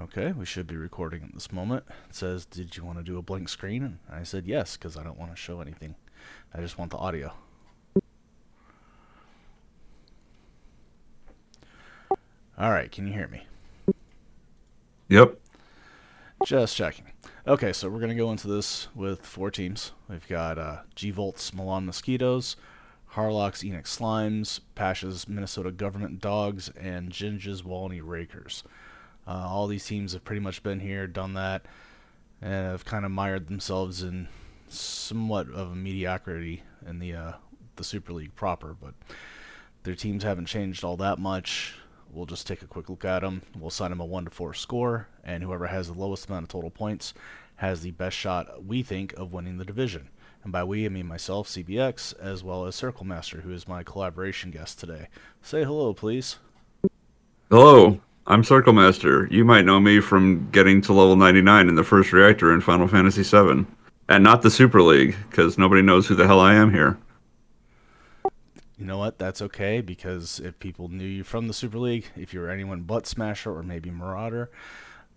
Okay, 0.00 0.30
we 0.30 0.44
should 0.44 0.68
be 0.68 0.76
recording 0.76 1.24
at 1.24 1.34
this 1.34 1.50
moment. 1.50 1.84
It 2.08 2.14
says, 2.14 2.44
Did 2.44 2.76
you 2.76 2.84
want 2.84 2.98
to 2.98 3.04
do 3.04 3.18
a 3.18 3.22
blank 3.22 3.48
screen? 3.48 3.82
And 3.82 3.98
I 4.08 4.22
said 4.22 4.46
yes, 4.46 4.76
because 4.76 4.96
I 4.96 5.02
don't 5.02 5.18
want 5.18 5.32
to 5.32 5.36
show 5.36 5.60
anything. 5.60 5.96
I 6.54 6.60
just 6.60 6.78
want 6.78 6.92
the 6.92 6.98
audio. 6.98 7.32
All 12.56 12.70
right, 12.70 12.90
can 12.92 13.08
you 13.08 13.12
hear 13.12 13.26
me? 13.26 13.44
Yep. 15.08 15.36
Just 16.46 16.76
checking. 16.76 17.06
Okay, 17.48 17.72
so 17.72 17.88
we're 17.88 17.98
going 17.98 18.10
to 18.10 18.14
go 18.14 18.30
into 18.30 18.46
this 18.46 18.86
with 18.94 19.26
four 19.26 19.50
teams. 19.50 19.92
We've 20.08 20.28
got 20.28 20.58
uh, 20.58 20.78
G 20.94 21.10
Volt's 21.10 21.52
Milan 21.52 21.86
Mosquitoes, 21.86 22.54
Harlock's 23.06 23.64
Enix 23.64 23.98
Slimes, 23.98 24.60
Pasha's 24.76 25.26
Minnesota 25.26 25.72
Government 25.72 26.20
Dogs, 26.20 26.68
and 26.80 27.10
Ginge's 27.10 27.64
Walney 27.64 28.00
Rakers. 28.00 28.62
Uh, 29.28 29.46
all 29.46 29.66
these 29.66 29.84
teams 29.84 30.14
have 30.14 30.24
pretty 30.24 30.40
much 30.40 30.62
been 30.62 30.80
here, 30.80 31.06
done 31.06 31.34
that, 31.34 31.66
and 32.40 32.50
have 32.50 32.86
kind 32.86 33.04
of 33.04 33.10
mired 33.10 33.46
themselves 33.46 34.02
in 34.02 34.26
somewhat 34.68 35.50
of 35.50 35.72
a 35.72 35.76
mediocrity 35.76 36.62
in 36.86 36.98
the 36.98 37.14
uh, 37.14 37.32
the 37.76 37.84
Super 37.84 38.14
League 38.14 38.34
proper. 38.34 38.74
But 38.80 38.94
their 39.82 39.94
teams 39.94 40.24
haven't 40.24 40.46
changed 40.46 40.82
all 40.82 40.96
that 40.96 41.18
much. 41.18 41.74
We'll 42.10 42.24
just 42.24 42.46
take 42.46 42.62
a 42.62 42.66
quick 42.66 42.88
look 42.88 43.04
at 43.04 43.20
them. 43.20 43.42
We'll 43.54 43.68
assign 43.68 43.90
them 43.90 44.00
a 44.00 44.06
one 44.06 44.24
to 44.24 44.30
four 44.30 44.54
score, 44.54 45.08
and 45.22 45.42
whoever 45.42 45.66
has 45.66 45.88
the 45.88 45.98
lowest 45.98 46.26
amount 46.26 46.44
of 46.44 46.48
total 46.48 46.70
points 46.70 47.12
has 47.56 47.82
the 47.82 47.90
best 47.90 48.16
shot 48.16 48.64
we 48.64 48.82
think 48.82 49.12
of 49.14 49.32
winning 49.32 49.58
the 49.58 49.64
division. 49.64 50.08
And 50.42 50.52
by 50.52 50.64
we, 50.64 50.86
I 50.86 50.88
mean 50.88 51.06
myself, 51.06 51.48
CBX, 51.48 52.18
as 52.18 52.42
well 52.42 52.64
as 52.64 52.76
Circle 52.76 53.04
Master, 53.04 53.42
who 53.42 53.52
is 53.52 53.68
my 53.68 53.82
collaboration 53.82 54.50
guest 54.50 54.78
today. 54.78 55.08
Say 55.42 55.64
hello, 55.64 55.92
please. 55.92 56.38
Hello, 57.50 58.00
I'm 58.30 58.44
Circle 58.44 58.74
Master. 58.74 59.26
You 59.30 59.42
might 59.42 59.64
know 59.64 59.80
me 59.80 60.00
from 60.00 60.50
getting 60.50 60.82
to 60.82 60.92
level 60.92 61.16
99 61.16 61.66
in 61.66 61.76
the 61.76 61.82
first 61.82 62.12
reactor 62.12 62.52
in 62.52 62.60
Final 62.60 62.86
Fantasy 62.86 63.22
VII. 63.22 63.64
And 64.06 64.22
not 64.22 64.42
the 64.42 64.50
Super 64.50 64.82
League, 64.82 65.16
because 65.30 65.56
nobody 65.56 65.80
knows 65.80 66.06
who 66.06 66.14
the 66.14 66.26
hell 66.26 66.38
I 66.38 66.52
am 66.52 66.70
here. 66.70 66.98
You 68.76 68.84
know 68.84 68.98
what? 68.98 69.18
That's 69.18 69.40
okay, 69.40 69.80
because 69.80 70.40
if 70.40 70.58
people 70.58 70.88
knew 70.88 71.06
you 71.06 71.24
from 71.24 71.48
the 71.48 71.54
Super 71.54 71.78
League, 71.78 72.04
if 72.16 72.34
you 72.34 72.40
were 72.40 72.50
anyone 72.50 72.82
but 72.82 73.06
Smasher 73.06 73.50
or 73.50 73.62
maybe 73.62 73.90
Marauder, 73.90 74.50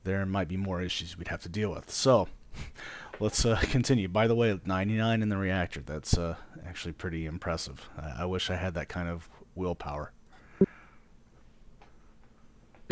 there 0.06 0.26
might 0.26 0.48
be 0.48 0.56
more 0.56 0.82
issues 0.82 1.18
we'd 1.18 1.28
have 1.28 1.42
to 1.42 1.50
deal 1.50 1.72
with. 1.72 1.92
So, 1.92 2.30
let's 3.20 3.46
uh, 3.46 3.60
continue. 3.64 4.08
By 4.08 4.28
the 4.28 4.36
way, 4.36 4.58
99 4.66 5.22
in 5.22 5.28
the 5.28 5.36
reactor. 5.36 5.82
That's 5.82 6.18
uh, 6.18 6.38
actually 6.66 6.94
pretty 6.94 7.26
impressive. 7.26 7.90
I-, 7.98 8.22
I 8.24 8.26
wish 8.26 8.50
I 8.50 8.56
had 8.56 8.74
that 8.76 8.88
kind 8.88 9.10
of 9.10 9.28
willpower. 9.54 10.14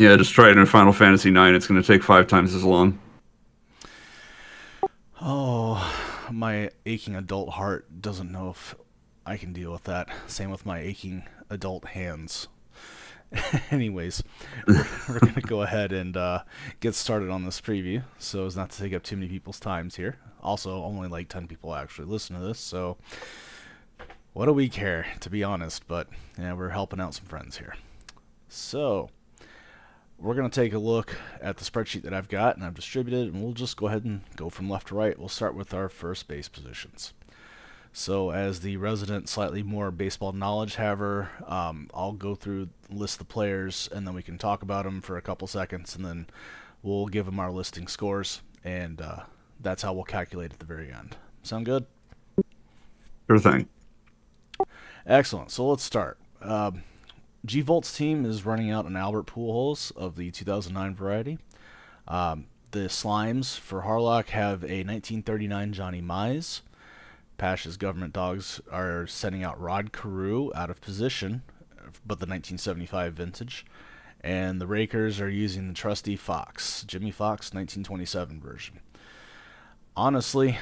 Yeah, 0.00 0.16
just 0.16 0.32
try 0.32 0.48
it 0.48 0.56
in 0.56 0.64
Final 0.64 0.94
Fantasy 0.94 1.28
IX. 1.28 1.54
It's 1.54 1.66
going 1.66 1.78
to 1.78 1.86
take 1.86 2.02
five 2.02 2.26
times 2.26 2.54
as 2.54 2.64
long. 2.64 2.98
Oh, 5.20 5.94
my 6.30 6.70
aching 6.86 7.16
adult 7.16 7.50
heart 7.50 8.00
doesn't 8.00 8.32
know 8.32 8.48
if 8.48 8.74
I 9.26 9.36
can 9.36 9.52
deal 9.52 9.70
with 9.70 9.84
that. 9.84 10.08
Same 10.26 10.50
with 10.50 10.64
my 10.64 10.80
aching 10.80 11.24
adult 11.50 11.88
hands. 11.88 12.48
Anyways, 13.70 14.22
we're, 14.66 14.86
we're 15.06 15.18
going 15.20 15.34
to 15.34 15.42
go 15.42 15.60
ahead 15.60 15.92
and 15.92 16.16
uh, 16.16 16.44
get 16.80 16.94
started 16.94 17.28
on 17.28 17.44
this 17.44 17.60
preview 17.60 18.02
so 18.18 18.46
as 18.46 18.56
not 18.56 18.70
to 18.70 18.78
take 18.82 18.94
up 18.94 19.02
too 19.02 19.16
many 19.16 19.28
people's 19.28 19.60
times 19.60 19.96
here. 19.96 20.16
Also, 20.42 20.82
only 20.82 21.08
like 21.08 21.28
10 21.28 21.46
people 21.46 21.74
actually 21.74 22.08
listen 22.08 22.40
to 22.40 22.42
this, 22.42 22.58
so 22.58 22.96
what 24.32 24.46
do 24.46 24.54
we 24.54 24.70
care, 24.70 25.04
to 25.20 25.28
be 25.28 25.44
honest? 25.44 25.86
But 25.86 26.08
yeah, 26.38 26.54
we're 26.54 26.70
helping 26.70 27.00
out 27.00 27.12
some 27.12 27.26
friends 27.26 27.58
here. 27.58 27.74
So, 28.48 29.10
we're 30.20 30.34
going 30.34 30.48
to 30.48 30.60
take 30.60 30.74
a 30.74 30.78
look 30.78 31.16
at 31.40 31.56
the 31.56 31.64
spreadsheet 31.64 32.02
that 32.02 32.12
I've 32.12 32.28
got 32.28 32.56
and 32.56 32.64
I've 32.64 32.74
distributed, 32.74 33.32
and 33.32 33.42
we'll 33.42 33.52
just 33.52 33.76
go 33.76 33.88
ahead 33.88 34.04
and 34.04 34.20
go 34.36 34.50
from 34.50 34.68
left 34.68 34.88
to 34.88 34.94
right. 34.94 35.18
We'll 35.18 35.28
start 35.28 35.54
with 35.54 35.72
our 35.72 35.88
first 35.88 36.28
base 36.28 36.48
positions. 36.48 37.14
So, 37.92 38.30
as 38.30 38.60
the 38.60 38.76
resident, 38.76 39.28
slightly 39.28 39.64
more 39.64 39.90
baseball 39.90 40.32
knowledge 40.32 40.76
haver, 40.76 41.30
um, 41.46 41.90
I'll 41.92 42.12
go 42.12 42.36
through, 42.36 42.68
list 42.88 43.18
the 43.18 43.24
players, 43.24 43.88
and 43.92 44.06
then 44.06 44.14
we 44.14 44.22
can 44.22 44.38
talk 44.38 44.62
about 44.62 44.84
them 44.84 45.00
for 45.00 45.16
a 45.16 45.22
couple 45.22 45.48
seconds, 45.48 45.96
and 45.96 46.04
then 46.04 46.26
we'll 46.82 47.06
give 47.06 47.26
them 47.26 47.40
our 47.40 47.50
listing 47.50 47.88
scores, 47.88 48.42
and 48.62 49.00
uh, 49.00 49.20
that's 49.60 49.82
how 49.82 49.92
we'll 49.92 50.04
calculate 50.04 50.52
at 50.52 50.60
the 50.60 50.66
very 50.66 50.92
end. 50.92 51.16
Sound 51.42 51.64
good? 51.64 51.84
Sure 53.26 53.38
thing. 53.38 53.68
Excellent. 55.06 55.50
So 55.50 55.66
let's 55.68 55.82
start. 55.82 56.18
Um, 56.42 56.84
G 57.44 57.62
Volt's 57.62 57.96
team 57.96 58.26
is 58.26 58.44
running 58.44 58.70
out 58.70 58.84
an 58.84 58.96
Albert 58.96 59.26
Pujols 59.26 59.96
of 59.96 60.16
the 60.16 60.30
2009 60.30 60.94
variety. 60.94 61.38
Um, 62.06 62.46
the 62.72 62.80
Slimes 62.80 63.58
for 63.58 63.82
Harlock 63.82 64.28
have 64.28 64.62
a 64.62 64.84
1939 64.84 65.72
Johnny 65.72 66.02
Mize. 66.02 66.60
Pash's 67.38 67.78
government 67.78 68.12
dogs 68.12 68.60
are 68.70 69.06
sending 69.06 69.42
out 69.42 69.58
Rod 69.58 69.92
Carew 69.92 70.50
out 70.54 70.68
of 70.68 70.82
position, 70.82 71.42
but 72.04 72.20
the 72.20 72.26
1975 72.26 73.14
vintage. 73.14 73.64
And 74.22 74.60
the 74.60 74.66
Rakers 74.66 75.18
are 75.18 75.30
using 75.30 75.66
the 75.66 75.74
trusty 75.74 76.16
Foxx, 76.16 76.84
Jimmie 76.84 77.10
Foxx 77.10 77.54
1927 77.54 78.38
version. 78.38 78.80
Honestly, 79.96 80.58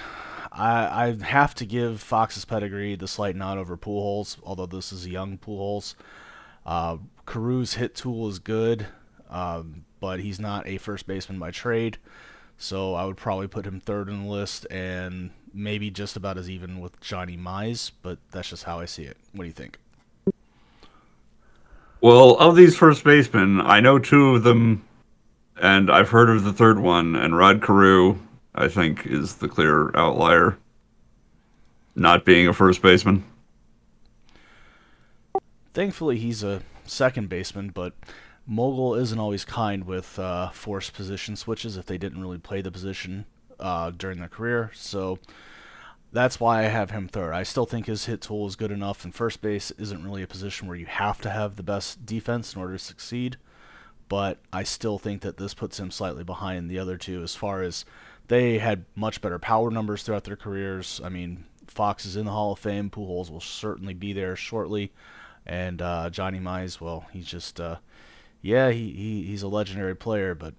I, 0.53 1.07
I 1.07 1.25
have 1.25 1.57
to 1.57 1.67
give 1.67 2.01
Foxx's 2.01 2.45
pedigree 2.45 2.95
the 2.95 3.09
slight 3.09 3.35
nod 3.35 3.59
over 3.59 3.77
Pujols, 3.77 4.39
although 4.45 4.67
this 4.67 4.93
is 4.93 5.05
a 5.05 5.11
young 5.11 5.39
Pujols. 5.39 5.97
Uh, 6.69 6.99
Carew's 7.25 7.75
hit 7.75 7.95
tool 7.95 8.29
is 8.29 8.39
good, 8.39 8.87
um, 9.31 9.87
but 10.01 10.21
he's 10.21 10.39
not 10.39 10.69
a 10.69 10.77
first 10.77 11.07
baseman 11.07 11.39
by 11.39 11.51
trade. 11.51 11.97
So 12.59 12.93
I 12.93 13.07
would 13.07 13.17
probably 13.17 13.49
put 13.49 13.65
him 13.65 13.81
third 13.81 14.11
in 14.11 14.25
the 14.25 14.29
list 14.29 14.67
and 14.71 15.31
maybe 15.55 15.91
just 15.91 16.15
about 16.15 16.37
as 16.37 16.51
even 16.51 16.79
with 16.79 17.01
Johnny 17.01 17.39
Mize, 17.39 17.91
but 18.03 18.19
that's 18.33 18.51
just 18.51 18.65
how 18.65 18.81
I 18.81 18.85
see 18.85 19.05
it. 19.05 19.17
What 19.33 19.45
do 19.45 19.47
you 19.47 19.53
think? 19.55 19.79
Well, 22.03 22.37
of 22.37 22.55
these 22.55 22.77
first 22.77 23.03
basemen, 23.03 23.63
I 23.63 23.81
know 23.81 23.99
two 23.99 24.35
of 24.35 24.43
them, 24.43 24.85
and 25.57 25.91
I've 25.91 26.11
heard 26.11 26.29
of 26.29 26.45
the 26.45 26.53
third 26.53 26.81
one, 26.81 27.17
and 27.17 27.35
Rod 27.35 27.63
Carew, 27.63 28.19
I 28.55 28.69
think, 28.69 29.07
is 29.07 29.37
the 29.37 29.49
clear 29.49 29.91
outlier, 29.97 30.59
not 31.97 32.27
being 32.27 32.47
a 32.47 32.53
first 32.53 32.83
baseman. 32.83 33.25
Thankfully, 35.79 36.19
he's 36.19 36.43
a 36.43 36.63
second 36.87 37.29
baseman, 37.29 37.69
but 37.69 37.93
Mogul 38.49 38.97
isn't 38.97 39.21
always 39.21 39.45
kind 39.45 39.85
with 39.85 40.19
uh, 40.19 40.49
forced 40.49 40.93
position 40.93 41.37
switches 41.37 41.77
if 41.77 41.87
they 41.87 41.97
didn't 41.97 42.21
really 42.21 42.39
play 42.39 42.63
the 42.63 42.73
position 42.73 43.27
uh, 43.61 43.93
during 43.93 44.19
their 44.19 44.29
career. 44.29 44.73
So 44.75 45.21
that's 46.11 46.41
why 46.41 46.59
I 46.59 46.63
have 46.63 46.91
him 46.91 47.07
third. 47.07 47.33
I 47.33 47.45
still 47.45 47.65
think 47.65 47.87
his 47.87 48.07
hit 48.07 48.23
tool 48.23 48.49
is 48.49 48.57
good 48.57 48.73
enough, 48.73 49.05
and 49.05 49.15
first 49.15 49.41
base 49.41 49.71
isn't 49.79 50.03
really 50.03 50.25
a 50.25 50.27
position 50.27 50.67
where 50.67 50.77
you 50.77 50.87
have 50.87 51.21
to 51.21 51.31
have 51.31 51.55
the 51.55 51.63
best 51.63 52.05
defense 52.05 52.57
in 52.57 52.61
order 52.61 52.73
to 52.73 52.81
succeed. 52.81 53.37
But 54.09 54.39
I 54.53 54.65
still 54.65 54.99
think 54.99 55.23
that 55.23 55.37
this 55.37 55.55
puts 55.55 55.79
him 55.79 55.93
slightly 55.93 56.25
behind 56.25 56.69
the 56.69 56.81
other 56.81 56.97
two 56.97 57.23
as 57.23 57.37
far 57.37 57.63
as 57.63 57.85
they 58.27 58.59
had 58.59 58.85
much 58.97 59.21
better 59.21 59.39
power 59.39 59.71
numbers 59.71 60.03
throughout 60.03 60.25
their 60.25 60.35
careers. 60.35 61.01
I 61.05 61.09
mean, 61.09 61.45
Foxx 61.69 62.05
is 62.05 62.17
in 62.17 62.25
the 62.25 62.33
Hall 62.33 62.51
of 62.51 62.59
Fame. 62.59 62.91
Pujols 62.91 63.31
will 63.31 63.41
certainly 63.41 63.95
be 63.95 64.13
there 64.13 64.35
shortly. 64.35 64.91
And 65.49 65.81
uh, 65.81 66.11
Johnny 66.11 66.39
Mize, 66.39 66.81
well, 66.81 67.07
he's 67.13 67.27
just, 67.27 67.59
uh, 67.59 67.77
yeah, 68.43 68.71
he, 68.71 68.91
he, 68.93 69.23
he's 69.25 69.43
a 69.43 69.49
legendary 69.49 69.97
player, 69.97 70.35
but 70.35 70.55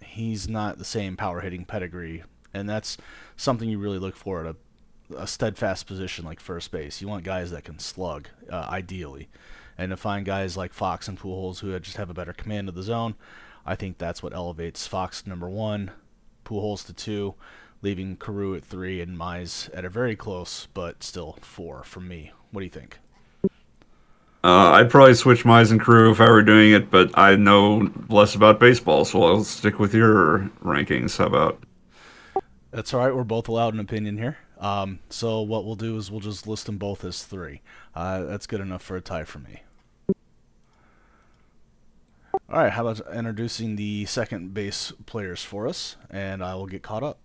he's 0.00 0.48
not 0.48 0.78
the 0.78 0.84
same 0.84 1.16
power 1.16 1.40
hitting 1.40 1.64
pedigree. 1.64 2.22
And 2.54 2.68
that's 2.68 2.96
something 3.36 3.68
you 3.68 3.78
really 3.78 3.98
look 3.98 4.16
for 4.16 4.46
at 4.46 4.54
a, 4.54 5.16
a 5.22 5.26
steadfast 5.26 5.86
position 5.86 6.24
like 6.24 6.38
first 6.38 6.70
base. 6.70 7.00
You 7.00 7.08
want 7.08 7.24
guys 7.24 7.50
that 7.50 7.64
can 7.64 7.80
slug, 7.80 8.28
uh, 8.48 8.66
ideally. 8.70 9.28
And 9.76 9.90
to 9.90 9.96
find 9.96 10.24
guys 10.24 10.56
like 10.56 10.72
Foxx 10.72 11.08
and 11.08 11.18
Pujols 11.18 11.58
who 11.60 11.78
just 11.80 11.96
have 11.96 12.10
a 12.10 12.14
better 12.14 12.32
command 12.32 12.68
of 12.68 12.74
the 12.76 12.82
zone, 12.82 13.16
I 13.66 13.74
think 13.74 13.98
that's 13.98 14.22
what 14.22 14.34
elevates 14.34 14.86
Foxx 14.86 15.26
number 15.26 15.48
one, 15.48 15.90
Pujols 16.44 16.86
to 16.86 16.92
two, 16.92 17.34
leaving 17.82 18.16
Carew 18.16 18.54
at 18.54 18.64
three, 18.64 19.00
and 19.00 19.16
Mize 19.16 19.68
at 19.74 19.84
a 19.84 19.88
very 19.88 20.16
close 20.16 20.68
but 20.74 21.02
still 21.02 21.38
four 21.40 21.82
from 21.82 22.06
me. 22.06 22.32
What 22.52 22.60
do 22.60 22.64
you 22.64 22.70
think? 22.70 22.98
Uh, 24.42 24.70
I'd 24.70 24.88
probably 24.88 25.14
switch 25.14 25.44
Mize 25.44 25.70
and 25.70 25.80
Carew 25.80 26.10
if 26.10 26.20
I 26.20 26.30
were 26.30 26.42
doing 26.42 26.72
it, 26.72 26.90
but 26.90 27.16
I 27.18 27.36
know 27.36 27.90
less 28.08 28.34
about 28.34 28.58
baseball, 28.58 29.04
so 29.04 29.22
I'll 29.22 29.44
stick 29.44 29.78
with 29.78 29.92
your 29.92 30.50
rankings. 30.64 31.18
How 31.18 31.26
about? 31.26 31.62
That's 32.70 32.94
all 32.94 33.00
right. 33.00 33.14
We're 33.14 33.24
both 33.24 33.48
allowed 33.48 33.74
an 33.74 33.80
opinion 33.80 34.16
here. 34.16 34.38
Um, 34.58 35.00
so 35.10 35.42
what 35.42 35.64
we'll 35.64 35.74
do 35.74 35.96
is 35.96 36.10
we'll 36.10 36.20
just 36.20 36.46
list 36.46 36.66
them 36.66 36.78
both 36.78 37.04
as 37.04 37.22
three. 37.22 37.60
Uh, 37.94 38.24
that's 38.24 38.46
good 38.46 38.60
enough 38.60 38.82
for 38.82 38.96
a 38.96 39.00
tie 39.00 39.24
for 39.24 39.40
me. 39.40 39.62
All 42.32 42.58
right. 42.58 42.72
How 42.72 42.86
about 42.86 43.14
introducing 43.14 43.76
the 43.76 44.06
second 44.06 44.54
base 44.54 44.92
players 45.04 45.42
for 45.42 45.66
us, 45.66 45.96
and 46.10 46.42
I 46.42 46.54
will 46.54 46.66
get 46.66 46.82
caught 46.82 47.02
up. 47.02 47.18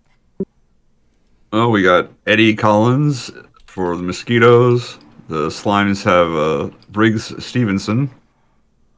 Oh, 1.54 1.70
we 1.70 1.82
got 1.84 2.12
Eddie 2.28 2.56
Collins 2.56 3.32
for 3.66 3.96
the 3.96 4.04
Mosquitoes. 4.04 4.98
The 5.28 5.48
Slimes 5.48 6.04
have 6.04 6.32
uh, 6.34 6.76
Riggs 6.94 7.44
Stephenson. 7.44 8.12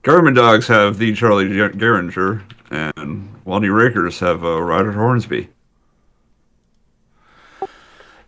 Government 0.04 0.36
Dogs 0.36 0.68
have 0.68 0.98
the 0.98 1.14
Charlie 1.14 1.46
Gehringer 1.46 2.44
and 2.70 3.34
Walney 3.46 3.70
Rakers 3.70 4.20
have 4.20 4.44
uh, 4.44 4.62
Roger 4.62 4.92
Hornsby. 4.92 5.50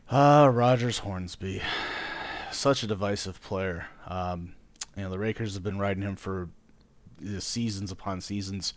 Uh, 0.10 0.50
Rogers 0.51 1.00
Hornsby, 1.00 1.62
such 2.51 2.81
a 2.81 2.88
divisive 2.88 3.42
player. 3.42 3.86
Um, 4.07 4.54
you 4.98 5.04
know, 5.04 5.10
the 5.10 5.19
Rakers 5.19 5.54
have 5.54 5.62
been 5.62 5.78
riding 5.78 6.01
him 6.01 6.16
for 6.16 6.50
seasons 7.38 7.92
upon 7.92 8.22
seasons. 8.22 8.74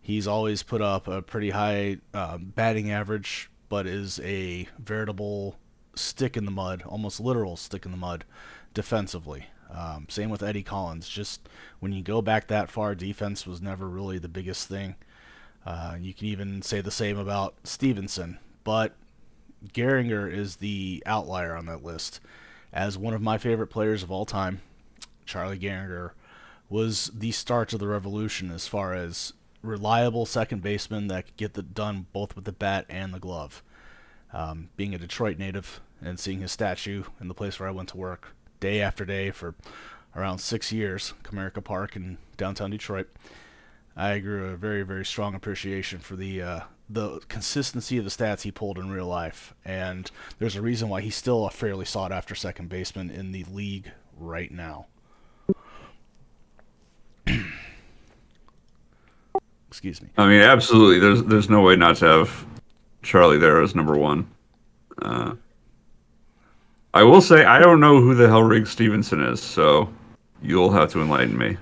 He's 0.00 0.26
always 0.26 0.62
put 0.62 0.80
up 0.80 1.06
a 1.06 1.20
pretty 1.20 1.50
high 1.50 1.98
um, 2.14 2.52
batting 2.54 2.90
average, 2.90 3.50
but 3.68 3.86
is 3.86 4.20
a 4.20 4.66
veritable 4.78 5.56
stick 5.98 6.36
in 6.36 6.44
the 6.44 6.50
mud, 6.50 6.82
almost 6.86 7.20
literal 7.20 7.56
stick 7.56 7.84
in 7.84 7.90
the 7.90 7.96
mud, 7.96 8.24
defensively. 8.72 9.46
Um, 9.72 10.06
same 10.08 10.30
with 10.30 10.42
Eddie 10.42 10.62
Collins. 10.62 11.08
Just 11.08 11.48
when 11.80 11.92
you 11.92 12.02
go 12.02 12.22
back 12.22 12.46
that 12.48 12.70
far, 12.70 12.94
defense 12.94 13.46
was 13.46 13.60
never 13.60 13.88
really 13.88 14.18
the 14.18 14.28
biggest 14.28 14.68
thing. 14.68 14.94
Uh, 15.66 15.96
you 15.98 16.12
can 16.12 16.26
even 16.26 16.62
say 16.62 16.80
the 16.80 16.90
same 16.90 17.18
about 17.18 17.54
Stephenson, 17.64 18.38
but 18.62 18.94
Gehringer 19.72 20.30
is 20.30 20.56
the 20.56 21.02
outlier 21.06 21.56
on 21.56 21.66
that 21.66 21.82
list. 21.82 22.20
As 22.72 22.98
one 22.98 23.14
of 23.14 23.22
my 23.22 23.38
favorite 23.38 23.68
players 23.68 24.02
of 24.02 24.10
all 24.10 24.26
time, 24.26 24.60
Charlie 25.24 25.58
Gehringer 25.58 26.10
was 26.68 27.10
the 27.14 27.32
start 27.32 27.72
of 27.72 27.80
the 27.80 27.86
revolution 27.86 28.50
as 28.50 28.66
far 28.66 28.94
as 28.94 29.32
reliable 29.62 30.26
second 30.26 30.62
baseman 30.62 31.08
that 31.08 31.26
could 31.26 31.36
get 31.36 31.58
it 31.58 31.74
done 31.74 32.06
both 32.12 32.36
with 32.36 32.44
the 32.44 32.52
bat 32.52 32.84
and 32.88 33.14
the 33.14 33.18
glove. 33.18 33.62
Um, 34.32 34.68
being 34.76 34.94
a 34.94 34.98
Detroit 34.98 35.38
native 35.38 35.80
and 36.02 36.18
seeing 36.18 36.40
his 36.40 36.52
statue 36.52 37.04
in 37.20 37.28
the 37.28 37.34
place 37.34 37.58
where 37.58 37.68
I 37.68 37.72
went 37.72 37.90
to 37.90 37.96
work 37.96 38.34
day 38.60 38.80
after 38.80 39.04
day 39.04 39.30
for 39.30 39.54
around 40.16 40.38
six 40.38 40.72
years, 40.72 41.12
Comerica 41.22 41.62
Park 41.62 41.96
in 41.96 42.18
downtown 42.36 42.70
Detroit, 42.70 43.08
I 43.96 44.18
grew 44.18 44.46
a 44.46 44.56
very, 44.56 44.82
very 44.82 45.04
strong 45.04 45.34
appreciation 45.34 45.98
for 46.00 46.16
the 46.16 46.42
uh, 46.42 46.60
the 46.88 47.20
consistency 47.28 47.98
of 47.98 48.04
the 48.04 48.10
stats 48.10 48.42
he 48.42 48.50
pulled 48.50 48.78
in 48.78 48.90
real 48.90 49.06
life, 49.06 49.54
and 49.64 50.10
there's 50.38 50.56
a 50.56 50.62
reason 50.62 50.88
why 50.88 51.00
he's 51.00 51.16
still 51.16 51.46
a 51.46 51.50
fairly 51.50 51.84
sought 51.84 52.10
after 52.12 52.34
second 52.34 52.68
baseman 52.68 53.10
in 53.10 53.32
the 53.32 53.44
league 53.44 53.92
right 54.16 54.50
now. 54.50 54.86
Excuse 59.68 60.02
me. 60.02 60.08
I 60.16 60.26
mean, 60.28 60.40
absolutely. 60.40 60.98
There's 60.98 61.22
there's 61.24 61.48
no 61.48 61.62
way 61.62 61.76
not 61.76 61.96
to 61.96 62.06
have 62.06 62.46
Charlie 63.02 63.38
there 63.38 63.62
as 63.62 63.74
number 63.74 63.96
one. 63.96 64.28
Uh, 65.00 65.34
I 66.94 67.02
will 67.02 67.20
say 67.20 67.44
I 67.44 67.58
don't 67.58 67.80
know 67.80 68.00
who 68.00 68.14
the 68.14 68.28
hell 68.28 68.44
Riggs 68.44 68.70
Stephenson 68.70 69.20
is, 69.20 69.42
so 69.42 69.92
you'll 70.40 70.70
have 70.70 70.92
to 70.92 71.02
enlighten 71.02 71.36
me. 71.36 71.56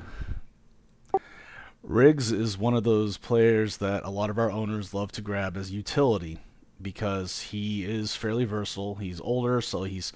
Riggs 1.82 2.31
is 2.31 2.58
one 2.58 2.75
of 2.75 2.84
those 2.84 3.17
players 3.17 3.79
that 3.79 4.05
a 4.05 4.11
lot 4.11 4.29
of 4.29 4.38
our 4.38 4.50
owners 4.50 4.93
love 4.93 5.11
to 5.12 5.23
grab 5.23 5.56
as 5.56 5.70
utility 5.70 6.38
because 6.82 7.40
he 7.40 7.82
is 7.82 8.14
fairly 8.14 8.44
versatile. 8.44 8.96
He's 8.96 9.23
older, 9.23 9.62
so 9.62 9.84
he's 9.84 10.12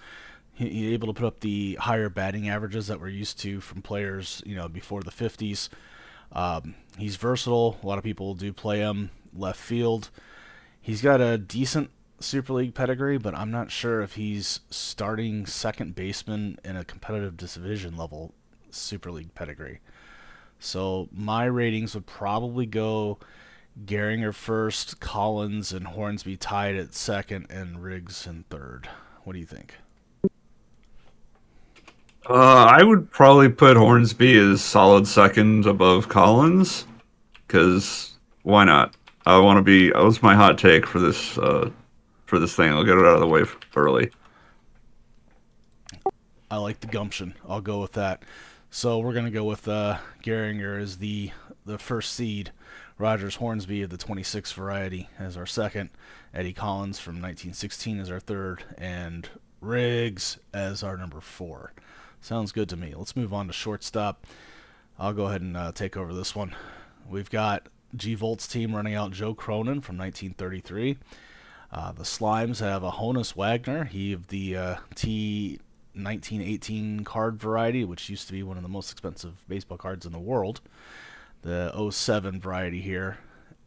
he's 0.52 0.92
able 0.92 1.06
to 1.06 1.14
put 1.14 1.26
up 1.26 1.40
the 1.40 1.76
higher 1.76 2.10
batting 2.10 2.50
averages 2.50 2.88
that 2.88 3.00
we're 3.00 3.08
used 3.08 3.38
to 3.40 3.62
from 3.62 3.80
players, 3.80 4.42
you 4.44 4.54
know, 4.54 4.68
before 4.68 5.00
the 5.00 5.10
50s. 5.10 5.70
Um, 6.32 6.74
he's 6.98 7.16
versatile. 7.16 7.78
A 7.82 7.86
lot 7.86 7.96
of 7.96 8.04
people 8.04 8.34
do 8.34 8.52
play 8.52 8.80
him 8.80 9.08
left 9.34 9.60
field. 9.60 10.10
He's 10.82 11.00
got 11.00 11.22
a 11.22 11.38
decent 11.38 11.88
Super 12.20 12.54
League 12.54 12.74
pedigree, 12.74 13.18
but 13.18 13.34
I'm 13.34 13.50
not 13.50 13.70
sure 13.70 14.02
if 14.02 14.14
he's 14.14 14.60
starting 14.70 15.46
second 15.46 15.94
baseman 15.94 16.58
in 16.64 16.76
a 16.76 16.84
competitive 16.84 17.36
division 17.36 17.96
level 17.96 18.32
Super 18.70 19.10
League 19.10 19.34
pedigree. 19.34 19.80
So 20.58 21.08
my 21.12 21.44
ratings 21.44 21.94
would 21.94 22.06
probably 22.06 22.66
go 22.66 23.18
Gehringer 23.84 24.34
first, 24.34 25.00
Collins 25.00 25.72
and 25.72 25.86
Hornsby 25.86 26.36
tied 26.38 26.76
at 26.76 26.94
second, 26.94 27.46
and 27.50 27.82
Riggs 27.82 28.26
in 28.26 28.44
third. 28.48 28.88
What 29.24 29.34
do 29.34 29.38
you 29.38 29.44
think? 29.44 29.74
Uh, 32.28 32.64
I 32.64 32.82
would 32.82 33.10
probably 33.10 33.50
put 33.50 33.76
Hornsby 33.76 34.36
as 34.38 34.62
solid 34.62 35.06
second 35.06 35.66
above 35.66 36.08
Collins, 36.08 36.86
because 37.46 38.14
why 38.42 38.64
not? 38.64 38.96
I 39.26 39.38
want 39.38 39.58
to 39.58 39.62
be. 39.62 39.90
That 39.90 40.02
was 40.02 40.22
my 40.22 40.34
hot 40.34 40.56
take 40.56 40.86
for 40.86 40.98
this 40.98 41.36
uh, 41.36 41.70
for 42.26 42.38
this 42.38 42.54
thing. 42.54 42.72
I'll 42.72 42.84
get 42.84 42.98
it 42.98 43.06
out 43.06 43.14
of 43.14 43.20
the 43.20 43.26
way 43.26 43.42
early. 43.74 44.10
I 46.50 46.58
like 46.58 46.80
the 46.80 46.86
gumption. 46.86 47.34
I'll 47.48 47.60
go 47.60 47.80
with 47.80 47.92
that. 47.92 48.22
So 48.70 48.98
we're 48.98 49.14
gonna 49.14 49.30
go 49.30 49.44
with 49.44 49.66
uh, 49.66 49.98
Gehringer 50.22 50.80
as 50.80 50.98
the 50.98 51.30
the 51.64 51.78
first 51.78 52.12
seed. 52.12 52.52
Rogers 52.98 53.36
Hornsby 53.36 53.82
of 53.82 53.90
the 53.90 53.98
26 53.98 54.52
variety 54.52 55.08
as 55.18 55.36
our 55.36 55.44
second. 55.44 55.90
Eddie 56.32 56.54
Collins 56.54 56.98
from 56.98 57.16
1916 57.16 58.00
as 58.00 58.10
our 58.10 58.20
third, 58.20 58.64
and 58.78 59.28
Riggs 59.60 60.38
as 60.54 60.82
our 60.82 60.96
number 60.96 61.20
four. 61.20 61.72
Sounds 62.20 62.52
good 62.52 62.68
to 62.70 62.76
me. 62.76 62.94
Let's 62.94 63.16
move 63.16 63.34
on 63.34 63.48
to 63.48 63.52
shortstop. 63.52 64.26
I'll 64.98 65.12
go 65.12 65.26
ahead 65.26 65.42
and 65.42 65.56
uh, 65.56 65.72
take 65.72 65.96
over 65.96 66.14
this 66.14 66.34
one. 66.34 66.54
We've 67.08 67.30
got 67.30 67.68
G 67.94 68.14
Volt's 68.14 68.48
team 68.48 68.74
running 68.74 68.94
out 68.94 69.12
Joe 69.12 69.34
Cronin 69.34 69.80
from 69.80 69.98
1933. 69.98 70.96
Uh, 71.76 71.92
the 71.92 72.04
Slimes 72.04 72.60
have 72.60 72.82
a 72.82 72.90
Honus 72.90 73.36
Wagner, 73.36 73.84
he 73.84 74.14
of 74.14 74.28
the 74.28 74.56
uh, 74.56 74.76
T 74.94 75.60
1918 75.92 77.04
card 77.04 77.38
variety, 77.38 77.84
which 77.84 78.08
used 78.08 78.26
to 78.28 78.32
be 78.32 78.42
one 78.42 78.56
of 78.56 78.62
the 78.62 78.68
most 78.68 78.90
expensive 78.90 79.34
baseball 79.46 79.76
cards 79.76 80.06
in 80.06 80.12
the 80.12 80.18
world. 80.18 80.62
The 81.42 81.90
07 81.90 82.40
variety 82.40 82.80
here. 82.80 83.18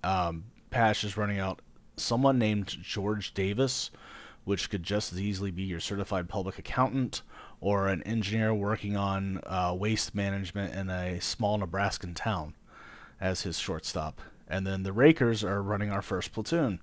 Um, 0.04 0.46
Pash 0.72 1.04
is 1.04 1.18
running 1.18 1.38
out 1.38 1.62
someone 1.98 2.40
named 2.40 2.76
George 2.82 3.36
Davis, 3.36 3.92
which 4.44 4.72
could 4.72 4.82
just 4.82 5.14
as 5.14 5.22
easily 5.22 5.52
be 5.52 5.64
your 5.64 5.80
certified 5.80 6.28
public 6.28 6.58
accountant 6.58 7.22
or 7.62 7.88
an 7.88 8.02
engineer 8.04 8.56
working 8.56 8.98
on 8.98 9.40
uh, 9.46 9.76
waste 9.78 10.16
management 10.16 10.74
in 10.74 10.90
a 10.90 11.22
small 11.22 11.60
Nebraskan 11.60 12.16
town 12.16 12.56
as 13.22 13.44
his 13.44 13.60
shortstop. 13.60 14.20
And 14.48 14.66
then 14.66 14.82
the 14.82 14.94
Rakers 14.94 15.44
are 15.44 15.62
running 15.62 15.92
our 15.92 16.02
first 16.02 16.32
platoon 16.32 16.80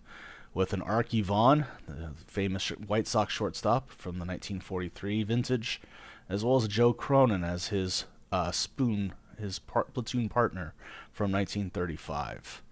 with 0.56 0.72
an 0.72 0.80
Arky 0.80 1.22
Vaughan, 1.22 1.66
the 1.86 2.12
famous 2.26 2.70
White 2.70 3.06
Sox 3.06 3.30
shortstop 3.34 3.90
from 3.90 4.14
the 4.14 4.24
1943 4.24 5.22
vintage, 5.22 5.82
as 6.30 6.42
well 6.42 6.56
as 6.56 6.66
Joe 6.66 6.94
Cronin 6.94 7.44
as 7.44 7.68
his 7.68 8.06
uh, 8.32 8.50
spoon, 8.50 9.12
his 9.38 9.58
part, 9.58 9.92
platoon 9.92 10.30
partner 10.30 10.72
from 11.12 11.30
1935. 11.30 12.62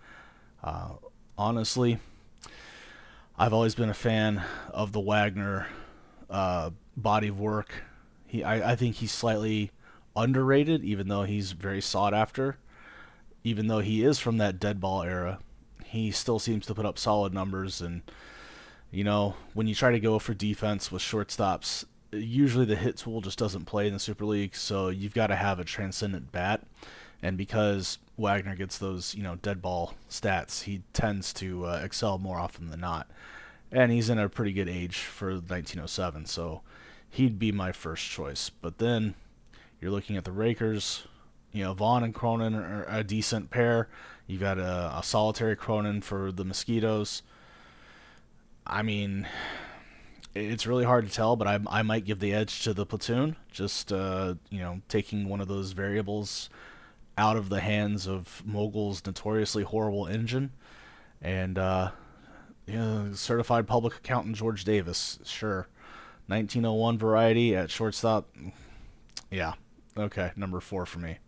Uh, 0.62 0.94
honestly, 1.36 1.98
I've 3.36 3.53
always 3.53 3.74
been 3.74 3.91
a 3.91 3.94
fan 3.94 4.43
of 4.70 4.93
the 4.93 5.00
Wagner 5.00 5.67
uh, 6.31 6.70
body 6.96 7.29
of 7.29 7.38
work 7.38 7.82
he, 8.34 8.43
I, 8.43 8.72
I 8.72 8.76
think 8.76 8.96
he's 8.96 9.12
slightly 9.12 9.72
underrated, 10.17 10.82
even 10.84 11.08
though 11.08 11.24
he's 11.24 11.53
very 11.53 11.82
sought 11.82 12.14
after. 12.14 12.56
Even 13.44 13.67
though 13.67 13.81
he 13.81 14.03
is 14.03 14.19
from 14.19 14.38
that 14.38 14.58
dead 14.58 14.81
ball 14.81 15.03
era, 15.03 15.38
he 15.94 16.10
still 16.10 16.41
seems 16.41 16.67
to 16.67 16.74
put 16.74 16.84
up 16.84 16.98
solid 16.98 17.32
numbers. 17.32 17.81
And 17.81 18.03
you 18.91 19.05
know, 19.05 19.36
when 19.55 19.67
you 19.67 19.74
try 19.74 19.93
to 19.93 20.01
go 20.01 20.19
for 20.19 20.34
defense 20.34 20.91
with 20.91 21.03
shortstops, 21.03 21.84
usually 22.10 22.65
the 22.65 22.77
hit 22.77 22.96
tool 22.96 23.20
just 23.20 23.39
doesn't 23.39 23.65
play 23.65 23.86
in 23.86 23.93
the 23.93 24.01
Super 24.01 24.24
League. 24.24 24.56
So 24.56 24.89
you've 24.89 25.15
got 25.15 25.29
to 25.29 25.36
have 25.36 25.58
a 25.60 25.65
transcendent 25.65 26.32
bat. 26.32 26.63
And 27.22 27.39
because 27.39 27.98
Wagner 28.19 28.56
gets 28.56 28.77
those, 28.77 29.15
you 29.15 29.22
know, 29.22 29.36
dead 29.36 29.63
ball 29.63 29.94
stats, 30.10 30.65
he 30.65 30.82
tends 30.93 31.32
to 31.34 31.65
uh, 31.65 31.81
excel 31.82 32.19
more 32.19 32.39
often 32.39 32.70
than 32.70 32.81
not. 32.81 33.08
And 33.70 33.91
he's 33.91 34.10
in 34.10 34.19
a 34.19 34.29
pretty 34.29 34.53
good 34.53 34.69
age 34.69 34.98
for 34.98 35.31
1907, 35.31 36.27
so 36.27 36.60
he'd 37.08 37.39
be 37.39 37.51
my 37.51 37.72
first 37.72 38.08
choice. 38.08 38.51
But 38.51 38.79
then 38.79 39.15
you're 39.81 39.91
looking 39.91 40.17
at 40.17 40.24
the 40.24 40.32
Rakers. 40.32 41.06
You 41.51 41.65
know, 41.65 41.72
Vaughan 41.72 42.05
and 42.05 42.15
Cronin 42.15 42.55
are 42.55 42.84
a 42.89 43.03
decent 43.03 43.51
pair. 43.51 43.89
You 44.26 44.38
got 44.38 44.58
a, 44.58 44.98
a 44.98 45.02
solitary 45.02 45.56
Cronin 45.56 46.00
for 46.00 46.32
the 46.32 46.44
Mosquitoes. 46.44 47.22
I 48.66 48.82
mean, 48.82 49.28
it's 50.34 50.66
really 50.66 50.84
hard 50.84 51.06
to 51.06 51.12
tell, 51.12 51.36
but 51.36 51.46
I, 51.46 51.60
I 51.69 51.82
might 51.82 52.04
give 52.04 52.20
the 52.20 52.32
edge 52.32 52.62
to 52.64 52.74
the 52.74 52.86
platoon. 52.86 53.36
Just 53.52 53.93
uh, 53.93 54.34
you 54.50 54.60
know, 54.60 54.81
taking 54.88 55.28
one 55.28 55.40
of 55.40 55.48
those 55.48 55.72
variables 55.72 56.48
out 57.16 57.36
of 57.36 57.48
the 57.48 57.60
hands 57.60 58.08
of 58.08 58.43
Mogul's 58.44 59.04
notoriously 59.04 59.62
horrible 59.62 60.06
engine, 60.06 60.52
and 61.20 61.58
uh, 61.58 61.90
you 62.66 62.76
know, 62.76 63.10
certified 63.14 63.66
public 63.66 63.96
accountant 63.96 64.36
George 64.36 64.64
Davis. 64.64 65.19
Sure, 65.24 65.69
1901 66.26 66.98
variety 66.98 67.54
at 67.54 67.70
shortstop. 67.70 68.28
Yeah. 69.31 69.54
Okay, 69.96 70.32
number 70.34 70.58
four 70.58 70.86
for 70.86 70.98
me. 70.98 71.19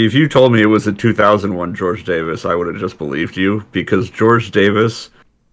If 0.00 0.14
you 0.14 0.28
told 0.28 0.52
me 0.52 0.62
it 0.62 0.66
was 0.66 0.86
a 0.86 0.92
2001 0.92 1.74
George 1.74 2.04
Davis, 2.04 2.44
I 2.44 2.54
would 2.54 2.68
have 2.68 2.76
just 2.76 2.98
believed 2.98 3.36
you 3.36 3.64
because 3.72 4.08
George 4.08 4.52
Davis 4.52 5.10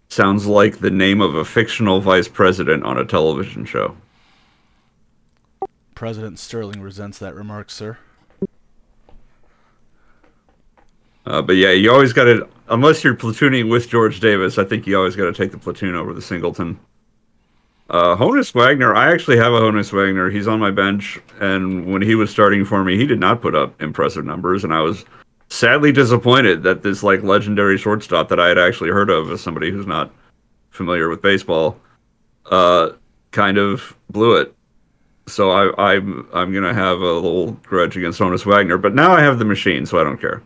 sounds 0.10 0.46
like 0.46 0.78
the 0.78 0.92
name 0.92 1.20
of 1.20 1.34
a 1.34 1.44
fictional 1.44 2.00
vice 2.00 2.28
president 2.28 2.84
on 2.84 3.00
a 3.00 3.06
television 3.06 3.66
show. 3.66 3.98
President 5.96 6.38
Sterling 6.38 6.80
resents 6.80 7.18
that 7.18 7.34
remark, 7.34 7.72
sir. 7.72 7.98
Uh, 11.26 11.42
but 11.42 11.56
yeah, 11.56 11.72
you 11.72 11.92
always 11.92 12.14
got 12.14 12.26
to, 12.26 12.48
unless 12.70 13.04
you're 13.04 13.16
platooning 13.16 13.68
with 13.68 13.90
George 13.90 14.20
Davis, 14.20 14.60
I 14.60 14.64
think 14.64 14.86
you 14.86 14.96
always 14.96 15.16
got 15.16 15.26
to 15.26 15.34
take 15.34 15.54
the 15.54 15.58
platoon 15.58 15.96
over 15.96 16.14
the 16.14 16.22
singleton. 16.22 16.80
Uh, 17.90 18.16
Honus 18.16 18.54
Wagner, 18.54 18.96
I 18.96 19.12
actually 19.12 19.38
have 19.38 19.54
a 19.54 19.60
Honus 19.60 19.94
Wagner. 19.94 20.30
He's 20.30 20.48
on 20.48 20.60
my 20.60 20.72
bench, 20.72 21.20
and 21.40 21.86
when 21.86 22.02
he 22.02 22.16
was 22.16 22.32
starting 22.32 22.66
for 22.66 22.84
me, 22.84 22.98
he 22.98 23.06
did 23.06 23.20
not 23.20 23.42
put 23.42 23.54
up 23.54 23.80
impressive 23.82 24.26
numbers, 24.26 24.64
and 24.64 24.74
I 24.74 24.82
was 24.82 25.06
sadly 25.50 25.92
disappointed 25.92 26.64
that 26.64 26.82
this 26.82 27.04
like 27.04 27.22
legendary 27.22 27.78
shortstop 27.78 28.30
that 28.30 28.40
I 28.40 28.48
had 28.48 28.58
actually 28.58 28.90
heard 28.90 29.12
of 29.12 29.30
as 29.30 29.42
somebody 29.42 29.70
who's 29.70 29.86
not 29.86 30.12
familiar 30.72 31.10
with 31.10 31.22
baseball, 31.22 31.80
uh, 32.48 32.90
kind 33.32 33.60
of 33.60 33.96
blew 34.10 34.36
it. 34.38 34.56
So 35.28 35.52
I, 35.52 35.94
I'm 35.94 36.28
I'm 36.34 36.54
gonna 36.54 36.74
have 36.74 37.00
a 37.02 37.14
little 37.14 37.52
grudge 37.52 37.98
against 37.98 38.20
Honus 38.20 38.46
Wagner, 38.46 38.78
but 38.78 38.96
now 38.96 39.12
I 39.12 39.22
have 39.22 39.38
the 39.38 39.46
machine, 39.46 39.86
so 39.86 40.00
I 40.00 40.04
don't 40.04 40.20
care. 40.20 40.42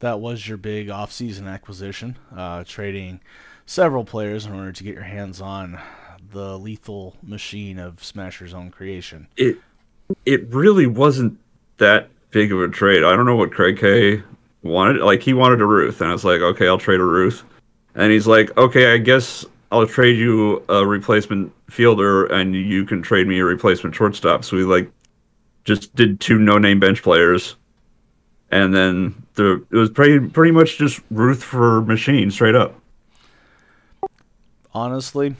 That 0.00 0.18
was 0.20 0.46
your 0.46 0.58
big 0.58 0.90
off-season 0.90 1.46
acquisition, 1.46 2.18
uh, 2.36 2.64
trading 2.64 3.20
several 3.66 4.04
players 4.04 4.46
in 4.46 4.52
order 4.52 4.72
to 4.72 4.84
get 4.84 4.94
your 4.94 5.04
hands 5.04 5.40
on 5.40 5.78
the 6.32 6.58
lethal 6.58 7.16
machine 7.22 7.78
of 7.78 8.02
Smasher's 8.02 8.54
own 8.54 8.70
creation. 8.70 9.26
It 9.36 9.58
it 10.26 10.46
really 10.52 10.86
wasn't 10.86 11.38
that 11.78 12.08
big 12.30 12.52
of 12.52 12.60
a 12.60 12.68
trade. 12.68 13.04
I 13.04 13.16
don't 13.16 13.26
know 13.26 13.36
what 13.36 13.52
Craig 13.52 13.78
K 13.78 14.22
wanted. 14.62 15.00
Like 15.02 15.22
he 15.22 15.32
wanted 15.32 15.60
a 15.60 15.66
Ruth, 15.66 16.00
and 16.00 16.10
I 16.10 16.12
was 16.12 16.24
like, 16.24 16.40
okay, 16.40 16.68
I'll 16.68 16.78
trade 16.78 17.00
a 17.00 17.04
Ruth. 17.04 17.42
And 17.94 18.10
he's 18.10 18.26
like, 18.26 18.56
okay, 18.58 18.92
I 18.92 18.98
guess 18.98 19.46
I'll 19.70 19.86
trade 19.86 20.18
you 20.18 20.64
a 20.68 20.84
replacement 20.84 21.52
fielder, 21.70 22.26
and 22.26 22.54
you 22.54 22.84
can 22.84 23.02
trade 23.02 23.26
me 23.26 23.38
a 23.38 23.44
replacement 23.44 23.94
shortstop. 23.94 24.44
So 24.44 24.56
we 24.56 24.64
like 24.64 24.90
just 25.64 25.94
did 25.94 26.20
two 26.20 26.38
no-name 26.38 26.80
bench 26.80 27.02
players, 27.02 27.56
and 28.50 28.74
then 28.74 29.14
the 29.34 29.64
it 29.70 29.76
was 29.76 29.90
pretty 29.90 30.28
pretty 30.28 30.52
much 30.52 30.76
just 30.76 31.00
Ruth 31.10 31.42
for 31.42 31.82
machine 31.82 32.30
straight 32.30 32.54
up 32.54 32.78
honestly, 34.74 35.36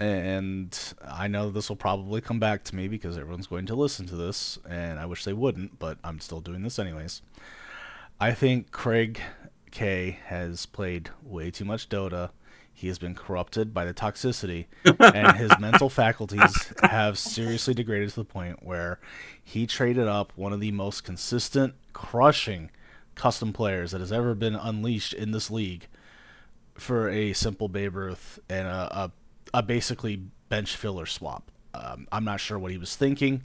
and 0.00 0.76
I 1.06 1.28
know 1.28 1.50
this 1.50 1.68
will 1.68 1.76
probably 1.76 2.20
come 2.20 2.40
back 2.40 2.64
to 2.64 2.76
me 2.76 2.88
because 2.88 3.16
everyone's 3.16 3.46
going 3.46 3.66
to 3.66 3.74
listen 3.74 4.06
to 4.06 4.16
this, 4.16 4.58
and 4.68 4.98
I 4.98 5.06
wish 5.06 5.24
they 5.24 5.32
wouldn't, 5.32 5.78
but 5.78 5.98
I'm 6.02 6.20
still 6.20 6.40
doing 6.40 6.62
this 6.62 6.78
anyways. 6.78 7.22
I 8.20 8.32
think 8.32 8.70
Craig 8.70 9.20
K 9.70 10.18
has 10.26 10.66
played 10.66 11.10
way 11.22 11.50
too 11.50 11.64
much 11.64 11.88
Dota. 11.88 12.30
He 12.72 12.88
has 12.88 12.98
been 12.98 13.14
corrupted 13.14 13.72
by 13.72 13.84
the 13.84 13.94
toxicity, 13.94 14.66
and 14.84 15.36
his 15.36 15.52
mental 15.60 15.88
faculties 15.88 16.72
have 16.82 17.16
seriously 17.16 17.72
degraded 17.72 18.10
to 18.10 18.16
the 18.16 18.24
point 18.24 18.64
where 18.64 18.98
he 19.42 19.66
traded 19.66 20.08
up 20.08 20.32
one 20.34 20.52
of 20.52 20.58
the 20.58 20.72
most 20.72 21.04
consistent, 21.04 21.74
crushing 21.92 22.70
custom 23.14 23.52
players 23.52 23.92
that 23.92 24.00
has 24.00 24.10
ever 24.10 24.34
been 24.34 24.56
unleashed 24.56 25.14
in 25.14 25.30
this 25.30 25.52
league 25.52 25.86
for 26.74 27.08
a 27.08 27.32
simple 27.32 27.68
Babe 27.68 27.96
Ruth 27.96 28.38
and 28.48 28.66
a, 28.66 29.04
a, 29.04 29.12
a 29.54 29.62
basically 29.62 30.22
bench 30.48 30.76
filler 30.76 31.06
swap. 31.06 31.50
Um, 31.72 32.06
I'm 32.12 32.24
not 32.24 32.40
sure 32.40 32.58
what 32.58 32.70
he 32.70 32.78
was 32.78 32.94
thinking. 32.96 33.44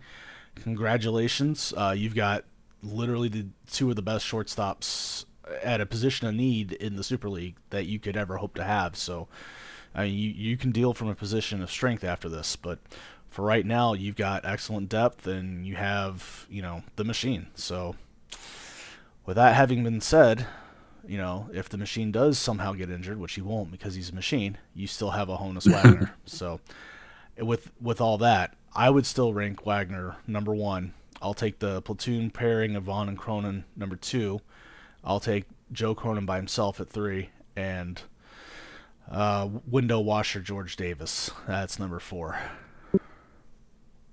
Congratulations, 0.55 1.73
uh, 1.77 1.93
you've 1.95 2.15
got 2.15 2.43
literally 2.83 3.29
the 3.29 3.47
two 3.71 3.89
of 3.89 3.95
the 3.95 4.01
best 4.01 4.25
shortstops 4.25 5.25
at 5.63 5.81
a 5.81 5.85
position 5.85 6.27
of 6.27 6.35
need 6.35 6.73
in 6.73 6.95
the 6.95 7.03
Super 7.03 7.29
League 7.29 7.55
that 7.69 7.85
you 7.85 7.99
could 7.99 8.15
ever 8.15 8.37
hope 8.37 8.55
to 8.55 8.63
have. 8.63 8.95
So, 8.95 9.27
I 9.95 10.05
mean, 10.05 10.17
you 10.17 10.29
you 10.29 10.57
can 10.57 10.71
deal 10.71 10.93
from 10.93 11.09
a 11.09 11.15
position 11.15 11.61
of 11.61 11.71
strength 11.71 12.03
after 12.03 12.29
this, 12.29 12.55
but 12.55 12.79
for 13.29 13.43
right 13.43 13.65
now, 13.65 13.93
you've 13.93 14.15
got 14.15 14.45
excellent 14.45 14.89
depth 14.89 15.27
and 15.27 15.65
you 15.65 15.75
have 15.75 16.45
you 16.49 16.61
know 16.61 16.83
the 16.95 17.03
machine. 17.03 17.47
So, 17.55 17.95
with 19.25 19.35
that 19.35 19.55
having 19.55 19.83
been 19.83 20.01
said, 20.01 20.45
you 21.07 21.17
know, 21.17 21.49
if 21.53 21.69
the 21.69 21.77
machine 21.77 22.11
does 22.11 22.37
somehow 22.37 22.73
get 22.73 22.89
injured, 22.89 23.19
which 23.19 23.33
he 23.33 23.41
won't 23.41 23.71
because 23.71 23.95
he's 23.95 24.09
a 24.09 24.15
machine, 24.15 24.57
you 24.73 24.87
still 24.87 25.11
have 25.11 25.29
a 25.29 25.37
Honus 25.37 25.65
Wagner. 25.71 26.13
so, 26.25 26.59
with 27.37 27.71
with 27.81 28.01
all 28.01 28.17
that, 28.19 28.55
I 28.75 28.89
would 28.89 29.05
still 29.05 29.33
rank 29.33 29.65
Wagner 29.65 30.17
number 30.27 30.53
one. 30.53 30.93
I'll 31.21 31.33
take 31.33 31.59
the 31.59 31.81
platoon 31.81 32.29
pairing 32.29 32.75
of 32.75 32.83
Vaughan 32.83 33.09
and 33.09 33.17
Cronin 33.17 33.65
number 33.75 33.95
two. 33.95 34.39
I'll 35.03 35.19
take 35.19 35.45
Joe 35.71 35.93
Cronin 35.93 36.25
by 36.25 36.37
himself 36.37 36.79
at 36.79 36.89
three, 36.89 37.29
and 37.55 38.01
uh, 39.09 39.49
window 39.67 39.99
washer 39.99 40.39
George 40.39 40.75
Davis. 40.75 41.31
That's 41.47 41.79
number 41.79 41.99
four. 41.99 42.39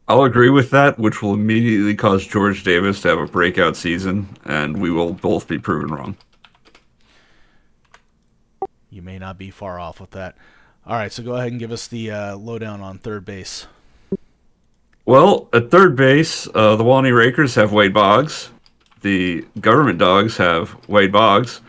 I'll 0.09 0.23
agree 0.23 0.51
with 0.51 0.71
that, 0.71 1.01
which 1.01 1.21
will 1.21 1.35
immediately 1.35 1.97
cause 1.97 2.25
George 2.25 2.63
Davis 2.63 3.01
to 3.03 3.09
have 3.09 3.19
a 3.19 3.27
breakout 3.27 3.77
season, 3.77 4.29
and 4.45 4.81
we 4.81 4.91
will 4.91 5.13
both 5.13 5.49
be 5.49 5.59
proven 5.59 5.93
wrong 5.93 6.17
you 8.97 9.03
may 9.03 9.19
not 9.19 9.37
be 9.37 9.51
far 9.51 9.79
off 9.79 10.01
with 10.01 10.13
that. 10.13 10.37
All 10.87 10.95
right, 10.97 11.13
so 11.13 11.23
go 11.23 11.35
ahead 11.35 11.53
and 11.53 11.61
give 11.61 11.71
us 11.71 11.87
the 11.87 12.11
uh, 12.11 12.37
lowdown 12.37 12.81
on 12.81 12.99
third 12.99 13.25
base. 13.25 13.67
Well, 15.05 15.49
at 15.53 15.71
third 15.71 15.95
base, 15.95 16.49
uh, 16.55 16.75
the 16.77 16.83
Walney 16.83 17.13
Rakers 17.13 17.55
have 17.57 17.73
Wade 17.73 17.93
Boggs. 17.93 18.51
The 19.03 19.45
Government 19.61 19.99
Dogs 19.99 20.39
have 20.39 20.77
Wade 20.89 21.13
Boggs. 21.13 21.61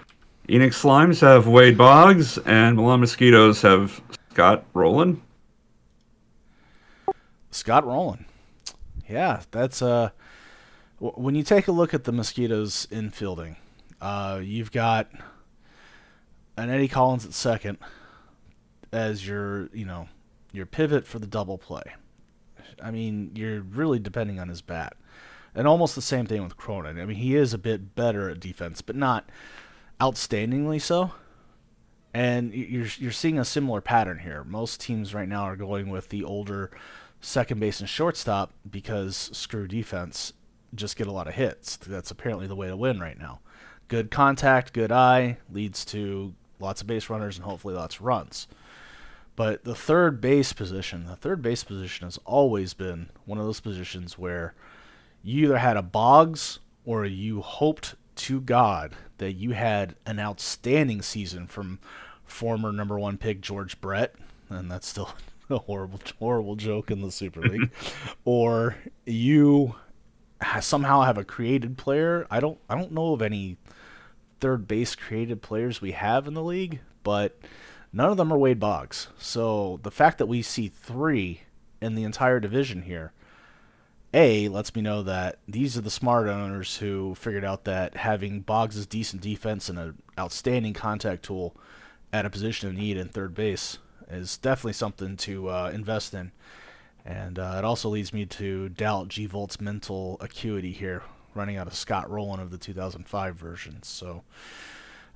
Enix 0.48 0.82
Slimes 0.82 1.20
have 1.20 1.46
Wade 1.48 1.78
Boggs, 1.78 2.38
and 2.40 2.78
Milan 2.78 3.02
Mosquitoes 3.02 3.62
have 3.62 4.02
Scott 4.32 4.64
Rolen. 4.74 5.22
Scott 7.52 7.86
Rolen. 7.86 8.26
Yeah, 9.10 9.42
that's 9.52 9.82
uh. 9.82 10.10
When 11.00 11.36
you 11.36 11.44
take 11.44 11.68
a 11.68 11.72
look 11.72 11.94
at 11.94 12.06
the 12.06 12.12
Mosquitoes 12.12 12.88
infielding, 12.90 13.58
uh, 14.02 14.40
you've 14.42 14.72
got 14.72 15.12
and 16.58 16.72
Eddie 16.72 16.88
Collins 16.88 17.26
at 17.26 17.34
second 17.34 17.78
as 18.92 19.26
your, 19.28 19.70
you 19.74 19.86
know, 19.86 20.08
your 20.52 20.66
pivot 20.66 21.06
for 21.06 21.20
the 21.20 21.28
double 21.28 21.58
play. 21.58 21.84
I 22.82 22.92
mean, 22.92 23.32
you're 23.36 23.62
really 23.62 24.00
depending 24.00 24.40
on 24.40 24.50
his 24.50 24.62
bat. 24.62 24.96
And 25.56 25.68
almost 25.68 25.96
the 25.96 26.02
same 26.02 26.26
thing 26.26 26.44
with 26.44 26.58
Cronin. 26.58 27.00
I 27.00 27.06
mean, 27.06 27.18
he 27.18 27.36
is 27.36 27.54
a 27.54 27.58
bit 27.58 27.96
better 27.96 28.30
at 28.30 28.40
defense, 28.40 28.82
but 28.82 28.96
not 28.96 29.30
outstandingly 30.00 30.82
so. 30.82 31.12
And 32.14 32.54
you're 32.54 32.88
you're 32.98 33.12
seeing 33.12 33.38
a 33.38 33.46
similar 33.46 33.82
pattern 33.82 34.20
here. 34.20 34.44
Most 34.44 34.82
teams 34.82 35.14
right 35.14 35.28
now 35.28 35.44
are 35.44 35.56
going 35.56 35.90
with 35.90 36.10
the 36.10 36.24
older 36.24 36.72
second 37.22 37.60
base 37.60 37.80
and 37.80 37.90
shortstop 37.90 38.54
because 38.70 39.30
screw 39.34 39.68
defense, 39.68 40.34
just 40.76 40.96
get 40.96 41.08
a 41.08 41.12
lot 41.12 41.28
of 41.28 41.34
hits. 41.34 41.78
That's 41.78 42.12
apparently 42.12 42.48
the 42.48 42.56
way 42.56 42.68
to 42.68 42.78
win 42.78 43.00
right 43.00 43.20
now. 43.20 43.40
Good 43.88 44.12
contact, 44.12 44.74
good 44.74 44.92
eye 44.92 45.38
leads 45.52 45.86
to 45.86 46.34
lots 46.60 46.82
of 46.82 46.88
base 46.88 47.10
runners, 47.10 47.38
and 47.38 47.46
hopefully 47.46 47.74
lots 47.74 47.96
of 47.96 48.02
runs. 48.02 48.48
But 49.36 49.64
the 49.64 49.76
third 49.76 50.20
base 50.20 50.52
position, 50.52 51.06
the 51.06 51.16
third 51.16 51.42
base 51.42 51.64
position 51.64 52.08
has 52.08 52.18
always 52.26 52.74
been 52.74 53.10
one 53.26 53.38
of 53.38 53.46
those 53.46 53.60
positions 53.60 54.18
where 54.18 54.56
you 55.24 55.46
either 55.46 55.60
had 55.60 55.78
a 55.78 55.84
Boggs 55.84 56.60
or 56.86 57.06
you 57.06 57.42
hoped 57.42 57.96
to 58.16 58.42
God 58.42 58.96
that 59.20 59.34
you 59.34 59.52
had 59.52 59.96
an 60.06 60.20
outstanding 60.20 61.02
season 61.04 61.46
from 61.46 61.80
former 62.26 62.72
number 62.72 62.98
one 62.98 63.18
pick 63.18 63.42
George 63.42 63.80
Brett, 63.80 64.16
and 64.50 64.72
that's 64.72 64.88
still 64.88 65.12
a 65.50 65.60
horrible, 65.60 66.00
horrible 66.18 66.56
joke 66.56 66.90
in 66.90 67.02
the 67.02 67.12
Super 67.12 67.42
League, 67.42 67.70
or 68.26 68.76
you 69.06 69.76
somehow 70.62 71.02
have 71.02 71.18
a 71.18 71.24
created 71.24 71.78
player. 71.78 72.26
I 72.32 72.40
don't, 72.40 72.58
I 72.70 72.76
don't 72.76 72.92
know 72.92 73.14
of 73.14 73.22
any 73.22 73.58
third 74.40 74.68
base 74.68 74.96
created 74.96 75.42
players 75.42 75.82
we 75.82 75.92
have 75.92 76.28
in 76.28 76.34
the 76.34 76.44
league, 76.44 76.80
but 77.04 77.40
none 77.94 78.10
of 78.10 78.18
them 78.18 78.32
are 78.32 78.38
Wade 78.38 78.60
Boggs. 78.60 79.08
So 79.18 79.80
the 79.84 79.92
fact 79.92 80.18
that 80.18 80.28
we 80.28 80.42
see 80.42 80.68
three 80.68 81.42
in 81.82 81.96
the 81.96 82.04
entire 82.04 82.40
division 82.40 82.84
here, 82.84 83.12
A, 84.14 84.48
lets 84.50 84.76
me 84.76 84.82
know 84.82 85.04
that 85.04 85.40
these 85.48 85.78
are 85.78 85.82
the 85.82 85.90
smart 85.90 86.28
owners 86.28 86.78
who 86.78 87.16
figured 87.16 87.46
out 87.46 87.66
that 87.66 87.96
having 87.96 88.42
Boggs' 88.42 88.86
decent 88.86 89.22
defense 89.22 89.70
and 89.70 89.80
an 89.80 90.02
outstanding 90.18 90.74
contact 90.74 91.24
tool 91.24 91.56
at 92.14 92.26
a 92.26 92.30
position 92.30 92.70
of 92.70 92.76
need 92.76 92.98
in 92.98 93.10
third 93.10 93.36
base 93.36 93.78
is 94.10 94.38
definitely 94.38 94.74
something 94.74 95.18
to 95.18 95.50
uh, 95.50 95.72
invest 95.74 96.14
in. 96.14 96.32
And 97.06 97.40
uh, 97.40 97.56
it 97.58 97.64
also 97.64 97.90
leads 97.90 98.14
me 98.14 98.26
to 98.26 98.70
doubt 98.70 99.10
G 99.10 99.26
Volt's 99.26 99.62
mental 99.62 100.18
acuity 100.20 100.72
here 100.72 101.04
running 101.38 101.58
out 101.58 101.68
of 101.68 101.76
Scott 101.76 102.10
Rolen 102.10 102.40
of 102.40 102.52
the 102.52 102.58
2005 102.58 103.36
version. 103.36 103.84
So 103.84 104.24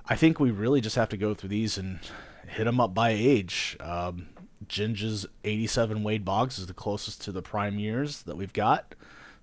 I 0.06 0.16
think 0.16 0.40
we 0.40 0.50
really 0.50 0.80
just 0.80 0.96
have 0.96 1.08
to 1.10 1.16
go 1.16 1.34
through 1.34 1.50
these 1.50 1.78
and 1.78 2.00
hit 2.48 2.64
them 2.64 2.80
up 2.80 2.94
by 2.94 3.10
age. 3.10 3.76
Um, 3.80 4.28
Ginge's 4.68 5.26
87 5.44 6.02
Wade 6.02 6.24
Boggs 6.24 6.58
is 6.58 6.66
the 6.66 6.74
closest 6.74 7.20
to 7.22 7.32
the 7.32 7.42
prime 7.42 7.78
years 7.78 8.22
that 8.22 8.36
we've 8.36 8.52
got. 8.52 8.94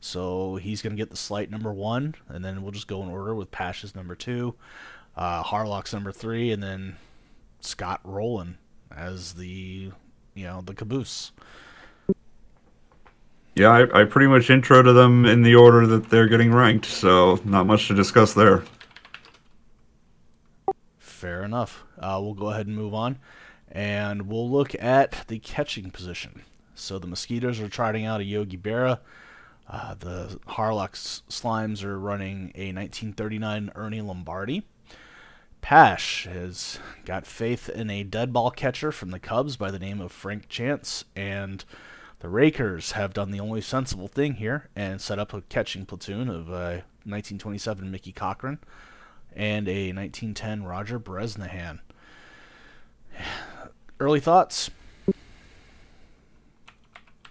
So 0.01 0.55
he's 0.55 0.81
going 0.81 0.95
to 0.95 0.97
get 0.97 1.09
the 1.09 1.17
slight 1.17 1.51
number 1.51 1.73
one, 1.73 2.15
and 2.29 2.43
then 2.43 2.61
we'll 2.61 2.71
just 2.71 2.87
go 2.87 3.03
in 3.03 3.09
order 3.09 3.35
with 3.35 3.51
Pash's 3.51 3.95
number 3.95 4.15
two, 4.15 4.55
uh, 5.17 5.43
Harlock's 5.43 5.91
number 5.91 6.13
three, 6.13 6.51
and 6.51 6.63
then 6.63 6.95
Scott 7.59 7.99
Rolen 8.03 8.57
as 8.95 9.33
the, 9.33 9.91
you 10.33 10.43
know, 10.43 10.61
the 10.61 10.73
caboose. 10.73 11.31
Yeah, 13.59 13.71
I, 13.71 14.03
I 14.03 14.03
pretty 14.05 14.27
much 14.27 14.49
intro 14.49 14.81
to 14.81 14.93
them 14.93 15.25
in 15.25 15.41
the 15.41 15.55
order 15.55 15.85
that 15.85 16.09
they're 16.09 16.29
getting 16.29 16.53
ranked, 16.53 16.85
so 16.85 17.41
not 17.43 17.67
much 17.67 17.89
to 17.89 17.93
discuss 17.93 18.33
there. 18.33 18.63
Fair 20.97 21.43
enough. 21.43 21.83
Uh, 21.99 22.19
we'll 22.21 22.35
go 22.35 22.51
ahead 22.51 22.67
and 22.67 22.75
move 22.77 22.93
on, 22.93 23.19
and 23.69 24.29
we'll 24.29 24.49
look 24.49 24.81
at 24.81 25.27
the 25.27 25.39
catching 25.39 25.91
position. 25.91 26.43
So 26.73 26.99
the 26.99 27.07
Mosquitoes 27.07 27.59
are 27.59 27.67
trotting 27.67 28.05
out 28.05 28.21
a 28.21 28.23
Yogi 28.23 28.55
Berra. 28.55 28.99
Uh, 29.67 29.93
the 29.95 30.39
Harlock 30.47 30.93
Slimes 31.29 31.83
are 31.83 31.99
running 31.99 32.53
a 32.55 32.71
1939 32.71 33.73
Ernie 33.75 33.99
Lombardi. 33.99 34.65
Pash 35.59 36.27
has 36.31 36.79
got 37.03 37.27
faith 37.27 37.67
in 37.67 37.89
a 37.89 38.03
dead 38.03 38.31
ball 38.31 38.51
catcher 38.51 38.93
from 38.93 39.11
the 39.11 39.19
Cubs 39.19 39.57
by 39.57 39.69
the 39.69 39.79
name 39.79 39.99
of 39.99 40.13
Frank 40.13 40.47
Chance, 40.47 41.03
and 41.13 41.65
the 42.19 42.29
Rakers 42.29 42.91
have 42.91 43.13
done 43.13 43.31
the 43.31 43.39
only 43.39 43.61
sensible 43.61 44.07
thing 44.07 44.35
here 44.35 44.69
and 44.75 44.99
set 44.99 45.19
up 45.19 45.33
a 45.33 45.41
catching 45.41 45.85
platoon 45.85 46.29
of 46.29 46.49
uh, 46.49 46.83
1927 47.05 47.89
Mickey 47.89 48.11
Cochrane 48.11 48.59
and 49.35 49.67
a 49.67 49.93
1910 49.93 50.63
Roger 50.63 50.99
Bresnahan. 50.99 51.79
Early 53.99 54.19
thoughts? 54.19 54.69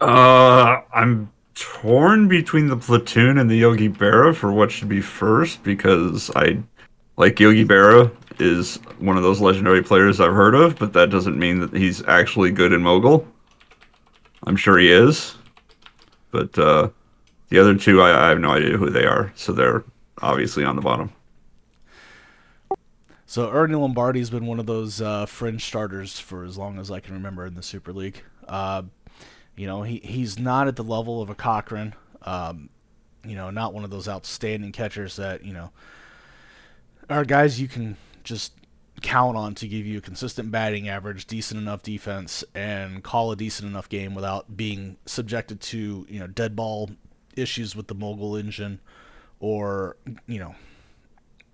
Uh, 0.00 0.80
I'm 0.92 1.30
torn 1.54 2.28
between 2.28 2.68
the 2.68 2.76
platoon 2.76 3.38
and 3.38 3.50
the 3.50 3.56
Yogi 3.56 3.88
Berra 3.88 4.34
for 4.34 4.52
what 4.52 4.70
should 4.70 4.88
be 4.88 5.00
first 5.00 5.62
because 5.64 6.30
I 6.36 6.62
like 7.16 7.40
Yogi 7.40 7.64
Berra 7.64 8.14
is 8.38 8.76
one 8.98 9.16
of 9.16 9.22
those 9.22 9.40
legendary 9.40 9.82
players 9.82 10.20
I've 10.20 10.32
heard 10.32 10.54
of, 10.54 10.78
but 10.78 10.92
that 10.92 11.10
doesn't 11.10 11.36
mean 11.36 11.58
that 11.60 11.74
he's 11.74 12.06
actually 12.06 12.52
good 12.52 12.72
in 12.72 12.80
Mogul. 12.80 13.26
I'm 14.44 14.56
sure 14.56 14.78
he 14.78 14.90
is, 14.90 15.34
but 16.30 16.56
uh, 16.58 16.90
the 17.48 17.58
other 17.58 17.76
two 17.76 18.00
I, 18.00 18.26
I 18.26 18.28
have 18.28 18.40
no 18.40 18.50
idea 18.50 18.76
who 18.76 18.90
they 18.90 19.04
are, 19.04 19.32
so 19.34 19.52
they're 19.52 19.84
obviously 20.20 20.64
on 20.64 20.76
the 20.76 20.82
bottom. 20.82 21.12
So 23.26 23.50
Ernie 23.50 23.74
Lombardi's 23.74 24.30
been 24.30 24.46
one 24.46 24.58
of 24.58 24.66
those 24.66 25.02
uh, 25.02 25.26
fringe 25.26 25.64
starters 25.64 26.18
for 26.18 26.44
as 26.44 26.56
long 26.56 26.78
as 26.78 26.90
I 26.90 27.00
can 27.00 27.14
remember 27.14 27.44
in 27.44 27.54
the 27.54 27.62
Super 27.62 27.92
League. 27.92 28.22
Uh, 28.46 28.82
you 29.54 29.66
know, 29.66 29.82
he 29.82 29.98
he's 29.98 30.38
not 30.38 30.66
at 30.66 30.76
the 30.76 30.84
level 30.84 31.20
of 31.20 31.28
a 31.28 31.34
Cochrane. 31.34 31.94
Um, 32.22 32.70
you 33.24 33.34
know, 33.34 33.50
not 33.50 33.74
one 33.74 33.84
of 33.84 33.90
those 33.90 34.08
outstanding 34.08 34.72
catchers 34.72 35.16
that 35.16 35.44
you 35.44 35.52
know 35.52 35.70
are 37.10 37.24
guys 37.24 37.60
you 37.60 37.68
can 37.68 37.96
just 38.24 38.52
count 39.00 39.36
on 39.36 39.54
to 39.56 39.68
give 39.68 39.86
you 39.86 39.98
a 39.98 40.00
consistent 40.00 40.50
batting 40.50 40.88
average, 40.88 41.26
decent 41.26 41.60
enough 41.60 41.82
defense, 41.82 42.44
and 42.54 43.02
call 43.02 43.32
a 43.32 43.36
decent 43.36 43.68
enough 43.68 43.88
game 43.88 44.14
without 44.14 44.56
being 44.56 44.96
subjected 45.06 45.60
to 45.60 46.06
you 46.08 46.18
know 46.18 46.26
dead 46.26 46.56
ball 46.56 46.90
issues 47.36 47.76
with 47.76 47.86
the 47.88 47.94
mogul 47.94 48.36
engine, 48.36 48.80
or 49.40 49.96
you 50.26 50.38
know 50.38 50.54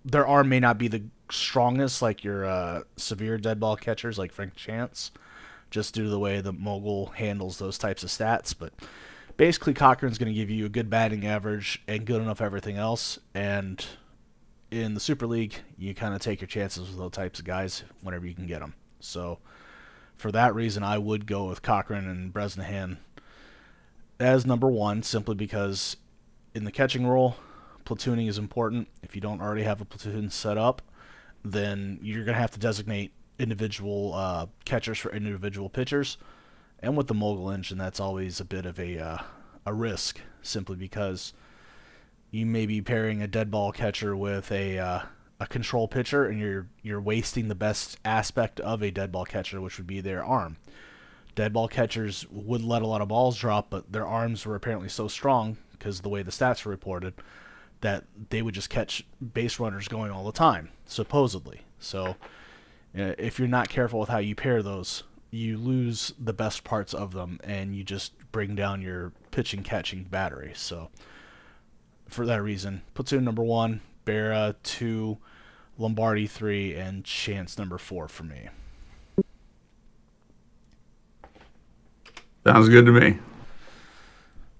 their 0.04 0.26
arm 0.26 0.48
may 0.48 0.60
not 0.60 0.78
be 0.78 0.88
the 0.88 1.02
strongest 1.30 2.02
like 2.02 2.24
your 2.24 2.44
uh, 2.44 2.82
severe 2.96 3.38
dead 3.38 3.58
ball 3.58 3.76
catchers 3.76 4.18
like 4.18 4.32
Frank 4.32 4.54
Chance, 4.54 5.10
just 5.70 5.94
due 5.94 6.04
to 6.04 6.10
the 6.10 6.18
way 6.18 6.40
the 6.40 6.52
mogul 6.52 7.06
handles 7.06 7.58
those 7.58 7.78
types 7.78 8.02
of 8.02 8.10
stats, 8.10 8.54
but. 8.58 8.72
Basically, 9.36 9.74
Cochrane's 9.74 10.16
going 10.16 10.32
to 10.32 10.32
give 10.32 10.48
you 10.48 10.64
a 10.64 10.68
good 10.68 10.88
batting 10.88 11.26
average 11.26 11.82
and 11.88 12.04
good 12.04 12.22
enough 12.22 12.40
everything 12.40 12.76
else, 12.76 13.18
and 13.34 13.84
in 14.74 14.94
the 14.94 15.00
Super 15.00 15.26
League, 15.26 15.54
you 15.78 15.94
kind 15.94 16.14
of 16.14 16.20
take 16.20 16.40
your 16.40 16.48
chances 16.48 16.88
with 16.88 16.98
those 16.98 17.12
types 17.12 17.38
of 17.38 17.44
guys 17.44 17.84
whenever 18.02 18.26
you 18.26 18.34
can 18.34 18.46
get 18.46 18.60
them. 18.60 18.74
So, 18.98 19.38
for 20.16 20.32
that 20.32 20.54
reason, 20.54 20.82
I 20.82 20.98
would 20.98 21.26
go 21.26 21.44
with 21.44 21.62
Cochrane 21.62 22.08
and 22.08 22.32
Bresnahan 22.32 22.98
as 24.18 24.44
number 24.44 24.68
one, 24.68 25.02
simply 25.02 25.34
because 25.34 25.96
in 26.54 26.64
the 26.64 26.72
catching 26.72 27.06
role, 27.06 27.36
platooning 27.84 28.28
is 28.28 28.38
important. 28.38 28.88
If 29.02 29.14
you 29.14 29.20
don't 29.20 29.40
already 29.40 29.62
have 29.62 29.80
a 29.80 29.84
platoon 29.84 30.30
set 30.30 30.58
up, 30.58 30.82
then 31.44 31.98
you're 32.02 32.24
going 32.24 32.34
to 32.34 32.40
have 32.40 32.52
to 32.52 32.60
designate 32.60 33.12
individual 33.38 34.12
uh, 34.14 34.46
catchers 34.64 34.98
for 34.98 35.12
individual 35.12 35.68
pitchers. 35.68 36.16
And 36.80 36.96
with 36.96 37.06
the 37.06 37.14
mogul 37.14 37.50
engine, 37.50 37.78
that's 37.78 38.00
always 38.00 38.40
a 38.40 38.44
bit 38.44 38.66
of 38.66 38.78
a 38.78 38.98
uh, 38.98 39.18
a 39.66 39.72
risk, 39.72 40.20
simply 40.42 40.76
because 40.76 41.32
you 42.34 42.44
may 42.44 42.66
be 42.66 42.82
pairing 42.82 43.22
a 43.22 43.28
dead 43.28 43.48
ball 43.48 43.70
catcher 43.70 44.16
with 44.16 44.50
a 44.50 44.76
uh, 44.76 45.00
a 45.38 45.46
control 45.46 45.86
pitcher, 45.86 46.26
and 46.26 46.40
you're 46.40 46.66
you're 46.82 47.00
wasting 47.00 47.46
the 47.46 47.54
best 47.54 47.96
aspect 48.04 48.58
of 48.60 48.82
a 48.82 48.90
dead 48.90 49.12
ball 49.12 49.24
catcher, 49.24 49.60
which 49.60 49.78
would 49.78 49.86
be 49.86 50.00
their 50.00 50.24
arm. 50.24 50.56
Dead 51.36 51.52
ball 51.52 51.68
catchers 51.68 52.26
would 52.30 52.62
let 52.62 52.82
a 52.82 52.86
lot 52.86 53.00
of 53.00 53.08
balls 53.08 53.38
drop, 53.38 53.70
but 53.70 53.90
their 53.92 54.06
arms 54.06 54.44
were 54.44 54.56
apparently 54.56 54.88
so 54.88 55.06
strong 55.06 55.56
because 55.72 56.00
the 56.00 56.08
way 56.08 56.22
the 56.22 56.32
stats 56.32 56.64
were 56.64 56.72
reported 56.72 57.14
that 57.82 58.04
they 58.30 58.42
would 58.42 58.54
just 58.54 58.70
catch 58.70 59.04
base 59.32 59.60
runners 59.60 59.86
going 59.86 60.10
all 60.10 60.24
the 60.24 60.32
time, 60.32 60.70
supposedly. 60.86 61.60
So 61.78 62.16
uh, 62.98 63.14
if 63.18 63.38
you're 63.38 63.46
not 63.46 63.68
careful 63.68 64.00
with 64.00 64.08
how 64.08 64.18
you 64.18 64.34
pair 64.34 64.62
those, 64.62 65.04
you 65.30 65.56
lose 65.56 66.14
the 66.18 66.32
best 66.32 66.64
parts 66.64 66.94
of 66.94 67.12
them, 67.12 67.38
and 67.44 67.76
you 67.76 67.84
just 67.84 68.12
bring 68.32 68.56
down 68.56 68.82
your 68.82 69.12
pitching 69.30 69.62
catching 69.62 70.04
battery. 70.04 70.52
So 70.54 70.90
for 72.14 72.24
that 72.26 72.42
reason. 72.42 72.82
Platoon 72.94 73.24
number 73.24 73.42
one, 73.42 73.80
Berra 74.06 74.54
two, 74.62 75.18
Lombardi 75.76 76.26
three, 76.26 76.74
and 76.74 77.04
Chance 77.04 77.58
number 77.58 77.76
four 77.76 78.08
for 78.08 78.22
me. 78.22 78.48
Sounds 82.46 82.68
good 82.68 82.86
to 82.86 82.92
me. 82.92 83.18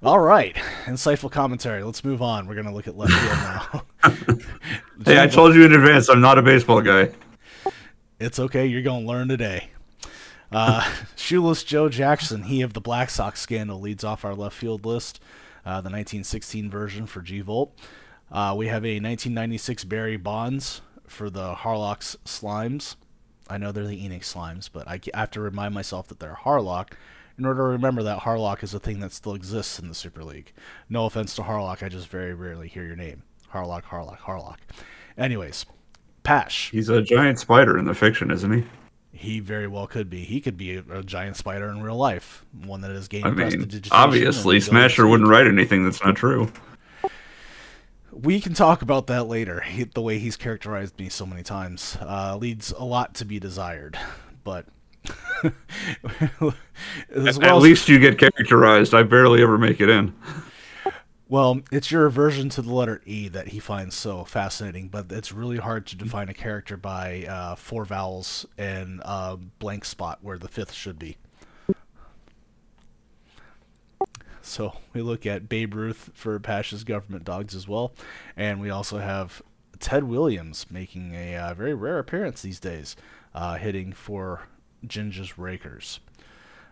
All 0.02 0.18
right, 0.18 0.54
insightful 0.84 1.30
commentary. 1.30 1.82
Let's 1.82 2.04
move 2.04 2.20
on. 2.20 2.46
We're 2.46 2.56
gonna 2.56 2.74
look 2.74 2.88
at 2.88 2.96
left 2.96 3.12
field 3.12 3.32
now. 3.38 3.84
hey, 5.06 5.22
I 5.22 5.26
told 5.26 5.54
you 5.54 5.64
in 5.64 5.72
advance. 5.72 6.10
I'm 6.10 6.20
not 6.20 6.38
a 6.38 6.42
baseball 6.42 6.82
guy. 6.82 7.10
It's 8.18 8.38
okay. 8.38 8.66
You're 8.66 8.82
gonna 8.82 9.06
learn 9.06 9.28
today. 9.28 9.70
Uh, 10.50 10.86
Shoeless 11.16 11.62
Joe 11.64 11.88
Jackson, 11.88 12.42
he 12.42 12.62
of 12.62 12.72
the 12.74 12.80
Black 12.80 13.10
Sox 13.10 13.40
scandal, 13.40 13.80
leads 13.80 14.04
off 14.04 14.24
our 14.24 14.34
left 14.34 14.56
field 14.56 14.84
list 14.84 15.20
uh, 15.64 15.80
the 15.80 15.90
1916 15.90 16.70
version 16.70 17.06
for 17.06 17.20
G 17.20 17.40
Volt. 17.40 17.78
Uh, 18.30 18.54
we 18.56 18.66
have 18.68 18.84
a 18.84 19.00
1996 19.00 19.84
Barry 19.84 20.16
Bonds 20.16 20.80
for 21.06 21.30
the 21.30 21.54
Harlock's 21.54 22.16
Slimes. 22.24 22.96
I 23.48 23.58
know 23.58 23.72
they're 23.72 23.86
the 23.86 24.08
Enix 24.08 24.34
Slimes, 24.34 24.70
but 24.72 24.88
I 24.88 25.00
have 25.14 25.30
to 25.32 25.40
remind 25.40 25.74
myself 25.74 26.08
that 26.08 26.18
they're 26.18 26.38
Harlock 26.44 26.92
in 27.38 27.44
order 27.44 27.60
to 27.60 27.68
remember 27.68 28.02
that 28.02 28.20
Harlock 28.20 28.62
is 28.62 28.74
a 28.74 28.78
thing 28.78 29.00
that 29.00 29.12
still 29.12 29.34
exists 29.34 29.78
in 29.78 29.88
the 29.88 29.94
Super 29.94 30.24
League. 30.24 30.52
No 30.88 31.06
offense 31.06 31.34
to 31.36 31.42
Harlock, 31.42 31.82
I 31.82 31.88
just 31.88 32.08
very 32.08 32.34
rarely 32.34 32.68
hear 32.68 32.84
your 32.84 32.96
name. 32.96 33.22
Harlock, 33.52 33.84
Harlock, 33.84 34.18
Harlock. 34.18 34.58
Anyways, 35.18 35.66
Pash. 36.22 36.70
He's 36.70 36.88
a 36.88 37.02
giant 37.02 37.38
spider 37.38 37.78
in 37.78 37.84
the 37.84 37.94
fiction, 37.94 38.30
isn't 38.30 38.50
he? 38.50 38.64
He 39.24 39.40
very 39.40 39.66
well 39.66 39.86
could 39.86 40.10
be. 40.10 40.22
He 40.24 40.40
could 40.40 40.56
be 40.56 40.76
a, 40.76 40.84
a 40.90 41.02
giant 41.02 41.36
spider 41.36 41.68
in 41.70 41.82
real 41.82 41.96
life, 41.96 42.44
one 42.64 42.82
that 42.82 42.90
is 42.90 43.08
gained 43.08 43.26
I 43.26 43.30
mean, 43.30 43.82
obviously, 43.90 44.60
Smasher 44.60 45.06
wouldn't 45.06 45.28
write 45.28 45.46
anything 45.46 45.84
that's 45.84 46.04
not 46.04 46.14
true. 46.14 46.52
We 48.12 48.40
can 48.40 48.54
talk 48.54 48.82
about 48.82 49.08
that 49.08 49.24
later. 49.24 49.60
He, 49.60 49.84
the 49.84 50.02
way 50.02 50.18
he's 50.18 50.36
characterized 50.36 50.98
me 50.98 51.08
so 51.08 51.26
many 51.26 51.42
times 51.42 51.96
uh, 52.00 52.36
leads 52.36 52.70
a 52.72 52.84
lot 52.84 53.14
to 53.16 53.24
be 53.24 53.40
desired, 53.40 53.98
but. 54.44 54.66
well 56.40 56.54
At 57.10 57.56
least 57.56 57.88
you 57.88 57.98
get 57.98 58.18
characterized. 58.18 58.94
I 58.94 59.02
barely 59.02 59.42
ever 59.42 59.58
make 59.58 59.80
it 59.80 59.88
in. 59.88 60.14
Well, 61.34 61.62
it's 61.72 61.90
your 61.90 62.06
aversion 62.06 62.48
to 62.50 62.62
the 62.62 62.72
letter 62.72 63.02
E 63.06 63.26
that 63.26 63.48
he 63.48 63.58
finds 63.58 63.96
so 63.96 64.22
fascinating, 64.22 64.86
but 64.86 65.10
it's 65.10 65.32
really 65.32 65.56
hard 65.56 65.84
to 65.88 65.96
define 65.96 66.28
a 66.28 66.32
character 66.32 66.76
by 66.76 67.26
uh, 67.28 67.56
four 67.56 67.84
vowels 67.84 68.46
and 68.56 69.00
a 69.04 69.36
blank 69.58 69.84
spot 69.84 70.20
where 70.22 70.38
the 70.38 70.46
fifth 70.46 70.72
should 70.72 70.96
be. 70.96 71.16
So 74.42 74.74
we 74.92 75.02
look 75.02 75.26
at 75.26 75.48
Babe 75.48 75.74
Ruth 75.74 76.10
for 76.14 76.38
Pash's 76.38 76.84
government 76.84 77.24
dogs 77.24 77.56
as 77.56 77.66
well, 77.66 77.94
and 78.36 78.60
we 78.60 78.70
also 78.70 78.98
have 78.98 79.42
Ted 79.80 80.04
Williams 80.04 80.66
making 80.70 81.16
a 81.16 81.34
uh, 81.34 81.54
very 81.54 81.74
rare 81.74 81.98
appearance 81.98 82.42
these 82.42 82.60
days, 82.60 82.94
uh, 83.34 83.56
hitting 83.56 83.92
for 83.92 84.46
Ginger's 84.86 85.36
Rakers. 85.36 85.98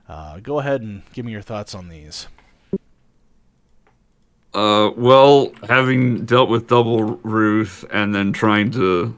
Uh, 0.09 0.39
go 0.39 0.61
ahead 0.61 0.83
and 0.83 1.03
give 1.15 1.27
me 1.27 1.33
your 1.33 1.43
thoughts 1.43 1.75
on 1.75 1.89
these. 1.89 2.29
Uh, 4.55 4.91
well, 4.97 5.51
having 5.69 6.25
dealt 6.27 6.51
with 6.51 6.69
Double 6.69 7.17
Ruth 7.23 7.85
and 7.91 8.15
then 8.15 8.33
trying 8.33 8.71
to 8.73 9.17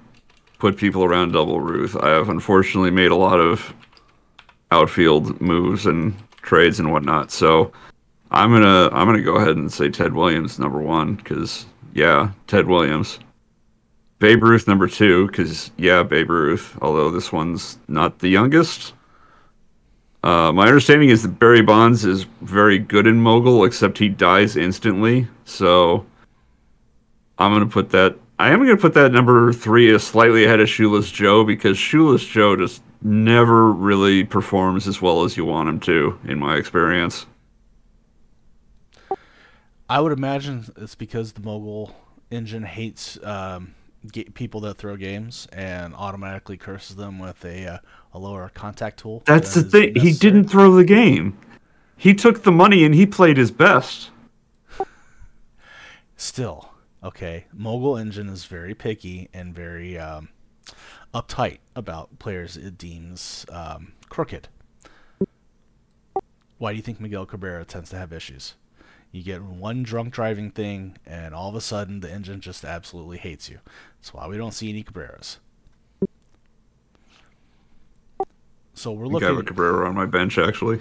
put 0.58 0.76
people 0.76 1.04
around 1.04 1.32
Double 1.32 1.60
Ruth, 1.60 1.96
I 1.96 2.10
have 2.10 2.28
unfortunately 2.28 2.90
made 2.90 3.10
a 3.10 3.16
lot 3.16 3.40
of 3.40 3.74
outfield 4.70 5.40
moves 5.40 5.86
and 5.86 6.14
trades 6.42 6.78
and 6.78 6.92
whatnot. 6.92 7.30
So 7.32 7.72
I'm 8.30 8.52
gonna 8.52 8.88
I'm 8.92 9.06
gonna 9.06 9.22
go 9.22 9.36
ahead 9.36 9.56
and 9.56 9.72
say 9.72 9.88
Ted 9.90 10.14
Williams 10.14 10.58
number 10.58 10.80
one 10.80 11.14
because 11.16 11.66
yeah, 11.94 12.30
Ted 12.46 12.66
Williams. 12.66 13.18
Babe 14.20 14.42
Ruth 14.42 14.68
number 14.68 14.88
two 14.88 15.26
because 15.26 15.70
yeah, 15.76 16.02
Babe 16.02 16.30
Ruth. 16.30 16.78
Although 16.80 17.10
this 17.10 17.32
one's 17.32 17.78
not 17.88 18.20
the 18.20 18.28
youngest. 18.28 18.94
Uh, 20.24 20.50
my 20.52 20.66
understanding 20.66 21.10
is 21.10 21.22
that 21.22 21.38
Barry 21.38 21.60
Bonds 21.60 22.06
is 22.06 22.24
very 22.40 22.78
good 22.78 23.06
in 23.06 23.20
Mogul, 23.20 23.66
except 23.66 23.98
he 23.98 24.08
dies 24.08 24.56
instantly. 24.56 25.28
So 25.44 26.06
I'm 27.36 27.52
gonna 27.52 27.66
put 27.66 27.90
that. 27.90 28.16
I 28.38 28.48
am 28.48 28.60
gonna 28.60 28.78
put 28.78 28.94
that 28.94 29.12
number 29.12 29.52
three 29.52 29.90
is 29.90 30.02
slightly 30.02 30.46
ahead 30.46 30.60
of 30.60 30.68
Shoeless 30.70 31.10
Joe 31.10 31.44
because 31.44 31.76
Shoeless 31.76 32.24
Joe 32.24 32.56
just 32.56 32.82
never 33.02 33.70
really 33.70 34.24
performs 34.24 34.88
as 34.88 35.02
well 35.02 35.24
as 35.24 35.36
you 35.36 35.44
want 35.44 35.68
him 35.68 35.78
to, 35.80 36.18
in 36.24 36.38
my 36.38 36.56
experience. 36.56 37.26
I 39.90 40.00
would 40.00 40.12
imagine 40.12 40.64
it's 40.78 40.94
because 40.94 41.34
the 41.34 41.42
mogul 41.42 41.94
engine 42.30 42.62
hates 42.62 43.18
um, 43.22 43.74
people 44.12 44.60
that 44.60 44.74
throw 44.74 44.96
games 44.96 45.48
and 45.52 45.94
automatically 45.94 46.56
curses 46.56 46.96
them 46.96 47.18
with 47.18 47.44
a, 47.44 47.66
uh, 47.66 47.78
a 48.12 48.18
lower 48.18 48.50
contact 48.54 49.00
tool. 49.00 49.22
That's 49.26 49.54
the 49.54 49.62
thing. 49.62 49.92
Necessary. 49.94 50.12
He 50.12 50.18
didn't 50.18 50.48
throw 50.48 50.74
the 50.74 50.84
game. 50.84 51.38
He 51.96 52.14
took 52.14 52.42
the 52.42 52.52
money 52.52 52.84
and 52.84 52.94
he 52.94 53.06
played 53.06 53.36
his 53.36 53.50
best. 53.50 54.10
Still, 56.16 56.70
okay. 57.02 57.46
Mogul 57.52 57.96
Engine 57.96 58.28
is 58.28 58.44
very 58.44 58.74
picky 58.74 59.28
and 59.32 59.54
very 59.54 59.98
um, 59.98 60.28
uptight 61.14 61.58
about 61.76 62.18
players 62.18 62.56
it 62.56 62.76
deems 62.78 63.46
um, 63.50 63.92
crooked. 64.08 64.48
Why 66.58 66.72
do 66.72 66.76
you 66.76 66.82
think 66.82 67.00
Miguel 67.00 67.26
Cabrera 67.26 67.64
tends 67.64 67.90
to 67.90 67.96
have 67.96 68.12
issues? 68.12 68.54
You 69.14 69.22
get 69.22 69.42
one 69.42 69.84
drunk 69.84 70.12
driving 70.12 70.50
thing, 70.50 70.98
and 71.06 71.36
all 71.36 71.48
of 71.48 71.54
a 71.54 71.60
sudden 71.60 72.00
the 72.00 72.10
engine 72.10 72.40
just 72.40 72.64
absolutely 72.64 73.16
hates 73.16 73.48
you. 73.48 73.60
That's 74.00 74.12
why 74.12 74.26
we 74.26 74.36
don't 74.36 74.50
see 74.50 74.68
any 74.68 74.82
Cabreras. 74.82 75.36
So 78.74 78.90
we're 78.90 79.06
looking. 79.06 79.28
I 79.28 79.30
have 79.30 79.38
a 79.38 79.44
Cabrera 79.44 79.88
on 79.88 79.94
my 79.94 80.04
bench, 80.04 80.36
actually. 80.36 80.80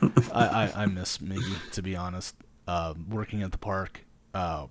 I, 0.32 0.46
I, 0.46 0.82
I, 0.82 0.86
miss 0.86 1.18
Miggy, 1.22 1.72
to 1.72 1.82
be 1.82 1.96
honest. 1.96 2.36
Uh, 2.68 2.94
working 3.10 3.42
at 3.42 3.50
the 3.50 3.58
park, 3.58 4.04
uh, 4.34 4.68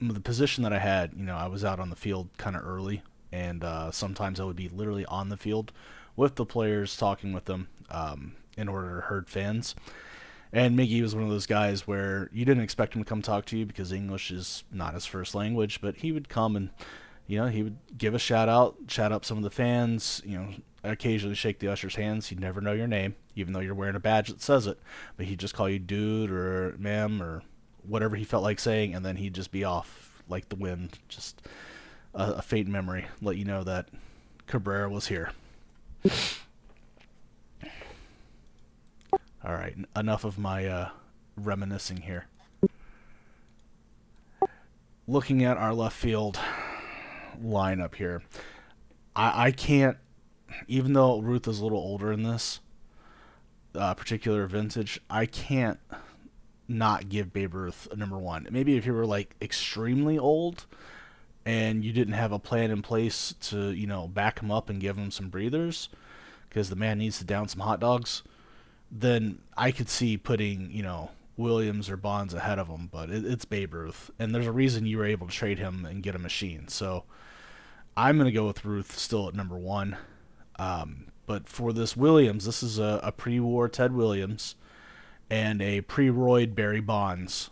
the 0.00 0.20
position 0.20 0.62
that 0.62 0.72
I 0.72 0.78
had, 0.78 1.12
you 1.16 1.24
know, 1.24 1.34
I 1.34 1.48
was 1.48 1.64
out 1.64 1.80
on 1.80 1.90
the 1.90 1.96
field 1.96 2.28
kind 2.36 2.54
of 2.54 2.64
early, 2.64 3.02
and 3.32 3.64
uh, 3.64 3.90
sometimes 3.90 4.38
I 4.38 4.44
would 4.44 4.54
be 4.54 4.68
literally 4.68 5.06
on 5.06 5.28
the 5.28 5.36
field 5.36 5.72
with 6.14 6.36
the 6.36 6.46
players, 6.46 6.96
talking 6.96 7.32
with 7.32 7.46
them 7.46 7.66
um, 7.90 8.36
in 8.56 8.68
order 8.68 8.94
to 8.94 9.00
herd 9.08 9.28
fans. 9.28 9.74
And 10.52 10.78
Miggy 10.78 11.02
was 11.02 11.14
one 11.14 11.24
of 11.24 11.30
those 11.30 11.46
guys 11.46 11.86
where 11.86 12.30
you 12.32 12.44
didn't 12.44 12.62
expect 12.62 12.94
him 12.94 13.02
to 13.02 13.08
come 13.08 13.22
talk 13.22 13.44
to 13.46 13.58
you 13.58 13.66
because 13.66 13.92
English 13.92 14.30
is 14.30 14.64
not 14.72 14.94
his 14.94 15.04
first 15.04 15.34
language, 15.34 15.80
but 15.80 15.96
he 15.96 16.12
would 16.12 16.28
come 16.28 16.56
and, 16.56 16.70
you 17.26 17.38
know, 17.38 17.46
he 17.46 17.62
would 17.62 17.76
give 17.98 18.14
a 18.14 18.18
shout 18.18 18.48
out, 18.48 18.86
chat 18.86 19.12
up 19.12 19.24
some 19.24 19.36
of 19.36 19.44
the 19.44 19.50
fans, 19.50 20.22
you 20.24 20.38
know, 20.38 20.48
occasionally 20.84 21.34
shake 21.34 21.58
the 21.58 21.68
usher's 21.68 21.96
hands. 21.96 22.28
He'd 22.28 22.40
never 22.40 22.60
know 22.60 22.72
your 22.72 22.86
name, 22.86 23.16
even 23.34 23.52
though 23.52 23.60
you're 23.60 23.74
wearing 23.74 23.96
a 23.96 24.00
badge 24.00 24.28
that 24.28 24.40
says 24.40 24.66
it. 24.66 24.78
But 25.16 25.26
he'd 25.26 25.40
just 25.40 25.54
call 25.54 25.68
you 25.68 25.78
dude 25.78 26.30
or 26.30 26.76
ma'am 26.78 27.22
or 27.22 27.42
whatever 27.82 28.16
he 28.16 28.24
felt 28.24 28.42
like 28.42 28.60
saying, 28.60 28.94
and 28.94 29.04
then 29.04 29.16
he'd 29.16 29.34
just 29.34 29.50
be 29.50 29.64
off 29.64 30.22
like 30.28 30.48
the 30.48 30.56
wind, 30.56 30.98
just 31.08 31.42
a, 32.14 32.32
a 32.32 32.42
faint 32.42 32.68
memory, 32.68 33.06
let 33.20 33.36
you 33.36 33.44
know 33.44 33.64
that 33.64 33.88
Cabrera 34.46 34.88
was 34.88 35.06
here. 35.06 35.30
All 39.46 39.54
right, 39.54 39.76
enough 39.94 40.24
of 40.24 40.38
my 40.38 40.66
uh, 40.66 40.88
reminiscing 41.36 41.98
here. 41.98 42.26
Looking 45.06 45.44
at 45.44 45.56
our 45.56 45.72
left 45.72 45.94
field 45.96 46.36
lineup 47.40 47.94
here, 47.94 48.22
I, 49.14 49.46
I 49.46 49.50
can't, 49.52 49.98
even 50.66 50.94
though 50.94 51.20
Ruth 51.20 51.46
is 51.46 51.60
a 51.60 51.62
little 51.62 51.78
older 51.78 52.10
in 52.10 52.24
this 52.24 52.58
uh, 53.76 53.94
particular 53.94 54.48
vintage, 54.48 55.00
I 55.08 55.26
can't 55.26 55.78
not 56.66 57.08
give 57.08 57.32
Babe 57.32 57.54
Ruth 57.54 57.86
a 57.92 57.94
number 57.94 58.18
one. 58.18 58.48
Maybe 58.50 58.76
if 58.76 58.84
you 58.84 58.94
were 58.94 59.06
like 59.06 59.36
extremely 59.40 60.18
old 60.18 60.66
and 61.44 61.84
you 61.84 61.92
didn't 61.92 62.14
have 62.14 62.32
a 62.32 62.40
plan 62.40 62.72
in 62.72 62.82
place 62.82 63.32
to, 63.42 63.70
you 63.70 63.86
know, 63.86 64.08
back 64.08 64.40
him 64.40 64.50
up 64.50 64.68
and 64.68 64.80
give 64.80 64.98
him 64.98 65.12
some 65.12 65.28
breathers 65.28 65.88
because 66.48 66.68
the 66.68 66.74
man 66.74 66.98
needs 66.98 67.18
to 67.18 67.24
down 67.24 67.46
some 67.46 67.60
hot 67.60 67.78
dogs 67.78 68.24
then 69.00 69.38
I 69.56 69.70
could 69.72 69.88
see 69.88 70.16
putting, 70.16 70.70
you 70.70 70.82
know, 70.82 71.10
Williams 71.36 71.90
or 71.90 71.96
Bonds 71.96 72.32
ahead 72.34 72.58
of 72.58 72.68
him, 72.68 72.88
but 72.90 73.10
it, 73.10 73.24
it's 73.24 73.44
Babe 73.44 73.74
Ruth, 73.74 74.10
and 74.18 74.34
there's 74.34 74.46
a 74.46 74.52
reason 74.52 74.86
you 74.86 74.98
were 74.98 75.06
able 75.06 75.26
to 75.26 75.32
trade 75.32 75.58
him 75.58 75.84
and 75.84 76.02
get 76.02 76.14
a 76.14 76.18
machine. 76.18 76.68
So 76.68 77.04
I'm 77.96 78.16
going 78.16 78.26
to 78.26 78.32
go 78.32 78.46
with 78.46 78.64
Ruth 78.64 78.98
still 78.98 79.28
at 79.28 79.34
number 79.34 79.56
one. 79.56 79.96
Um, 80.58 81.08
but 81.26 81.48
for 81.48 81.72
this 81.72 81.96
Williams, 81.96 82.46
this 82.46 82.62
is 82.62 82.78
a, 82.78 83.00
a 83.02 83.12
pre-war 83.12 83.68
Ted 83.68 83.92
Williams 83.92 84.54
and 85.28 85.60
a 85.60 85.82
pre-Royd 85.82 86.54
Barry 86.54 86.80
Bonds, 86.80 87.50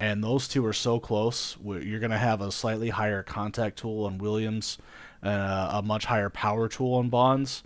and 0.00 0.24
those 0.24 0.48
two 0.48 0.64
are 0.66 0.72
so 0.72 0.98
close. 0.98 1.56
You're 1.62 2.00
going 2.00 2.10
to 2.10 2.18
have 2.18 2.40
a 2.40 2.50
slightly 2.50 2.88
higher 2.88 3.22
contact 3.22 3.78
tool 3.78 4.06
on 4.06 4.18
Williams 4.18 4.78
and 5.22 5.30
a, 5.30 5.70
a 5.74 5.82
much 5.82 6.06
higher 6.06 6.30
power 6.30 6.68
tool 6.68 6.94
on 6.94 7.08
Bonds 7.08 7.62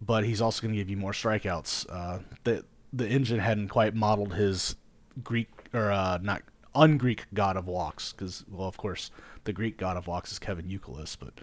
but 0.00 0.24
he's 0.24 0.40
also 0.40 0.62
going 0.62 0.74
to 0.74 0.78
give 0.78 0.90
you 0.90 0.96
more 0.96 1.12
strikeouts. 1.12 1.86
Uh, 1.88 2.18
the 2.44 2.64
the 2.92 3.08
engine 3.08 3.40
hadn't 3.40 3.68
quite 3.68 3.94
modeled 3.94 4.34
his 4.34 4.76
Greek 5.22 5.48
or 5.72 5.90
uh, 5.90 6.18
not 6.22 6.42
un-Greek 6.74 7.26
god 7.34 7.56
of 7.56 7.66
walks 7.66 8.12
because 8.12 8.44
well, 8.50 8.68
of 8.68 8.76
course, 8.76 9.10
the 9.44 9.52
Greek 9.52 9.76
god 9.76 9.96
of 9.96 10.06
walks 10.06 10.32
is 10.32 10.38
Kevin 10.38 10.66
Youkilis, 10.66 11.16
but 11.18 11.34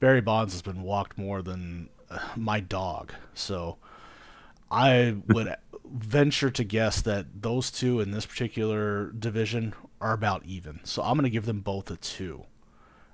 Barry 0.00 0.20
Bonds 0.20 0.52
has 0.52 0.62
been 0.62 0.82
walked 0.82 1.16
more 1.16 1.42
than 1.42 1.88
uh, 2.10 2.18
my 2.36 2.60
dog. 2.60 3.12
So 3.34 3.78
I 4.70 5.16
would 5.28 5.54
venture 5.84 6.50
to 6.50 6.64
guess 6.64 7.02
that 7.02 7.42
those 7.42 7.70
two 7.70 8.00
in 8.00 8.10
this 8.10 8.26
particular 8.26 9.10
division 9.12 9.74
are 10.00 10.12
about 10.12 10.44
even. 10.44 10.80
So 10.84 11.02
I'm 11.02 11.14
going 11.14 11.24
to 11.24 11.30
give 11.30 11.46
them 11.46 11.60
both 11.60 11.90
a 11.90 11.96
two. 11.96 12.44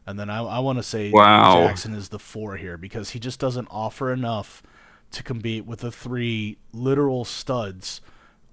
And 0.09 0.18
then 0.18 0.31
I, 0.31 0.42
I 0.42 0.59
want 0.61 0.79
to 0.79 0.83
say 0.83 1.11
wow. 1.11 1.66
Jackson 1.66 1.92
is 1.92 2.09
the 2.09 2.18
four 2.18 2.57
here 2.57 2.79
because 2.79 3.11
he 3.11 3.18
just 3.18 3.38
doesn't 3.38 3.68
offer 3.71 4.11
enough 4.11 4.62
to 5.11 5.23
compete 5.23 5.66
with 5.66 5.81
the 5.81 5.92
three 5.92 6.57
literal 6.73 7.27
studs 7.27 8.01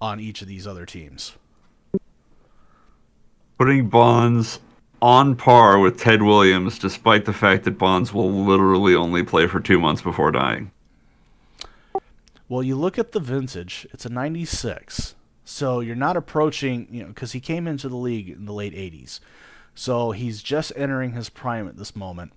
on 0.01 0.19
each 0.19 0.41
of 0.41 0.49
these 0.49 0.67
other 0.67 0.85
teams. 0.85 1.31
Putting 3.57 3.87
Bonds 3.87 4.59
on 5.01 5.37
par 5.37 5.79
with 5.79 5.97
Ted 5.97 6.21
Williams, 6.21 6.77
despite 6.77 7.23
the 7.23 7.31
fact 7.31 7.63
that 7.63 7.77
Bonds 7.77 8.13
will 8.13 8.29
literally 8.29 8.93
only 8.93 9.23
play 9.23 9.47
for 9.47 9.61
two 9.61 9.79
months 9.79 10.01
before 10.01 10.33
dying. 10.33 10.71
Well, 12.49 12.63
you 12.63 12.75
look 12.75 12.99
at 12.99 13.13
the 13.13 13.21
vintage, 13.21 13.87
it's 13.93 14.05
a 14.05 14.09
96. 14.09 15.15
So 15.45 15.79
you're 15.79 15.95
not 15.95 16.17
approaching, 16.17 16.89
you 16.91 17.03
know, 17.03 17.07
because 17.07 17.31
he 17.31 17.39
came 17.39 17.65
into 17.65 17.87
the 17.87 17.95
league 17.95 18.27
in 18.27 18.43
the 18.43 18.51
late 18.51 18.73
80s. 18.73 19.21
So 19.75 20.11
he's 20.11 20.41
just 20.41 20.71
entering 20.75 21.11
his 21.11 21.29
prime 21.29 21.67
at 21.67 21.77
this 21.77 21.95
moment. 21.95 22.31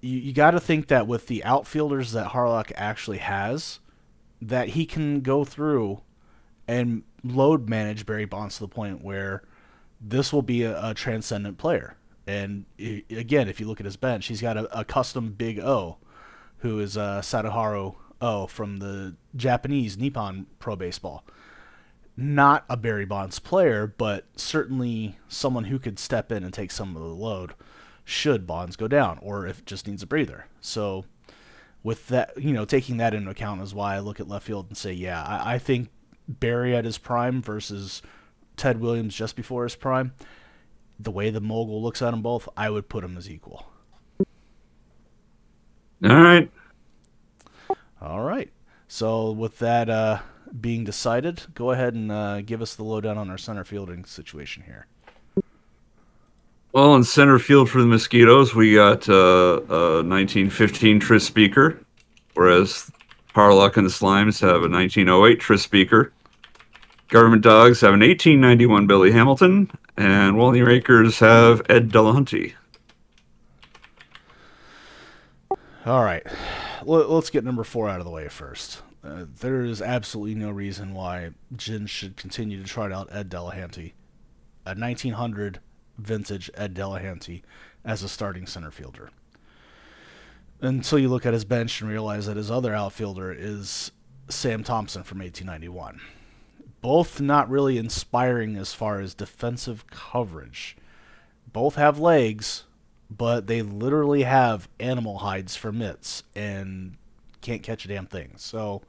You, 0.00 0.18
you 0.18 0.32
got 0.32 0.52
to 0.52 0.60
think 0.60 0.88
that 0.88 1.06
with 1.06 1.26
the 1.26 1.44
outfielders 1.44 2.12
that 2.12 2.28
Harlock 2.28 2.72
actually 2.74 3.18
has, 3.18 3.78
that 4.40 4.68
he 4.68 4.86
can 4.86 5.20
go 5.20 5.44
through 5.44 6.00
and 6.66 7.02
load 7.22 7.68
manage 7.68 8.06
Barry 8.06 8.24
Bonds 8.24 8.56
to 8.56 8.62
the 8.62 8.68
point 8.68 9.04
where 9.04 9.42
this 10.00 10.32
will 10.32 10.42
be 10.42 10.62
a, 10.62 10.90
a 10.90 10.94
transcendent 10.94 11.58
player. 11.58 11.96
And 12.26 12.64
again, 12.78 13.48
if 13.48 13.60
you 13.60 13.66
look 13.66 13.80
at 13.80 13.86
his 13.86 13.96
bench, 13.96 14.26
he's 14.26 14.40
got 14.40 14.56
a, 14.56 14.78
a 14.78 14.84
custom 14.84 15.32
Big 15.32 15.60
O, 15.60 15.98
who 16.58 16.80
is 16.80 16.96
uh, 16.96 17.20
Sadaharu 17.20 17.94
O 18.20 18.46
from 18.46 18.78
the 18.78 19.16
Japanese 19.36 19.98
Nippon 19.98 20.46
Pro 20.58 20.76
Baseball 20.76 21.24
not 22.16 22.64
a 22.68 22.76
Barry 22.76 23.04
Bonds 23.04 23.38
player, 23.38 23.86
but 23.86 24.26
certainly 24.36 25.18
someone 25.28 25.64
who 25.64 25.78
could 25.78 25.98
step 25.98 26.30
in 26.30 26.44
and 26.44 26.52
take 26.52 26.70
some 26.70 26.96
of 26.96 27.02
the 27.02 27.08
load 27.08 27.54
should 28.04 28.46
Bonds 28.46 28.76
go 28.76 28.88
down 28.88 29.18
or 29.22 29.46
if 29.46 29.64
just 29.64 29.86
needs 29.86 30.02
a 30.02 30.06
breather. 30.06 30.46
So 30.60 31.04
with 31.82 32.08
that, 32.08 32.40
you 32.40 32.52
know, 32.52 32.64
taking 32.64 32.98
that 32.98 33.14
into 33.14 33.30
account 33.30 33.62
is 33.62 33.74
why 33.74 33.94
I 33.94 34.00
look 34.00 34.20
at 34.20 34.28
left 34.28 34.46
field 34.46 34.66
and 34.68 34.76
say, 34.76 34.92
yeah, 34.92 35.22
I, 35.22 35.54
I 35.54 35.58
think 35.58 35.88
Barry 36.28 36.76
at 36.76 36.84
his 36.84 36.98
prime 36.98 37.42
versus 37.42 38.02
Ted 38.56 38.80
Williams 38.80 39.14
just 39.14 39.36
before 39.36 39.64
his 39.64 39.76
prime, 39.76 40.12
the 40.98 41.10
way 41.10 41.30
the 41.30 41.40
mogul 41.40 41.82
looks 41.82 42.02
at 42.02 42.10
them 42.10 42.22
both, 42.22 42.48
I 42.56 42.70
would 42.70 42.88
put 42.88 43.02
them 43.02 43.16
as 43.16 43.28
equal. 43.28 43.66
All 46.04 46.16
right. 46.22 46.50
All 48.00 48.22
right. 48.22 48.50
So 48.88 49.30
with 49.30 49.58
that, 49.60 49.88
uh, 49.88 50.18
being 50.60 50.84
decided, 50.84 51.42
go 51.54 51.70
ahead 51.70 51.94
and 51.94 52.12
uh, 52.12 52.40
give 52.42 52.62
us 52.62 52.74
the 52.74 52.84
lowdown 52.84 53.18
on 53.18 53.30
our 53.30 53.38
center 53.38 53.64
fielding 53.64 54.04
situation 54.04 54.62
here. 54.64 54.86
Well, 56.72 56.94
in 56.94 57.04
center 57.04 57.38
field 57.38 57.68
for 57.68 57.80
the 57.80 57.86
Mosquitoes, 57.86 58.54
we 58.54 58.74
got 58.74 59.08
uh, 59.08 59.60
a 59.68 60.02
1915 60.02 61.00
Tris 61.00 61.26
Speaker, 61.26 61.78
whereas 62.34 62.90
Harlock 63.34 63.76
and 63.76 63.86
the 63.86 63.90
Slimes 63.90 64.40
have 64.40 64.62
a 64.62 64.68
1908 64.68 65.38
Tris 65.38 65.62
Speaker. 65.62 66.12
Government 67.08 67.42
Dogs 67.42 67.82
have 67.82 67.92
an 67.92 68.00
1891 68.00 68.86
Billy 68.86 69.12
Hamilton, 69.12 69.70
and 69.98 70.38
Walney 70.38 70.62
Rakers 70.62 71.18
have 71.18 71.60
Ed 71.68 71.90
Delahanty. 71.90 72.54
All 75.84 76.02
right, 76.02 76.24
let's 76.84 77.28
get 77.28 77.44
number 77.44 77.64
four 77.64 77.88
out 77.88 77.98
of 77.98 78.06
the 78.06 78.10
way 78.10 78.28
first 78.28 78.80
There 79.02 79.64
is 79.64 79.82
absolutely 79.82 80.36
no 80.36 80.50
reason 80.50 80.94
why 80.94 81.30
Jin 81.56 81.86
should 81.86 82.16
continue 82.16 82.62
to 82.62 82.68
trot 82.68 82.92
out 82.92 83.08
Ed 83.10 83.28
Delahanty, 83.28 83.92
a 84.64 84.74
1900 84.74 85.58
vintage 85.98 86.50
Ed 86.54 86.74
Delahanty, 86.74 87.42
as 87.84 88.02
a 88.02 88.08
starting 88.08 88.46
center 88.46 88.70
fielder. 88.70 89.10
Until 90.60 91.00
you 91.00 91.08
look 91.08 91.26
at 91.26 91.34
his 91.34 91.44
bench 91.44 91.80
and 91.80 91.90
realize 91.90 92.26
that 92.26 92.36
his 92.36 92.50
other 92.50 92.72
outfielder 92.72 93.32
is 93.32 93.90
Sam 94.28 94.62
Thompson 94.62 95.02
from 95.02 95.18
1891. 95.18 96.00
Both 96.80 97.20
not 97.20 97.50
really 97.50 97.78
inspiring 97.78 98.56
as 98.56 98.72
far 98.72 99.00
as 99.00 99.14
defensive 99.14 99.86
coverage. 99.88 100.76
Both 101.52 101.74
have 101.74 101.98
legs, 101.98 102.64
but 103.10 103.48
they 103.48 103.62
literally 103.62 104.22
have 104.22 104.68
animal 104.78 105.18
hides 105.18 105.56
for 105.56 105.72
mitts 105.72 106.22
and 106.36 106.96
can't 107.40 107.64
catch 107.64 107.84
a 107.84 107.88
damn 107.88 108.06
thing. 108.06 108.34
So 108.36 108.82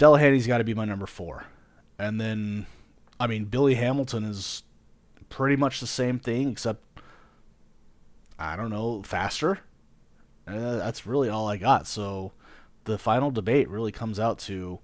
Delahanty's 0.00 0.46
got 0.46 0.58
to 0.58 0.64
be 0.64 0.72
my 0.72 0.86
number 0.86 1.04
four. 1.04 1.44
And 1.98 2.18
then, 2.18 2.66
I 3.20 3.26
mean, 3.26 3.44
Billy 3.44 3.74
Hamilton 3.74 4.24
is 4.24 4.62
pretty 5.28 5.56
much 5.56 5.78
the 5.78 5.86
same 5.86 6.18
thing, 6.18 6.50
except, 6.50 6.82
I 8.38 8.56
don't 8.56 8.70
know, 8.70 9.02
faster. 9.02 9.58
That's 10.46 11.06
really 11.06 11.28
all 11.28 11.46
I 11.46 11.58
got. 11.58 11.86
So 11.86 12.32
the 12.84 12.96
final 12.96 13.30
debate 13.30 13.68
really 13.68 13.92
comes 13.92 14.18
out 14.18 14.38
to 14.38 14.78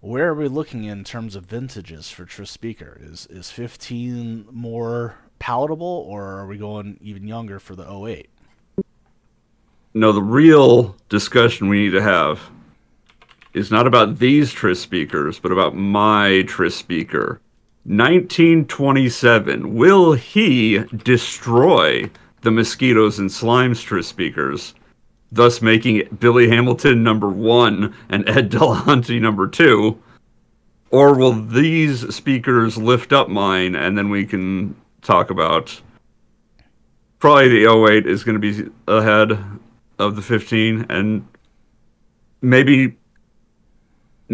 where 0.00 0.30
are 0.30 0.34
we 0.34 0.48
looking 0.48 0.82
in 0.82 1.04
terms 1.04 1.36
of 1.36 1.44
vintages 1.44 2.10
for 2.10 2.24
Tris 2.24 2.50
Speaker? 2.50 2.98
Is 3.00 3.26
is 3.26 3.52
15 3.52 4.48
more 4.50 5.14
palatable, 5.38 5.86
or 5.86 6.24
are 6.24 6.46
we 6.48 6.58
going 6.58 6.98
even 7.00 7.28
younger 7.28 7.60
for 7.60 7.76
the 7.76 7.88
08? 7.88 8.28
No, 9.94 10.10
the 10.10 10.20
real 10.20 10.96
discussion 11.08 11.68
we 11.68 11.84
need 11.84 11.92
to 11.92 12.02
have 12.02 12.40
is 13.54 13.70
not 13.70 13.86
about 13.86 14.18
these 14.18 14.52
Tris 14.52 14.80
speakers, 14.80 15.38
but 15.38 15.52
about 15.52 15.74
my 15.74 16.42
Tris 16.46 16.74
speaker. 16.74 17.40
1927. 17.84 19.74
Will 19.74 20.12
he 20.14 20.78
destroy 21.04 22.10
the 22.42 22.50
mosquitoes 22.50 23.18
and 23.18 23.30
slimes 23.30 23.82
Tris 23.82 24.08
speakers, 24.08 24.74
thus 25.32 25.62
making 25.62 26.08
Billy 26.18 26.48
Hamilton 26.48 27.02
number 27.02 27.28
one 27.28 27.94
and 28.08 28.28
Ed 28.28 28.50
Delahanty 28.50 29.20
number 29.20 29.46
two? 29.46 29.98
Or 30.90 31.14
will 31.14 31.32
these 31.32 32.14
speakers 32.14 32.76
lift 32.76 33.12
up 33.12 33.28
mine 33.28 33.74
and 33.74 33.98
then 33.98 34.10
we 34.10 34.24
can 34.24 34.76
talk 35.02 35.30
about 35.30 35.80
probably 37.18 37.48
the 37.48 37.70
08 37.70 38.06
is 38.06 38.24
going 38.24 38.40
to 38.40 38.64
be 38.64 38.70
ahead 38.86 39.38
of 39.98 40.16
the 40.16 40.22
15 40.22 40.86
and 40.88 41.26
maybe 42.42 42.96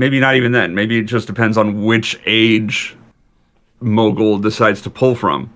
maybe 0.00 0.18
not 0.18 0.34
even 0.34 0.52
then. 0.52 0.74
Maybe 0.74 0.98
it 0.98 1.02
just 1.02 1.26
depends 1.26 1.58
on 1.58 1.84
which 1.84 2.18
age 2.24 2.96
mogul 3.80 4.38
decides 4.38 4.80
to 4.82 4.90
pull 4.90 5.14
from. 5.14 5.52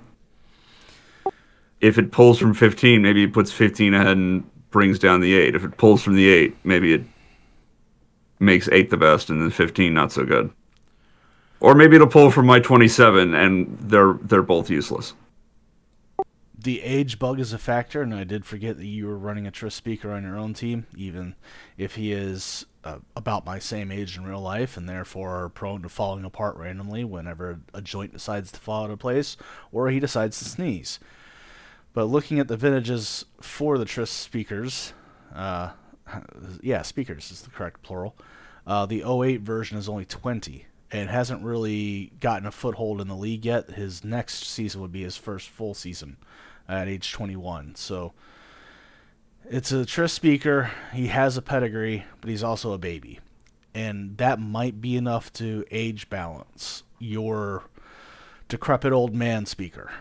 If 1.80 1.96
it 1.96 2.12
pulls 2.12 2.38
from 2.38 2.52
15 2.52 3.00
maybe 3.00 3.24
it 3.24 3.32
puts 3.32 3.50
15 3.50 3.94
ahead 3.94 4.16
and 4.16 4.44
brings 4.70 4.98
down 4.98 5.20
the 5.20 5.34
8 5.34 5.54
if 5.54 5.64
it 5.64 5.76
pulls 5.78 6.02
from 6.02 6.14
the 6.14 6.28
8 6.28 6.56
maybe 6.64 6.92
it 6.92 7.04
makes 8.38 8.68
8 8.68 8.90
the 8.90 8.96
best 8.96 9.30
and 9.30 9.40
then 9.40 9.50
15 9.50 9.94
not 9.94 10.12
so 10.12 10.24
good. 10.24 10.50
Or 11.60 11.74
maybe 11.74 11.96
it'll 11.96 12.06
pull 12.06 12.30
from 12.30 12.44
my 12.44 12.60
27 12.60 13.34
and 13.34 13.78
they're 13.80 14.18
they're 14.22 14.42
both 14.42 14.68
useless 14.68 15.14
the 16.64 16.82
age 16.82 17.18
bug 17.18 17.38
is 17.38 17.52
a 17.52 17.58
factor, 17.58 18.02
and 18.02 18.14
I 18.14 18.24
did 18.24 18.46
forget 18.46 18.78
that 18.78 18.86
you 18.86 19.06
were 19.06 19.18
running 19.18 19.46
a 19.46 19.50
Tris 19.50 19.74
speaker 19.74 20.10
on 20.12 20.22
your 20.22 20.38
own 20.38 20.54
team, 20.54 20.86
even 20.96 21.34
if 21.76 21.94
he 21.94 22.10
is 22.12 22.64
uh, 22.84 22.98
about 23.14 23.44
my 23.44 23.58
same 23.58 23.92
age 23.92 24.16
in 24.16 24.24
real 24.24 24.40
life 24.40 24.76
and 24.76 24.88
therefore 24.88 25.50
prone 25.50 25.82
to 25.82 25.88
falling 25.88 26.24
apart 26.24 26.56
randomly 26.56 27.04
whenever 27.04 27.60
a 27.72 27.82
joint 27.82 28.12
decides 28.12 28.50
to 28.52 28.60
fall 28.60 28.84
out 28.84 28.90
of 28.90 28.98
place 28.98 29.36
or 29.72 29.90
he 29.90 30.00
decides 30.00 30.38
to 30.38 30.44
sneeze. 30.44 30.98
But 31.92 32.04
looking 32.04 32.40
at 32.40 32.48
the 32.48 32.56
vintages 32.56 33.26
for 33.40 33.78
the 33.78 33.84
Tris 33.84 34.10
speakers, 34.10 34.92
uh, 35.34 35.70
yeah, 36.62 36.82
speakers 36.82 37.30
is 37.30 37.42
the 37.42 37.50
correct 37.50 37.82
plural. 37.82 38.16
Uh, 38.66 38.86
the 38.86 39.02
08 39.02 39.42
version 39.42 39.76
is 39.76 39.88
only 39.88 40.04
20 40.06 40.66
and 40.90 41.10
hasn't 41.10 41.42
really 41.42 42.12
gotten 42.20 42.46
a 42.46 42.50
foothold 42.50 43.00
in 43.00 43.08
the 43.08 43.16
league 43.16 43.44
yet. 43.44 43.70
His 43.70 44.02
next 44.02 44.44
season 44.44 44.80
would 44.80 44.92
be 44.92 45.02
his 45.02 45.16
first 45.16 45.48
full 45.48 45.74
season 45.74 46.16
at 46.68 46.88
age 46.88 47.12
21. 47.12 47.74
So 47.74 48.12
it's 49.48 49.72
a 49.72 49.84
Tris 49.84 50.12
speaker. 50.12 50.70
He 50.92 51.08
has 51.08 51.36
a 51.36 51.42
pedigree, 51.42 52.04
but 52.20 52.30
he's 52.30 52.42
also 52.42 52.72
a 52.72 52.78
baby. 52.78 53.20
And 53.74 54.16
that 54.18 54.40
might 54.40 54.80
be 54.80 54.96
enough 54.96 55.32
to 55.34 55.64
age 55.70 56.08
balance 56.08 56.84
your 56.98 57.64
decrepit 58.48 58.92
old 58.92 59.14
man 59.14 59.46
speaker. 59.46 59.92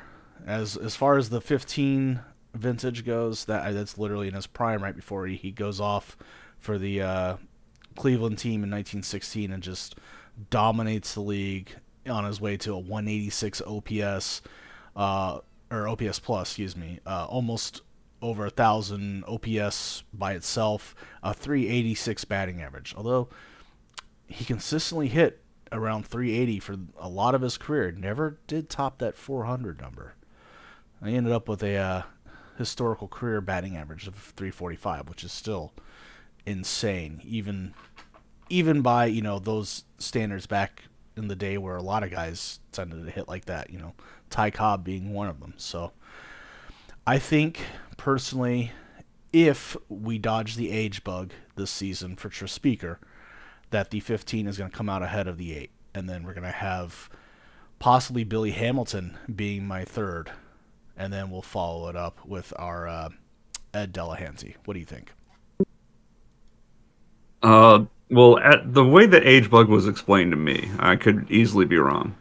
As 0.46 0.78
as 0.78 0.96
far 0.96 1.18
as 1.18 1.30
the 1.30 1.42
15 1.42 2.22
vintage 2.54 3.06
goes, 3.06 3.46
that 3.46 3.74
that's 3.74 3.98
literally 3.98 4.28
in 4.28 4.34
his 4.34 4.48
prime 4.48 4.84
right 4.84 4.96
before 4.96 5.26
he, 5.26 5.36
he 5.36 5.52
goes 5.52 5.80
off 5.80 6.16
for 6.60 6.78
the 6.78 7.02
uh, 7.02 7.38
Cleveland 7.96 8.38
team 8.38 8.64
in 8.64 8.70
1916 8.70 9.52
and 9.52 9.64
just 9.64 9.96
dominates 10.50 11.14
the 11.14 11.22
league 11.22 11.76
on 12.08 12.26
his 12.26 12.40
way 12.40 12.58
to 12.58 12.74
a 12.74 12.80
186 12.80 13.62
OPS. 13.62 14.42
Uh, 14.96 15.40
or 15.74 15.88
OPS 15.88 16.20
plus, 16.20 16.50
excuse 16.50 16.78
me, 16.78 17.00
uh, 17.06 17.26
almost 17.28 17.82
over 18.22 18.46
a 18.46 18.50
thousand 18.50 19.26
OPS 19.26 20.04
by 20.14 20.34
itself, 20.34 20.96
a 21.22 21.34
386 21.34 22.24
batting 22.26 22.62
average. 22.62 22.94
Although 22.96 23.28
he 24.28 24.46
consistently 24.46 25.10
hit 25.10 25.42
around 25.72 26.06
380 26.06 26.60
for 26.60 26.78
a 26.98 27.10
lot 27.10 27.36
of 27.36 27.42
his 27.42 27.58
career, 27.58 27.92
never 27.92 28.38
did 28.48 28.70
top 28.70 29.00
that 29.00 29.18
400 29.18 29.82
number. 29.82 30.14
I 31.02 31.10
ended 31.10 31.34
up 31.34 31.50
with 31.50 31.64
a 31.64 31.76
uh, 31.76 32.02
historical 32.58 33.08
career 33.08 33.42
batting 33.42 33.76
average 33.76 34.08
of 34.08 34.16
345, 34.16 35.10
which 35.10 35.24
is 35.24 35.32
still 35.32 35.74
insane, 36.46 37.22
even 37.26 37.74
even 38.50 38.82
by 38.82 39.06
you 39.06 39.22
know 39.22 39.40
those 39.40 39.84
standards 39.98 40.46
back 40.46 40.84
in 41.16 41.28
the 41.28 41.36
day 41.36 41.58
where 41.58 41.76
a 41.76 41.82
lot 41.82 42.04
of 42.04 42.12
guys 42.12 42.60
tended 42.72 43.06
to 43.06 43.12
hit 43.12 43.28
like 43.28 43.46
that. 43.46 43.70
You 43.70 43.80
know, 43.80 43.94
Ty 44.30 44.52
Cobb 44.52 44.84
being 44.84 45.14
one 45.14 45.28
of 45.28 45.40
them. 45.40 45.54
So 45.58 45.92
I 47.06 47.20
think 47.20 47.62
personally, 47.98 48.72
if 49.32 49.76
we 49.90 50.18
dodge 50.18 50.56
the 50.56 50.72
age 50.72 51.04
bug 51.04 51.34
this 51.56 51.72
season 51.72 52.16
for 52.16 52.30
Tris 52.30 52.52
Speaker, 52.52 53.00
that 53.72 53.90
the 53.90 54.00
15 54.00 54.48
is 54.48 54.58
going 54.58 54.70
to 54.70 54.76
come 54.76 54.90
out 54.90 55.02
ahead 55.02 55.28
of 55.28 55.38
the 55.38 55.56
8. 55.56 55.72
And 55.96 56.10
then 56.10 56.24
we're 56.24 56.34
going 56.34 56.44
to 56.44 56.52
have 56.52 57.10
possibly 57.80 58.24
Billy 58.24 58.52
Hamilton 58.52 59.18
being 59.36 59.66
my 59.66 59.84
third. 59.84 60.32
And 60.96 61.12
then 61.12 61.32
we'll 61.32 61.42
follow 61.42 61.90
it 61.90 61.96
up 61.96 62.24
with 62.26 62.54
our 62.58 62.88
uh, 62.88 63.10
Ed 63.74 63.94
Delahanty. 63.94 64.56
What 64.66 64.76
do 64.76 64.80
you 64.80 64.86
think? 64.86 65.12
Uh, 67.42 67.86
well, 68.14 68.40
at 68.40 68.74
the 68.74 68.86
way 68.86 69.06
that 69.06 69.26
age 69.26 69.50
bug 69.50 69.70
was 69.70 69.88
explained 69.88 70.32
to 70.32 70.38
me, 70.38 70.70
I 70.80 70.96
could 70.96 71.30
easily 71.30 71.66
be 71.66 71.78
wrong 71.78 72.16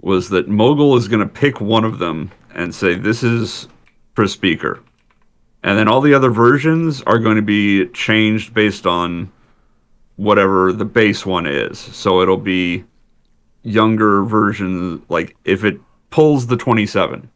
was 0.00 0.28
that 0.28 0.48
Mogul 0.48 0.96
is 0.96 1.08
going 1.08 1.26
to 1.26 1.34
pick 1.34 1.60
one 1.60 1.84
of 1.84 1.98
them 1.98 2.30
and 2.54 2.74
say, 2.74 2.94
This 2.94 3.22
is 3.22 3.68
Tris 4.14 4.32
Speaker. 4.32 4.80
And 5.62 5.76
then 5.76 5.88
all 5.88 6.00
the 6.00 6.14
other 6.14 6.30
versions 6.30 7.02
are 7.02 7.18
going 7.18 7.36
to 7.36 7.42
be 7.42 7.86
changed 7.88 8.54
based 8.54 8.86
on 8.86 9.30
whatever 10.16 10.72
the 10.72 10.84
base 10.84 11.26
one 11.26 11.46
is. 11.46 11.78
So 11.78 12.22
it'll 12.22 12.36
be 12.36 12.84
younger 13.64 14.22
versions. 14.24 15.02
Like 15.08 15.36
if 15.44 15.64
it 15.64 15.80
pulls 16.10 16.46
the 16.46 16.56
27, 16.56 17.28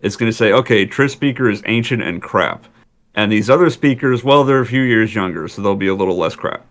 it's 0.00 0.16
going 0.16 0.30
to 0.30 0.36
say, 0.36 0.52
okay, 0.52 0.86
Tris 0.86 1.12
Speaker 1.12 1.50
is 1.50 1.62
ancient 1.66 2.02
and 2.02 2.22
crap. 2.22 2.66
And 3.14 3.32
these 3.32 3.50
other 3.50 3.68
speakers, 3.68 4.22
well, 4.22 4.44
they're 4.44 4.60
a 4.60 4.66
few 4.66 4.82
years 4.82 5.12
younger, 5.12 5.48
so 5.48 5.60
they'll 5.60 5.74
be 5.74 5.88
a 5.88 5.94
little 5.94 6.16
less 6.16 6.36
crap. 6.36 6.64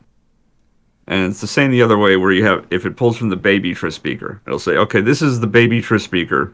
And 1.08 1.32
it's 1.32 1.41
the 1.41 1.48
same 1.48 1.72
the 1.72 1.82
other 1.82 1.98
way 1.98 2.17
where 2.17 2.32
you 2.32 2.46
have 2.46 2.67
if 2.70 2.86
it 2.86 2.98
pulls 2.98 3.17
from 3.17 3.30
the 3.30 3.36
baby 3.36 3.74
Tris 3.74 3.96
speaker, 3.96 4.41
it'll 4.46 4.60
say, 4.60 4.76
okay, 4.78 5.02
this 5.02 5.22
is 5.22 5.39
the 5.39 5.48
baby 5.48 5.82
Tris 5.82 6.04
speaker, 6.04 6.54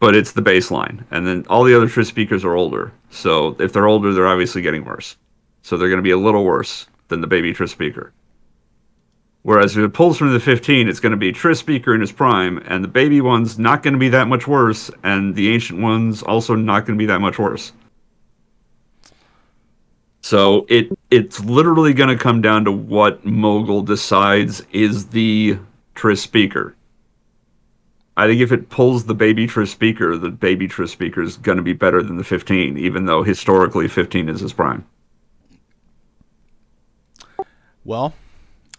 but 0.00 0.14
it's 0.14 0.32
the 0.32 0.42
baseline. 0.42 1.04
And 1.10 1.26
then 1.26 1.46
all 1.48 1.64
the 1.64 1.74
other 1.74 1.88
Tris 1.88 2.08
speakers 2.08 2.44
are 2.44 2.54
older. 2.54 2.92
So 3.10 3.56
if 3.58 3.72
they're 3.72 3.88
older, 3.88 4.12
they're 4.12 4.26
obviously 4.26 4.60
getting 4.60 4.84
worse. 4.84 5.16
So 5.62 5.78
they're 5.78 5.88
going 5.88 5.98
to 5.98 6.02
be 6.02 6.10
a 6.10 6.18
little 6.18 6.44
worse 6.44 6.86
than 7.08 7.22
the 7.22 7.26
baby 7.26 7.54
Tris 7.54 7.70
speaker. 7.72 8.12
Whereas 9.44 9.76
if 9.76 9.84
it 9.84 9.92
pulls 9.92 10.16
from 10.16 10.32
the 10.32 10.40
15, 10.40 10.88
it's 10.88 11.00
going 11.00 11.12
to 11.12 11.18
be 11.18 11.30
Tris 11.30 11.58
speaker 11.58 11.94
in 11.94 12.00
his 12.00 12.12
prime, 12.12 12.62
and 12.66 12.82
the 12.82 12.88
baby 12.88 13.20
one's 13.20 13.58
not 13.58 13.82
going 13.82 13.92
to 13.92 13.98
be 13.98 14.08
that 14.08 14.26
much 14.26 14.46
worse, 14.46 14.90
and 15.02 15.34
the 15.34 15.52
ancient 15.52 15.82
one's 15.82 16.22
also 16.22 16.54
not 16.54 16.86
going 16.86 16.98
to 16.98 17.02
be 17.02 17.06
that 17.06 17.20
much 17.20 17.38
worse. 17.38 17.72
So 20.24 20.64
it 20.70 20.88
it's 21.10 21.44
literally 21.44 21.92
going 21.92 22.08
to 22.08 22.16
come 22.16 22.40
down 22.40 22.64
to 22.64 22.72
what 22.72 23.26
Mogul 23.26 23.82
decides 23.82 24.62
is 24.72 25.08
the 25.08 25.58
Tris 25.94 26.22
speaker. 26.22 26.74
I 28.16 28.26
think 28.26 28.40
if 28.40 28.50
it 28.50 28.70
pulls 28.70 29.04
the 29.04 29.14
baby 29.14 29.46
Tris 29.46 29.70
speaker, 29.70 30.16
the 30.16 30.30
baby 30.30 30.66
Tris 30.66 30.90
speaker 30.92 31.20
is 31.20 31.36
going 31.36 31.58
to 31.58 31.62
be 31.62 31.74
better 31.74 32.02
than 32.02 32.16
the 32.16 32.24
15, 32.24 32.78
even 32.78 33.04
though 33.04 33.22
historically 33.22 33.86
15 33.86 34.30
is 34.30 34.40
his 34.40 34.54
prime. 34.54 34.86
Well, 37.84 38.14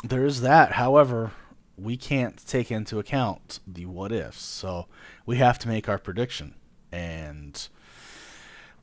there 0.03 0.25
is 0.25 0.41
that. 0.41 0.71
However, 0.71 1.31
we 1.77 1.95
can't 1.95 2.43
take 2.47 2.71
into 2.71 2.97
account 2.97 3.59
the 3.67 3.85
what 3.85 4.11
ifs. 4.11 4.41
So 4.41 4.87
we 5.27 5.37
have 5.37 5.59
to 5.59 5.67
make 5.67 5.87
our 5.87 5.99
prediction. 5.99 6.55
And 6.91 7.67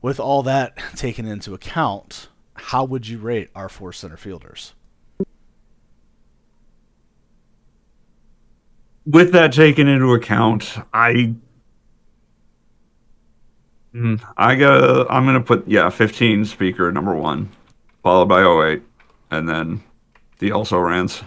with 0.00 0.20
all 0.20 0.44
that 0.44 0.78
taken 0.94 1.26
into 1.26 1.54
account, 1.54 2.28
how 2.54 2.84
would 2.84 3.06
you 3.06 3.18
rate 3.18 3.50
our 3.54 3.68
four 3.68 3.92
center 3.92 4.16
fielders? 4.16 4.74
With 9.04 9.32
that 9.32 9.52
taken 9.52 9.88
into 9.88 10.12
account, 10.14 10.76
I 10.94 11.34
hmm, 13.92 14.16
I 14.36 14.54
got 14.54 15.10
I'm 15.10 15.26
gonna 15.26 15.40
put 15.40 15.66
yeah 15.66 15.90
15 15.90 16.44
speaker 16.44 16.92
number 16.92 17.14
one, 17.14 17.50
followed 18.02 18.26
by 18.26 18.42
08, 18.42 18.82
and 19.30 19.48
then 19.48 19.82
the 20.38 20.52
also 20.52 20.78
rans. 20.78 21.22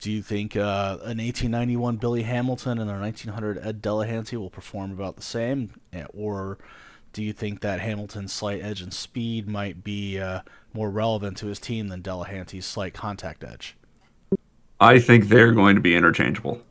Do 0.00 0.10
you 0.10 0.20
think 0.20 0.56
uh, 0.56 0.98
an 1.02 1.18
1891 1.18 1.96
Billy 1.96 2.22
Hamilton 2.22 2.78
and 2.78 2.90
a 2.90 2.98
1900 2.98 3.58
Ed 3.64 3.80
Delahanty 3.80 4.36
will 4.36 4.50
perform 4.50 4.90
about 4.90 5.16
the 5.16 5.22
same, 5.22 5.80
eh, 5.92 6.04
or 6.12 6.58
do 7.12 7.22
you 7.22 7.32
think 7.32 7.60
that 7.60 7.80
Hamilton's 7.80 8.32
slight 8.32 8.62
edge 8.62 8.80
and 8.80 8.92
speed 8.92 9.48
might 9.48 9.84
be 9.84 10.18
uh, 10.18 10.40
more 10.72 10.90
relevant 10.90 11.36
to 11.38 11.46
his 11.46 11.58
team 11.58 11.88
than 11.88 12.02
Delahanty's 12.02 12.66
slight 12.66 12.94
contact 12.94 13.44
edge? 13.44 13.76
I 14.80 14.98
think 14.98 15.28
they're 15.28 15.52
going 15.52 15.76
to 15.76 15.80
be 15.80 15.94
interchangeable. 15.94 16.62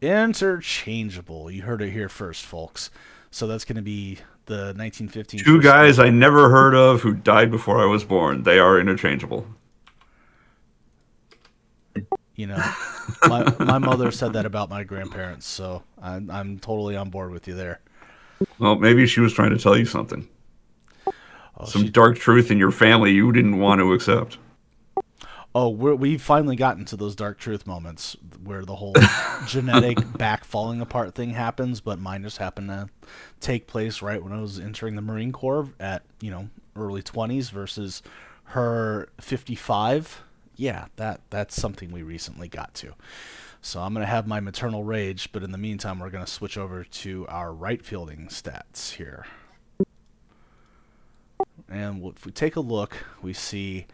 Interchangeable. 0.00 1.50
You 1.50 1.62
heard 1.62 1.82
it 1.82 1.90
here 1.90 2.08
first, 2.08 2.44
folks. 2.44 2.90
So 3.30 3.46
that's 3.46 3.64
going 3.64 3.76
to 3.76 3.82
be 3.82 4.18
the 4.46 4.72
1915. 4.76 5.40
Two 5.44 5.60
guys 5.60 5.98
I 5.98 6.08
never 6.10 6.48
heard 6.48 6.74
of 6.74 7.02
who 7.02 7.12
died 7.12 7.50
before 7.50 7.82
I 7.82 7.86
was 7.86 8.04
born. 8.04 8.44
They 8.44 8.58
are 8.58 8.80
interchangeable. 8.80 9.46
You 12.36 12.48
know, 12.48 12.62
my 13.28 13.54
my 13.58 13.78
mother 13.78 14.10
said 14.10 14.34
that 14.34 14.44
about 14.44 14.68
my 14.68 14.84
grandparents, 14.84 15.46
so 15.46 15.82
I'm 16.00 16.30
I'm 16.30 16.58
totally 16.58 16.94
on 16.94 17.08
board 17.08 17.30
with 17.30 17.48
you 17.48 17.54
there. 17.54 17.80
Well, 18.58 18.76
maybe 18.76 19.06
she 19.06 19.20
was 19.20 19.32
trying 19.32 19.50
to 19.50 19.58
tell 19.58 19.76
you 19.76 19.84
something. 19.84 20.28
Oh, 21.58 21.64
Some 21.64 21.82
she... 21.84 21.90
dark 21.90 22.18
truth 22.18 22.50
in 22.50 22.58
your 22.58 22.70
family 22.70 23.12
you 23.12 23.32
didn't 23.32 23.58
want 23.58 23.80
to 23.80 23.92
accept. 23.92 24.38
Oh, 25.54 25.70
we 25.70 26.12
have 26.12 26.22
finally 26.22 26.54
gotten 26.54 26.84
to 26.86 26.96
those 26.96 27.16
dark 27.16 27.38
truth 27.38 27.66
moments 27.66 28.14
where 28.44 28.66
the 28.66 28.76
whole 28.76 28.92
genetic 29.46 29.96
back 30.18 30.44
falling 30.44 30.82
apart 30.82 31.14
thing 31.14 31.30
happens, 31.30 31.80
but 31.80 31.98
mine 31.98 32.22
just 32.22 32.36
happened 32.36 32.68
to 32.68 32.90
take 33.40 33.66
place 33.66 34.02
right 34.02 34.22
when 34.22 34.34
I 34.34 34.40
was 34.40 34.58
entering 34.58 34.96
the 34.96 35.02
Marine 35.02 35.32
Corps 35.32 35.70
at, 35.80 36.02
you 36.20 36.30
know, 36.30 36.50
early 36.76 37.02
20s 37.02 37.50
versus 37.50 38.02
her 38.44 39.08
55 39.18 40.24
yeah, 40.56 40.86
that 40.96 41.20
that's 41.30 41.54
something 41.54 41.92
we 41.92 42.02
recently 42.02 42.48
got 42.48 42.74
to. 42.74 42.94
So 43.66 43.80
I'm 43.80 43.92
going 43.92 44.06
to 44.06 44.08
have 44.08 44.28
my 44.28 44.38
maternal 44.38 44.84
rage, 44.84 45.32
but 45.32 45.42
in 45.42 45.50
the 45.50 45.58
meantime, 45.58 45.98
we're 45.98 46.10
going 46.10 46.24
to 46.24 46.30
switch 46.30 46.56
over 46.56 46.84
to 46.84 47.26
our 47.26 47.52
right 47.52 47.84
fielding 47.84 48.28
stats 48.28 48.92
here. 48.92 49.26
And 51.68 52.04
if 52.04 52.24
we 52.24 52.30
take 52.30 52.54
a 52.54 52.60
look, 52.60 52.96
we 53.22 53.32
see, 53.32 53.88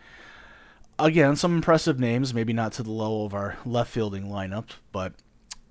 again, 0.98 1.36
some 1.36 1.54
impressive 1.56 1.98
names, 1.98 2.34
maybe 2.34 2.52
not 2.52 2.72
to 2.72 2.82
the 2.82 2.90
level 2.90 3.24
of 3.24 3.32
our 3.32 3.56
left 3.64 3.90
fielding 3.90 4.26
lineup, 4.26 4.72
but 4.92 5.14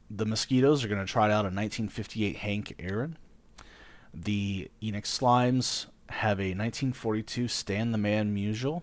the 0.10 0.26
Mosquitoes 0.26 0.84
are 0.84 0.88
going 0.88 1.06
to 1.06 1.12
try 1.12 1.26
out 1.26 1.46
a 1.46 1.54
1958 1.54 2.38
Hank 2.38 2.74
Aaron. 2.80 3.20
The 4.16 4.72
Enix 4.82 5.20
Slimes 5.20 5.86
have 6.10 6.40
a 6.40 6.56
1942 6.56 7.48
Stan 7.48 7.92
the 7.92 8.00
Man 8.00 8.36
Musial. 8.36 8.82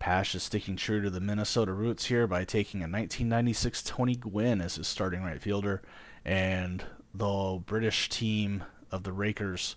Pash 0.00 0.34
is 0.34 0.42
sticking 0.42 0.76
true 0.76 1.02
to 1.02 1.10
the 1.10 1.20
Minnesota 1.20 1.74
roots 1.74 2.06
here 2.06 2.26
by 2.26 2.42
taking 2.42 2.80
a 2.80 2.88
1996 2.88 3.82
Tony 3.82 4.16
Gwynn 4.16 4.62
as 4.62 4.76
his 4.76 4.88
starting 4.88 5.22
right 5.22 5.40
fielder, 5.40 5.82
and 6.24 6.82
the 7.14 7.62
British 7.66 8.08
team 8.08 8.64
of 8.90 9.04
the 9.04 9.12
Rakers 9.12 9.76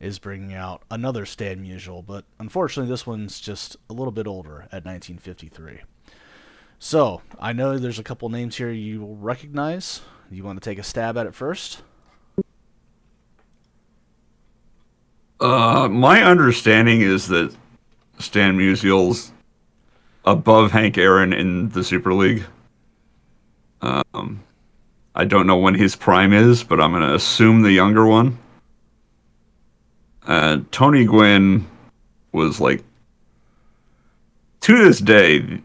is 0.00 0.18
bringing 0.18 0.54
out 0.54 0.82
another 0.90 1.26
Stan 1.26 1.62
Musial, 1.62 2.04
but 2.04 2.24
unfortunately 2.38 2.90
this 2.90 3.06
one's 3.06 3.38
just 3.38 3.76
a 3.90 3.92
little 3.92 4.12
bit 4.12 4.26
older 4.26 4.62
at 4.72 4.86
1953. 4.86 5.82
So, 6.78 7.20
I 7.38 7.52
know 7.52 7.76
there's 7.76 7.98
a 7.98 8.02
couple 8.02 8.30
names 8.30 8.56
here 8.56 8.70
you 8.70 9.02
will 9.02 9.16
recognize. 9.16 10.00
You 10.30 10.42
want 10.42 10.62
to 10.62 10.70
take 10.70 10.78
a 10.78 10.82
stab 10.82 11.18
at 11.18 11.26
it 11.26 11.34
first? 11.34 11.82
Uh, 15.38 15.86
my 15.90 16.22
understanding 16.22 17.02
is 17.02 17.28
that 17.28 17.54
Stan 18.18 18.56
Musial's 18.56 19.32
above 20.30 20.70
Hank 20.70 20.96
Aaron 20.96 21.32
in 21.32 21.70
the 21.70 21.82
Super 21.82 22.14
League. 22.14 22.44
Um, 23.82 24.42
I 25.14 25.24
don't 25.24 25.46
know 25.46 25.56
when 25.56 25.74
his 25.74 25.96
prime 25.96 26.32
is, 26.32 26.62
but 26.62 26.80
I'm 26.80 26.92
going 26.92 27.02
to 27.02 27.14
assume 27.14 27.62
the 27.62 27.72
younger 27.72 28.06
one. 28.06 28.38
Uh, 30.24 30.60
Tony 30.70 31.04
Gwynn 31.04 31.66
was 32.32 32.60
like, 32.60 32.84
to 34.60 34.84
this 34.84 35.00
day, 35.00 35.62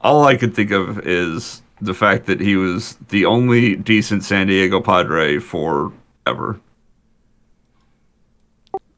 all 0.00 0.24
I 0.24 0.36
could 0.36 0.54
think 0.54 0.70
of 0.70 1.06
is 1.06 1.62
the 1.80 1.94
fact 1.94 2.26
that 2.26 2.40
he 2.40 2.54
was 2.54 2.96
the 3.08 3.24
only 3.24 3.74
decent 3.74 4.22
San 4.22 4.46
Diego 4.46 4.80
Padre 4.80 5.38
forever. 5.38 6.60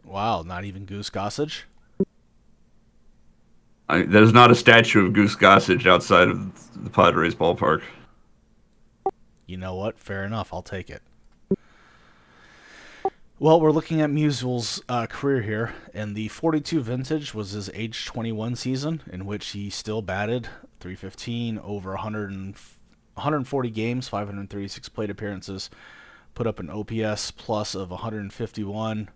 Wow, 0.04 0.42
not 0.42 0.64
even 0.64 0.84
Goose 0.84 1.08
Gossage? 1.08 1.62
I, 3.88 4.02
there's 4.02 4.32
not 4.32 4.50
a 4.50 4.54
statue 4.54 5.06
of 5.06 5.12
Goose 5.12 5.36
Gossage 5.36 5.86
outside 5.86 6.28
of 6.28 6.84
the 6.84 6.90
Padres 6.90 7.34
ballpark. 7.34 7.82
You 9.46 9.58
know 9.58 9.74
what? 9.74 9.98
Fair 9.98 10.24
enough. 10.24 10.52
I'll 10.52 10.62
take 10.62 10.88
it. 10.88 11.02
Well, 13.38 13.60
we're 13.60 13.72
looking 13.72 14.00
at 14.00 14.10
Musial's 14.10 14.80
uh, 14.88 15.06
career 15.06 15.42
here, 15.42 15.74
and 15.92 16.14
the 16.14 16.28
42 16.28 16.80
vintage 16.80 17.34
was 17.34 17.50
his 17.50 17.68
age 17.74 18.06
21 18.06 18.56
season, 18.56 19.02
in 19.12 19.26
which 19.26 19.48
he 19.48 19.68
still 19.68 20.00
batted 20.00 20.48
315 20.80 21.58
over 21.58 21.90
100 21.90 22.30
and, 22.30 22.56
140 23.14 23.70
games, 23.70 24.08
536 24.08 24.88
plate 24.88 25.10
appearances, 25.10 25.68
put 26.34 26.46
up 26.46 26.58
an 26.58 26.70
OPS 26.70 27.30
plus 27.32 27.74
of 27.74 27.90
151 27.90 29.08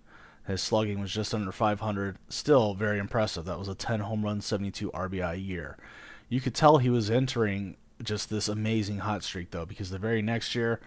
his 0.49 0.63
slugging 0.63 0.99
was 0.99 1.13
just 1.13 1.35
under 1.35 1.53
500. 1.53 2.17
Still 2.31 2.73
very 2.73 2.99
impressive. 2.99 3.45
That 3.45 3.59
was 3.59 3.69
a 3.69 3.75
10 3.75 4.01
home 4.01 4.25
run, 4.25 4.41
72 4.41 4.91
RBI 4.93 5.47
year. 5.47 5.77
You 6.31 6.41
could 6.41 6.55
tell 6.55 6.79
he 6.79 6.89
was 6.89 7.11
entering 7.11 7.77
just 8.03 8.31
this 8.31 8.49
amazing 8.49 9.01
hot 9.01 9.23
streak, 9.23 9.51
though, 9.51 9.67
because 9.67 9.91
the 9.91 9.99
very 9.99 10.23
next 10.23 10.55
year, 10.55 10.81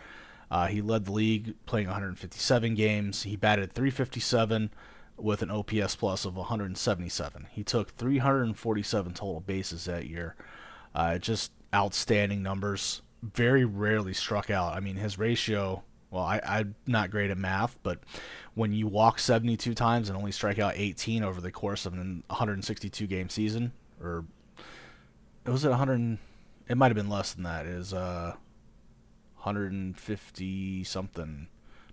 uh, 0.49 0.65
he 0.65 0.81
led 0.81 1.05
the 1.05 1.11
league 1.11 1.53
playing 1.67 1.85
157 1.85 2.73
games. 2.73 3.21
He 3.21 3.35
batted 3.35 3.73
357 3.73 4.71
with 5.17 5.43
an 5.43 5.51
OPS 5.51 5.95
plus 5.95 6.25
of 6.25 6.35
177. 6.35 7.47
He 7.51 7.63
took 7.63 7.91
347 7.91 9.13
total 9.13 9.41
bases 9.41 9.85
that 9.85 10.07
year. 10.07 10.35
Uh, 10.95 11.19
just 11.19 11.51
outstanding 11.71 12.41
numbers. 12.41 13.03
Very 13.21 13.63
rarely 13.63 14.13
struck 14.13 14.49
out. 14.49 14.73
I 14.73 14.79
mean, 14.79 14.95
his 14.95 15.19
ratio 15.19 15.83
well, 16.11 16.23
I, 16.23 16.41
I'm 16.45 16.75
not 16.85 17.09
great 17.09 17.31
at 17.31 17.37
math, 17.37 17.77
but 17.83 17.99
when 18.53 18.73
you 18.73 18.85
walk 18.85 19.17
72 19.17 19.73
times 19.73 20.09
and 20.09 20.17
only 20.17 20.33
strike 20.33 20.59
out 20.59 20.73
18 20.75 21.23
over 21.23 21.39
the 21.39 21.51
course 21.51 21.85
of 21.85 21.93
an 21.93 22.23
162 22.27 23.07
game 23.07 23.29
season, 23.29 23.71
or 24.03 24.25
was 25.45 25.63
it 25.63 25.69
100? 25.69 26.17
It 26.67 26.75
might 26.75 26.87
have 26.87 26.95
been 26.95 27.09
less 27.09 27.33
than 27.33 27.43
that. 27.43 27.65
It 27.65 27.71
is 27.71 27.93
uh 27.93 28.35
150 29.37 30.83
something, 30.83 31.47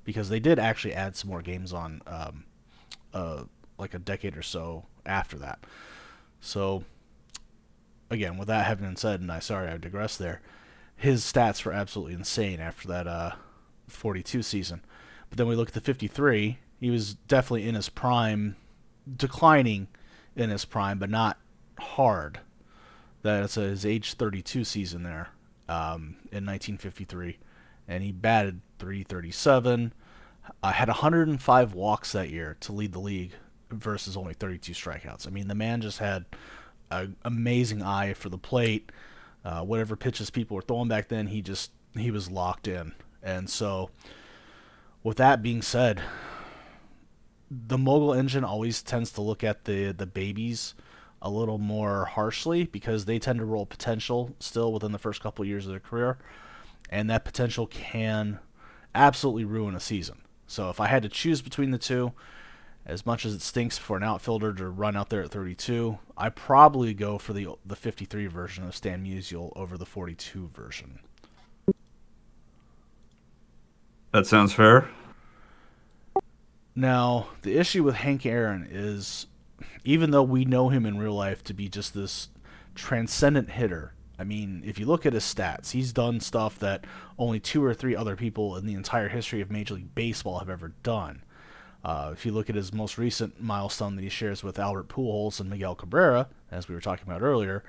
because 0.05 0.29
they 0.29 0.41
did 0.41 0.59
actually 0.59 0.95
add 0.95 1.15
some 1.15 1.31
more 1.31 1.41
games 1.41 1.73
on, 1.73 2.03
um, 2.07 2.45
uh, 3.15 3.45
like 3.79 3.95
a 3.95 3.99
decade 4.01 4.37
or 4.37 4.43
so 4.43 4.85
after 5.07 5.39
that. 5.39 5.61
So, 6.41 6.85
again, 8.11 8.37
with 8.37 8.49
that 8.49 8.67
having 8.67 8.87
been 8.87 8.97
said, 8.97 9.21
and 9.21 9.31
I 9.31 9.39
sorry 9.39 9.69
I 9.69 9.77
digressed 9.77 10.19
there, 10.19 10.41
his 10.97 11.23
stats 11.23 11.65
were 11.65 11.73
absolutely 11.73 12.15
insane 12.15 12.59
after 12.59 12.89
that. 12.89 13.07
Uh, 13.07 13.33
42 13.89 14.43
season. 14.43 14.83
But 15.29 15.39
then 15.39 15.47
we 15.47 15.57
look 15.57 15.69
at 15.69 15.75
the 15.75 15.81
53. 15.81 16.59
He 16.81 16.91
was 16.91 17.15
definitely 17.15 17.69
in 17.69 17.75
his 17.75 17.89
prime, 17.89 18.57
declining 19.17 19.89
in 20.37 20.51
his 20.51 20.65
prime, 20.65 20.99
but 20.99 21.11
not 21.11 21.39
hard. 21.79 22.41
That's 23.23 23.57
his 23.57 23.85
age 23.85 24.15
32 24.15 24.65
season 24.65 25.03
there 25.03 25.29
um, 25.69 26.17
in 26.31 26.47
1953. 26.47 27.39
And 27.89 28.03
he 28.03 28.13
batted 28.13 28.61
337. 28.79 29.93
Uh, 30.63 30.73
had 30.73 30.89
105 30.89 31.75
walks 31.75 32.13
that 32.13 32.31
year 32.31 32.57
to 32.61 32.73
lead 32.73 32.93
the 32.93 33.01
league 33.01 33.33
versus 33.71 34.17
only 34.17 34.35
32 34.35 34.73
strikeouts. 34.73 35.27
I 35.27 35.31
mean, 35.31 35.49
the 35.49 35.55
man 35.55 35.81
just 35.81 35.99
had 35.99 36.25
an 36.91 37.17
amazing 37.25 37.83
eye 37.83 38.15
for 38.15 38.29
the 38.29 38.39
plate. 38.39 38.91
Uh, 39.45 39.63
whatever 39.63 39.97
pitches 39.97 40.31
people 40.31 40.55
were 40.55 40.63
throwing 40.63 40.89
back 40.89 41.09
then, 41.09 41.27
he 41.27 41.43
just 41.43 41.71
he 41.95 42.11
was 42.11 42.31
locked 42.31 42.69
in. 42.69 42.93
And 43.23 43.49
so, 43.49 43.91
with 45.03 45.17
that 45.17 45.43
being 45.43 45.63
said, 45.63 46.01
the 47.51 47.79
mogul 47.79 48.13
engine 48.13 48.45
always 48.45 48.83
tends 48.83 49.11
to 49.13 49.23
look 49.23 49.43
at 49.43 49.65
the 49.65 49.93
the 49.93 50.07
babies 50.07 50.75
a 51.21 51.31
little 51.31 51.59
more 51.59 52.05
harshly 52.05 52.65
because 52.65 53.05
they 53.05 53.19
tend 53.19 53.41
to 53.41 53.45
roll 53.45 53.67
potential 53.67 54.35
still 54.39 54.73
within 54.73 54.93
the 54.93 54.99
first 54.99 55.21
couple 55.21 55.45
years 55.45 55.67
of 55.67 55.71
their 55.71 55.81
career, 55.81 56.19
and 56.91 57.11
that 57.11 57.25
potential 57.25 57.67
can 57.67 58.39
absolutely 58.95 59.45
ruin 59.45 59.75
a 59.75 59.81
season. 59.81 60.19
So 60.47 60.71
if 60.71 60.81
I 60.81 60.87
had 60.87 61.03
to 61.03 61.09
choose 61.09 61.43
between 61.43 61.73
the 61.73 61.79
two, 61.79 62.13
as 62.87 63.05
much 63.05 63.27
as 63.27 63.35
it 63.35 63.43
stinks 63.43 63.77
for 63.77 63.97
an 63.97 64.03
outfielder 64.03 64.55
to 64.55 64.69
run 64.69 64.97
out 64.97 65.11
there 65.11 65.23
at 65.23 65.31
32, 65.31 65.99
I 66.17 66.31
probably 66.31 66.95
go 66.95 67.19
for 67.19 67.33
the 67.33 67.49
the 67.67 67.77
53 67.77 68.27
version 68.27 68.65
of 68.65 68.75
Stan 68.75 69.05
Musial 69.05 69.53
over 69.57 69.77
the 69.77 69.87
42 69.87 70.49
version. 70.55 71.01
That 74.13 74.27
sounds 74.27 74.53
fair. 74.53 74.89
Now, 76.75 77.29
the 77.43 77.59
issue 77.59 77.83
with 77.83 77.97
Hank 77.97 78.25
Aaron 78.25 78.67
is 78.71 79.27
even 79.85 80.11
though 80.11 80.23
we 80.23 80.45
know 80.45 80.69
him 80.69 80.87
in 80.87 80.99
real 80.99 81.15
life 81.15 81.43
to 81.45 81.55
be 81.55 81.69
just 81.69 81.95
this 81.95 82.29
transcendent 82.75 83.51
hitter, 83.51 83.95
I 84.19 84.25
mean, 84.25 84.63
if 84.67 84.79
you 84.79 84.87
look 84.87 85.07
at 85.07 85.13
his 85.13 85.23
stats, 85.23 85.71
he's 85.71 85.93
done 85.93 86.21
stuff 86.21 86.59
that 86.59 86.85
only 87.19 87.39
two 87.39 87.65
or 87.65 87.75
three 87.75 87.95
other 87.95 88.17
people 88.17 88.57
in 88.57 88.67
the 88.67 88.75
entire 88.75 89.09
history 89.09 89.41
of 89.41 89.51
Major 89.51 89.75
League 89.75 89.95
Baseball 89.95 90.41
have 90.41 90.51
ever 90.51 90.73
done. 90.83 91.23
Uh, 91.85 92.11
if 92.13 92.27
you 92.27 92.33
look 92.33 92.51
at 92.51 92.57
his 92.57 92.73
most 92.73 92.99
recent 92.99 93.41
milestone 93.41 93.95
that 93.95 94.03
he 94.03 94.09
shares 94.09 94.43
with 94.43 94.59
Albert 94.59 94.89
Pujols 94.89 95.39
and 95.39 95.49
Miguel 95.49 95.77
Cabrera, 95.77 96.29
as 96.51 96.69
we 96.69 96.75
were 96.75 96.81
talking 96.81 97.07
about 97.07 97.23
earlier, 97.23 97.63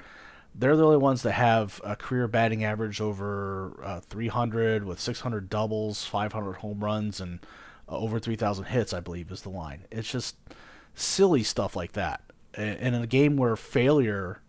they're 0.55 0.75
the 0.75 0.85
only 0.85 0.97
ones 0.97 1.21
that 1.23 1.33
have 1.33 1.79
a 1.83 1.95
career 1.95 2.27
batting 2.27 2.63
average 2.63 2.99
over 3.01 3.79
uh, 3.83 3.99
300 4.01 4.83
with 4.83 4.99
600 4.99 5.49
doubles, 5.49 6.05
500 6.05 6.53
home 6.53 6.83
runs, 6.83 7.21
and 7.21 7.39
uh, 7.87 7.97
over 7.97 8.19
3,000 8.19 8.65
hits, 8.65 8.93
I 8.93 8.99
believe, 8.99 9.31
is 9.31 9.41
the 9.41 9.49
line. 9.49 9.85
It's 9.91 10.11
just 10.11 10.35
silly 10.95 11.43
stuff 11.43 11.75
like 11.75 11.93
that. 11.93 12.21
And 12.55 12.95
in 12.95 13.01
a 13.01 13.07
game 13.07 13.37
where 13.37 13.55
failure 13.55 14.41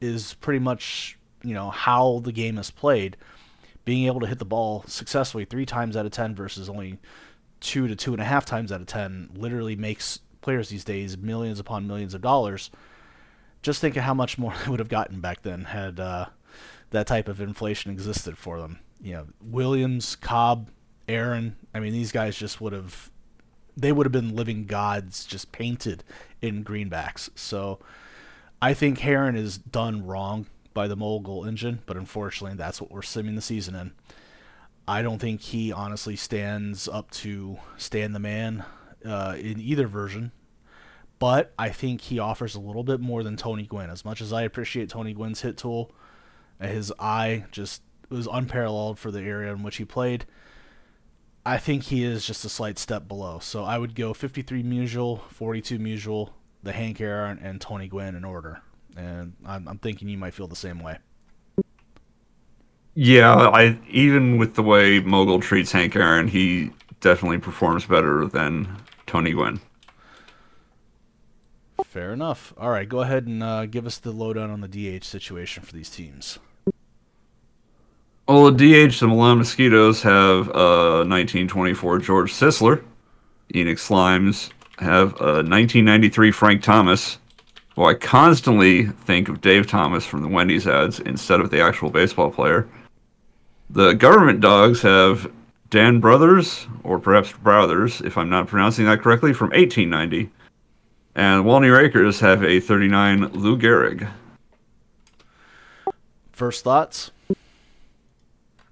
is 0.00 0.34
pretty 0.34 0.58
much, 0.58 1.18
you 1.44 1.54
know, 1.54 1.70
how 1.70 2.20
the 2.24 2.32
game 2.32 2.58
is 2.58 2.70
played, 2.70 3.16
being 3.84 4.06
able 4.06 4.20
to 4.20 4.26
hit 4.26 4.38
the 4.38 4.44
ball 4.44 4.84
successfully 4.86 5.44
three 5.44 5.66
times 5.66 5.96
out 5.96 6.06
of 6.06 6.12
10 6.12 6.34
versus 6.34 6.68
only 6.68 6.98
two 7.60 7.86
to 7.86 7.94
two 7.94 8.12
and 8.12 8.20
a 8.20 8.24
half 8.24 8.44
times 8.44 8.72
out 8.72 8.80
of 8.80 8.86
10 8.86 9.30
literally 9.34 9.76
makes 9.76 10.18
players 10.40 10.68
these 10.68 10.84
days 10.84 11.16
millions 11.16 11.60
upon 11.60 11.86
millions 11.86 12.14
of 12.14 12.20
dollars. 12.20 12.70
Just 13.62 13.80
think 13.80 13.96
of 13.96 14.02
how 14.02 14.14
much 14.14 14.38
more 14.38 14.52
they 14.64 14.70
would 14.70 14.80
have 14.80 14.88
gotten 14.88 15.20
back 15.20 15.42
then 15.42 15.64
had 15.64 16.00
uh, 16.00 16.26
that 16.90 17.06
type 17.06 17.28
of 17.28 17.40
inflation 17.40 17.90
existed 17.90 18.36
for 18.36 18.60
them. 18.60 18.78
You 19.00 19.14
know, 19.14 19.26
Williams, 19.40 20.16
Cobb, 20.16 20.68
Aaron. 21.08 21.56
I 21.74 21.80
mean, 21.80 21.92
these 21.92 22.12
guys 22.12 22.36
just 22.36 22.60
would 22.60 22.72
have 22.72 23.10
they 23.76 23.92
would 23.92 24.04
have 24.06 24.12
been 24.12 24.36
living 24.36 24.66
gods 24.66 25.24
just 25.24 25.50
painted 25.52 26.04
in 26.40 26.64
greenbacks. 26.64 27.30
So 27.34 27.78
I 28.60 28.74
think 28.74 29.04
Aaron 29.04 29.34
is 29.36 29.56
done 29.58 30.06
wrong 30.06 30.46
by 30.74 30.88
the 30.88 30.96
mogul 30.96 31.44
engine, 31.44 31.80
but 31.86 31.96
unfortunately 31.96 32.56
that's 32.56 32.80
what 32.80 32.90
we're 32.90 33.00
simming 33.00 33.34
the 33.34 33.42
season 33.42 33.74
in. 33.74 33.92
I 34.86 35.02
don't 35.02 35.18
think 35.18 35.40
he 35.40 35.72
honestly 35.72 36.16
stands 36.16 36.88
up 36.88 37.10
to 37.12 37.58
Stan 37.76 38.12
the 38.12 38.18
Man 38.18 38.64
uh, 39.04 39.36
in 39.38 39.60
either 39.60 39.86
version. 39.86 40.32
But 41.22 41.52
I 41.56 41.68
think 41.68 42.00
he 42.00 42.18
offers 42.18 42.56
a 42.56 42.60
little 42.60 42.82
bit 42.82 42.98
more 42.98 43.22
than 43.22 43.36
Tony 43.36 43.64
Gwynn. 43.64 43.90
As 43.90 44.04
much 44.04 44.20
as 44.20 44.32
I 44.32 44.42
appreciate 44.42 44.88
Tony 44.88 45.14
Gwynn's 45.14 45.40
hit 45.40 45.56
tool, 45.56 45.92
his 46.60 46.92
eye 46.98 47.44
just 47.52 47.80
was 48.08 48.26
unparalleled 48.26 48.98
for 48.98 49.12
the 49.12 49.20
area 49.20 49.52
in 49.52 49.62
which 49.62 49.76
he 49.76 49.84
played. 49.84 50.26
I 51.46 51.58
think 51.58 51.84
he 51.84 52.02
is 52.02 52.26
just 52.26 52.44
a 52.44 52.48
slight 52.48 52.76
step 52.76 53.06
below. 53.06 53.38
So 53.38 53.62
I 53.62 53.78
would 53.78 53.94
go 53.94 54.12
53 54.12 54.64
Musial, 54.64 55.20
42 55.28 55.78
Musial, 55.78 56.30
the 56.64 56.72
Hank 56.72 57.00
Aaron, 57.00 57.38
and 57.40 57.60
Tony 57.60 57.86
Gwynn 57.86 58.16
in 58.16 58.24
order. 58.24 58.60
And 58.96 59.34
I'm, 59.46 59.68
I'm 59.68 59.78
thinking 59.78 60.08
you 60.08 60.18
might 60.18 60.34
feel 60.34 60.48
the 60.48 60.56
same 60.56 60.80
way. 60.80 60.98
Yeah, 62.94 63.32
I 63.32 63.78
even 63.88 64.38
with 64.38 64.56
the 64.56 64.64
way 64.64 64.98
Mogul 64.98 65.38
treats 65.38 65.70
Hank 65.70 65.94
Aaron, 65.94 66.26
he 66.26 66.72
definitely 67.00 67.38
performs 67.38 67.86
better 67.86 68.26
than 68.26 68.66
Tony 69.06 69.30
Gwynn. 69.30 69.60
Fair 71.92 72.14
enough. 72.14 72.54
All 72.56 72.70
right, 72.70 72.88
go 72.88 73.00
ahead 73.00 73.26
and 73.26 73.42
uh, 73.42 73.66
give 73.66 73.84
us 73.84 73.98
the 73.98 74.12
lowdown 74.12 74.50
on 74.50 74.62
the 74.62 74.66
DH 74.98 75.04
situation 75.04 75.62
for 75.62 75.74
these 75.74 75.90
teams. 75.90 76.38
Well, 78.26 78.50
the 78.50 78.52
DH, 78.88 78.98
the 78.98 79.08
Milan 79.08 79.36
Mosquitoes 79.36 80.00
have 80.00 80.48
uh, 80.48 81.04
1924 81.04 81.98
George 81.98 82.32
Sisler. 82.32 82.82
Enix 83.52 83.86
Slimes 83.86 84.52
have 84.78 85.08
uh, 85.20 85.44
1993 85.44 86.30
Frank 86.30 86.62
Thomas. 86.62 87.18
Well, 87.76 87.88
I 87.88 87.94
constantly 87.94 88.86
think 88.86 89.28
of 89.28 89.42
Dave 89.42 89.66
Thomas 89.66 90.06
from 90.06 90.22
the 90.22 90.28
Wendy's 90.28 90.66
ads 90.66 90.98
instead 91.00 91.40
of 91.40 91.50
the 91.50 91.60
actual 91.60 91.90
baseball 91.90 92.30
player. 92.30 92.66
The 93.68 93.92
government 93.92 94.40
dogs 94.40 94.80
have 94.80 95.30
Dan 95.68 96.00
Brothers, 96.00 96.66
or 96.84 96.98
perhaps 96.98 97.32
Brothers, 97.32 98.00
if 98.00 98.16
I'm 98.16 98.30
not 98.30 98.46
pronouncing 98.46 98.86
that 98.86 99.02
correctly, 99.02 99.34
from 99.34 99.50
1890. 99.50 100.30
And 101.14 101.44
Walney 101.44 101.68
Acres 101.68 102.20
have 102.20 102.42
a 102.42 102.60
39 102.60 103.32
Lou 103.32 103.58
Gehrig. 103.58 104.10
First 106.32 106.64
thoughts? 106.64 107.10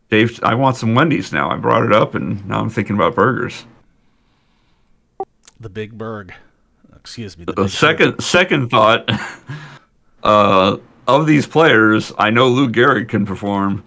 Dave, 0.09 0.41
I 0.43 0.55
want 0.55 0.77
some 0.77 0.95
Wendy's 0.95 1.33
now. 1.33 1.51
I 1.51 1.57
brought 1.57 1.85
it 1.85 1.93
up, 1.93 2.15
and 2.15 2.47
now 2.49 2.61
I'm 2.61 2.71
thinking 2.71 2.97
about 2.97 3.15
burgers. 3.15 3.65
The 5.61 5.69
Big 5.69 5.97
Berg. 5.97 6.33
Excuse 6.97 7.39
me. 7.39 7.45
The, 7.45 7.53
the 7.53 7.69
second 7.69 8.21
second 8.21 8.71
thought. 8.71 9.09
uh, 10.23 10.79
of 11.07 11.27
these 11.27 11.47
players, 11.47 12.13
I 12.19 12.31
know 12.31 12.49
Lou 12.49 12.69
Gehrig 12.69 13.09
can 13.09 13.27
perform 13.27 13.85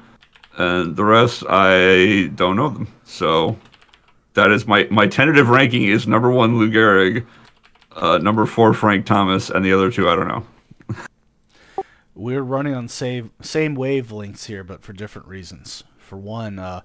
and 0.58 0.96
the 0.96 1.04
rest 1.04 1.44
I 1.50 2.32
don't 2.36 2.56
know 2.56 2.70
them. 2.70 2.88
So 3.06 3.58
that 4.34 4.52
is 4.52 4.68
my 4.68 4.88
my 4.90 5.08
tentative 5.08 5.50
ranking 5.50 5.84
is 5.84 6.08
number 6.08 6.32
one 6.32 6.58
Lou 6.58 6.70
Gehrig, 6.70 7.26
uh, 7.96 8.18
number 8.18 8.46
four 8.46 8.74
Frank 8.74 9.06
Thomas, 9.06 9.50
and 9.50 9.64
the 9.64 9.74
other 9.74 9.92
two 9.92 10.10
I 10.10 10.16
don't 10.16 10.28
know. 10.28 10.46
We're 12.16 12.42
running 12.42 12.76
on 12.76 12.88
same 12.88 13.32
same 13.42 13.76
wavelengths 13.76 14.46
here, 14.46 14.64
but 14.64 14.84
for 14.84 14.94
different 14.94 15.28
reasons. 15.28 15.84
For 15.98 16.18
one, 16.18 16.60
uh, 16.60 16.82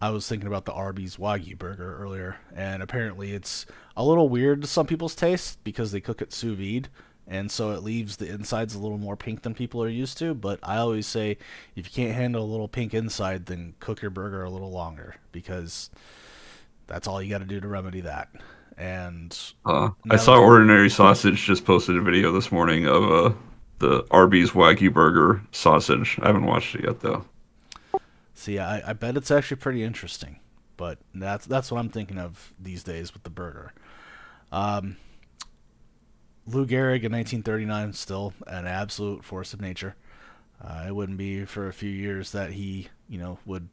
I 0.00 0.10
was 0.10 0.28
thinking 0.28 0.46
about 0.46 0.64
the 0.64 0.72
Arby's 0.72 1.16
Wagyu 1.16 1.58
burger 1.58 1.98
earlier, 1.98 2.36
and 2.54 2.82
apparently 2.82 3.32
it's 3.32 3.66
a 3.96 4.04
little 4.04 4.28
weird 4.28 4.62
to 4.62 4.66
some 4.66 4.86
people's 4.86 5.14
taste 5.14 5.62
because 5.64 5.92
they 5.92 6.00
cook 6.00 6.22
it 6.22 6.32
sous 6.32 6.56
vide 6.56 6.88
and 7.30 7.48
so 7.50 7.70
it 7.70 7.84
leaves 7.84 8.16
the 8.16 8.28
insides 8.28 8.74
a 8.74 8.78
little 8.78 8.98
more 8.98 9.16
pink 9.16 9.42
than 9.42 9.54
people 9.54 9.80
are 9.82 9.88
used 9.88 10.18
to. 10.18 10.34
But 10.34 10.58
I 10.64 10.78
always 10.78 11.06
say, 11.06 11.38
if 11.76 11.86
you 11.86 11.92
can't 11.92 12.16
handle 12.16 12.44
a 12.44 12.44
little 12.44 12.66
pink 12.66 12.92
inside, 12.92 13.46
then 13.46 13.74
cook 13.78 14.02
your 14.02 14.10
burger 14.10 14.42
a 14.42 14.50
little 14.50 14.72
longer 14.72 15.14
because 15.30 15.90
that's 16.88 17.06
all 17.06 17.22
you 17.22 17.30
got 17.30 17.38
to 17.38 17.44
do 17.44 17.60
to 17.60 17.68
remedy 17.68 18.00
that. 18.00 18.28
And 18.80 19.38
uh, 19.66 19.90
I 20.08 20.16
saw 20.16 20.38
Ordinary 20.38 20.88
Sausage 20.88 21.44
just 21.44 21.66
posted 21.66 21.98
a 21.98 22.00
video 22.00 22.32
this 22.32 22.50
morning 22.50 22.86
of 22.86 23.10
uh, 23.10 23.32
the 23.78 24.06
Arby's 24.10 24.52
Wagyu 24.52 24.90
burger 24.90 25.42
sausage. 25.52 26.18
I 26.22 26.28
haven't 26.28 26.46
watched 26.46 26.76
it 26.76 26.84
yet 26.84 27.00
though. 27.00 27.26
See, 28.32 28.58
I, 28.58 28.90
I 28.90 28.92
bet 28.94 29.18
it's 29.18 29.30
actually 29.30 29.58
pretty 29.58 29.84
interesting, 29.84 30.40
but 30.78 30.96
that's 31.14 31.44
that's 31.44 31.70
what 31.70 31.78
I'm 31.78 31.90
thinking 31.90 32.16
of 32.16 32.54
these 32.58 32.82
days 32.82 33.12
with 33.12 33.22
the 33.22 33.28
burger. 33.28 33.74
Um, 34.50 34.96
Lou 36.46 36.64
Gehrig 36.64 37.04
in 37.04 37.12
1939 37.12 37.92
still 37.92 38.32
an 38.46 38.66
absolute 38.66 39.22
force 39.22 39.52
of 39.52 39.60
nature. 39.60 39.94
Uh, 40.58 40.86
it 40.88 40.94
wouldn't 40.94 41.18
be 41.18 41.44
for 41.44 41.68
a 41.68 41.72
few 41.74 41.90
years 41.90 42.32
that 42.32 42.52
he, 42.52 42.88
you 43.10 43.18
know, 43.18 43.38
would 43.44 43.68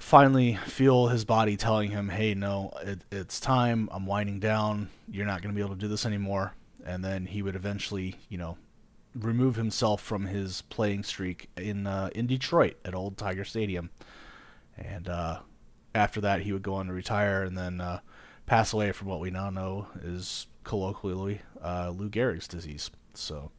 finally 0.00 0.56
feel 0.66 1.06
his 1.06 1.24
body 1.24 1.56
telling 1.56 1.90
him, 1.90 2.08
"Hey, 2.08 2.34
no, 2.34 2.72
it, 2.82 3.04
it's 3.12 3.38
time. 3.38 3.88
I'm 3.92 4.06
winding 4.06 4.40
down. 4.40 4.88
You're 5.08 5.26
not 5.26 5.42
going 5.42 5.54
to 5.54 5.56
be 5.56 5.64
able 5.64 5.74
to 5.76 5.80
do 5.80 5.88
this 5.88 6.04
anymore." 6.04 6.54
And 6.84 7.04
then 7.04 7.26
he 7.26 7.42
would 7.42 7.54
eventually, 7.54 8.16
you 8.28 8.38
know, 8.38 8.56
remove 9.14 9.56
himself 9.56 10.00
from 10.00 10.26
his 10.26 10.62
playing 10.62 11.04
streak 11.04 11.48
in 11.56 11.86
uh, 11.86 12.10
in 12.14 12.26
Detroit 12.26 12.76
at 12.84 12.94
Old 12.94 13.16
Tiger 13.16 13.44
Stadium. 13.44 13.90
And 14.76 15.08
uh, 15.08 15.40
after 15.94 16.20
that, 16.22 16.42
he 16.42 16.52
would 16.52 16.62
go 16.62 16.74
on 16.74 16.86
to 16.86 16.92
retire 16.92 17.42
and 17.42 17.56
then 17.56 17.80
uh, 17.80 18.00
pass 18.46 18.72
away 18.72 18.92
from 18.92 19.08
what 19.08 19.20
we 19.20 19.30
now 19.30 19.50
know 19.50 19.86
is 20.02 20.46
colloquially 20.64 21.42
uh, 21.62 21.92
Lou 21.94 22.08
Gehrig's 22.08 22.48
disease. 22.48 22.90
So 23.14 23.50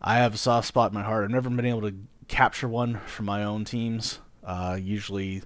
I 0.00 0.16
have 0.16 0.34
a 0.34 0.38
soft 0.38 0.68
spot 0.68 0.92
in 0.92 0.94
my 0.94 1.02
heart. 1.02 1.24
I've 1.24 1.30
never 1.30 1.50
been 1.50 1.66
able 1.66 1.82
to 1.82 1.94
capture 2.28 2.68
one 2.68 3.00
for 3.06 3.22
my 3.24 3.42
own 3.42 3.64
teams. 3.64 4.20
Uh, 4.44 4.78
usually, 4.80 5.42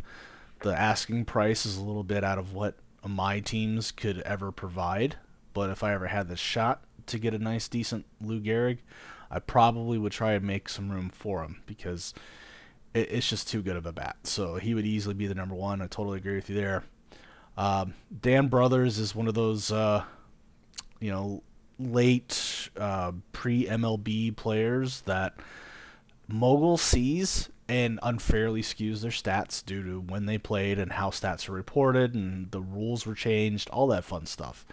the 0.61 0.77
asking 0.77 1.25
price 1.25 1.65
is 1.67 1.77
a 1.77 1.83
little 1.83 2.05
bit 2.05 2.25
out 2.25 2.39
of 2.39 2.53
what 2.53 2.77
my 3.07 3.41
teams 3.41 3.93
could 3.93 4.21
ever 4.23 4.51
provide. 4.53 5.17
But 5.55 5.71
if 5.71 5.83
I 5.83 5.95
ever 5.95 6.07
had 6.07 6.29
the 6.29 6.37
shot 6.37 6.83
to 7.07 7.19
get 7.19 7.35
a 7.35 7.39
nice, 7.39 7.69
decent 7.69 8.07
Lou 8.21 8.41
Gehrig, 8.41 8.79
I 9.31 9.39
probably 9.39 9.99
would 9.99 10.13
try 10.13 10.33
and 10.33 10.45
make 10.45 10.69
some 10.69 10.91
room 10.91 11.11
for 11.11 11.43
him 11.43 11.63
because 11.67 12.15
it, 12.95 13.11
it's 13.11 13.29
just 13.29 13.49
too 13.49 13.63
good 13.63 13.77
of 13.77 13.87
a 13.87 13.93
bat. 13.93 14.17
So 14.25 14.57
he 14.57 14.75
would 14.75 14.87
easily 14.87 15.15
be 15.15 15.27
the 15.27 15.35
number 15.35 15.55
one. 15.55 15.83
I 15.83 15.87
totally 15.87 16.19
agree 16.19 16.37
with 16.37 16.49
you 16.49 16.57
there. 16.57 16.85
Um, 17.57 17.95
Dan 18.21 18.49
Brothers 18.49 18.99
is 18.99 19.15
one 19.15 19.27
of 19.27 19.35
those 19.35 19.73
uh, 19.73 20.05
you 21.01 21.11
know, 21.11 21.43
late 21.79 22.71
uh, 22.77 23.13
pre 23.33 23.67
MLB 23.67 24.35
players 24.37 25.03
that 25.03 25.35
Mogul 26.27 26.77
sees 26.77 27.49
and 27.69 28.01
unfairly 28.03 28.63
skews 28.63 29.03
their 29.03 29.11
stats 29.11 29.65
due 29.65 29.83
to 29.83 30.01
when 30.01 30.27
they 30.27 30.39
played 30.39 30.79
and 30.79 30.93
how 30.93 31.11
stats 31.11 31.49
are 31.49 31.53
reported 31.53 32.15
and 32.15 32.51
the 32.51 32.61
rules 32.61 33.05
were 33.05 33.15
changed, 33.15 33.69
all 33.71 33.87
that 33.89 34.05
fun 34.05 34.25
stuff. 34.25 34.65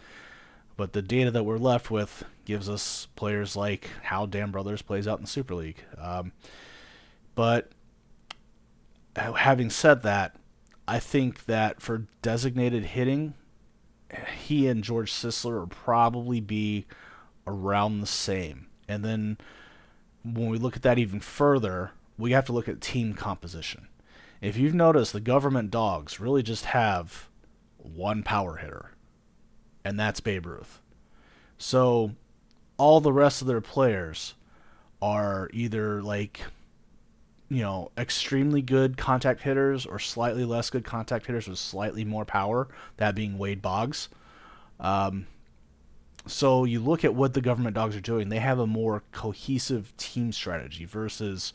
But 0.77 0.93
the 0.93 1.01
data 1.01 1.31
that 1.31 1.43
we're 1.43 1.57
left 1.57 1.91
with 1.91 2.23
gives 2.45 2.69
us 2.69 3.07
players 3.15 3.55
like 3.55 3.89
how 4.03 4.25
Dan 4.25 4.51
Brothers 4.51 4.81
plays 4.81 5.07
out 5.07 5.19
in 5.19 5.25
the 5.25 5.29
Super 5.29 5.55
League. 5.55 5.83
Um, 5.97 6.31
but 7.33 7.71
having 9.15 9.69
said 9.69 10.03
that, 10.03 10.35
I 10.87 10.99
think 10.99 11.45
that 11.45 11.81
for 11.81 12.05
designated 12.21 12.83
hitting, 12.83 13.33
he 14.37 14.67
and 14.67 14.83
George 14.83 15.11
Sisler 15.11 15.59
will 15.59 15.67
probably 15.67 16.39
be 16.39 16.85
around 17.47 17.99
the 17.99 18.07
same. 18.07 18.67
And 18.87 19.03
then 19.03 19.37
when 20.23 20.49
we 20.49 20.57
look 20.57 20.75
at 20.75 20.83
that 20.83 20.99
even 20.99 21.19
further, 21.19 21.91
we 22.17 22.31
have 22.31 22.45
to 22.45 22.53
look 22.53 22.67
at 22.67 22.81
team 22.81 23.13
composition. 23.13 23.87
If 24.41 24.57
you've 24.57 24.73
noticed, 24.73 25.13
the 25.13 25.19
government 25.19 25.71
dogs 25.71 26.19
really 26.19 26.43
just 26.43 26.65
have 26.65 27.29
one 27.77 28.23
power 28.23 28.57
hitter, 28.57 28.91
and 29.83 29.99
that's 29.99 30.19
Babe 30.19 30.45
Ruth. 30.45 30.81
So 31.57 32.11
all 32.77 32.99
the 33.01 33.13
rest 33.13 33.41
of 33.41 33.47
their 33.47 33.61
players 33.61 34.35
are 35.01 35.49
either 35.53 36.01
like 36.01 36.41
you 37.49 37.61
know, 37.61 37.91
extremely 37.97 38.61
good 38.61 38.97
contact 38.97 39.41
hitters 39.41 39.85
or 39.85 39.99
slightly 39.99 40.43
less 40.45 40.69
good 40.69 40.83
contact 40.83 41.25
hitters 41.27 41.47
with 41.47 41.59
slightly 41.59 42.03
more 42.03 42.25
power, 42.25 42.67
that 42.97 43.15
being 43.15 43.37
Wade 43.37 43.61
Boggs. 43.61 44.09
Um, 44.79 45.27
so 46.25 46.63
you 46.63 46.79
look 46.79 47.05
at 47.05 47.13
what 47.13 47.33
the 47.33 47.41
government 47.41 47.75
dogs 47.75 47.95
are 47.95 48.01
doing, 48.01 48.29
they 48.29 48.39
have 48.39 48.57
a 48.57 48.65
more 48.65 49.03
cohesive 49.11 49.95
team 49.95 50.31
strategy 50.31 50.85
versus, 50.85 51.53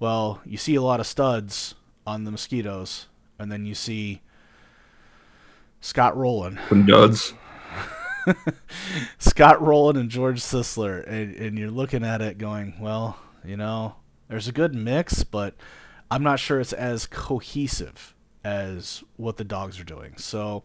well, 0.00 0.40
you 0.44 0.56
see 0.56 0.74
a 0.74 0.82
lot 0.82 0.98
of 0.98 1.06
studs 1.06 1.74
on 2.06 2.24
the 2.24 2.30
Mosquitoes, 2.30 3.06
and 3.38 3.52
then 3.52 3.66
you 3.66 3.74
see 3.74 4.22
Scott 5.80 6.16
Rolen. 6.16 6.58
And 6.70 6.86
duds. 6.86 7.34
Scott 9.18 9.62
Rolen 9.62 9.96
and 9.96 10.10
George 10.10 10.40
Sisler, 10.40 11.06
and, 11.06 11.36
and 11.36 11.58
you're 11.58 11.70
looking 11.70 12.02
at 12.02 12.22
it 12.22 12.38
going, 12.38 12.74
well, 12.80 13.18
you 13.44 13.56
know, 13.56 13.94
there's 14.28 14.48
a 14.48 14.52
good 14.52 14.74
mix, 14.74 15.22
but 15.22 15.54
I'm 16.10 16.22
not 16.22 16.40
sure 16.40 16.60
it's 16.60 16.72
as 16.72 17.06
cohesive 17.06 18.14
as 18.42 19.04
what 19.16 19.36
the 19.36 19.44
dogs 19.44 19.78
are 19.78 19.84
doing. 19.84 20.16
So 20.16 20.64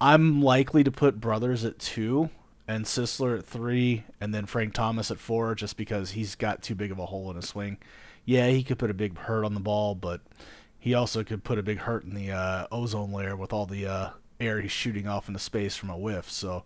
I'm 0.00 0.42
likely 0.42 0.84
to 0.84 0.92
put 0.92 1.20
Brothers 1.20 1.64
at 1.64 1.78
two 1.78 2.30
and 2.70 2.84
Sisler 2.84 3.36
at 3.36 3.44
three, 3.44 4.04
and 4.20 4.32
then 4.32 4.46
Frank 4.46 4.74
Thomas 4.74 5.10
at 5.10 5.18
four, 5.18 5.56
just 5.56 5.76
because 5.76 6.12
he's 6.12 6.36
got 6.36 6.62
too 6.62 6.76
big 6.76 6.92
of 6.92 7.00
a 7.00 7.06
hole 7.06 7.28
in 7.30 7.34
his 7.34 7.48
swing. 7.48 7.78
Yeah, 8.24 8.46
he 8.46 8.62
could 8.62 8.78
put 8.78 8.92
a 8.92 8.94
big 8.94 9.18
hurt 9.18 9.44
on 9.44 9.54
the 9.54 9.60
ball, 9.60 9.96
but 9.96 10.20
he 10.78 10.94
also 10.94 11.24
could 11.24 11.42
put 11.42 11.58
a 11.58 11.64
big 11.64 11.78
hurt 11.78 12.04
in 12.04 12.14
the 12.14 12.30
uh, 12.30 12.68
ozone 12.70 13.10
layer 13.10 13.34
with 13.34 13.52
all 13.52 13.66
the 13.66 13.86
uh, 13.86 14.10
air 14.38 14.60
he's 14.60 14.70
shooting 14.70 15.08
off 15.08 15.26
into 15.26 15.40
space 15.40 15.74
from 15.74 15.90
a 15.90 15.98
whiff. 15.98 16.30
So 16.30 16.62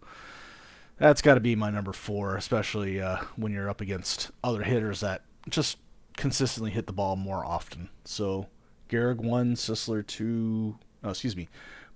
that's 0.99 1.23
got 1.23 1.35
to 1.35 1.41
be 1.41 1.57
my 1.57 1.71
number 1.71 1.95
four, 1.95 2.37
especially 2.37 3.01
uh, 3.01 3.21
when 3.37 3.53
you're 3.53 3.71
up 3.71 3.81
against 3.81 4.31
other 4.43 4.63
hitters 4.63 5.01
that 5.01 5.23
just 5.49 5.79
consistently 6.19 6.71
hit 6.71 6.87
the 6.87 6.93
ball 6.93 7.17
more 7.17 7.47
often. 7.47 7.89
So 8.05 8.49
Gehrig 8.91 9.17
one, 9.17 9.55
Sisler 9.55 10.07
two. 10.07 10.77
Oh, 11.03 11.11
excuse 11.11 11.35
me, 11.35 11.49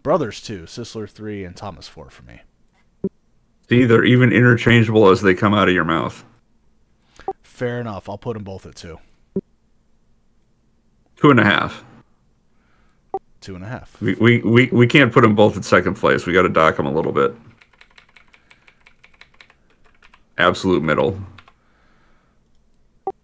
Brothers 0.03 0.41
two, 0.41 0.63
Sisler 0.63 1.11
three, 1.11 1.45
and 1.45 1.55
Thomas 1.55 1.87
four 1.89 2.09
for 2.09 2.23
me. 2.23 2.41
See, 3.69 3.85
they're 3.85 4.05
even 4.05 4.33
interchangeable 4.33 5.11
as 5.11 5.21
they 5.21 5.35
come 5.35 5.53
out 5.53 5.69
of 5.69 5.75
your 5.75 5.85
mouth. 5.85 6.25
Fair 7.43 7.81
enough. 7.81 8.09
I'll 8.09 8.19
put 8.19 8.35
them 8.35 8.45
both 8.45 8.65
at 8.67 8.77
two. 8.77 8.99
Two 11.17 11.31
and 11.31 11.41
a 11.41 11.45
half. 11.45 11.85
Two 13.41 13.55
and 13.55 13.65
a 13.65 13.69
half. 13.69 14.01
We 14.01 14.15
we 14.15 14.39
we, 14.39 14.67
we 14.67 14.87
can't 14.87 15.13
put 15.13 15.23
them 15.23 15.35
both 15.35 15.57
at 15.57 15.65
second 15.65 15.95
place. 15.95 16.27
We 16.27 16.33
got 16.33 16.43
to 16.43 16.49
dock 16.49 16.77
them 16.77 16.87
a 16.87 16.93
little 16.93 17.13
bit. 17.13 17.35
Absolute 20.39 20.83
middle. 20.83 21.21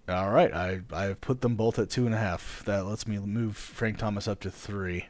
All 0.08 0.30
right, 0.30 0.52
I 0.52 0.80
I 0.92 1.14
put 1.14 1.40
them 1.40 1.54
both 1.54 1.78
at 1.78 1.88
two 1.88 2.04
and 2.04 2.14
a 2.14 2.18
half. 2.18 2.62
That 2.66 2.84
lets 2.84 3.06
me 3.06 3.18
move 3.18 3.56
Frank 3.56 3.98
Thomas 3.98 4.28
up 4.28 4.40
to 4.40 4.50
three 4.50 5.06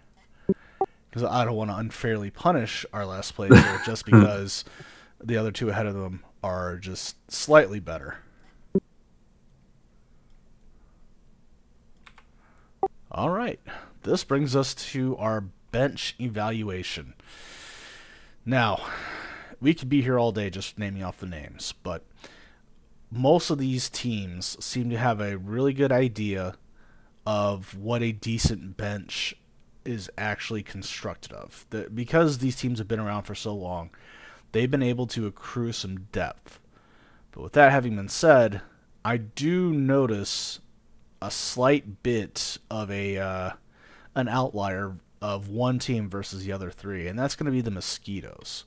because 1.11 1.29
I 1.29 1.45
don't 1.45 1.57
want 1.57 1.71
to 1.71 1.77
unfairly 1.77 2.31
punish 2.31 2.87
our 2.93 3.05
last 3.05 3.35
placer 3.35 3.81
just 3.85 4.05
because 4.07 4.65
the 5.25 5.37
other 5.37 5.51
two 5.51 5.71
ahead 5.71 5.87
of 5.87 5.95
them 5.95 6.23
are 6.43 6.77
just 6.77 7.17
slightly 7.31 7.81
better. 7.81 8.19
All 13.11 13.31
right, 13.31 13.61
this 14.03 14.25
brings 14.25 14.57
us 14.57 14.75
to 14.75 15.17
our 15.19 15.45
bench 15.71 16.15
evaluation. 16.21 17.15
Now, 18.45 18.85
we 19.61 19.73
could 19.73 19.89
be 19.89 20.03
here 20.03 20.19
all 20.19 20.33
day 20.33 20.51
just 20.51 20.79
naming 20.79 21.03
off 21.03 21.19
the 21.19 21.27
names, 21.27 21.75
but 21.83 22.03
most 23.11 23.51
of 23.51 23.59
these 23.59 23.89
teams 23.89 24.63
seem 24.63 24.91
to 24.91 24.99
have 24.99 25.21
a 25.21 25.39
really 25.39 25.73
good 25.73 25.93
idea 25.93 26.57
of 27.27 27.77
what 27.79 28.03
a 28.03 28.13
decent 28.13 28.77
bench 28.77 29.35
is 29.85 30.11
actually 30.19 30.63
constructed 30.63 31.33
of. 31.33 31.67
The, 31.71 31.89
because 31.95 32.39
these 32.39 32.57
teams 32.57 32.79
have 32.79 32.89
been 32.89 33.01
around 33.01 33.23
for 33.23 33.35
so 33.35 33.55
long, 33.55 33.91
they've 34.55 34.71
been 34.71 34.83
able 34.85 35.09
to 35.09 35.27
accrue 35.27 35.73
some 35.73 36.07
depth. 36.13 36.61
But 37.33 37.43
with 37.43 37.53
that 37.55 37.73
having 37.73 37.97
been 37.97 38.09
said, 38.09 38.63
I 39.05 39.17
do 39.17 39.73
notice 39.73 40.61
a 41.21 41.31
slight 41.31 42.03
bit 42.05 42.59
of 42.71 42.91
a 42.91 43.19
uh, 43.19 43.51
an 44.15 44.29
outlier 44.29 44.95
of 45.21 45.49
one 45.49 45.81
team 45.81 46.09
versus 46.09 46.45
the 46.45 46.53
other 46.53 46.71
three, 46.71 47.09
and 47.09 47.19
that's 47.19 47.35
going 47.35 47.47
to 47.47 47.53
be 47.53 47.61
the 47.61 47.71
Mosquitoes. 47.71 48.65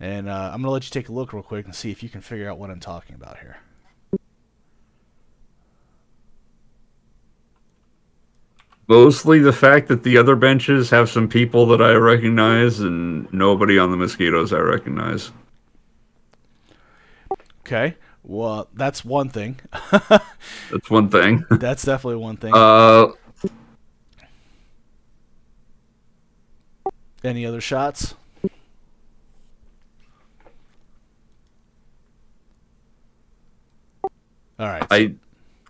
And 0.00 0.28
uh, 0.28 0.50
I'm 0.52 0.62
going 0.62 0.64
to 0.64 0.70
let 0.70 0.84
you 0.84 0.90
take 0.90 1.10
a 1.10 1.12
look 1.12 1.32
real 1.32 1.42
quick 1.42 1.66
and 1.66 1.74
see 1.74 1.90
if 1.90 2.02
you 2.02 2.08
can 2.08 2.22
figure 2.22 2.48
out 2.50 2.58
what 2.58 2.70
I'm 2.70 2.80
talking 2.80 3.14
about 3.14 3.38
here. 3.40 3.58
Mostly 8.88 9.38
the 9.38 9.52
fact 9.52 9.88
that 9.88 10.02
the 10.02 10.16
other 10.16 10.34
benches 10.34 10.88
have 10.88 11.10
some 11.10 11.28
people 11.28 11.66
that 11.66 11.82
I 11.82 11.92
recognize 11.92 12.80
and 12.80 13.30
nobody 13.32 13.78
on 13.78 13.90
the 13.90 13.98
mosquitoes 13.98 14.50
I 14.50 14.60
recognize. 14.60 15.30
Okay. 17.60 17.96
Well, 18.22 18.68
that's 18.72 19.04
one 19.04 19.28
thing. 19.28 19.60
that's 20.08 20.88
one 20.88 21.10
thing. 21.10 21.44
that's 21.50 21.84
definitely 21.84 22.16
one 22.16 22.38
thing. 22.38 22.52
Uh 22.54 23.08
Any 27.22 27.44
other 27.44 27.60
shots? 27.60 28.14
All 34.58 34.66
right. 34.66 34.86
I 34.90 35.14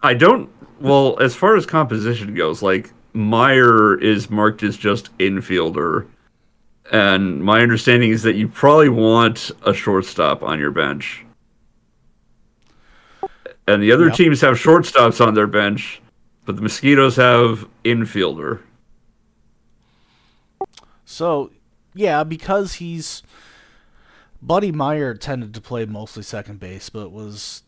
I 0.03 0.15
don't 0.15 0.51
well, 0.81 1.19
as 1.21 1.35
far 1.35 1.57
as 1.57 1.67
composition 1.67 2.35
goes, 2.35 2.63
like 2.63 2.93
Myer 3.19 4.01
is 4.01 4.31
marked 4.31 4.63
as 4.63 4.77
just 4.77 5.17
infielder. 5.19 6.07
And 6.93 7.43
my 7.43 7.61
understanding 7.61 8.11
is 8.11 8.23
that 8.23 8.37
you 8.37 8.47
probably 8.47 8.89
want 8.89 9.51
a 9.67 9.75
shortstop 9.75 10.45
on 10.45 10.61
your 10.61 10.71
bench. 10.71 11.25
And 13.67 13.83
the 13.83 13.91
other 13.91 14.07
yep. 14.07 14.15
teams 14.15 14.41
have 14.41 14.55
shortstops 14.55 15.25
on 15.25 15.35
their 15.35 15.49
bench, 15.49 16.01
but 16.47 16.55
the 16.55 16.63
Mosquitoes 16.63 17.17
have 17.17 17.69
infielder. 17.85 18.61
So, 21.05 21.51
yeah, 21.95 22.23
because 22.23 22.75
he's 22.75 23.25
Buddy 24.41 24.71
Myer 24.71 25.15
tended 25.15 25.53
to 25.55 25.61
play 25.61 25.85
mostly 25.87 26.23
second 26.23 26.61
base, 26.61 26.89
but 26.89 27.11
was 27.11 27.65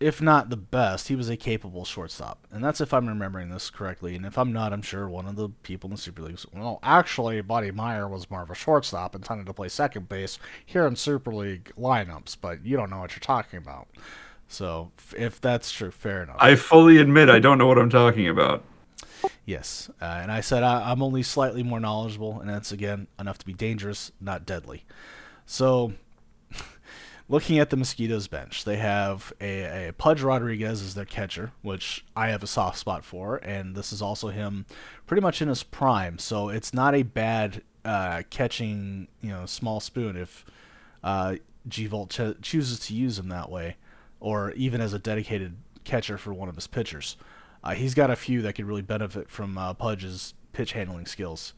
if 0.00 0.20
not 0.20 0.50
the 0.50 0.56
best, 0.56 1.08
he 1.08 1.16
was 1.16 1.28
a 1.28 1.36
capable 1.36 1.84
shortstop. 1.84 2.46
And 2.50 2.62
that's 2.62 2.80
if 2.80 2.94
I'm 2.94 3.08
remembering 3.08 3.48
this 3.48 3.70
correctly. 3.70 4.14
And 4.14 4.24
if 4.24 4.38
I'm 4.38 4.52
not, 4.52 4.72
I'm 4.72 4.82
sure 4.82 5.08
one 5.08 5.26
of 5.26 5.36
the 5.36 5.48
people 5.62 5.88
in 5.88 5.96
the 5.96 6.00
Super 6.00 6.22
League. 6.22 6.38
Well, 6.52 6.78
actually, 6.82 7.40
Buddy 7.40 7.70
Myer 7.70 8.08
was 8.08 8.30
more 8.30 8.42
of 8.42 8.50
a 8.50 8.54
shortstop 8.54 9.14
and 9.14 9.24
tended 9.24 9.46
to 9.46 9.52
play 9.52 9.68
second 9.68 10.08
base 10.08 10.38
here 10.64 10.86
in 10.86 10.96
Super 10.96 11.34
League 11.34 11.72
lineups, 11.78 12.36
but 12.40 12.64
you 12.64 12.76
don't 12.76 12.90
know 12.90 12.98
what 12.98 13.12
you're 13.12 13.20
talking 13.20 13.58
about. 13.58 13.88
So 14.48 14.92
if 15.16 15.40
that's 15.40 15.70
true, 15.70 15.90
fair 15.90 16.22
enough. 16.22 16.36
I 16.38 16.56
fully 16.56 16.98
admit 16.98 17.28
I 17.28 17.38
don't 17.38 17.58
know 17.58 17.66
what 17.66 17.78
I'm 17.78 17.90
talking 17.90 18.28
about. 18.28 18.64
Yes, 19.44 19.90
uh, 20.00 20.20
and 20.22 20.30
I 20.30 20.40
said 20.40 20.62
I, 20.62 20.90
I'm 20.90 21.02
only 21.02 21.22
slightly 21.22 21.62
more 21.62 21.80
knowledgeable, 21.80 22.40
and 22.40 22.48
that's 22.48 22.70
again 22.70 23.08
enough 23.18 23.38
to 23.38 23.46
be 23.46 23.52
dangerous, 23.52 24.12
not 24.20 24.46
deadly. 24.46 24.84
So 25.44 25.92
looking 27.28 27.58
at 27.58 27.70
the 27.70 27.76
Mosquitoes 27.76 28.26
bench, 28.26 28.64
they 28.64 28.76
have 28.76 29.32
a, 29.40 29.88
a 29.88 29.92
Pudge 29.92 30.22
Rodriguez 30.22 30.82
as 30.82 30.94
their 30.94 31.04
catcher, 31.04 31.52
which 31.62 32.04
I 32.16 32.28
have 32.28 32.42
a 32.42 32.46
soft 32.46 32.78
spot 32.78 33.04
for, 33.04 33.36
and 33.36 33.74
this 33.74 33.92
is 33.92 34.00
also 34.00 34.28
him 34.28 34.66
pretty 35.06 35.20
much 35.20 35.42
in 35.42 35.48
his 35.48 35.62
prime. 35.62 36.18
So 36.18 36.48
it's 36.48 36.72
not 36.72 36.94
a 36.94 37.02
bad 37.02 37.62
uh, 37.84 38.22
catching, 38.30 39.08
you 39.20 39.30
know, 39.30 39.46
small 39.46 39.80
spoon 39.80 40.16
if 40.16 40.44
uh, 41.04 41.36
G 41.68 41.86
Volt 41.86 42.10
ch- 42.10 42.40
chooses 42.42 42.80
to 42.80 42.94
use 42.94 43.18
him 43.18 43.28
that 43.28 43.50
way, 43.50 43.76
or 44.20 44.52
even 44.52 44.80
as 44.80 44.92
a 44.92 44.98
dedicated 44.98 45.56
catcher 45.84 46.18
for 46.18 46.32
one 46.32 46.48
of 46.48 46.54
his 46.54 46.66
pitchers. 46.66 47.16
Uh, 47.62 47.74
he's 47.74 47.94
got 47.94 48.10
a 48.10 48.16
few 48.16 48.42
that 48.42 48.54
could 48.54 48.64
really 48.64 48.82
benefit 48.82 49.30
from 49.30 49.58
uh, 49.58 49.74
Pudge's 49.74 50.34
pitch 50.52 50.72
handling 50.72 51.06
skills. 51.06 51.54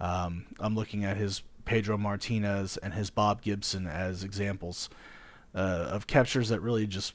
Um, 0.00 0.46
I'm 0.58 0.74
looking 0.74 1.04
at 1.04 1.16
his 1.16 1.42
Pedro 1.64 1.96
Martinez 1.96 2.76
and 2.76 2.94
his 2.94 3.10
Bob 3.10 3.42
Gibson 3.42 3.86
as 3.86 4.24
examples 4.24 4.88
uh, 5.54 5.88
of 5.90 6.06
captures 6.06 6.48
that 6.48 6.60
really 6.60 6.86
just 6.86 7.14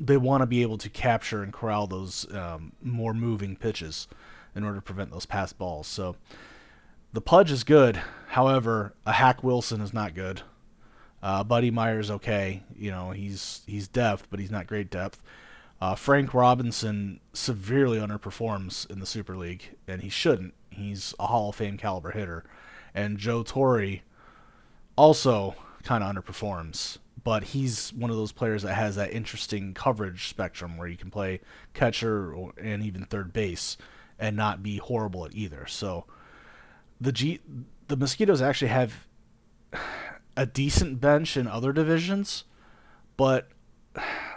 they 0.00 0.16
want 0.16 0.42
to 0.42 0.46
be 0.46 0.62
able 0.62 0.78
to 0.78 0.88
capture 0.88 1.42
and 1.42 1.52
corral 1.52 1.86
those 1.86 2.32
um, 2.34 2.72
more 2.82 3.14
moving 3.14 3.56
pitches 3.56 4.08
in 4.54 4.64
order 4.64 4.76
to 4.76 4.82
prevent 4.82 5.10
those 5.10 5.26
pass 5.26 5.52
balls. 5.52 5.86
So 5.86 6.16
the 7.12 7.20
Pudge 7.20 7.50
is 7.50 7.64
good. 7.64 8.00
However, 8.28 8.94
a 9.06 9.12
Hack 9.12 9.44
Wilson 9.44 9.80
is 9.80 9.92
not 9.92 10.14
good. 10.14 10.42
Uh, 11.22 11.44
Buddy 11.44 11.70
Myers 11.70 12.06
is 12.06 12.10
okay. 12.10 12.62
You 12.76 12.90
know 12.90 13.10
he's 13.10 13.62
he's 13.66 13.86
depth, 13.88 14.26
but 14.30 14.40
he's 14.40 14.50
not 14.50 14.66
great 14.66 14.90
depth. 14.90 15.20
Uh, 15.80 15.94
Frank 15.94 16.32
Robinson 16.32 17.20
severely 17.32 17.98
underperforms 17.98 18.88
in 18.90 19.00
the 19.00 19.06
Super 19.06 19.36
League, 19.36 19.76
and 19.88 20.00
he 20.02 20.08
shouldn't. 20.08 20.54
He's 20.70 21.14
a 21.18 21.26
Hall 21.26 21.50
of 21.50 21.56
Fame 21.56 21.76
caliber 21.76 22.12
hitter. 22.12 22.44
And 22.94 23.18
Joe 23.18 23.42
Torre 23.42 24.00
also 24.96 25.54
kind 25.82 26.04
of 26.04 26.14
underperforms, 26.14 26.98
but 27.24 27.44
he's 27.44 27.92
one 27.92 28.10
of 28.10 28.16
those 28.16 28.32
players 28.32 28.62
that 28.62 28.74
has 28.74 28.96
that 28.96 29.12
interesting 29.12 29.74
coverage 29.74 30.28
spectrum 30.28 30.76
where 30.76 30.88
you 30.88 30.96
can 30.96 31.10
play 31.10 31.40
catcher 31.74 32.32
or, 32.32 32.52
and 32.60 32.82
even 32.82 33.04
third 33.04 33.32
base 33.32 33.76
and 34.18 34.36
not 34.36 34.62
be 34.62 34.76
horrible 34.76 35.24
at 35.24 35.34
either. 35.34 35.66
So 35.66 36.04
the 37.00 37.12
G 37.12 37.40
the 37.88 37.96
Mosquitoes 37.96 38.40
actually 38.40 38.68
have 38.68 39.06
a 40.36 40.46
decent 40.46 41.00
bench 41.00 41.36
in 41.36 41.46
other 41.46 41.72
divisions, 41.72 42.44
but 43.16 43.48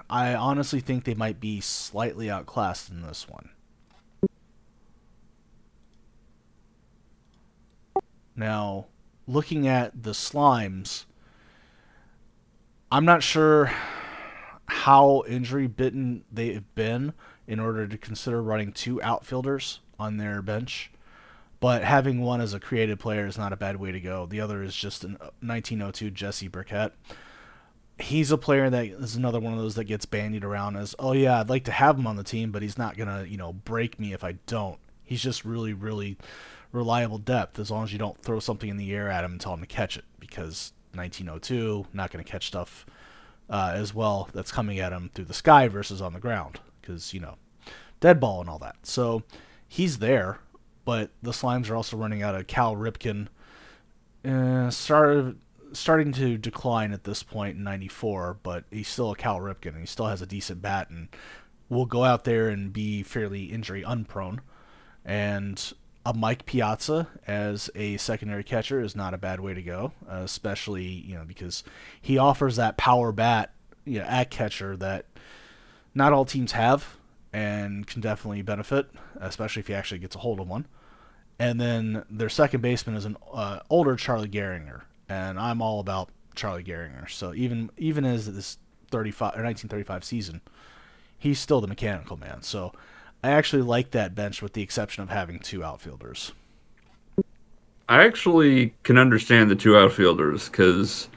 I 0.10 0.34
honestly 0.34 0.80
think 0.80 1.04
they 1.04 1.14
might 1.14 1.40
be 1.40 1.62
slightly 1.62 2.30
outclassed 2.30 2.90
in 2.90 3.02
this 3.02 3.28
one. 3.30 3.50
Now, 8.36 8.88
looking 9.28 9.68
at 9.68 10.04
the 10.04 10.12
slimes, 10.12 11.06
I'm 12.92 13.06
not 13.06 13.24
sure 13.24 13.72
how 14.68 15.24
injury 15.28 15.68
bitten 15.68 16.24
they've 16.32 16.64
been 16.76 17.14
in 17.48 17.60
order 17.60 17.88
to 17.88 17.98
consider 17.98 18.42
running 18.42 18.72
two 18.72 19.02
outfielders 19.02 19.80
on 20.00 20.18
their 20.18 20.42
bench. 20.42 20.92
But 21.60 21.84
having 21.84 22.22
one 22.22 22.42
as 22.42 22.54
a 22.54 22.60
creative 22.60 23.00
player 23.00 23.26
is 23.26 23.38
not 23.38 23.54
a 23.54 23.58
bad 23.58 23.78
way 23.78 23.92
to 23.92 24.00
go. 24.00 24.26
The 24.26 24.42
other 24.42 24.62
is 24.62 24.76
just 24.76 25.04
a 25.04 25.08
1902 25.08 26.08
uh, 26.08 26.10
Jesse 26.10 26.48
Burkett. 26.48 26.94
He's 27.98 28.30
a 28.30 28.38
player 28.38 28.70
that 28.70 28.86
is 28.86 29.16
another 29.16 29.40
one 29.40 29.54
of 29.54 29.60
those 29.60 29.76
that 29.76 29.86
gets 29.86 30.06
bandied 30.06 30.44
around 30.44 30.76
as, 30.76 30.96
oh 31.00 31.14
yeah, 31.14 31.40
I'd 31.40 31.50
like 31.50 31.64
to 31.66 31.72
have 31.72 31.98
him 31.98 32.08
on 32.08 32.18
the 32.18 32.24
team, 32.24 32.52
but 32.52 32.62
he's 32.62 32.78
not 32.78 32.98
gonna, 32.98 33.24
you 33.24 33.38
know, 33.38 33.54
break 33.54 34.00
me 34.00 34.12
if 34.12 34.24
I 34.24 34.34
don't. 34.48 34.78
He's 35.04 35.22
just 35.22 35.46
really, 35.46 35.74
really 35.74 36.18
reliable 36.76 37.18
depth 37.18 37.58
as 37.60 37.72
long 37.72 37.84
as 37.84 37.94
you 37.94 38.00
don't 38.00 38.22
throw 38.22 38.40
something 38.40 38.70
in 38.70 38.78
the 38.78 38.94
air 38.94 39.10
at 39.10 39.24
him 39.24 39.32
and 39.32 39.42
tell 39.42 39.54
him 39.54 39.62
to 39.62 39.68
catch 39.68 39.98
it 39.98 40.06
because 40.20 40.74
1902 40.94 41.88
not 41.94 42.12
going 42.12 42.24
to 42.24 42.30
catch 42.30 42.48
stuff 42.48 42.86
uh, 43.50 43.72
as 43.74 43.94
well 43.94 44.30
that's 44.34 44.52
coming 44.52 44.80
at 44.80 44.92
him 44.92 45.10
through 45.14 45.26
the 45.26 45.34
sky 45.34 45.68
versus 45.68 46.02
on 46.02 46.14
the 46.14 46.20
ground 46.20 46.60
because 46.82 47.14
you 47.14 47.20
know 47.20 47.36
dead 48.00 48.20
ball 48.20 48.42
and 48.42 48.50
all 48.50 48.60
that. 48.60 48.76
So 48.84 49.24
he's 49.68 50.00
there 50.00 50.40
but 50.84 51.10
the 51.24 51.32
slimes 51.32 51.70
are 51.70 51.76
also 51.76 51.98
running 51.98 52.22
out 52.22 52.36
of 52.36 52.46
cal 52.48 52.76
ripken. 52.76 53.28
Uh, 54.24 54.70
started 54.70 55.38
starting 55.74 56.12
to 56.12 56.38
decline 56.38 56.92
at 56.92 57.04
this 57.04 57.22
point 57.24 57.58
in 57.58 57.64
94 57.64 58.38
but 58.44 58.66
he's 58.72 58.88
still 58.88 59.12
a 59.12 59.16
cal 59.16 59.40
ripken 59.40 59.70
and 59.70 59.80
he 59.80 59.86
still 59.86 60.08
has 60.08 60.22
a 60.22 60.26
decent 60.26 60.62
bat 60.62 60.90
and 60.90 61.10
will 61.70 61.86
go 61.86 62.04
out 62.04 62.24
there 62.24 62.50
and 62.50 62.74
be 62.74 63.04
fairly 63.04 63.46
injury 63.46 63.84
unprone. 63.84 64.40
And 65.04 65.74
a 66.06 66.14
Mike 66.14 66.46
Piazza 66.46 67.08
as 67.26 67.70
a 67.74 67.98
secondary 67.98 68.44
catcher 68.44 68.80
is 68.80 68.96
not 68.96 69.14
a 69.14 69.18
bad 69.18 69.40
way 69.40 69.54
to 69.54 69.62
go, 69.62 69.92
uh, 70.10 70.18
especially 70.18 70.86
you 70.86 71.16
know 71.16 71.26
because 71.26 71.64
he 72.02 72.18
offers 72.18 72.58
that 72.58 72.78
power 72.78 73.12
bat 73.12 73.54
you 73.86 74.00
know, 74.00 74.06
at 74.06 74.30
catcher 74.30 74.78
that 74.78 75.06
not 75.94 76.14
all 76.14 76.26
teams 76.26 76.52
have 76.52 76.96
and 77.34 77.88
can 77.88 78.02
definitely 78.02 78.42
benefit, 78.42 78.88
especially 79.20 79.62
if 79.62 79.68
he 79.68 79.74
actually 79.74 80.00
gets 80.00 80.16
a 80.16 80.20
hold 80.20 80.40
of 80.40 80.48
one. 80.48 80.68
And 81.40 81.60
then 81.60 82.06
their 82.10 82.30
second 82.30 82.62
baseman 82.62 82.96
is 82.96 83.06
an 83.06 83.18
uh, 83.34 83.60
older 83.70 83.96
Charlie 83.96 84.30
Gehringer, 84.30 84.84
and 85.10 85.40
I'm 85.40 85.62
all 85.62 85.80
about 85.80 86.10
Charlie 86.36 86.64
Gehringer. 86.64 87.10
So 87.10 87.34
even 87.34 87.72
even 87.78 88.06
as 88.06 88.32
this 88.32 88.58
35 88.92 89.22
or 89.22 89.44
1935 89.44 90.04
season, 90.04 90.42
he's 91.18 91.40
still 91.40 91.62
the 91.62 91.68
mechanical 91.68 92.16
man. 92.16 92.42
So 92.42 92.74
I 93.26 93.32
actually 93.32 93.64
like 93.64 93.90
that 93.92 94.14
bench 94.14 94.44
with 94.44 94.54
the 94.54 94.62
exception 94.62 95.02
of 95.02 95.10
having 95.10 95.40
two 95.40 95.64
outfielders. 95.64 96.32
I 97.90 98.06
actually 98.06 98.76
can 98.84 99.00
understand 99.00 99.50
the 99.50 99.56
two 99.56 99.76
outfielders 99.76 100.48
because 100.48 101.10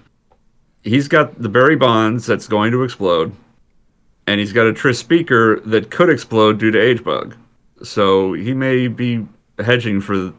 he's 0.82 1.06
got 1.06 1.38
the 1.42 1.50
Barry 1.50 1.76
Bonds 1.76 2.24
that's 2.24 2.48
going 2.48 2.72
to 2.72 2.82
explode, 2.82 3.30
and 4.26 4.40
he's 4.40 4.54
got 4.54 4.66
a 4.66 4.72
Tris 4.72 4.98
Speaker 4.98 5.60
that 5.66 5.90
could 5.90 6.08
explode 6.08 6.58
due 6.58 6.70
to 6.70 6.80
age 6.80 7.04
bug. 7.04 7.36
So 7.82 8.32
he 8.32 8.54
may 8.54 8.88
be 8.88 9.26
hedging 9.58 10.00
for 10.00 10.32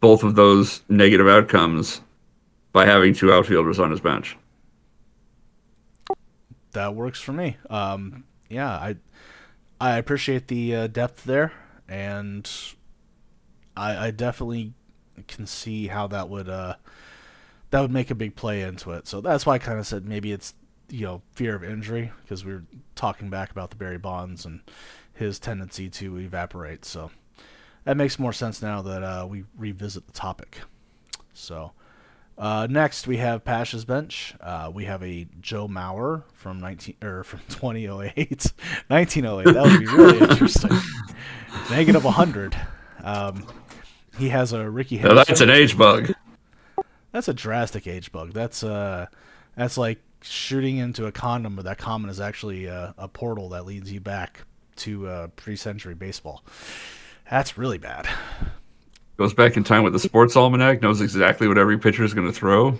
both 0.00 0.22
of 0.22 0.36
those 0.36 0.80
negative 0.88 1.28
outcomes 1.28 2.00
by 2.72 2.86
having 2.86 3.12
two 3.12 3.30
outfielders 3.30 3.78
on 3.78 3.90
his 3.90 4.00
bench. 4.00 4.38
That 6.72 6.94
works 6.94 7.20
for 7.20 7.34
me. 7.34 7.58
Um, 7.68 8.24
yeah, 8.48 8.70
I 8.70 8.96
I 9.80 9.96
appreciate 9.96 10.48
the 10.48 10.76
uh, 10.76 10.86
depth 10.88 11.24
there, 11.24 11.52
and 11.88 12.48
I, 13.74 14.08
I, 14.08 14.10
definitely 14.10 14.74
can 15.26 15.46
see 15.46 15.86
how 15.86 16.06
that 16.08 16.28
would 16.28 16.50
uh, 16.50 16.74
that 17.70 17.80
would 17.80 17.90
make 17.90 18.10
a 18.10 18.14
big 18.14 18.36
play 18.36 18.60
into 18.60 18.92
it. 18.92 19.08
So 19.08 19.22
that's 19.22 19.46
why 19.46 19.54
I 19.54 19.58
kind 19.58 19.78
of 19.78 19.86
said 19.86 20.04
maybe 20.04 20.32
it's 20.32 20.52
you 20.90 21.06
know 21.06 21.22
fear 21.32 21.54
of 21.54 21.64
injury 21.64 22.12
because 22.22 22.44
we 22.44 22.52
are 22.52 22.64
talking 22.94 23.30
back 23.30 23.50
about 23.50 23.70
the 23.70 23.76
Barry 23.76 23.96
Bonds 23.96 24.44
and 24.44 24.60
his 25.14 25.38
tendency 25.38 25.88
to 25.88 26.18
evaporate. 26.18 26.84
So 26.84 27.10
that 27.84 27.96
makes 27.96 28.18
more 28.18 28.34
sense 28.34 28.60
now 28.60 28.82
that 28.82 29.02
uh, 29.02 29.26
we 29.26 29.44
revisit 29.56 30.06
the 30.06 30.12
topic. 30.12 30.60
So 31.32 31.72
uh, 32.40 32.66
next, 32.70 33.06
we 33.06 33.18
have 33.18 33.44
Pasha's 33.44 33.84
bench. 33.84 34.34
Uh, 34.40 34.70
we 34.72 34.86
have 34.86 35.02
a 35.02 35.28
Joe 35.42 35.68
Mauer 35.68 36.22
from 36.32 36.58
19 36.58 36.96
or 37.02 37.22
from 37.22 37.40
2008, 37.50 38.52
1908. 38.88 39.52
That 39.52 39.62
would 39.62 39.78
be 39.78 39.86
really 39.86 40.18
interesting. 40.30 40.70
Negative 41.68 42.02
100. 42.02 42.56
Um, 43.04 43.46
he 44.18 44.30
has 44.30 44.54
a 44.54 44.70
Rickey. 44.70 44.96
Henderson. 44.96 45.16
No, 45.16 45.24
that's 45.24 45.40
an 45.42 45.50
age 45.50 45.76
bug. 45.76 46.14
That's 47.12 47.28
a 47.28 47.34
drastic 47.34 47.86
age 47.86 48.10
bug. 48.10 48.32
That's 48.32 48.64
uh, 48.64 49.06
that's 49.54 49.76
like 49.76 50.00
shooting 50.22 50.78
into 50.78 51.04
a 51.04 51.12
condom, 51.12 51.56
but 51.56 51.66
that 51.66 51.76
condom 51.76 52.08
is 52.08 52.20
actually 52.20 52.64
a, 52.64 52.94
a 52.96 53.06
portal 53.08 53.50
that 53.50 53.66
leads 53.66 53.92
you 53.92 54.00
back 54.00 54.46
to 54.76 55.06
uh, 55.06 55.26
pre-century 55.36 55.94
baseball. 55.94 56.42
That's 57.28 57.58
really 57.58 57.78
bad 57.78 58.08
goes 59.20 59.34
back 59.34 59.58
in 59.58 59.62
time 59.62 59.82
with 59.82 59.92
the 59.92 59.98
sports 59.98 60.34
almanac, 60.34 60.80
knows 60.80 61.02
exactly 61.02 61.46
what 61.46 61.58
every 61.58 61.78
pitcher 61.78 62.02
is 62.02 62.14
going 62.14 62.26
to 62.26 62.32
throw, 62.32 62.78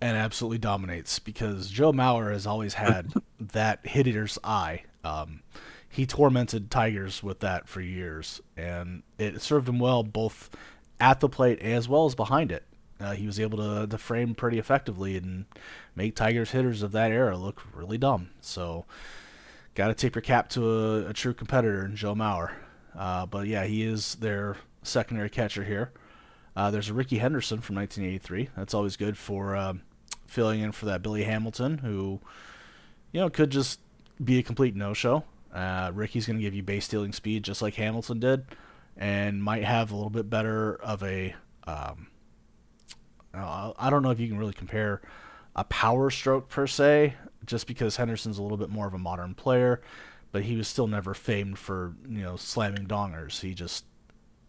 and 0.00 0.16
absolutely 0.16 0.58
dominates 0.58 1.18
because 1.18 1.68
Joe 1.68 1.90
Mauer 1.92 2.30
has 2.30 2.46
always 2.46 2.74
had 2.74 3.12
that 3.40 3.84
hitter's 3.84 4.38
eye. 4.44 4.84
Um, 5.02 5.42
he 5.88 6.06
tormented 6.06 6.70
Tigers 6.70 7.24
with 7.24 7.40
that 7.40 7.68
for 7.68 7.80
years, 7.80 8.40
and 8.56 9.02
it 9.18 9.42
served 9.42 9.68
him 9.68 9.80
well 9.80 10.04
both 10.04 10.48
at 11.00 11.18
the 11.18 11.28
plate 11.28 11.58
as 11.58 11.88
well 11.88 12.06
as 12.06 12.14
behind 12.14 12.52
it. 12.52 12.62
Uh, 13.00 13.14
he 13.14 13.26
was 13.26 13.40
able 13.40 13.58
to, 13.58 13.84
to 13.88 13.98
frame 13.98 14.36
pretty 14.36 14.60
effectively 14.60 15.16
and 15.16 15.46
make 15.96 16.14
Tigers 16.14 16.52
hitters 16.52 16.84
of 16.84 16.92
that 16.92 17.10
era 17.10 17.36
look 17.36 17.62
really 17.74 17.98
dumb. 17.98 18.30
So, 18.42 18.86
got 19.74 19.88
to 19.88 19.94
tip 19.94 20.14
your 20.14 20.22
cap 20.22 20.50
to 20.50 20.70
a, 20.70 21.08
a, 21.08 21.12
true 21.12 21.34
competitor 21.34 21.84
in 21.84 21.96
Joe 21.96 22.14
Mauer. 22.14 22.52
Uh, 22.96 23.26
but 23.26 23.48
yeah, 23.48 23.64
he 23.64 23.82
is 23.82 24.16
their 24.16 24.56
secondary 24.88 25.30
catcher 25.30 25.64
here. 25.64 25.92
Uh, 26.56 26.70
there's 26.70 26.88
a 26.88 26.94
Rickey 26.94 27.18
Henderson 27.18 27.60
from 27.60 27.76
1983. 27.76 28.50
That's 28.56 28.74
always 28.74 28.96
good 28.96 29.16
for 29.16 29.54
um, 29.54 29.82
filling 30.26 30.60
in 30.60 30.72
for 30.72 30.86
that 30.86 31.02
Billy 31.02 31.22
Hamilton, 31.22 31.78
who, 31.78 32.20
you 33.12 33.20
know, 33.20 33.30
could 33.30 33.50
just 33.50 33.80
be 34.22 34.38
a 34.38 34.42
complete 34.42 34.74
no-show. 34.74 35.22
Uh, 35.54 35.92
Rickey's 35.94 36.26
going 36.26 36.38
to 36.38 36.42
give 36.42 36.54
you 36.54 36.62
base 36.62 36.84
stealing 36.84 37.12
speed 37.12 37.44
just 37.44 37.62
like 37.62 37.74
Hamilton 37.74 38.20
did, 38.20 38.44
and 38.96 39.42
might 39.42 39.64
have 39.64 39.92
a 39.92 39.94
little 39.94 40.10
bit 40.10 40.28
better 40.28 40.74
of 40.76 41.02
a. 41.02 41.34
Um, 41.66 42.08
I 43.34 43.90
don't 43.90 44.02
know 44.02 44.10
if 44.10 44.18
you 44.18 44.26
can 44.26 44.38
really 44.38 44.52
compare 44.52 45.00
a 45.54 45.64
power 45.64 46.10
stroke 46.10 46.48
per 46.48 46.66
se, 46.66 47.14
just 47.44 47.66
because 47.66 47.96
Henderson's 47.96 48.38
a 48.38 48.42
little 48.42 48.56
bit 48.56 48.70
more 48.70 48.86
of 48.86 48.94
a 48.94 48.98
modern 48.98 49.34
player, 49.34 49.80
but 50.32 50.42
he 50.42 50.56
was 50.56 50.68
still 50.68 50.86
never 50.86 51.14
famed 51.14 51.58
for 51.58 51.94
you 52.08 52.22
know 52.22 52.36
slamming 52.36 52.86
dongers. 52.86 53.40
He 53.40 53.54
just 53.54 53.84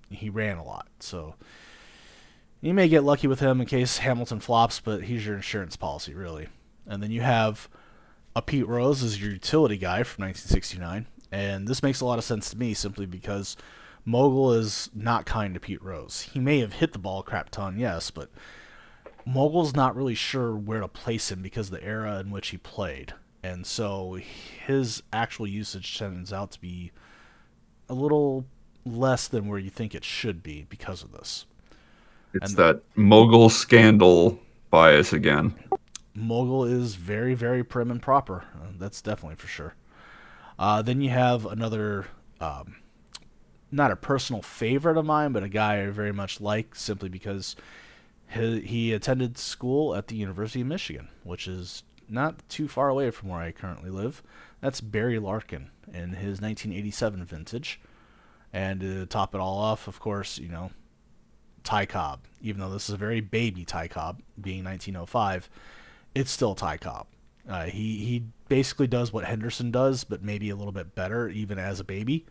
he 0.10 0.30
ran 0.30 0.57
a 0.57 0.64
lot. 0.64 0.88
So 0.99 1.36
You 2.62 2.74
may 2.74 2.89
get 2.89 3.05
lucky 3.05 3.28
with 3.28 3.39
him 3.39 3.62
in 3.62 3.68
case 3.68 3.99
Hamilton 3.99 4.41
flops, 4.41 4.82
but 4.82 5.03
he's 5.03 5.26
your 5.26 5.36
insurance 5.36 5.78
policy, 5.78 6.14
really. 6.14 6.49
And 6.86 7.01
then 7.01 7.10
you 7.10 7.22
have 7.22 7.70
a 8.36 8.41
Pete 8.41 8.68
Rose 8.68 9.01
as 9.01 9.22
your 9.22 9.32
utility 9.32 9.78
guy 9.78 10.03
from 10.03 10.26
1969, 10.26 11.07
and 11.32 11.68
this 11.68 11.82
makes 11.82 12.01
a 12.01 12.05
lot 12.05 12.18
of 12.18 12.26
sense 12.26 12.49
to 12.49 12.57
me 12.57 12.74
simply 12.74 13.05
because 13.05 13.55
Mogul 14.03 14.53
is 14.53 14.89
not 14.93 15.26
kind 15.26 15.53
to 15.53 15.60
Pete 15.60 15.82
Rose. 15.82 16.22
He 16.34 16.39
may 16.39 16.60
have 16.60 16.74
hit 16.74 16.91
the 16.91 16.99
ball 16.99 17.24
crap 17.24 17.49
ton, 17.49 17.80
yes, 17.80 18.12
but 18.12 18.30
Mogul's 19.26 19.74
not 19.76 19.95
really 19.95 20.16
sure 20.16 20.53
where 20.53 20.82
to 20.82 20.88
place 20.89 21.32
him 21.32 21.41
because 21.41 21.70
the 21.70 21.84
era 21.84 22.20
in 22.20 22.30
which 22.30 22.49
he 22.49 22.57
played. 22.57 23.14
And 23.41 23.66
so 23.66 24.18
his 24.66 25.01
actual 25.14 25.47
usage 25.47 25.97
turns 25.97 26.34
out 26.34 26.51
to 26.51 26.60
be 26.60 26.91
a 27.88 27.93
little 27.93 28.45
less 28.96 29.28
than 29.28 29.48
where 29.48 29.60
you 29.60 29.70
think 29.70 29.96
it 29.96 30.04
should 30.04 30.44
be 30.44 30.66
because 30.70 31.04
of 31.04 31.12
this. 31.12 31.46
It's 32.34 32.52
and 32.52 32.58
that 32.58 32.82
mogul 32.96 33.50
scandal 33.50 34.40
bias 34.70 35.14
again. 35.14 35.56
Mogul 36.14 36.66
is 36.66 36.96
very, 36.96 37.34
very 37.34 37.64
prim 37.64 37.92
and 37.92 38.02
proper. 38.02 38.44
Uh, 38.56 38.68
that's 38.78 39.02
definitely 39.02 39.36
for 39.36 39.48
sure. 39.48 39.74
Uh, 40.58 40.82
then 40.82 41.02
you 41.02 41.10
have 41.10 41.46
another, 41.46 42.06
um, 42.42 42.76
not 43.72 43.92
a 43.92 43.96
personal 43.96 44.42
favorite 44.42 44.98
of 44.98 45.06
mine, 45.06 45.32
but 45.32 45.44
a 45.44 45.50
guy 45.50 45.82
I 45.82 45.88
very 45.88 46.12
much 46.12 46.42
like 46.42 46.76
simply 46.76 47.10
because 47.10 47.56
he, 48.30 48.62
he 48.62 48.94
attended 48.94 49.38
school 49.38 49.96
at 49.96 50.08
the 50.08 50.16
University 50.16 50.62
of 50.62 50.68
Michigan, 50.68 51.08
which 51.24 51.48
is 51.48 51.84
not 52.10 52.48
too 52.50 52.68
far 52.68 52.90
away 52.90 53.12
from 53.12 53.30
where 53.30 53.42
I 53.42 53.52
currently 53.52 53.90
live. 53.90 54.22
That's 54.62 54.82
Barry 54.82 55.20
Larkin 55.20 55.70
in 55.88 56.14
his 56.14 56.42
1987 56.42 57.24
vintage. 57.26 57.80
And 58.52 58.80
to 58.82 59.06
top 59.06 59.36
it 59.36 59.41
all 59.41 59.58
off, 59.58 59.88
of 59.88 60.00
course, 60.00 60.39
you 60.39 60.50
know, 60.50 60.72
Ty 61.64 61.86
Cobb. 61.86 62.22
Even 62.41 62.62
though 62.62 62.70
this 62.70 62.89
is 62.89 62.95
a 62.95 62.97
very 62.97 63.22
baby 63.22 63.66
Ty 63.66 63.88
Cobb, 63.89 64.22
being 64.39 64.64
1905, 64.64 65.50
it's 66.16 66.32
still 66.32 66.56
Ty 66.56 66.78
Cobb. 66.78 67.08
Uh, 67.47 67.66
he 67.66 67.97
he 67.97 68.24
basically 68.47 68.88
does 68.88 69.14
what 69.14 69.26
Henderson 69.26 69.72
does, 69.72 70.04
but 70.04 70.24
maybe 70.24 70.50
a 70.50 70.56
little 70.56 70.72
bit 70.72 70.95
better, 70.95 71.30
even 71.30 71.58
as 71.58 71.80
a 71.80 71.84
baby, 71.84 72.26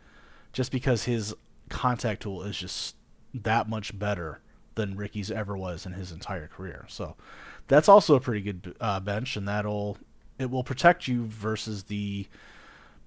just 0.53 0.71
because 0.71 1.05
his 1.05 1.35
contact 1.69 2.23
tool 2.23 2.43
is 2.43 2.57
just 2.57 2.97
that 3.35 3.69
much 3.69 3.99
better 3.99 4.41
than 4.75 4.97
Rickey's 4.97 5.31
ever 5.31 5.57
was 5.57 5.87
in 5.87 5.93
his 5.93 6.13
entire 6.13 6.47
career. 6.47 6.87
So 6.89 7.17
that's 7.67 7.89
also 7.89 8.15
a 8.15 8.21
pretty 8.21 8.41
good 8.41 8.77
uh, 8.81 9.01
bench, 9.01 9.37
and 9.37 9.47
that'll 9.47 9.99
it 10.39 10.51
will 10.51 10.65
protect 10.65 11.09
you 11.09 11.27
versus 11.27 11.85
the 11.85 12.27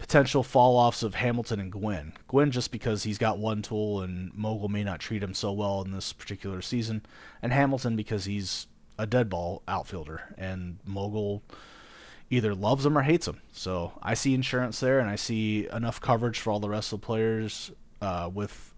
potential 0.02 0.42
fall 0.42 0.78
offs 0.78 1.04
of 1.04 1.14
Hamilton 1.14 1.60
and 1.60 1.72
Gwynn. 1.72 2.14
Gwynn 2.28 2.50
just 2.50 2.72
because 2.72 3.04
he's 3.04 3.20
got 3.20 3.38
one 3.38 3.62
tool 3.62 4.02
and 4.02 4.34
Mogul 4.34 4.68
may 4.68 4.84
not 4.84 5.00
treat 5.00 5.22
him 5.22 5.36
so 5.36 5.52
well 5.52 5.84
in 5.84 5.92
this 5.92 6.12
particular 6.12 6.60
season, 6.62 7.06
and 7.42 7.54
Hamilton 7.54 7.96
because 7.96 8.26
he's 8.26 8.66
a 8.98 9.06
dead 9.06 9.30
ball 9.30 9.62
outfielder 9.68 10.34
and 10.40 10.80
Mogul 10.86 11.44
either 12.32 12.56
loves 12.56 12.84
him 12.84 12.98
or 12.98 13.04
hates 13.04 13.28
him. 13.28 13.42
So 13.52 13.94
I 14.02 14.16
see 14.16 14.34
insurance 14.34 14.80
there, 14.80 15.00
and 15.00 15.10
I 15.10 15.18
see 15.18 15.68
enough 15.72 16.02
coverage 16.02 16.40
for 16.40 16.52
all 16.52 16.60
the 16.60 16.70
rest 16.70 16.92
of 16.92 17.02
the 17.02 17.06
players 17.06 17.72
uh, 18.02 18.30
with 18.34 18.74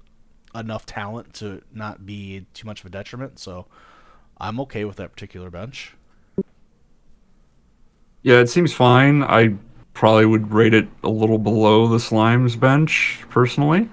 enough 0.53 0.85
talent 0.85 1.33
to 1.35 1.61
not 1.73 2.05
be 2.05 2.45
too 2.53 2.67
much 2.67 2.81
of 2.81 2.87
a 2.87 2.89
detriment. 2.89 3.39
So 3.39 3.67
I'm 4.39 4.59
okay 4.61 4.83
with 4.83 4.97
that 4.97 5.13
particular 5.13 5.49
bench. 5.49 5.95
Yeah, 8.23 8.39
it 8.39 8.49
seems 8.49 8.73
fine. 8.73 9.23
I 9.23 9.55
probably 9.93 10.25
would 10.25 10.51
rate 10.51 10.73
it 10.73 10.87
a 11.03 11.09
little 11.09 11.37
below 11.37 11.87
the 11.87 11.97
Slimes 11.97 12.59
bench 12.59 13.23
personally. 13.29 13.89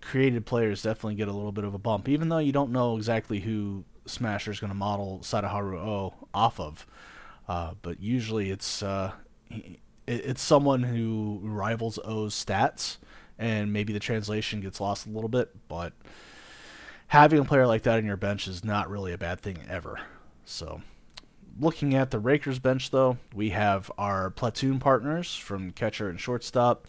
Created 0.00 0.46
players 0.46 0.82
definitely 0.82 1.14
get 1.14 1.28
a 1.28 1.32
little 1.32 1.52
bit 1.52 1.64
of 1.64 1.74
a 1.74 1.78
bump, 1.78 2.08
even 2.08 2.28
though 2.28 2.38
you 2.38 2.52
don't 2.52 2.70
know 2.70 2.96
exactly 2.96 3.40
who 3.40 3.84
Smasher 4.06 4.50
is 4.50 4.60
going 4.60 4.72
to 4.72 4.76
model 4.76 5.20
Sadaharu 5.22 5.78
O 5.78 6.14
off 6.34 6.60
of. 6.60 6.86
Uh, 7.48 7.72
but 7.82 8.00
usually 8.00 8.50
it's 8.50 8.82
uh, 8.82 9.12
it's 10.06 10.42
someone 10.42 10.82
who 10.82 11.40
rivals 11.42 11.98
O's 12.04 12.34
stats, 12.34 12.98
and 13.38 13.72
maybe 13.72 13.92
the 13.92 14.00
translation 14.00 14.60
gets 14.60 14.80
lost 14.80 15.06
a 15.06 15.10
little 15.10 15.28
bit. 15.28 15.50
But 15.68 15.92
having 17.08 17.40
a 17.40 17.44
player 17.44 17.66
like 17.66 17.82
that 17.82 17.98
in 17.98 18.04
your 18.04 18.16
bench 18.16 18.46
is 18.46 18.64
not 18.64 18.90
really 18.90 19.12
a 19.12 19.18
bad 19.18 19.40
thing 19.40 19.58
ever. 19.68 20.00
So 20.44 20.82
looking 21.58 21.94
at 21.94 22.10
the 22.10 22.18
Rakers 22.18 22.58
bench, 22.58 22.90
though, 22.90 23.18
we 23.34 23.50
have 23.50 23.90
our 23.98 24.30
platoon 24.30 24.78
partners 24.78 25.34
from 25.34 25.72
catcher 25.72 26.08
and 26.08 26.20
shortstop. 26.20 26.86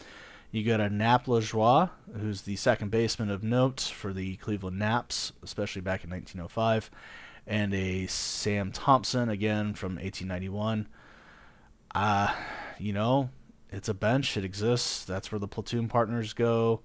You 0.51 0.63
got 0.63 0.79
a 0.79 0.89
Nap 0.89 1.25
Lajoie, 1.25 1.89
who's 2.19 2.43
the 2.43 2.55
second 2.55 2.91
baseman 2.91 3.31
of 3.31 3.43
note 3.43 3.81
for 3.81 4.13
the 4.13 4.35
Cleveland 4.35 4.77
Naps, 4.77 5.33
especially 5.41 5.81
back 5.81 6.03
in 6.03 6.11
1905, 6.11 6.91
and 7.47 7.73
a 7.73 8.05
Sam 8.07 8.71
Thompson, 8.71 9.29
again 9.29 9.73
from 9.73 9.95
1891. 9.95 10.87
Uh, 11.95 12.33
you 12.77 12.93
know, 12.93 13.29
it's 13.71 13.89
a 13.89 13.93
bench, 13.93 14.37
it 14.37 14.45
exists. 14.45 15.05
That's 15.05 15.31
where 15.31 15.39
the 15.39 15.47
platoon 15.47 15.87
partners 15.87 16.33
go. 16.33 16.81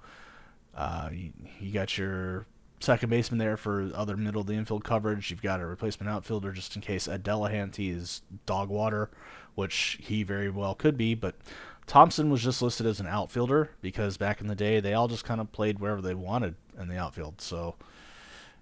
Uh, 0.74 1.11
you, 1.12 1.33
you 1.61 1.72
got 1.72 1.99
your 1.99 2.47
second 2.81 3.11
baseman 3.11 3.39
there 3.39 3.57
for 3.57 3.91
other 3.95 4.16
middle 4.16 4.41
of 4.41 4.47
the 4.47 4.55
infield 4.55 4.85
coverage. 4.85 5.31
You've 5.31 5.43
got 5.43 5.61
a 5.61 5.66
replacement 5.66 6.11
outfielder 6.11 6.53
just 6.53 6.76
in 6.76 6.83
case 6.83 7.09
Ed 7.09 7.24
Delahanty 7.24 7.95
is 7.95 8.22
dog 8.47 8.68
water, 8.68 9.11
which 9.55 9.99
he 10.01 10.22
very 10.22 10.51
well 10.51 10.74
could 10.74 10.97
be. 10.97 11.14
But 11.14 11.35
Thompson 11.87 12.31
was 12.31 12.43
just 12.43 12.62
listed 12.62 12.87
as 12.87 13.01
an 13.01 13.07
outfielder 13.07 13.70
because 13.81 14.16
back 14.16 14.41
in 14.41 14.47
the 14.47 14.55
day 14.55 14.79
they 14.81 14.95
all 14.95 15.09
just 15.09 15.24
kind 15.24 15.41
of 15.41 15.51
played 15.53 15.79
wherever 15.79 16.03
they 16.03 16.14
wanted 16.14 16.55
in 16.79 16.89
the 16.89 16.99
outfield. 16.99 17.41
So 17.41 17.74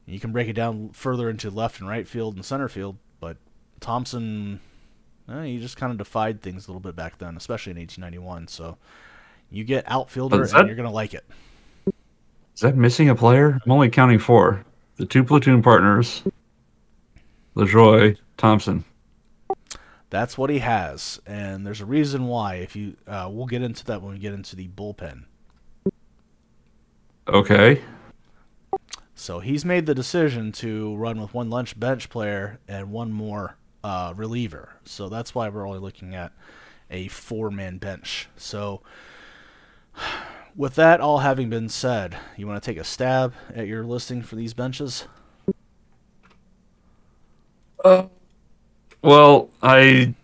you 0.06 0.20
can 0.20 0.32
break 0.32 0.48
it 0.48 0.54
down 0.54 0.90
further 0.90 1.28
into 1.28 1.50
left 1.50 1.80
and 1.80 1.88
right 1.88 2.06
field 2.06 2.36
and 2.36 2.44
center 2.44 2.68
field, 2.68 2.96
but 3.20 3.36
Thompson, 3.80 4.60
eh, 5.28 5.44
he 5.44 5.58
just 5.58 5.76
kind 5.76 5.90
of 5.90 5.98
defied 5.98 6.40
things 6.40 6.66
a 6.66 6.70
little 6.70 6.80
bit 6.80 6.94
back 6.94 7.18
then, 7.18 7.36
especially 7.36 7.72
in 7.72 7.78
1891. 7.78 8.46
So 8.48 8.78
you 9.50 9.64
get 9.64 9.84
outfielder 9.90 10.42
and 10.54 10.68
you're 10.68 10.76
gonna 10.76 10.92
like 10.92 11.12
it. 11.12 11.24
Is 12.56 12.62
that 12.62 12.74
missing 12.74 13.10
a 13.10 13.14
player? 13.14 13.60
I'm 13.62 13.70
only 13.70 13.90
counting 13.90 14.18
four. 14.18 14.64
The 14.96 15.04
two 15.04 15.22
platoon 15.22 15.62
partners, 15.62 16.22
Lajoie 17.54 18.16
Thompson. 18.38 18.82
That's 20.08 20.38
what 20.38 20.48
he 20.48 20.60
has, 20.60 21.20
and 21.26 21.66
there's 21.66 21.82
a 21.82 21.84
reason 21.84 22.28
why. 22.28 22.54
If 22.54 22.74
you, 22.74 22.96
uh, 23.06 23.28
we'll 23.30 23.44
get 23.44 23.60
into 23.60 23.84
that 23.84 24.00
when 24.00 24.14
we 24.14 24.18
get 24.18 24.32
into 24.32 24.56
the 24.56 24.68
bullpen. 24.68 25.24
Okay. 27.28 27.82
So 29.14 29.40
he's 29.40 29.66
made 29.66 29.84
the 29.84 29.94
decision 29.94 30.50
to 30.52 30.96
run 30.96 31.20
with 31.20 31.34
one 31.34 31.50
lunch 31.50 31.78
bench 31.78 32.08
player 32.08 32.58
and 32.66 32.90
one 32.90 33.12
more 33.12 33.58
uh, 33.84 34.14
reliever. 34.16 34.76
So 34.86 35.10
that's 35.10 35.34
why 35.34 35.50
we're 35.50 35.68
only 35.68 35.80
looking 35.80 36.14
at 36.14 36.32
a 36.90 37.08
four-man 37.08 37.76
bench. 37.76 38.28
So 38.38 38.80
with 40.56 40.74
that 40.76 41.00
all 41.00 41.18
having 41.18 41.50
been 41.50 41.68
said, 41.68 42.16
you 42.36 42.46
want 42.46 42.62
to 42.62 42.70
take 42.70 42.78
a 42.78 42.84
stab 42.84 43.34
at 43.54 43.66
your 43.66 43.84
listing 43.84 44.22
for 44.22 44.36
these 44.36 44.54
benches? 44.54 45.06
Uh, 47.84 48.06
well, 49.02 49.50
I 49.62 50.14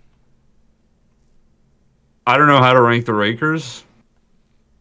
I 2.26 2.36
don't 2.36 2.46
know 2.46 2.62
how 2.62 2.72
to 2.72 2.80
rank 2.80 3.04
the 3.06 3.14
Rakers. 3.14 3.84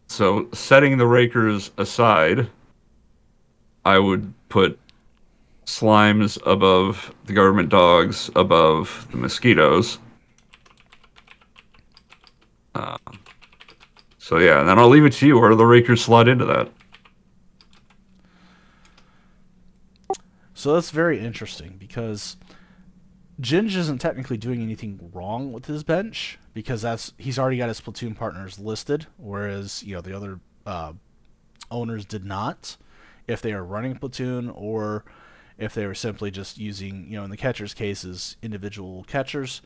So, 0.08 0.48
setting 0.52 0.98
the 0.98 1.06
Rakers 1.06 1.70
aside, 1.78 2.48
I 3.84 3.98
would 3.98 4.32
put 4.48 4.78
Slimes 5.66 6.38
above 6.46 7.14
the 7.24 7.32
government 7.32 7.68
dogs, 7.68 8.30
above 8.36 9.06
the 9.10 9.16
mosquitoes. 9.16 9.98
Uh, 12.74 12.96
so 14.22 14.38
yeah, 14.38 14.60
and 14.60 14.68
then 14.68 14.78
I'll 14.78 14.88
leave 14.88 15.04
it 15.04 15.14
to 15.14 15.26
you. 15.26 15.36
Where 15.36 15.50
do 15.50 15.56
the 15.56 15.66
Rakers 15.66 16.00
slot 16.00 16.28
into 16.28 16.44
that? 16.44 16.70
So 20.54 20.74
that's 20.74 20.90
very 20.90 21.18
interesting 21.18 21.74
because 21.76 22.36
Ginge 23.40 23.74
isn't 23.74 23.98
technically 23.98 24.36
doing 24.36 24.62
anything 24.62 25.10
wrong 25.12 25.52
with 25.52 25.66
his 25.66 25.82
bench 25.82 26.38
because 26.54 26.82
that's 26.82 27.12
he's 27.18 27.36
already 27.36 27.56
got 27.56 27.66
his 27.66 27.80
platoon 27.80 28.14
partners 28.14 28.60
listed, 28.60 29.08
whereas 29.16 29.82
you 29.82 29.96
know 29.96 30.00
the 30.00 30.16
other 30.16 30.38
uh, 30.66 30.92
owners 31.72 32.04
did 32.04 32.24
not. 32.24 32.76
If 33.26 33.42
they 33.42 33.52
are 33.52 33.64
running 33.64 33.96
platoon 33.96 34.50
or 34.50 35.04
if 35.58 35.74
they 35.74 35.84
were 35.84 35.96
simply 35.96 36.30
just 36.30 36.58
using, 36.58 37.08
you 37.08 37.16
know, 37.16 37.24
in 37.24 37.30
the 37.30 37.36
catcher's 37.36 37.74
cases, 37.74 38.36
individual 38.40 39.02
catchers, 39.02 39.62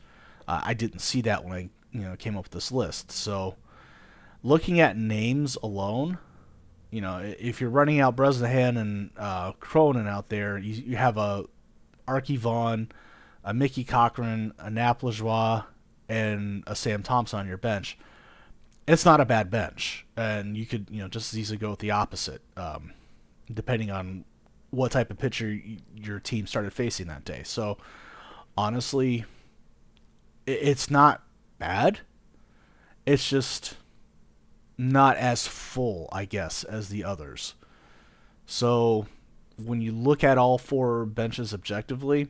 uh, 0.47 0.61
I 0.63 0.73
didn't 0.73 1.01
see 1.01 1.21
that 1.21 1.45
when 1.45 1.53
I 1.53 1.69
you 1.91 2.01
know 2.01 2.15
came 2.15 2.35
up 2.35 2.45
with 2.45 2.53
this 2.53 2.71
list. 2.71 3.11
So 3.11 3.55
looking 4.47 4.79
at 4.79 4.95
names 4.97 5.57
alone, 5.61 6.17
you 6.89 7.01
know, 7.01 7.17
if 7.37 7.59
you're 7.59 7.69
running 7.69 7.99
out 7.99 8.15
Bresnahan 8.15 8.77
and 8.77 9.09
uh, 9.17 9.51
Cronin 9.59 10.07
out 10.07 10.29
there, 10.29 10.57
you, 10.57 10.73
you 10.73 10.95
have 10.95 11.17
a 11.17 11.43
Arky 12.07 12.37
Vaughan, 12.37 12.89
a 13.43 13.53
Mickey 13.53 13.83
Cochrane, 13.83 14.53
a 14.57 14.69
Nap 14.69 15.01
Lajoie, 15.01 15.65
and 16.07 16.63
a 16.65 16.75
Sam 16.75 17.03
Thompson 17.03 17.39
on 17.39 17.47
your 17.47 17.57
bench. 17.57 17.97
It's 18.87 19.03
not 19.03 19.19
a 19.19 19.25
bad 19.25 19.51
bench, 19.51 20.05
and 20.15 20.55
you 20.55 20.65
could, 20.65 20.87
you 20.89 21.01
know, 21.01 21.09
just 21.09 21.33
as 21.33 21.39
easily 21.39 21.57
go 21.57 21.71
with 21.71 21.79
the 21.79 21.91
opposite, 21.91 22.41
um, 22.55 22.93
depending 23.53 23.91
on 23.91 24.23
what 24.69 24.93
type 24.93 25.11
of 25.11 25.17
pitcher 25.17 25.59
your 25.93 26.21
team 26.21 26.47
started 26.47 26.71
facing 26.71 27.07
that 27.07 27.25
day. 27.25 27.41
So 27.43 27.77
honestly, 28.57 29.25
i- 30.47 30.51
it's 30.51 30.89
not 30.89 31.21
bad. 31.59 31.99
It's 33.05 33.29
just 33.29 33.75
not 34.77 35.17
as 35.17 35.47
full, 35.47 36.09
I 36.11 36.25
guess, 36.25 36.63
as 36.63 36.89
the 36.89 37.03
others. 37.03 37.55
So 38.45 39.07
when 39.57 39.81
you 39.81 39.91
look 39.91 40.23
at 40.23 40.37
all 40.37 40.57
four 40.57 41.05
benches 41.05 41.53
objectively, 41.53 42.27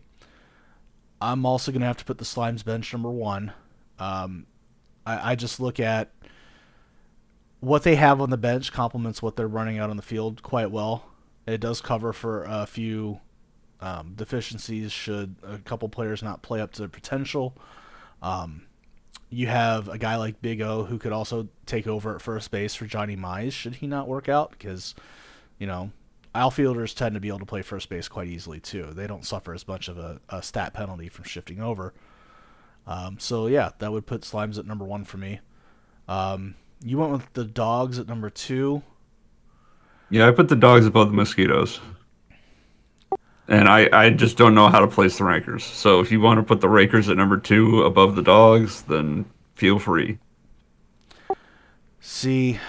I'm 1.21 1.45
also 1.45 1.71
going 1.71 1.81
to 1.81 1.87
have 1.87 1.97
to 1.97 2.05
put 2.05 2.19
the 2.19 2.25
Slimes 2.25 2.63
bench 2.63 2.93
number 2.93 3.11
one. 3.11 3.51
Um, 3.99 4.45
I, 5.05 5.31
I 5.31 5.35
just 5.35 5.59
look 5.59 5.79
at 5.79 6.11
what 7.59 7.83
they 7.83 7.95
have 7.95 8.21
on 8.21 8.29
the 8.29 8.37
bench 8.37 8.71
complements 8.71 9.21
what 9.21 9.35
they're 9.35 9.47
running 9.47 9.79
out 9.79 9.89
on 9.89 9.97
the 9.97 10.03
field 10.03 10.43
quite 10.43 10.71
well. 10.71 11.05
It 11.45 11.59
does 11.59 11.81
cover 11.81 12.13
for 12.13 12.43
a 12.43 12.65
few 12.65 13.19
um, 13.81 14.13
deficiencies 14.15 14.91
should 14.91 15.35
a 15.43 15.57
couple 15.59 15.89
players 15.89 16.21
not 16.21 16.41
play 16.41 16.61
up 16.61 16.71
to 16.73 16.79
their 16.79 16.89
potential. 16.89 17.57
Um, 18.21 18.66
you 19.29 19.47
have 19.47 19.89
a 19.89 19.97
guy 19.97 20.15
like 20.15 20.41
Big 20.41 20.61
O 20.61 20.83
who 20.83 20.97
could 20.97 21.11
also 21.11 21.47
take 21.65 21.87
over 21.87 22.15
at 22.15 22.21
first 22.21 22.49
base 22.51 22.75
for 22.75 22.85
Johnny 22.85 23.15
Mize 23.15 23.51
should 23.51 23.75
he 23.75 23.87
not 23.87 24.07
work 24.07 24.29
out 24.29 24.51
because, 24.51 24.95
you 25.59 25.67
know, 25.67 25.91
outfielders 26.33 26.93
tend 26.93 27.15
to 27.15 27.19
be 27.19 27.27
able 27.27 27.39
to 27.39 27.45
play 27.45 27.61
first 27.61 27.89
base 27.89 28.07
quite 28.07 28.27
easily 28.27 28.59
too. 28.59 28.91
They 28.93 29.07
don't 29.07 29.25
suffer 29.25 29.53
as 29.53 29.67
much 29.67 29.89
of 29.89 29.97
a, 29.97 30.21
a 30.29 30.41
stat 30.41 30.73
penalty 30.73 31.09
from 31.09 31.25
shifting 31.25 31.61
over. 31.61 31.93
Um, 32.85 33.19
so 33.19 33.47
yeah, 33.47 33.71
that 33.79 33.91
would 33.91 34.05
put 34.05 34.21
Slimes 34.21 34.57
at 34.57 34.65
number 34.65 34.85
one 34.85 35.03
for 35.03 35.17
me. 35.17 35.41
Um, 36.07 36.55
you 36.81 36.97
went 36.97 37.11
with 37.11 37.33
the 37.33 37.43
dogs 37.43 37.99
at 37.99 38.07
number 38.07 38.29
two. 38.29 38.81
Yeah, 40.09 40.27
I 40.27 40.31
put 40.31 40.47
the 40.47 40.55
dogs 40.55 40.85
above 40.85 41.07
the 41.07 41.15
mosquitoes. 41.15 41.81
And 43.47 43.69
I, 43.69 43.89
I 43.93 44.09
just 44.09 44.37
don't 44.37 44.53
know 44.53 44.67
how 44.67 44.79
to 44.79 44.87
place 44.87 45.17
the 45.17 45.23
Rakers. 45.23 45.63
So 45.63 45.99
if 46.01 46.11
you 46.11 46.19
want 46.19 46.39
to 46.39 46.43
put 46.43 46.59
the 46.59 46.69
Rakers 46.69 47.07
at 47.09 47.17
number 47.17 47.37
two 47.37 47.83
above 47.83 48.15
the 48.15 48.21
dogs, 48.21 48.81
then 48.83 49.25
feel 49.55 49.79
free. 49.79 50.19
See, 51.99 52.59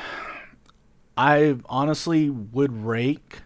I 1.17 1.57
honestly 1.67 2.31
would 2.31 2.85
rake 2.85 3.41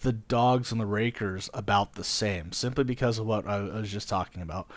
the 0.00 0.12
dogs 0.12 0.72
and 0.72 0.80
the 0.80 0.86
rakers 0.86 1.50
about 1.52 1.94
the 1.94 2.04
same, 2.04 2.52
simply 2.52 2.84
because 2.84 3.18
of 3.18 3.26
what 3.26 3.46
I 3.46 3.60
was 3.60 3.90
just 3.90 4.08
talking 4.08 4.42
about. 4.42 4.70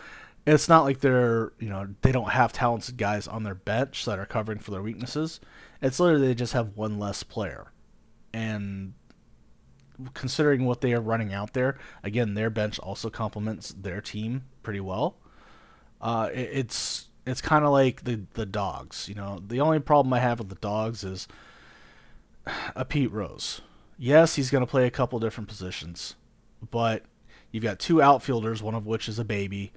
It's 0.46 0.68
not 0.68 0.82
like 0.82 1.00
they're, 1.00 1.52
you 1.58 1.68
know, 1.68 1.88
they 2.02 2.10
don't 2.10 2.30
have 2.30 2.52
talented 2.52 2.96
guys 2.96 3.28
on 3.28 3.44
their 3.44 3.54
bench 3.54 4.04
that 4.06 4.18
are 4.18 4.26
covering 4.26 4.58
for 4.58 4.72
their 4.72 4.82
weaknesses. 4.82 5.40
It's 5.80 6.00
literally 6.00 6.28
they 6.28 6.34
just 6.34 6.54
have 6.54 6.76
one 6.76 6.98
less 6.98 7.22
player. 7.22 7.70
And 8.32 8.94
considering 10.14 10.64
what 10.64 10.80
they 10.80 10.92
are 10.92 11.00
running 11.00 11.32
out 11.32 11.52
there, 11.52 11.78
again, 12.02 12.34
their 12.34 12.50
bench 12.50 12.78
also 12.78 13.10
complements 13.10 13.70
their 13.70 14.00
team 14.00 14.44
pretty 14.62 14.80
well. 14.80 15.16
Uh, 16.00 16.28
it, 16.32 16.50
it's 16.52 17.08
it's 17.26 17.40
kind 17.40 17.64
of 17.64 17.70
like 17.70 18.04
the 18.04 18.22
the 18.34 18.46
dogs. 18.46 19.08
You 19.08 19.14
know, 19.14 19.42
the 19.46 19.60
only 19.60 19.78
problem 19.78 20.12
I 20.12 20.20
have 20.20 20.38
with 20.38 20.48
the 20.48 20.56
dogs 20.56 21.04
is 21.04 21.28
a 22.76 22.84
Pete 22.84 23.12
Rose. 23.12 23.60
Yes, 23.98 24.34
he's 24.34 24.50
going 24.50 24.64
to 24.64 24.70
play 24.70 24.86
a 24.86 24.90
couple 24.90 25.18
different 25.20 25.48
positions, 25.48 26.16
but 26.70 27.04
you've 27.50 27.62
got 27.62 27.78
two 27.78 28.02
outfielders, 28.02 28.62
one 28.62 28.74
of 28.74 28.86
which 28.86 29.08
is 29.08 29.18
a 29.18 29.24
baby, 29.24 29.72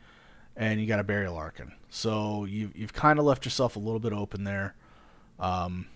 and 0.55 0.79
you 0.79 0.87
got 0.87 0.99
a 0.99 1.03
Barry 1.03 1.29
Larkin. 1.29 1.73
So 1.89 2.45
you 2.45 2.71
you've 2.73 2.93
kind 2.93 3.19
of 3.19 3.25
left 3.25 3.45
yourself 3.45 3.75
a 3.75 3.79
little 3.79 3.99
bit 3.99 4.13
open 4.13 4.43
there. 4.43 4.75
Um, 5.39 5.87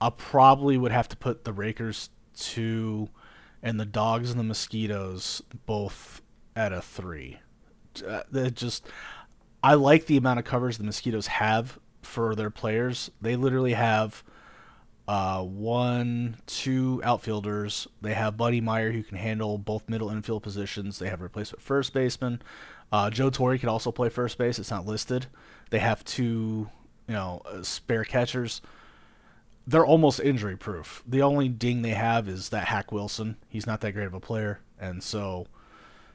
I 0.00 0.10
probably 0.10 0.76
would 0.76 0.92
have 0.92 1.08
to 1.08 1.16
put 1.16 1.44
the 1.44 1.52
Rakers 1.52 2.10
two 2.36 3.08
and 3.62 3.78
the 3.78 3.84
dogs 3.84 4.30
and 4.30 4.38
the 4.38 4.44
mosquitoes 4.44 5.42
both 5.66 6.22
at 6.54 6.72
a 6.72 6.80
three. 6.80 7.38
Uh, 8.06 8.50
just 8.50 8.86
I 9.62 9.74
like 9.74 10.06
the 10.06 10.16
amount 10.16 10.38
of 10.38 10.44
covers 10.44 10.78
the 10.78 10.84
mosquitoes 10.84 11.26
have 11.26 11.78
for 12.02 12.34
their 12.34 12.50
players. 12.50 13.10
They 13.20 13.36
literally 13.36 13.72
have 13.72 14.22
uh, 15.08 15.42
one, 15.42 16.36
two 16.46 17.00
outfielders. 17.02 17.88
They 18.02 18.14
have 18.14 18.36
Buddy 18.36 18.60
Myer 18.60 18.92
who 18.92 19.02
can 19.02 19.16
handle 19.16 19.58
both 19.58 19.88
middle 19.88 20.10
infield 20.10 20.42
positions. 20.42 20.98
They 20.98 21.08
have 21.08 21.20
a 21.20 21.24
replacement 21.24 21.62
first 21.62 21.92
baseman. 21.92 22.42
Uh, 22.92 23.10
Joe 23.10 23.30
Torre 23.30 23.58
can 23.58 23.68
also 23.68 23.90
play 23.90 24.08
first 24.08 24.38
base. 24.38 24.58
It's 24.58 24.70
not 24.70 24.86
listed. 24.86 25.26
They 25.70 25.78
have 25.78 26.04
two, 26.04 26.68
you 27.06 27.14
know, 27.14 27.42
uh, 27.46 27.62
spare 27.62 28.04
catchers 28.04 28.62
they're 29.68 29.84
almost 29.84 30.18
injury 30.18 30.56
proof. 30.56 31.02
The 31.06 31.20
only 31.20 31.48
ding 31.48 31.82
they 31.82 31.90
have 31.90 32.26
is 32.26 32.48
that 32.48 32.66
Hack 32.66 32.90
Wilson. 32.90 33.36
He's 33.50 33.66
not 33.66 33.82
that 33.82 33.92
great 33.92 34.06
of 34.06 34.14
a 34.14 34.20
player, 34.20 34.60
and 34.80 35.02
so 35.02 35.46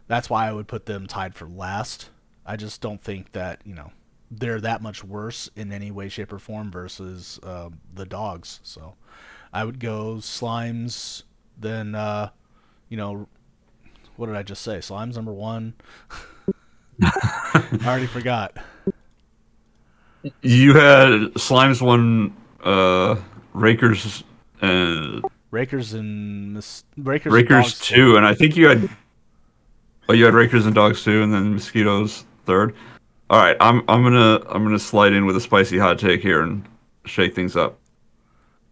that's 0.08 0.28
why 0.28 0.50
I 0.50 0.52
would 0.52 0.68
put 0.68 0.88
them 0.88 1.06
tied 1.06 1.36
for 1.36 1.48
last. 1.48 2.10
I 2.48 2.56
just 2.56 2.82
don't 2.82 3.02
think 3.02 3.32
that 3.34 3.62
you 3.64 3.76
know 3.76 3.92
they're 4.32 4.60
that 4.62 4.82
much 4.82 5.04
worse 5.04 5.52
in 5.56 5.72
any 5.72 5.92
way, 5.92 6.10
shape, 6.10 6.34
or 6.34 6.40
form 6.40 6.72
versus 6.72 7.40
uh, 7.44 7.70
the 7.94 8.08
dogs. 8.08 8.60
So 8.64 8.96
I 9.54 9.64
would 9.64 9.80
go 9.80 10.16
Slimes, 10.16 11.22
then 11.56 11.94
uh, 11.94 12.32
you 12.90 12.98
know 12.98 13.28
what 14.16 14.28
did 14.28 14.36
I 14.36 14.42
just 14.42 14.64
say? 14.64 14.78
Slimes 14.78 15.16
number 15.16 15.32
one. 15.32 15.76
I 17.04 17.80
already 17.86 18.08
forgot. 18.08 18.58
You 20.42 20.74
had 20.74 21.34
Slimes 21.36 21.82
one, 21.82 22.36
uh, 22.64 23.16
Rakers, 23.54 24.24
and 24.62 25.24
Rakers 25.52 25.94
and 25.94 26.54
mis- 26.54 26.84
Rakers, 26.98 27.26
and 27.28 27.34
Rakers 27.34 27.64
Dogs 27.64 27.80
two, 27.80 28.18
and 28.18 28.26
I 28.26 28.34
think 28.34 28.58
you 28.58 28.68
had. 28.68 28.90
Oh, 30.10 30.14
you 30.14 30.26
had 30.26 30.34
Rakers 30.34 30.66
and 30.66 30.76
Dogs 30.76 31.04
too, 31.04 31.24
and 31.24 31.34
then 31.34 31.54
Mosquitoes 31.54 32.26
third. 32.46 32.76
All 33.30 33.40
right, 33.40 33.56
I'm 33.60 33.84
I'm 33.88 34.04
gonna 34.04 34.42
I'm 34.50 34.64
gonna 34.64 34.80
slide 34.80 35.14
in 35.14 35.26
with 35.26 35.36
a 35.38 35.42
spicy 35.42 35.78
hot 35.78 35.98
take 35.98 36.22
here 36.22 36.42
and 36.42 36.68
shake 37.06 37.34
things 37.36 37.56
up. 37.56 37.80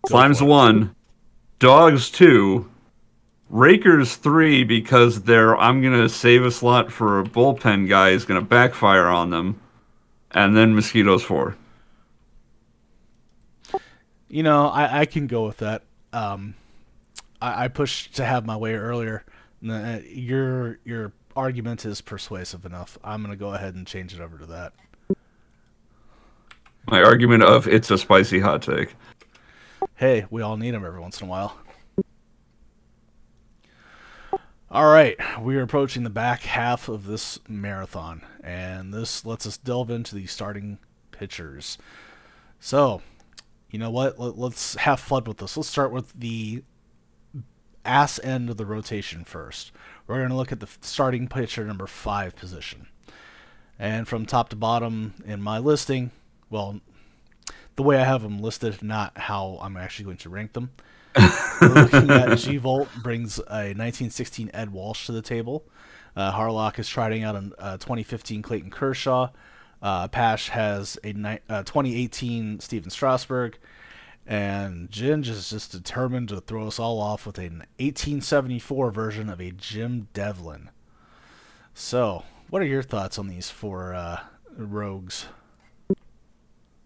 Go 0.07 0.15
Slimes 0.15 0.45
one, 0.45 0.93
Dogs 1.59 2.09
two, 2.09 2.69
Rakers 3.49 4.15
three 4.15 4.63
because 4.63 5.21
they're 5.21 5.57
I'm 5.57 5.81
gonna 5.81 6.09
save 6.09 6.43
a 6.43 6.51
slot 6.51 6.91
for 6.91 7.19
a 7.19 7.23
bullpen 7.23 7.87
guy 7.87 8.09
is 8.09 8.25
gonna 8.25 8.41
backfire 8.41 9.07
on 9.07 9.29
them, 9.29 9.59
and 10.31 10.55
then 10.55 10.75
Mosquitoes 10.75 11.23
four. 11.23 11.55
You 14.31 14.43
know, 14.43 14.67
I, 14.67 15.01
I 15.01 15.05
can 15.07 15.27
go 15.27 15.45
with 15.45 15.57
that. 15.57 15.83
Um, 16.13 16.53
I, 17.41 17.65
I 17.65 17.67
pushed 17.67 18.15
to 18.15 18.25
have 18.25 18.45
my 18.45 18.55
way 18.55 18.75
earlier. 18.75 19.25
Your 19.61 20.79
your 20.85 21.11
argument 21.35 21.85
is 21.85 21.99
persuasive 21.99 22.65
enough. 22.65 22.97
I'm 23.03 23.21
gonna 23.21 23.35
go 23.35 23.53
ahead 23.53 23.75
and 23.75 23.85
change 23.85 24.13
it 24.13 24.21
over 24.21 24.37
to 24.37 24.45
that. 24.45 24.71
My 26.87 27.03
argument 27.03 27.43
of 27.43 27.67
it's 27.67 27.91
a 27.91 27.97
spicy 27.97 28.39
hot 28.39 28.61
take. 28.61 28.95
Hey, 29.95 30.25
we 30.29 30.41
all 30.41 30.55
need 30.55 30.71
them 30.71 30.85
every 30.85 31.01
once 31.01 31.19
in 31.19 31.27
a 31.27 31.29
while. 31.29 31.57
All 34.71 34.89
right, 34.89 35.17
we 35.41 35.57
are 35.57 35.63
approaching 35.63 36.03
the 36.03 36.09
back 36.09 36.43
half 36.43 36.87
of 36.87 37.05
this 37.05 37.37
marathon, 37.49 38.21
and 38.41 38.93
this 38.93 39.25
lets 39.25 39.45
us 39.45 39.57
delve 39.57 39.91
into 39.91 40.15
the 40.15 40.25
starting 40.27 40.79
pitchers. 41.11 41.77
So, 42.61 43.01
you 43.71 43.79
know 43.79 43.89
what? 43.89 44.19
Let, 44.19 44.37
let's 44.37 44.75
have 44.75 44.99
fun 44.99 45.23
with 45.23 45.37
this. 45.37 45.57
Let's 45.57 45.69
start 45.69 45.91
with 45.91 46.13
the 46.13 46.63
ass 47.83 48.19
end 48.23 48.49
of 48.49 48.57
the 48.57 48.65
rotation 48.65 49.23
first. 49.23 49.71
We're 50.05 50.17
going 50.17 50.29
to 50.29 50.35
look 50.35 50.51
at 50.51 50.59
the 50.59 50.67
starting 50.81 51.27
pitcher 51.27 51.65
number 51.65 51.87
five 51.87 52.35
position. 52.35 52.87
And 53.79 54.07
from 54.07 54.25
top 54.25 54.49
to 54.49 54.55
bottom 54.55 55.15
in 55.25 55.41
my 55.41 55.57
listing, 55.57 56.11
well, 56.49 56.81
the 57.77 57.83
way 57.83 57.97
I 57.97 58.03
have 58.03 58.21
them 58.21 58.39
listed, 58.39 58.83
not 58.83 59.17
how 59.17 59.57
I'm 59.61 59.77
actually 59.77 60.05
going 60.05 60.17
to 60.17 60.29
rank 60.29 60.53
them. 60.53 60.71
We're 61.61 61.69
looking 61.69 62.09
at 62.09 62.37
G 62.37 62.57
Volt 62.57 62.89
brings 63.01 63.39
a 63.39 63.73
1916 63.73 64.51
Ed 64.53 64.71
Walsh 64.71 65.07
to 65.07 65.11
the 65.11 65.21
table. 65.21 65.63
Uh, 66.15 66.31
Harlock 66.31 66.77
is 66.77 66.87
trying 66.87 67.23
out 67.23 67.35
a 67.35 67.51
uh, 67.57 67.77
2015 67.77 68.41
Clayton 68.41 68.69
Kershaw. 68.69 69.29
Uh, 69.81 70.07
Pash 70.07 70.49
has 70.49 70.97
a 71.03 71.13
ni- 71.13 71.39
uh, 71.49 71.63
2018 71.63 72.59
Stephen 72.59 72.89
Strasburg. 72.89 73.57
And 74.27 74.89
Ginge 74.91 75.27
is 75.27 75.49
just 75.49 75.71
determined 75.71 76.29
to 76.29 76.39
throw 76.39 76.67
us 76.67 76.79
all 76.79 76.99
off 76.99 77.25
with 77.25 77.37
an 77.37 77.65
1874 77.79 78.91
version 78.91 79.29
of 79.29 79.41
a 79.41 79.51
Jim 79.51 80.07
Devlin. 80.13 80.69
So, 81.73 82.23
what 82.49 82.61
are 82.61 82.65
your 82.65 82.83
thoughts 82.83 83.17
on 83.17 83.27
these 83.27 83.49
four 83.49 83.93
uh, 83.93 84.19
rogues? 84.55 85.25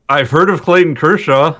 I've 0.07 0.31
heard 0.31 0.49
of 0.49 0.61
Clayton 0.61 0.95
Kershaw. 0.95 1.59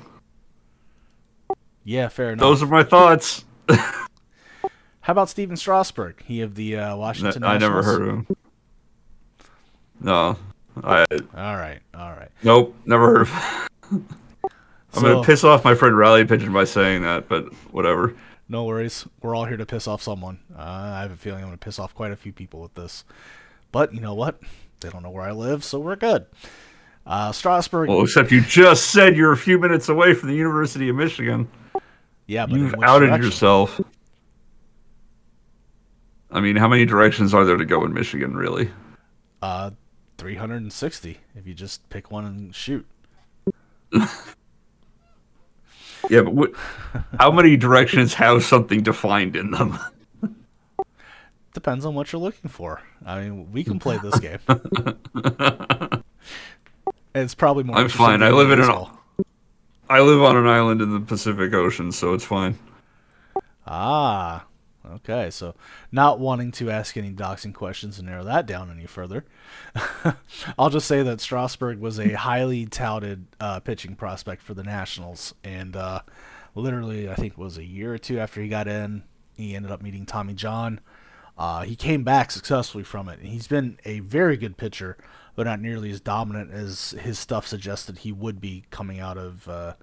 Yeah, 1.84 2.08
fair 2.08 2.30
enough. 2.30 2.40
Those 2.40 2.62
are 2.62 2.66
my 2.66 2.82
thoughts. 2.82 3.44
How 3.68 5.12
about 5.12 5.28
Stephen 5.28 5.56
Strasburg? 5.56 6.22
He 6.24 6.40
of 6.40 6.54
the 6.54 6.76
uh, 6.76 6.96
Washington 6.96 7.44
I 7.44 7.58
never 7.58 7.82
heard 7.82 8.02
of 8.02 8.08
him. 8.08 8.26
No, 10.00 10.36
I 10.84 11.04
All 11.34 11.56
right, 11.56 11.80
all 11.94 12.10
right. 12.12 12.30
nope, 12.42 12.74
never 12.84 13.06
heard 13.06 13.20
of. 13.22 13.30
I'm 13.92 14.04
So- 14.92 15.02
gonna 15.02 15.22
piss 15.26 15.44
off 15.44 15.64
my 15.64 15.74
friend 15.74 15.96
Rally 15.96 16.24
Pigeon 16.24 16.52
by 16.52 16.64
saying 16.64 17.02
that, 17.02 17.28
but 17.28 17.52
whatever. 17.72 18.14
no 18.48 18.64
worries. 18.64 19.06
We're 19.22 19.34
all 19.34 19.44
here 19.44 19.56
to 19.56 19.66
piss 19.66 19.86
off 19.86 20.02
someone. 20.02 20.38
Uh, 20.56 20.62
I 20.62 21.00
have 21.02 21.12
a 21.12 21.16
feeling 21.16 21.40
I'm 21.42 21.48
going 21.48 21.58
to 21.58 21.64
piss 21.64 21.78
off 21.78 21.94
quite 21.94 22.12
a 22.12 22.16
few 22.16 22.32
people 22.32 22.60
with 22.60 22.74
this. 22.74 23.04
But 23.72 23.92
you 23.92 24.00
know 24.00 24.14
what? 24.14 24.40
They 24.80 24.88
don't 24.88 25.02
know 25.02 25.10
where 25.10 25.24
I 25.24 25.32
live, 25.32 25.64
so 25.64 25.78
we're 25.80 25.96
good. 25.96 26.26
Uh, 27.04 27.32
Strasburg. 27.32 27.88
Well, 27.88 28.02
except 28.02 28.30
you 28.30 28.40
just 28.40 28.86
said 28.90 29.16
you're 29.16 29.32
a 29.32 29.36
few 29.36 29.58
minutes 29.58 29.88
away 29.88 30.14
from 30.14 30.28
the 30.28 30.34
University 30.36 30.88
of 30.88 30.96
Michigan. 30.96 31.48
Yeah, 32.26 32.46
but 32.46 32.58
you've 32.58 32.74
outed 32.82 33.06
direction? 33.08 33.24
yourself. 33.24 33.80
I 36.30 36.40
mean, 36.40 36.56
how 36.56 36.68
many 36.68 36.84
directions 36.84 37.32
are 37.34 37.44
there 37.44 37.56
to 37.56 37.64
go 37.64 37.84
in 37.84 37.92
Michigan, 37.92 38.36
really? 38.36 38.70
Uh, 39.42 39.70
360 40.18 41.18
if 41.34 41.46
you 41.46 41.54
just 41.54 41.88
pick 41.88 42.10
one 42.10 42.24
and 42.24 42.54
shoot. 42.54 42.86
yeah, 43.92 44.08
but 46.22 46.32
what, 46.32 46.52
how 47.18 47.30
many 47.30 47.56
directions 47.56 48.14
have 48.14 48.44
something 48.44 48.82
defined 48.82 49.36
in 49.36 49.50
them? 49.50 49.78
Depends 51.52 51.86
on 51.86 51.94
what 51.94 52.12
you're 52.12 52.20
looking 52.20 52.50
for. 52.50 52.82
I 53.04 53.20
mean, 53.20 53.52
we 53.52 53.64
can 53.64 53.78
play 53.78 53.98
this 53.98 54.18
game. 54.18 54.38
it's 57.14 57.34
probably 57.34 57.64
more. 57.64 57.78
I'm 57.78 57.88
fine. 57.88 58.22
I 58.22 58.30
live 58.30 58.50
in 58.50 58.60
an. 58.60 58.86
I 59.88 60.00
live 60.00 60.22
on 60.22 60.36
an 60.36 60.46
island 60.46 60.82
in 60.82 60.92
the 60.92 61.00
Pacific 61.00 61.54
Ocean, 61.54 61.92
so 61.92 62.12
it's 62.12 62.24
fine. 62.24 62.58
Ah, 63.66 64.44
okay. 64.94 65.30
So, 65.30 65.54
not 65.92 66.18
wanting 66.18 66.52
to 66.52 66.70
ask 66.70 66.96
any 66.96 67.12
doxing 67.12 67.54
questions 67.54 67.98
and 67.98 68.08
narrow 68.08 68.24
that 68.24 68.46
down 68.46 68.70
any 68.70 68.86
further, 68.86 69.24
I'll 70.58 70.70
just 70.70 70.86
say 70.86 71.02
that 71.02 71.20
Strasburg 71.20 71.78
was 71.78 71.98
a 71.98 72.12
highly 72.12 72.66
touted 72.66 73.26
uh, 73.40 73.60
pitching 73.60 73.96
prospect 73.96 74.42
for 74.42 74.54
the 74.54 74.64
Nationals, 74.64 75.34
and 75.44 75.76
uh, 75.76 76.00
literally, 76.54 77.08
I 77.08 77.14
think 77.14 77.36
was 77.36 77.58
a 77.58 77.64
year 77.64 77.94
or 77.94 77.98
two 77.98 78.18
after 78.18 78.40
he 78.40 78.48
got 78.48 78.68
in, 78.68 79.02
he 79.36 79.54
ended 79.54 79.72
up 79.72 79.82
meeting 79.82 80.06
Tommy 80.06 80.34
John 80.34 80.80
uh, 81.38 81.62
he 81.62 81.76
came 81.76 82.02
back 82.02 82.30
successfully 82.30 82.84
from 82.84 83.08
it, 83.08 83.18
and 83.18 83.28
he's 83.28 83.46
been 83.46 83.78
a 83.84 84.00
very 84.00 84.36
good 84.36 84.56
pitcher, 84.56 84.96
but 85.34 85.44
not 85.44 85.60
nearly 85.60 85.90
as 85.90 86.00
dominant 86.00 86.50
as 86.50 86.92
his 86.92 87.18
stuff 87.18 87.46
suggested 87.46 87.98
he 87.98 88.12
would 88.12 88.40
be 88.40 88.64
coming 88.70 89.00
out 89.00 89.18
of 89.18 89.46
uh, 89.48 89.74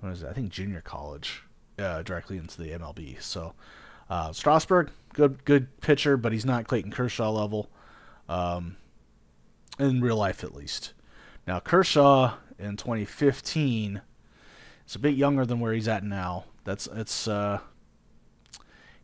what 0.00 0.12
is 0.12 0.22
it? 0.22 0.28
I 0.28 0.32
think 0.32 0.50
junior 0.50 0.80
college, 0.80 1.42
uh, 1.78 2.02
directly 2.02 2.38
into 2.38 2.60
the 2.60 2.70
MLB. 2.70 3.20
So 3.20 3.54
uh, 4.14 4.32
Strasburg, 4.32 4.90
good 5.12 5.44
good 5.44 5.80
pitcher, 5.80 6.16
but 6.16 6.30
he's 6.30 6.44
not 6.44 6.68
Clayton 6.68 6.92
Kershaw 6.92 7.32
level, 7.32 7.68
um, 8.28 8.76
in 9.76 10.00
real 10.00 10.16
life 10.16 10.44
at 10.44 10.54
least. 10.54 10.92
Now 11.48 11.58
Kershaw 11.58 12.34
in 12.56 12.76
2015 12.76 14.02
is 14.86 14.94
a 14.94 14.98
bit 15.00 15.16
younger 15.16 15.44
than 15.44 15.58
where 15.58 15.72
he's 15.72 15.88
at 15.88 16.04
now. 16.04 16.44
That's 16.62 16.86
it's 16.86 17.26
uh, 17.26 17.58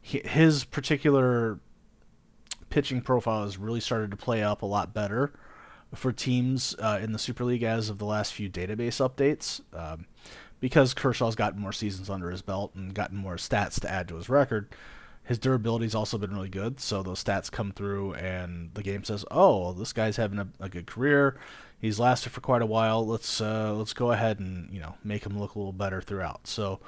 his 0.01 0.63
particular 0.63 1.59
pitching 2.69 3.01
profile 3.01 3.43
has 3.43 3.59
really 3.59 3.81
started 3.81 4.13
to 4.13 4.17
play 4.17 4.45
up 4.45 4.63
a 4.63 4.67
lot 4.67 4.95
better 4.95 5.33
for 5.93 6.13
teams 6.13 6.77
uh, 6.79 7.01
in 7.03 7.11
the 7.11 7.19
Super 7.19 7.43
League 7.45 7.65
as 7.65 7.91
of 7.91 7.99
the 7.99 8.05
last 8.05 8.33
few 8.33 8.49
database 8.49 9.05
updates. 9.05 9.61
Um, 9.77 10.07
because 10.61 10.95
Kershaw's 10.95 11.35
gotten 11.35 11.59
more 11.59 11.73
seasons 11.73 12.09
under 12.09 12.31
his 12.31 12.43
belt 12.43 12.77
and 12.77 12.95
gotten 12.95 13.17
more 13.17 13.37
stats 13.37 13.81
to 13.81 13.91
add 13.91 14.07
to 14.09 14.17
his 14.17 14.29
record, 14.29 14.69
his 15.31 15.39
durability's 15.39 15.95
also 15.95 16.19
been 16.19 16.35
really 16.35 16.49
good. 16.49 16.81
So 16.81 17.05
those 17.05 17.23
stats 17.23 17.53
come 17.53 17.71
through, 17.71 18.15
and 18.15 18.75
the 18.75 18.83
game 18.83 19.05
says, 19.05 19.25
"Oh, 19.31 19.73
this 19.73 19.93
guy's 19.93 20.17
having 20.17 20.41
a, 20.41 20.49
a 20.59 20.69
good 20.69 20.89
career. 20.89 21.39
He's 21.81 22.01
lasted 22.01 22.31
for 22.31 22.41
quite 22.41 22.63
a 22.63 22.67
while. 22.67 23.07
Let's 23.07 23.41
uh, 23.41 23.73
let's 23.75 23.93
go 23.93 24.11
ahead 24.11 24.41
and 24.41 24.69
you 24.73 24.81
know 24.81 24.97
make 25.05 25.25
him 25.25 25.39
look 25.39 25.55
a 25.55 25.59
little 25.61 25.73
better 25.73 26.01
throughout." 26.01 26.49
So 26.49 26.81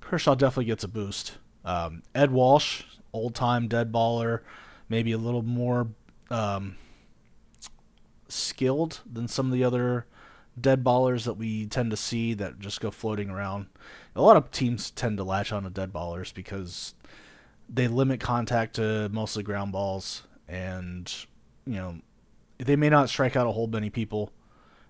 Kershaw 0.00 0.36
definitely 0.36 0.66
gets 0.66 0.84
a 0.84 0.88
boost. 0.88 1.38
Um, 1.64 2.04
Ed 2.14 2.30
Walsh, 2.30 2.84
old 3.12 3.34
time 3.34 3.66
dead 3.66 3.90
baller, 3.90 4.42
maybe 4.88 5.10
a 5.10 5.18
little 5.18 5.42
more 5.42 5.88
um, 6.30 6.76
skilled 8.28 9.00
than 9.12 9.26
some 9.26 9.46
of 9.46 9.52
the 9.52 9.64
other 9.64 10.06
dead 10.60 10.84
ballers 10.84 11.24
that 11.24 11.34
we 11.34 11.66
tend 11.66 11.90
to 11.90 11.96
see 11.96 12.32
that 12.34 12.60
just 12.60 12.80
go 12.80 12.92
floating 12.92 13.28
around. 13.28 13.66
A 14.14 14.22
lot 14.22 14.36
of 14.36 14.52
teams 14.52 14.92
tend 14.92 15.16
to 15.16 15.24
latch 15.24 15.50
on 15.50 15.64
to 15.64 15.70
dead 15.70 15.92
ballers 15.92 16.32
because 16.32 16.94
they 17.72 17.88
limit 17.88 18.20
contact 18.20 18.74
to 18.76 19.08
mostly 19.10 19.42
ground 19.42 19.72
balls 19.72 20.22
and 20.48 21.12
you 21.66 21.74
know 21.74 21.96
they 22.58 22.76
may 22.76 22.88
not 22.88 23.08
strike 23.08 23.36
out 23.36 23.46
a 23.46 23.52
whole 23.52 23.66
many 23.66 23.90
people 23.90 24.30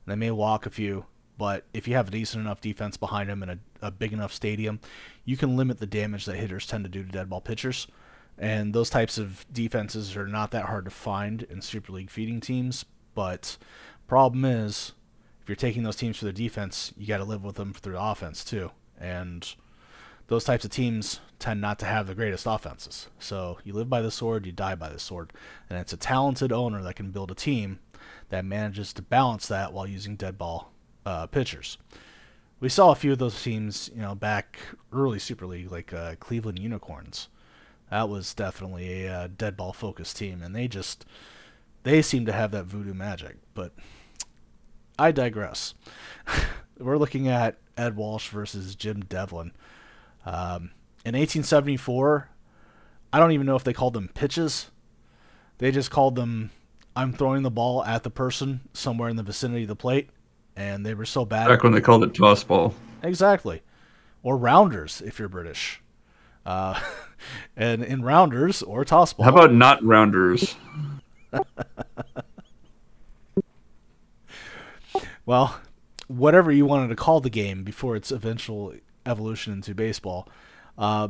they 0.07 0.17
may 0.17 0.31
walk 0.31 0.67
a 0.67 0.71
few 0.71 1.05
but 1.39 1.65
if 1.73 1.89
you 1.89 1.95
have 1.95 2.09
a 2.09 2.11
decent 2.11 2.45
enough 2.45 2.61
defense 2.61 2.97
behind 2.97 3.29
them 3.29 3.43
and 3.43 3.53
a, 3.53 3.59
a 3.81 3.91
big 3.91 4.13
enough 4.13 4.33
stadium 4.33 4.81
you 5.25 5.37
can 5.37 5.57
limit 5.57 5.79
the 5.79 5.87
damage 5.87 6.25
that 6.25 6.37
hitters 6.37 6.67
tend 6.67 6.85
to 6.85 6.91
do 6.91 7.03
to 7.03 7.11
dead 7.11 7.31
ball 7.31 7.41
pitchers 7.41 7.87
and 8.39 8.75
those 8.75 8.91
types 8.91 9.19
of 9.19 9.47
defenses 9.53 10.17
are 10.17 10.27
not 10.27 10.51
that 10.53 10.67
hard 10.67 10.85
to 10.87 10.91
find 10.91 11.43
in 11.45 11.61
Super 11.61 11.93
League 11.93 12.11
feeding 12.11 12.41
teams. 12.41 12.85
But 13.15 13.57
problem 14.09 14.45
is, 14.45 14.93
if 15.43 15.49
you're 15.49 15.57
taking 15.57 15.83
those 15.83 15.97
teams 15.97 16.19
for 16.19 16.25
their 16.25 16.33
defense, 16.33 16.93
you 16.97 17.07
got 17.07 17.19
to 17.19 17.25
live 17.25 17.45
with 17.45 17.57
them 17.57 17.73
for 17.73 17.81
their 17.81 17.95
offense 17.95 18.45
too. 18.45 18.71
And 18.99 19.55
those 20.33 20.45
types 20.45 20.65
of 20.65 20.71
teams 20.71 21.21
tend 21.39 21.61
not 21.61 21.79
to 21.79 21.85
have 21.85 22.07
the 22.07 22.15
greatest 22.15 22.47
offenses. 22.47 23.09
So 23.19 23.59
you 23.65 23.75
live 23.75 23.91
by 23.91 24.01
the 24.01 24.11
sword, 24.11 24.47
you 24.47 24.53
die 24.53 24.75
by 24.75 24.89
the 24.89 24.99
sword. 24.99 25.33
And 25.69 25.79
it's 25.79 25.93
a 25.93 25.99
talented 25.99 26.53
owner 26.53 26.83
that 26.83 26.97
can 26.97 27.11
build 27.11 27.31
a 27.31 27.35
team 27.35 27.81
that 28.31 28.45
manages 28.45 28.95
to 28.95 29.03
balance 29.03 29.47
that 29.49 29.73
while 29.73 29.87
using 29.87 30.17
dead 30.17 30.39
ball 30.39 30.73
uh, 31.05 31.27
pitchers. 31.27 31.77
We 32.61 32.71
saw 32.71 32.93
a 32.93 32.95
few 32.95 33.13
of 33.13 33.19
those 33.19 33.43
teams, 33.43 33.91
you 33.95 34.01
know, 34.01 34.15
back 34.15 34.59
early 34.91 35.19
Super 35.19 35.47
League, 35.47 35.71
like 35.71 35.93
uh, 35.93 36.15
Cleveland 36.19 36.59
Unicorns 36.59 37.29
that 37.93 38.09
was 38.09 38.33
definitely 38.33 39.05
a 39.05 39.15
uh, 39.15 39.29
dead 39.37 39.55
ball 39.55 39.75
focused 39.75 40.17
team, 40.17 40.43
and 40.43 40.57
they 40.57 40.67
just 40.67 41.05
they 41.83 42.01
seem 42.01 42.25
to 42.25 42.33
have 42.33 42.51
that 42.53 42.65
voodoo 42.65 42.95
magic. 42.95 43.37
But 43.53 43.75
I 44.99 45.13
digress. 45.13 45.75
We're 46.79 46.97
looking 46.97 47.29
at 47.29 47.59
Ed 47.77 47.95
Walsh 47.95 48.31
versus 48.31 48.75
Jim 48.75 49.01
Devlin. 49.03 49.53
Um, 50.25 50.71
in 51.05 51.15
1874, 51.15 52.29
I 53.13 53.19
don't 53.19 53.33
even 53.33 53.47
know 53.47 53.57
if 53.57 53.65
they 53.65 53.73
called 53.73 53.95
them 53.95 54.09
pitches. 54.15 54.71
They 55.59 55.71
just 55.71 55.91
called 55.91 56.17
them 56.17 56.51
I'm 56.95 57.13
throwing 57.13 57.43
the 57.43 57.51
ball 57.51 57.85
at 57.85 58.03
the 58.03 58.11
person 58.11 58.61
somewhere 58.73 59.09
in 59.09 59.17
the 59.17 59.23
vicinity 59.23 59.63
of 59.63 59.69
the 59.69 59.77
plate, 59.77 60.11
and 60.57 60.85
they 60.85 60.95
were 60.95 61.07
so 61.07 61.25
bad. 61.25 61.49
Back 61.49 61.63
when 61.63 61.73
they 61.73 61.81
called 61.81 62.05
it 62.05 62.15
toss 62.15 62.45
ball. 62.45 62.75
Exactly. 63.03 63.63
Or 64.23 64.37
rounders 64.37 65.01
if 65.01 65.19
you're 65.19 65.29
British. 65.29 65.81
Uh, 66.45 66.79
and 67.57 67.83
in 67.83 68.03
rounders 68.03 68.63
or 68.63 68.85
toss 68.85 69.15
ball. 69.15 69.25
How 69.25 69.33
about 69.33 69.55
not 69.55 69.83
rounders? 69.83 70.55
well, 75.25 75.59
whatever 76.09 76.53
you 76.53 76.67
wanted 76.67 76.89
to 76.89 76.97
call 76.97 77.21
the 77.21 77.31
game 77.31 77.65
before 77.65 77.97
its 77.97 78.13
eventual 78.13 78.75
evolution 79.07 79.53
into 79.53 79.75
baseball, 79.75 80.29
uh, 80.79 81.09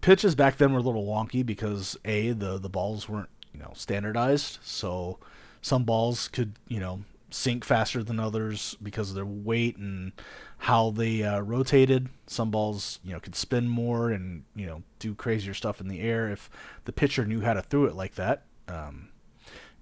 pitches 0.00 0.34
back 0.34 0.56
then 0.56 0.72
were 0.72 0.78
a 0.78 0.82
little 0.82 1.06
wonky 1.06 1.44
because 1.44 1.96
a 2.04 2.32
the 2.32 2.58
the 2.58 2.68
balls 2.68 3.08
weren't 3.08 3.30
you 3.52 3.60
know 3.60 3.72
standardized, 3.74 4.58
so 4.62 5.18
some 5.62 5.84
balls 5.84 6.28
could 6.28 6.54
you 6.68 6.80
know 6.80 7.00
sink 7.30 7.64
faster 7.64 8.02
than 8.02 8.18
others 8.18 8.76
because 8.82 9.10
of 9.10 9.14
their 9.14 9.26
weight 9.26 9.76
and 9.76 10.12
how 10.58 10.90
they 10.90 11.22
uh, 11.22 11.40
rotated. 11.40 12.08
Some 12.26 12.50
balls, 12.50 13.00
you 13.04 13.12
know, 13.12 13.20
could 13.20 13.34
spin 13.34 13.68
more 13.68 14.10
and 14.10 14.44
you 14.54 14.66
know 14.66 14.82
do 14.98 15.14
crazier 15.14 15.54
stuff 15.54 15.80
in 15.80 15.88
the 15.88 16.00
air 16.00 16.30
if 16.30 16.50
the 16.84 16.92
pitcher 16.92 17.24
knew 17.24 17.40
how 17.40 17.54
to 17.54 17.62
throw 17.62 17.84
it 17.84 17.94
like 17.94 18.14
that. 18.14 18.44
Um, 18.66 19.08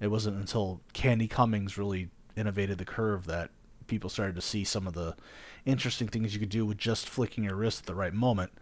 it 0.00 0.08
wasn't 0.08 0.36
until 0.36 0.80
Candy 0.92 1.28
Cummings 1.28 1.78
really 1.78 2.10
innovated 2.36 2.78
the 2.78 2.84
curve 2.84 3.26
that 3.26 3.50
people 3.86 4.10
started 4.10 4.34
to 4.36 4.42
see 4.42 4.64
some 4.64 4.86
of 4.86 4.94
the 4.94 5.16
interesting 5.66 6.08
things 6.08 6.32
you 6.32 6.40
could 6.40 6.48
do 6.48 6.64
with 6.64 6.78
just 6.78 7.08
flicking 7.08 7.44
your 7.44 7.56
wrist 7.56 7.80
at 7.80 7.86
the 7.86 7.94
right 7.94 8.14
moment. 8.14 8.52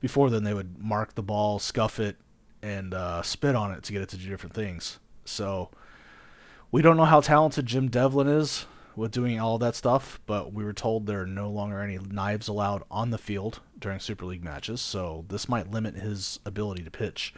Before 0.00 0.30
then, 0.30 0.44
they 0.44 0.54
would 0.54 0.78
mark 0.78 1.14
the 1.14 1.22
ball, 1.22 1.58
scuff 1.58 1.98
it, 1.98 2.16
and 2.62 2.94
uh, 2.94 3.22
spit 3.22 3.56
on 3.56 3.72
it 3.72 3.82
to 3.84 3.92
get 3.92 4.02
it 4.02 4.08
to 4.10 4.16
do 4.16 4.28
different 4.28 4.54
things. 4.54 4.98
So 5.24 5.70
we 6.70 6.82
don't 6.82 6.96
know 6.96 7.04
how 7.04 7.20
talented 7.20 7.66
Jim 7.66 7.88
Devlin 7.88 8.28
is 8.28 8.66
with 8.94 9.10
doing 9.10 9.40
all 9.40 9.58
that 9.58 9.74
stuff, 9.74 10.20
but 10.26 10.52
we 10.52 10.64
were 10.64 10.72
told 10.72 11.06
there 11.06 11.22
are 11.22 11.26
no 11.26 11.50
longer 11.50 11.80
any 11.80 11.98
knives 11.98 12.48
allowed 12.48 12.82
on 12.90 13.10
the 13.10 13.18
field 13.18 13.60
during 13.78 13.98
Super 13.98 14.26
League 14.26 14.44
matches, 14.44 14.80
so 14.80 15.24
this 15.28 15.48
might 15.48 15.70
limit 15.70 15.96
his 15.96 16.38
ability 16.44 16.82
to 16.84 16.90
pitch. 16.90 17.34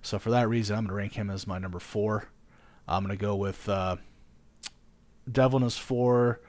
So 0.00 0.18
for 0.18 0.30
that 0.30 0.48
reason, 0.48 0.76
I'm 0.76 0.84
going 0.84 0.88
to 0.88 0.94
rank 0.94 1.14
him 1.14 1.30
as 1.30 1.46
my 1.46 1.58
number 1.58 1.78
four. 1.78 2.28
I'm 2.86 3.04
going 3.04 3.16
to 3.16 3.22
go 3.22 3.36
with 3.36 3.68
uh, 3.68 3.96
Devlin 5.30 5.62
is 5.62 5.78
four, 5.78 6.40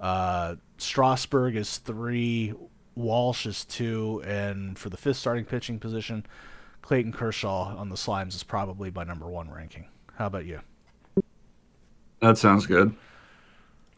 uh, 0.00 0.56
Strasburg 0.78 1.56
is 1.56 1.78
three, 1.78 2.54
Walsh 2.94 3.46
is 3.46 3.64
two, 3.64 4.22
and 4.26 4.78
for 4.78 4.88
the 4.88 4.96
fifth 4.96 5.18
starting 5.18 5.44
pitching 5.44 5.78
position, 5.78 6.26
Clayton 6.82 7.12
Kershaw 7.12 7.76
on 7.76 7.88
the 7.88 7.96
Slimes 7.96 8.34
is 8.34 8.42
probably 8.42 8.90
my 8.90 9.04
number 9.04 9.28
one 9.28 9.50
ranking. 9.50 9.86
How 10.16 10.26
about 10.26 10.46
you? 10.46 10.60
That 12.20 12.38
sounds 12.38 12.66
good. 12.66 12.94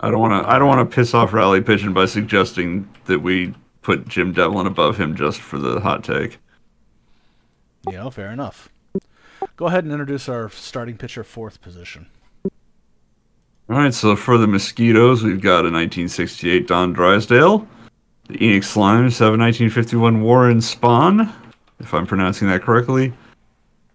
I 0.00 0.10
don't 0.10 0.20
want 0.20 0.44
to. 0.44 0.50
I 0.50 0.58
don't 0.58 0.68
want 0.68 0.88
to 0.88 0.94
piss 0.94 1.14
off 1.14 1.32
Rally 1.32 1.60
Pigeon 1.60 1.92
by 1.92 2.06
suggesting 2.06 2.88
that 3.06 3.20
we 3.20 3.54
put 3.82 4.08
Jim 4.08 4.32
Devlin 4.32 4.66
above 4.66 4.96
him 4.98 5.14
just 5.14 5.40
for 5.40 5.58
the 5.58 5.80
hot 5.80 6.02
take. 6.02 6.38
Know, 7.86 8.10
fair 8.10 8.30
enough. 8.30 8.68
Go 9.56 9.66
ahead 9.66 9.84
and 9.84 9.92
introduce 9.92 10.28
our 10.28 10.48
starting 10.50 10.96
pitcher, 10.96 11.24
fourth 11.24 11.60
position. 11.60 12.06
All 13.68 13.76
right, 13.76 13.94
so 13.94 14.16
for 14.16 14.38
the 14.38 14.46
Mosquitoes, 14.46 15.22
we've 15.22 15.40
got 15.40 15.64
a 15.64 15.70
1968 15.70 16.66
Don 16.66 16.92
Drysdale, 16.92 17.66
the 18.28 18.38
Enix 18.38 18.64
Slimes 18.64 19.18
have 19.18 19.34
a 19.34 19.38
1951 19.38 20.22
Warren 20.22 20.58
Spahn, 20.58 21.30
if 21.80 21.92
I'm 21.92 22.06
pronouncing 22.06 22.48
that 22.48 22.62
correctly. 22.62 23.12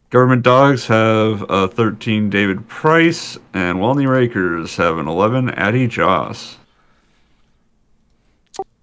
Government 0.10 0.44
Dogs 0.44 0.86
have 0.88 1.44
a 1.50 1.68
13 1.68 2.30
David 2.30 2.68
Price, 2.68 3.38
and 3.54 3.80
Walney 3.80 4.06
Rakers 4.06 4.76
have 4.76 5.00
an 5.00 5.08
11 5.08 5.50
Addie 5.52 5.88
Joss. 5.88 6.58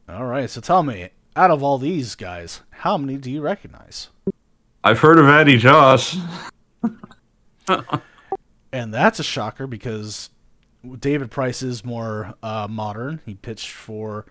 All 0.08 0.26
right, 0.26 0.50
so 0.50 0.60
tell 0.60 0.82
me, 0.82 1.10
out 1.36 1.50
of 1.50 1.62
all 1.62 1.78
these 1.78 2.14
guys, 2.14 2.60
how 2.70 2.98
many 2.98 3.16
do 3.16 3.30
you 3.30 3.40
recognize? 3.40 4.08
I've 4.82 4.98
heard 4.98 5.18
of 5.18 5.26
Addie 5.26 5.58
Joss. 5.58 6.16
and 8.72 8.92
that's 8.92 9.18
a 9.20 9.24
shocker 9.24 9.66
because 9.66 10.30
David 10.98 11.30
Price 11.30 11.62
is 11.62 11.84
more 11.84 12.34
uh, 12.42 12.66
modern. 12.70 13.20
He 13.24 13.34
pitched 13.34 13.70
for. 13.70 14.26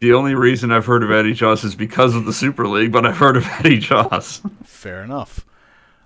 The 0.00 0.12
only 0.14 0.34
reason 0.34 0.72
I've 0.72 0.86
heard 0.86 1.02
of 1.02 1.10
Eddie 1.10 1.32
Joss 1.32 1.62
is 1.64 1.74
because 1.74 2.14
of 2.14 2.24
the 2.24 2.32
Super 2.32 2.66
League, 2.66 2.92
but 2.92 3.06
I've 3.06 3.18
heard 3.18 3.36
of 3.36 3.46
Eddie 3.58 3.78
Joss. 3.78 4.42
Fair 4.64 5.02
enough. 5.04 5.46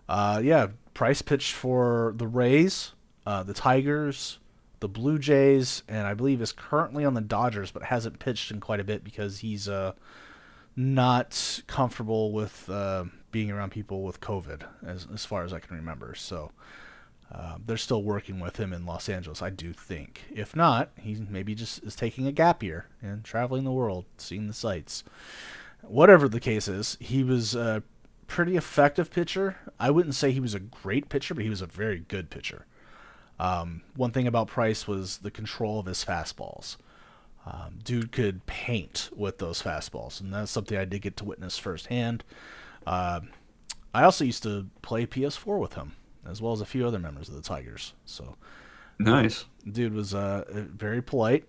Uh, 0.09 0.41
yeah, 0.45 0.69
Price 0.95 1.23
pitched 1.23 1.53
for 1.53 2.15
the 2.17 2.27
Rays, 2.27 2.93
uh, 3.27 3.43
the 3.43 3.55
Tigers, 3.55 4.39
the 4.81 4.89
Blue 4.89 5.19
Jays, 5.19 5.83
and 5.89 6.07
I 6.07 6.15
believe 6.15 6.41
is 6.41 6.53
currently 6.53 7.05
on 7.05 7.15
the 7.15 7.21
Dodgers, 7.21 7.71
but 7.71 7.83
hasn't 7.85 8.19
pitched 8.19 8.51
in 8.51 8.61
quite 8.61 8.81
a 8.81 8.85
bit 8.85 9.03
because 9.03 9.39
he's 9.39 9.69
uh, 9.69 9.93
not 10.77 11.63
comfortable 11.67 12.33
with 12.33 12.69
uh, 12.69 13.05
being 13.31 13.51
around 13.51 13.71
people 13.71 14.03
with 14.03 14.21
COVID, 14.21 14.63
as 14.87 15.07
as 15.13 15.25
far 15.25 15.45
as 15.45 15.53
I 15.53 15.59
can 15.59 15.77
remember. 15.77 16.15
So 16.15 16.53
uh, 17.33 17.57
they're 17.65 17.77
still 17.77 18.03
working 18.03 18.39
with 18.41 18.57
him 18.57 18.73
in 18.73 18.87
Los 18.87 19.09
Angeles, 19.09 19.43
I 19.43 19.51
do 19.51 19.73
think. 19.73 20.23
If 20.33 20.55
not, 20.55 20.91
he 20.99 21.17
maybe 21.29 21.55
just 21.55 21.83
is 21.83 21.97
taking 21.97 22.27
a 22.27 22.33
gap 22.33 22.63
year 22.63 22.87
and 23.03 23.25
traveling 23.25 23.65
the 23.65 23.73
world, 23.73 24.05
seeing 24.17 24.47
the 24.47 24.53
sights. 24.53 25.03
Whatever 25.83 26.29
the 26.29 26.41
case 26.41 26.69
is, 26.69 26.97
he 27.01 27.25
was 27.25 27.55
a 27.55 27.83
pretty 28.27 28.57
effective 28.57 29.11
pitcher. 29.11 29.57
I 29.79 29.91
wouldn't 29.91 30.15
say 30.15 30.31
he 30.31 30.41
was 30.41 30.55
a 30.55 30.61
great 30.61 31.09
pitcher, 31.09 31.35
but 31.35 31.45
he 31.45 31.51
was 31.51 31.63
a 31.63 31.67
very 31.67 32.01
good 32.01 32.31
pitcher. 32.31 32.67
Um, 33.39 33.83
one 33.95 34.13
thing 34.13 34.27
about 34.27 34.49
Price 34.49 34.89
was 34.89 35.19
the 35.19 35.31
control 35.31 35.81
of 35.81 35.87
his 35.87 36.05
fastballs. 36.05 36.77
Um, 37.45 37.79
dude 37.85 38.11
could 38.13 38.47
paint 38.47 39.11
with 39.15 39.39
those 39.39 39.63
fastballs, 39.63 40.21
and 40.21 40.33
that's 40.33 40.51
something 40.51 40.77
I 40.77 40.85
did 40.85 41.03
get 41.03 41.17
to 41.19 41.25
witness 41.25 41.59
firsthand. 41.59 42.25
Uh, 42.87 43.21
I 43.95 44.03
also 44.03 44.25
used 44.25 44.43
to 44.43 44.67
play 44.83 45.07
PS4 45.07 45.59
with 45.59 45.75
him, 45.75 45.93
as 46.31 46.41
well 46.43 46.53
as 46.53 46.61
a 46.61 46.67
few 46.67 46.87
other 46.87 46.99
members 46.99 47.29
of 47.29 47.35
the 47.35 47.43
Tigers. 47.43 47.95
So 48.05 48.37
nice. 48.99 49.45
Dude 49.71 49.95
was 49.95 50.15
uh, 50.15 50.45
very 50.49 51.03
polite, 51.03 51.45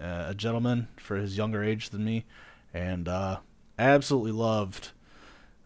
uh, 0.00 0.26
a 0.28 0.34
gentleman 0.34 0.88
for 0.96 1.16
his 1.16 1.36
younger 1.36 1.62
age 1.62 1.90
than 1.90 2.04
me, 2.04 2.24
and 2.72 3.08
uh, 3.08 3.38
absolutely 3.78 4.32
loved 4.32 4.90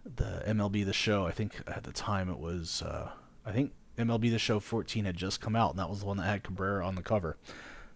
the 0.05 0.43
MLB 0.47 0.85
The 0.85 0.93
Show. 0.93 1.27
I 1.27 1.31
think 1.31 1.61
at 1.67 1.85
the 1.85 1.93
time 1.93 2.29
it 2.29 2.39
was, 2.39 2.83
uh, 2.83 3.11
I 3.47 3.53
think 3.53 3.73
MLB 3.99 4.31
The 4.31 4.39
Show 4.39 4.61
14 4.61 5.05
had 5.05 5.17
just 5.17 5.41
come 5.41 5.57
out, 5.57 5.71
and 5.71 5.79
that 5.79 5.89
was 5.89 6.01
the 6.01 6.07
one 6.07 6.17
that 6.17 6.25
had 6.25 6.43
Cabrera 6.43 6.87
on 6.87 6.95
the 6.95 7.03
cover. 7.03 7.37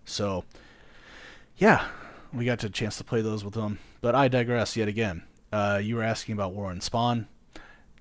So, 0.04 0.44
yeah, 1.56 1.86
we 2.32 2.44
got 2.44 2.62
a 2.62 2.70
chance 2.70 2.96
to 2.98 3.04
play 3.04 3.22
those 3.22 3.44
with 3.44 3.54
him. 3.54 3.78
But 4.00 4.14
I 4.14 4.28
digress 4.28 4.76
yet 4.76 4.88
again. 4.88 5.22
Uh, 5.52 5.80
you 5.82 5.96
were 5.96 6.02
asking 6.02 6.34
about 6.34 6.52
Warren 6.52 6.80
Spahn. 6.80 7.26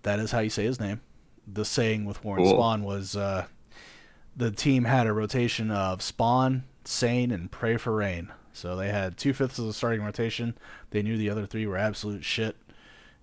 That 0.04 0.20
is 0.20 0.32
how 0.32 0.40
you 0.40 0.50
say 0.50 0.66
his 0.66 0.80
name. 0.80 1.02
The 1.48 1.66
saying 1.66 2.06
with 2.06 2.24
Warren 2.24 2.44
cool. 2.44 2.54
Spahn 2.54 2.82
was 2.82 3.16
uh, 3.16 3.46
the 4.36 4.52
team 4.52 4.86
had 4.86 5.08
a 5.08 5.14
rotation 5.14 5.72
of 5.72 6.00
Spahn, 6.00 6.64
Sain, 6.84 7.32
and 7.32 7.52
Pray 7.52 7.78
for 7.78 7.96
Rain. 7.96 8.32
So 8.54 8.76
they 8.76 8.90
had 8.90 9.18
two 9.18 9.34
fifths 9.34 9.60
of 9.60 9.66
the 9.66 9.74
starting 9.74 10.02
rotation. 10.04 10.58
They 10.92 11.02
knew 11.02 11.18
the 11.18 11.30
other 11.30 11.46
three 11.46 11.68
were 11.68 11.78
absolute 11.78 12.24
shit 12.24 12.56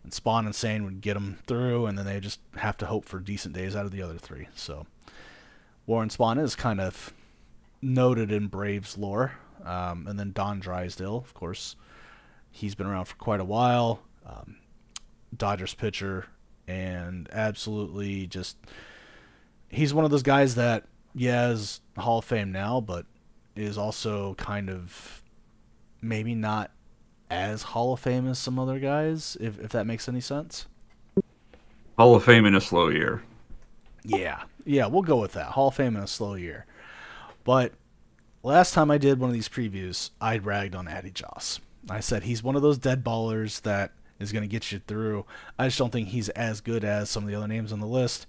and 0.03 0.13
Spahn 0.13 0.47
and 0.47 0.55
Sain 0.55 0.85
would 0.85 1.01
get 1.01 1.15
them 1.15 1.39
through, 1.47 1.87
and 1.87 1.97
then 1.97 2.05
they 2.05 2.21
just 2.21 2.41
have 2.57 2.77
to 2.79 2.87
hope 2.87 3.05
for 3.05 3.21
decent 3.21 3.55
days 3.55 3.77
out 3.77 3.87
of 3.87 3.93
the 3.93 4.03
other 4.03 4.19
three. 4.19 4.49
So 4.55 4.87
Warren 5.87 6.09
Spahn 6.09 6.43
is 6.43 6.57
kind 6.57 6.81
of 6.81 7.13
noted 7.81 8.33
in 8.33 8.49
Braves 8.49 8.99
lore, 8.99 9.33
um, 9.65 10.07
and 10.09 10.19
then 10.19 10.33
Don 10.33 10.61
Drysdale, 10.61 11.17
of 11.17 11.35
course, 11.35 11.77
he's 12.51 12.75
been 12.75 12.87
around 12.87 13.07
for 13.07 13.17
quite 13.17 13.41
a 13.41 13.45
while. 13.45 14.03
Um, 14.27 14.57
Dodgers 15.37 15.75
pitcher, 15.75 16.27
and 16.73 17.29
absolutely 17.33 18.27
just 18.27 18.57
he's 19.69 19.93
one 19.93 20.05
of 20.05 20.11
those 20.11 20.23
guys 20.23 20.55
that 20.55 20.85
yeah 21.15 21.51
is 21.51 21.81
Hall 21.99 22.19
of 22.19 22.25
Fame 22.25 22.53
now, 22.53 22.81
but 22.81 23.05
is 23.55 23.77
also 23.77 24.35
kind 24.35 24.71
of 24.71 25.23
maybe 26.01 26.35
not 26.35 26.71
as 27.31 27.63
Hall 27.63 27.93
of 27.93 28.01
Fame 28.01 28.27
as 28.27 28.39
some 28.39 28.59
other 28.59 28.79
guys, 28.79 29.37
if 29.41 29.61
if 29.61 29.71
that 29.73 29.87
makes 29.87 30.09
any 30.09 30.21
sense. 30.21 30.67
Hall 31.99 32.15
of 32.15 32.25
Fame 32.25 32.47
in 32.47 32.55
a 32.55 32.61
slow 32.61 32.89
year. 32.89 33.23
Yeah, 34.05 34.43
yeah, 34.65 34.87
we'll 34.87 35.03
go 35.03 35.21
with 35.21 35.33
that. 35.35 35.47
Hall 35.47 35.69
of 35.69 35.75
Fame 35.75 35.97
in 35.97 36.03
a 36.03 36.09
slow 36.09 36.35
year. 36.35 36.65
But 37.45 37.73
last 38.43 38.73
time 38.73 38.91
I 38.91 38.99
did 38.99 39.21
one 39.21 39.29
of 39.29 39.35
these 39.35 39.49
previews, 39.49 40.11
I 40.21 40.39
ragged 40.39 40.75
on 40.75 40.89
Addie 40.89 41.11
Joss. 41.11 41.61
I 41.91 42.01
said 42.01 42.23
he's 42.23 42.43
one 42.43 42.57
of 42.57 42.63
those 42.63 42.79
dead 42.79 43.05
ballers 43.05 43.61
that 43.63 43.93
is 44.23 44.33
going 44.33 44.43
to 44.43 44.49
get 44.49 44.73
you 44.73 44.81
through. 44.87 45.27
I 45.59 45.67
just 45.67 45.79
don't 45.79 45.91
think 45.91 46.09
he's 46.09 46.29
as 46.31 46.61
good 46.61 46.85
as 46.85 47.11
some 47.11 47.25
of 47.25 47.29
the 47.29 47.35
other 47.35 47.49
names 47.49 47.73
on 47.73 47.81
the 47.81 47.87
list. 47.87 48.27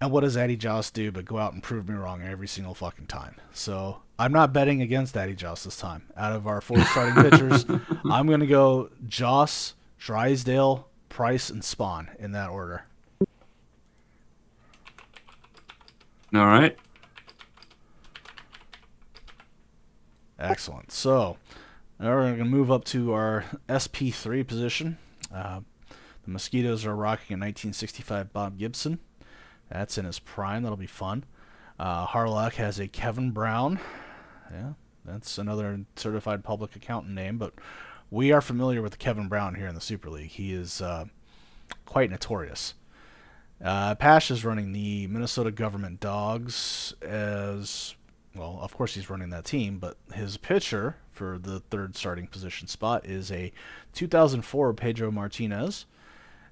And 0.00 0.10
what 0.10 0.22
does 0.22 0.36
Addie 0.36 0.56
Joss 0.56 0.90
do 0.90 1.12
but 1.12 1.24
go 1.24 1.38
out 1.38 1.52
and 1.52 1.62
prove 1.62 1.88
me 1.88 1.94
wrong 1.94 2.22
every 2.22 2.48
single 2.48 2.74
fucking 2.74 3.06
time? 3.06 3.36
So 3.52 3.98
I'm 4.18 4.32
not 4.32 4.52
betting 4.52 4.82
against 4.82 5.16
Addie 5.16 5.36
Joss 5.36 5.62
this 5.62 5.76
time. 5.76 6.02
Out 6.16 6.32
of 6.32 6.46
our 6.48 6.60
four 6.60 6.80
starting 6.86 7.22
pitchers, 7.22 7.64
I'm 8.10 8.26
going 8.26 8.40
to 8.40 8.46
go 8.46 8.90
Joss, 9.06 9.74
Drysdale, 9.98 10.88
Price, 11.08 11.50
and 11.50 11.62
Spahn 11.62 12.08
in 12.18 12.32
that 12.32 12.50
order. 12.50 12.84
All 16.34 16.46
right. 16.46 16.76
Excellent. 20.38 20.90
So 20.90 21.36
now 22.02 22.16
we're 22.16 22.22
going 22.24 22.38
to 22.38 22.44
move 22.44 22.72
up 22.72 22.84
to 22.86 23.12
our 23.12 23.44
SP3 23.68 24.44
position. 24.44 24.98
Uh, 25.32 25.60
the 26.24 26.30
Mosquitoes 26.30 26.84
are 26.84 26.96
rocking 26.96 27.34
a 27.34 27.38
1965 27.38 28.32
Bob 28.32 28.58
Gibson. 28.58 28.98
That's 29.70 29.96
in 29.96 30.04
his 30.04 30.18
prime. 30.18 30.64
That'll 30.64 30.76
be 30.76 30.86
fun. 30.86 31.24
Uh, 31.78 32.04
Harlock 32.06 32.54
has 32.54 32.80
a 32.80 32.88
Kevin 32.88 33.30
Brown. 33.30 33.78
Yeah, 34.50 34.72
that's 35.04 35.38
another 35.38 35.84
certified 35.94 36.42
public 36.42 36.74
accountant 36.74 37.14
name, 37.14 37.38
but 37.38 37.54
we 38.10 38.32
are 38.32 38.40
familiar 38.40 38.82
with 38.82 38.98
Kevin 38.98 39.28
Brown 39.28 39.54
here 39.54 39.68
in 39.68 39.74
the 39.76 39.80
Super 39.80 40.10
League. 40.10 40.30
He 40.30 40.52
is 40.52 40.82
uh, 40.82 41.04
quite 41.86 42.10
notorious. 42.10 42.74
Uh, 43.62 43.94
Pash 43.94 44.28
is 44.32 44.44
running 44.44 44.72
the 44.72 45.06
Minnesota 45.06 45.52
Government 45.52 46.00
Dogs 46.00 46.94
as 47.00 47.94
well. 48.34 48.58
Of 48.60 48.74
course, 48.74 48.94
he's 48.94 49.08
running 49.08 49.30
that 49.30 49.44
team, 49.44 49.78
but 49.78 49.96
his 50.12 50.36
pitcher 50.36 50.96
for 51.12 51.38
the 51.38 51.60
third 51.60 51.96
starting 51.96 52.26
position 52.26 52.66
spot 52.66 53.06
is 53.06 53.30
a 53.30 53.52
2004 53.92 54.72
Pedro 54.74 55.10
Martinez. 55.10 55.86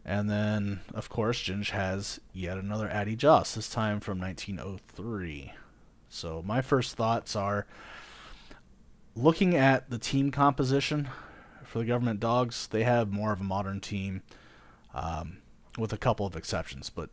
And 0.04 0.30
then, 0.30 0.80
of 0.94 1.08
course, 1.08 1.40
Ginge 1.42 1.70
has 1.70 2.20
yet 2.32 2.56
another 2.56 2.88
Addie 2.88 3.16
Joss, 3.16 3.54
this 3.54 3.68
time 3.68 4.00
from 4.00 4.18
1903. 4.18 5.52
So 6.08 6.42
my 6.44 6.62
first 6.62 6.96
thoughts 6.96 7.36
are 7.36 7.66
looking 9.14 9.54
at 9.54 9.90
the 9.90 9.98
team 9.98 10.30
composition 10.30 11.08
for 11.64 11.80
the 11.80 11.84
government 11.84 12.20
dogs. 12.20 12.66
They 12.66 12.84
have 12.84 13.12
more 13.12 13.32
of 13.32 13.40
a 13.40 13.44
modern 13.44 13.80
team, 13.80 14.22
um, 14.94 15.38
with 15.78 15.92
a 15.92 15.98
couple 15.98 16.26
of 16.26 16.34
exceptions, 16.34 16.90
but 16.90 17.10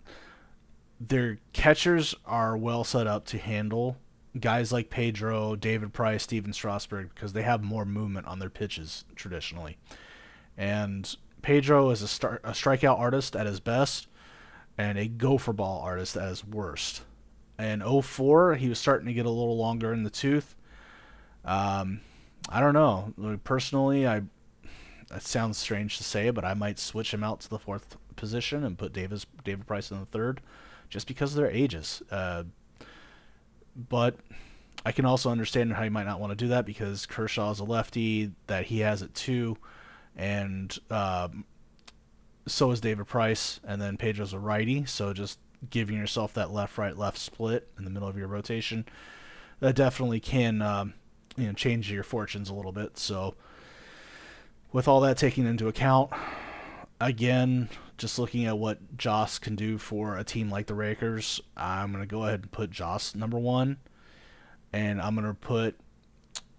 their 0.99 1.37
catchers 1.53 2.15
are 2.25 2.57
well 2.57 2.83
set 2.83 3.05
up 3.05 3.25
to 3.25 3.37
handle 3.37 3.97
guys 4.39 4.71
like 4.71 4.89
Pedro, 4.89 5.55
David 5.55 5.93
Price, 5.93 6.23
Stephen 6.23 6.53
Strasburg 6.53 7.09
because 7.13 7.33
they 7.33 7.43
have 7.43 7.63
more 7.63 7.85
movement 7.85 8.27
on 8.27 8.39
their 8.39 8.49
pitches 8.49 9.05
traditionally. 9.15 9.77
And 10.57 11.15
Pedro 11.41 11.89
is 11.91 12.01
a, 12.01 12.07
star- 12.07 12.41
a 12.43 12.51
strikeout 12.51 12.99
artist 12.99 13.35
at 13.35 13.45
his 13.45 13.59
best 13.59 14.07
and 14.77 14.97
a 14.97 15.07
gopher 15.07 15.53
ball 15.53 15.81
artist 15.81 16.15
at 16.17 16.27
his 16.27 16.45
worst. 16.45 17.01
And 17.57 17.81
in 17.81 18.01
04, 18.01 18.55
he 18.55 18.69
was 18.69 18.79
starting 18.79 19.07
to 19.07 19.13
get 19.13 19.25
a 19.25 19.31
little 19.31 19.57
longer 19.57 19.93
in 19.93 20.03
the 20.03 20.09
tooth. 20.09 20.55
Um, 21.43 22.01
I 22.49 22.59
don't 22.59 22.73
know. 22.73 23.13
Personally, 23.43 24.07
I 24.07 24.21
that 25.09 25.21
sounds 25.21 25.57
strange 25.57 25.97
to 25.97 26.03
say, 26.03 26.29
but 26.31 26.43
I 26.43 26.53
might 26.53 26.79
switch 26.79 27.13
him 27.13 27.23
out 27.23 27.39
to 27.41 27.49
the 27.49 27.59
fourth 27.59 27.97
position 28.15 28.63
and 28.63 28.77
put 28.77 28.93
Davis 28.93 29.25
David 29.43 29.65
Price 29.65 29.89
in 29.89 29.99
the 29.99 30.05
third, 30.05 30.41
just 30.89 31.07
because 31.07 31.31
of 31.31 31.37
their 31.37 31.49
ages. 31.49 32.03
Uh, 32.11 32.43
but 33.89 34.15
I 34.85 34.91
can 34.91 35.05
also 35.05 35.29
understand 35.29 35.73
how 35.73 35.83
you 35.83 35.91
might 35.91 36.05
not 36.05 36.19
want 36.19 36.31
to 36.31 36.35
do 36.35 36.49
that 36.49 36.65
because 36.65 37.05
Kershaw 37.05 37.51
is 37.51 37.59
a 37.59 37.63
lefty 37.63 38.31
that 38.47 38.65
he 38.65 38.79
has 38.79 39.01
it 39.01 39.13
too 39.13 39.57
and 40.17 40.75
um, 40.89 41.45
so 42.47 42.71
is 42.71 42.81
David 42.81 43.05
Price, 43.07 43.59
and 43.63 43.81
then 43.81 43.97
Pedro's 43.97 44.33
a 44.33 44.39
righty, 44.39 44.85
so 44.85 45.13
just 45.13 45.39
giving 45.69 45.97
yourself 45.97 46.33
that 46.33 46.51
left 46.51 46.77
right 46.77 46.95
left 46.95 47.17
split 47.17 47.67
in 47.77 47.83
the 47.83 47.89
middle 47.89 48.07
of 48.07 48.15
your 48.15 48.27
rotation 48.27 48.85
that 49.59 49.75
definitely 49.75 50.19
can 50.19 50.61
um, 50.61 50.93
you 51.35 51.47
know 51.47 51.53
change 51.53 51.91
your 51.91 52.03
fortunes 52.03 52.49
a 52.49 52.53
little 52.53 52.71
bit. 52.71 52.97
So 52.97 53.35
with 54.71 54.87
all 54.87 55.01
that 55.01 55.17
taken 55.17 55.45
into 55.45 55.67
account, 55.67 56.11
again, 56.99 57.69
just 57.97 58.19
looking 58.19 58.45
at 58.45 58.57
what 58.57 58.97
Joss 58.97 59.39
can 59.39 59.55
do 59.55 59.77
for 59.77 60.17
a 60.17 60.23
team 60.23 60.49
like 60.49 60.67
the 60.67 60.75
Rakers, 60.75 61.41
I'm 61.55 61.91
gonna 61.91 62.05
go 62.05 62.23
ahead 62.23 62.41
and 62.41 62.51
put 62.51 62.71
Joss 62.71 63.15
number 63.15 63.39
one, 63.39 63.77
and 64.71 65.01
I'm 65.01 65.15
gonna 65.15 65.33
put 65.33 65.75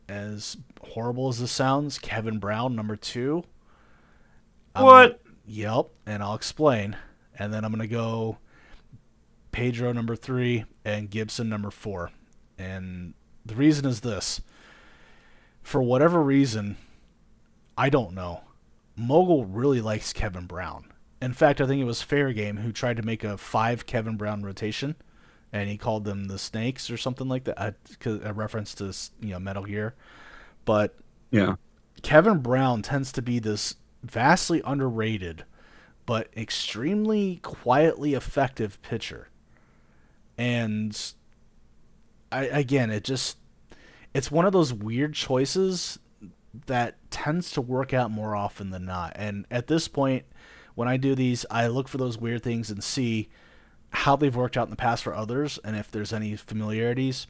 as 0.09 0.57
horrible 0.83 1.29
as 1.29 1.41
this 1.41 1.53
sounds, 1.53 1.99
Kevin 1.99 2.39
Brown 2.39 2.75
number 2.75 2.97
two. 2.97 3.45
What? 4.75 5.21
Yep, 5.47 5.89
and 6.07 6.23
I'll 6.23 6.35
explain. 6.35 6.97
And 7.39 7.53
then 7.53 7.65
I'm 7.65 7.71
gonna 7.71 7.87
go 7.87 8.39
Pedro 9.53 9.93
number 9.93 10.17
three 10.17 10.65
and 10.85 11.11
Gibson 11.11 11.49
number 11.49 11.71
four. 11.71 12.11
And 12.59 13.15
the 13.47 13.55
reason 13.55 13.87
is 13.87 14.01
this. 14.01 14.41
For 15.63 15.83
whatever 15.83 16.23
reason, 16.23 16.77
I 17.77 17.91
don't 17.91 18.15
know. 18.15 18.43
Mogul 18.97 19.45
really 19.45 19.81
likes 19.81 20.13
Kevin 20.13 20.47
Brown. 20.47 20.93
In 21.21 21.33
fact, 21.33 21.61
I 21.61 21.67
think 21.67 21.81
it 21.81 21.85
was 21.85 22.03
Fair 22.03 22.33
Game 22.33 22.59
who 22.59 22.73
tried 22.73 22.97
to 22.99 23.03
make 23.03 23.25
a 23.25 23.37
five 23.37 23.87
Kevin 23.87 24.17
Brown 24.17 24.43
rotation, 24.43 24.95
and 25.53 25.69
he 25.69 25.77
called 25.77 26.05
them 26.05 26.27
the 26.27 26.39
Snakes 26.39 26.91
or 26.91 26.97
something 26.97 27.29
like 27.29 27.45
that, 27.45 27.61
uh, 27.61 27.73
a, 28.05 28.11
a 28.29 28.33
reference 28.33 28.75
to 28.77 28.95
you 29.21 29.31
know 29.33 29.41
Metal 29.41 29.65
Gear. 29.65 29.95
But 30.65 30.97
yeah, 31.31 31.57
Kevin 32.03 32.39
Brown 32.39 32.83
tends 32.83 33.11
to 33.13 33.23
be 33.23 33.39
this 33.39 33.75
vastly 34.03 34.63
underrated, 34.65 35.45
but 36.07 36.29
extremely 36.37 37.41
quietly 37.43 38.15
effective 38.15 38.81
pitcher. 38.83 39.29
And 40.37 40.97
I 42.31 42.45
again, 42.45 42.91
it 42.91 43.03
just 43.03 43.39
it's 44.15 44.31
one 44.31 44.47
of 44.47 44.53
those 44.53 44.73
weird 44.73 45.15
choices 45.15 45.99
that 46.67 46.97
tends 47.11 47.51
to 47.53 47.61
work 47.61 47.93
out 47.93 48.11
more 48.11 48.35
often 48.35 48.71
than 48.71 48.85
not. 48.85 49.13
And 49.17 49.47
at 49.51 49.67
this 49.67 49.89
point, 49.89 50.25
when 50.79 50.87
I 50.87 50.97
do 50.97 51.17
these, 51.17 51.45
I 51.51 51.67
look 51.67 51.89
for 51.89 51.99
those 51.99 52.19
weird 52.19 52.45
things 52.45 52.71
and 52.71 52.85
see 52.85 53.29
how 53.91 54.15
they've 54.15 54.37
worked 54.37 54.57
out 54.57 54.69
in 54.69 54.71
the 54.71 54.77
past 54.77 55.03
for 55.03 55.13
others 55.13 55.59
and 55.65 55.75
if 55.75 55.91
there's 55.91 56.13
any 56.13 56.37
familiarities. 56.37 57.27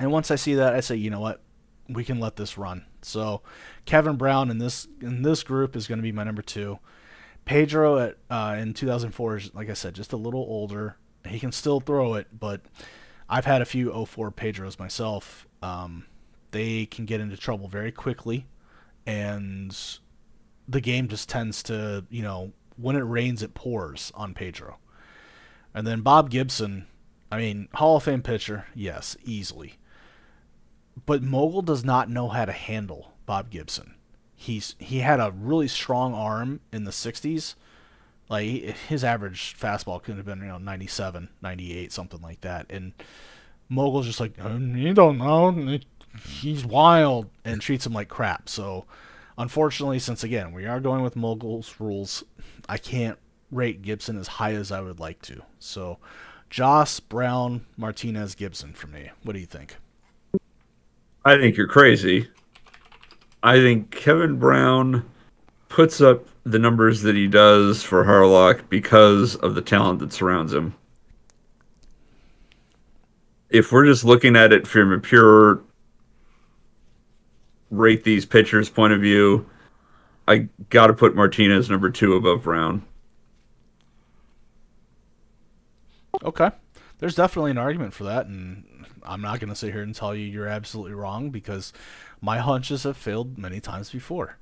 And 0.00 0.10
once 0.10 0.32
I 0.32 0.34
see 0.34 0.56
that, 0.56 0.74
I 0.74 0.80
say, 0.80 0.96
you 0.96 1.08
know 1.08 1.20
what, 1.20 1.40
we 1.88 2.02
can 2.02 2.18
let 2.18 2.34
this 2.34 2.58
run. 2.58 2.84
So 3.02 3.42
Kevin 3.84 4.16
Brown 4.16 4.50
in 4.50 4.58
this 4.58 4.88
in 5.00 5.22
this 5.22 5.44
group 5.44 5.76
is 5.76 5.86
going 5.86 6.00
to 6.00 6.02
be 6.02 6.10
my 6.10 6.24
number 6.24 6.42
two. 6.42 6.80
Pedro 7.44 7.98
at 7.98 8.16
uh, 8.30 8.56
in 8.58 8.74
2004 8.74 9.36
is 9.36 9.54
like 9.54 9.70
I 9.70 9.74
said, 9.74 9.94
just 9.94 10.12
a 10.12 10.16
little 10.16 10.40
older. 10.40 10.96
He 11.24 11.38
can 11.38 11.52
still 11.52 11.78
throw 11.78 12.14
it, 12.14 12.26
but 12.36 12.62
I've 13.28 13.44
had 13.44 13.62
a 13.62 13.64
few 13.64 13.92
04 14.06 14.32
Pedros 14.32 14.76
myself. 14.76 15.46
Um, 15.62 16.04
they 16.50 16.86
can 16.86 17.04
get 17.04 17.20
into 17.20 17.36
trouble 17.36 17.68
very 17.68 17.92
quickly, 17.92 18.48
and 19.06 19.72
the 20.68 20.80
game 20.80 21.08
just 21.08 21.28
tends 21.28 21.62
to, 21.64 22.04
you 22.10 22.22
know, 22.22 22.52
when 22.76 22.96
it 22.96 23.00
rains, 23.00 23.42
it 23.42 23.54
pours 23.54 24.12
on 24.14 24.34
Pedro. 24.34 24.78
And 25.74 25.86
then 25.86 26.00
Bob 26.00 26.30
Gibson, 26.30 26.86
I 27.30 27.38
mean, 27.38 27.68
Hall 27.74 27.96
of 27.96 28.02
Fame 28.02 28.22
pitcher, 28.22 28.66
yes, 28.74 29.16
easily. 29.24 29.74
But 31.04 31.22
Mogul 31.22 31.62
does 31.62 31.84
not 31.84 32.08
know 32.10 32.28
how 32.28 32.44
to 32.44 32.52
handle 32.52 33.12
Bob 33.26 33.50
Gibson. 33.50 33.94
He's 34.34 34.74
he 34.78 35.00
had 35.00 35.20
a 35.20 35.32
really 35.36 35.68
strong 35.68 36.14
arm 36.14 36.60
in 36.72 36.84
the 36.84 36.90
60s. 36.90 37.54
Like 38.28 38.46
his 38.88 39.04
average 39.04 39.56
fastball 39.58 40.02
could 40.02 40.16
have 40.16 40.26
been, 40.26 40.40
you 40.40 40.46
know, 40.46 40.58
97, 40.58 41.28
98, 41.42 41.92
something 41.92 42.20
like 42.20 42.40
that. 42.40 42.66
And 42.70 42.92
Mogul's 43.68 44.06
just 44.06 44.20
like, 44.20 44.36
you 44.38 44.94
don't 44.94 45.18
know. 45.18 45.78
He's 46.26 46.64
wild 46.64 47.28
and 47.44 47.60
treats 47.60 47.86
him 47.86 47.92
like 47.92 48.08
crap. 48.08 48.48
So, 48.48 48.86
unfortunately, 49.38 49.98
since 49.98 50.24
again, 50.24 50.52
we 50.52 50.66
are 50.66 50.80
going 50.80 51.02
with 51.02 51.16
Mogul's 51.16 51.80
rules, 51.80 52.24
I 52.68 52.78
can't 52.78 53.18
rate 53.50 53.82
Gibson 53.82 54.18
as 54.18 54.26
high 54.26 54.54
as 54.54 54.72
I 54.72 54.80
would 54.80 55.00
like 55.00 55.22
to. 55.22 55.42
So, 55.58 55.98
Joss, 56.50 57.00
Brown, 57.00 57.66
Martinez, 57.76 58.34
Gibson 58.34 58.72
for 58.72 58.86
me. 58.86 59.10
What 59.22 59.32
do 59.32 59.38
you 59.38 59.46
think? 59.46 59.76
I 61.24 61.36
think 61.36 61.56
you're 61.56 61.66
crazy. 61.66 62.28
I 63.42 63.56
think 63.56 63.90
Kevin 63.90 64.38
Brown 64.38 65.08
puts 65.68 66.00
up 66.00 66.26
the 66.44 66.58
numbers 66.58 67.02
that 67.02 67.16
he 67.16 67.26
does 67.26 67.82
for 67.82 68.04
Harlock 68.04 68.68
because 68.68 69.36
of 69.36 69.54
the 69.54 69.62
talent 69.62 69.98
that 69.98 70.12
surrounds 70.12 70.52
him 70.52 70.74
if 73.50 73.72
we're 73.72 73.86
just 73.86 74.04
looking 74.04 74.36
at 74.36 74.52
it 74.52 74.66
from 74.66 74.92
a 74.92 74.98
pure 74.98 75.62
rate 77.70 78.04
these 78.04 78.24
pitchers 78.24 78.68
point 78.68 78.92
of 78.92 79.00
view, 79.00 79.48
I 80.28 80.48
got 80.70 80.88
to 80.88 80.92
put 80.92 81.14
Martinez 81.14 81.70
number 81.70 81.90
two 81.90 82.14
above 82.14 82.44
Brown. 82.44 82.84
Okay. 86.22 86.50
There's 86.98 87.14
definitely 87.14 87.50
an 87.50 87.58
argument 87.58 87.92
for 87.92 88.04
that, 88.04 88.26
and 88.26 88.86
I'm 89.02 89.20
not 89.20 89.38
going 89.38 89.50
to 89.50 89.54
sit 89.54 89.72
here 89.72 89.82
and 89.82 89.94
tell 89.94 90.14
you 90.14 90.24
you're 90.24 90.48
absolutely 90.48 90.94
wrong 90.94 91.30
because 91.30 91.72
my 92.20 92.38
hunches 92.38 92.84
have 92.84 92.96
failed 92.96 93.36
many 93.36 93.60
times 93.60 93.90
before. 93.90 94.38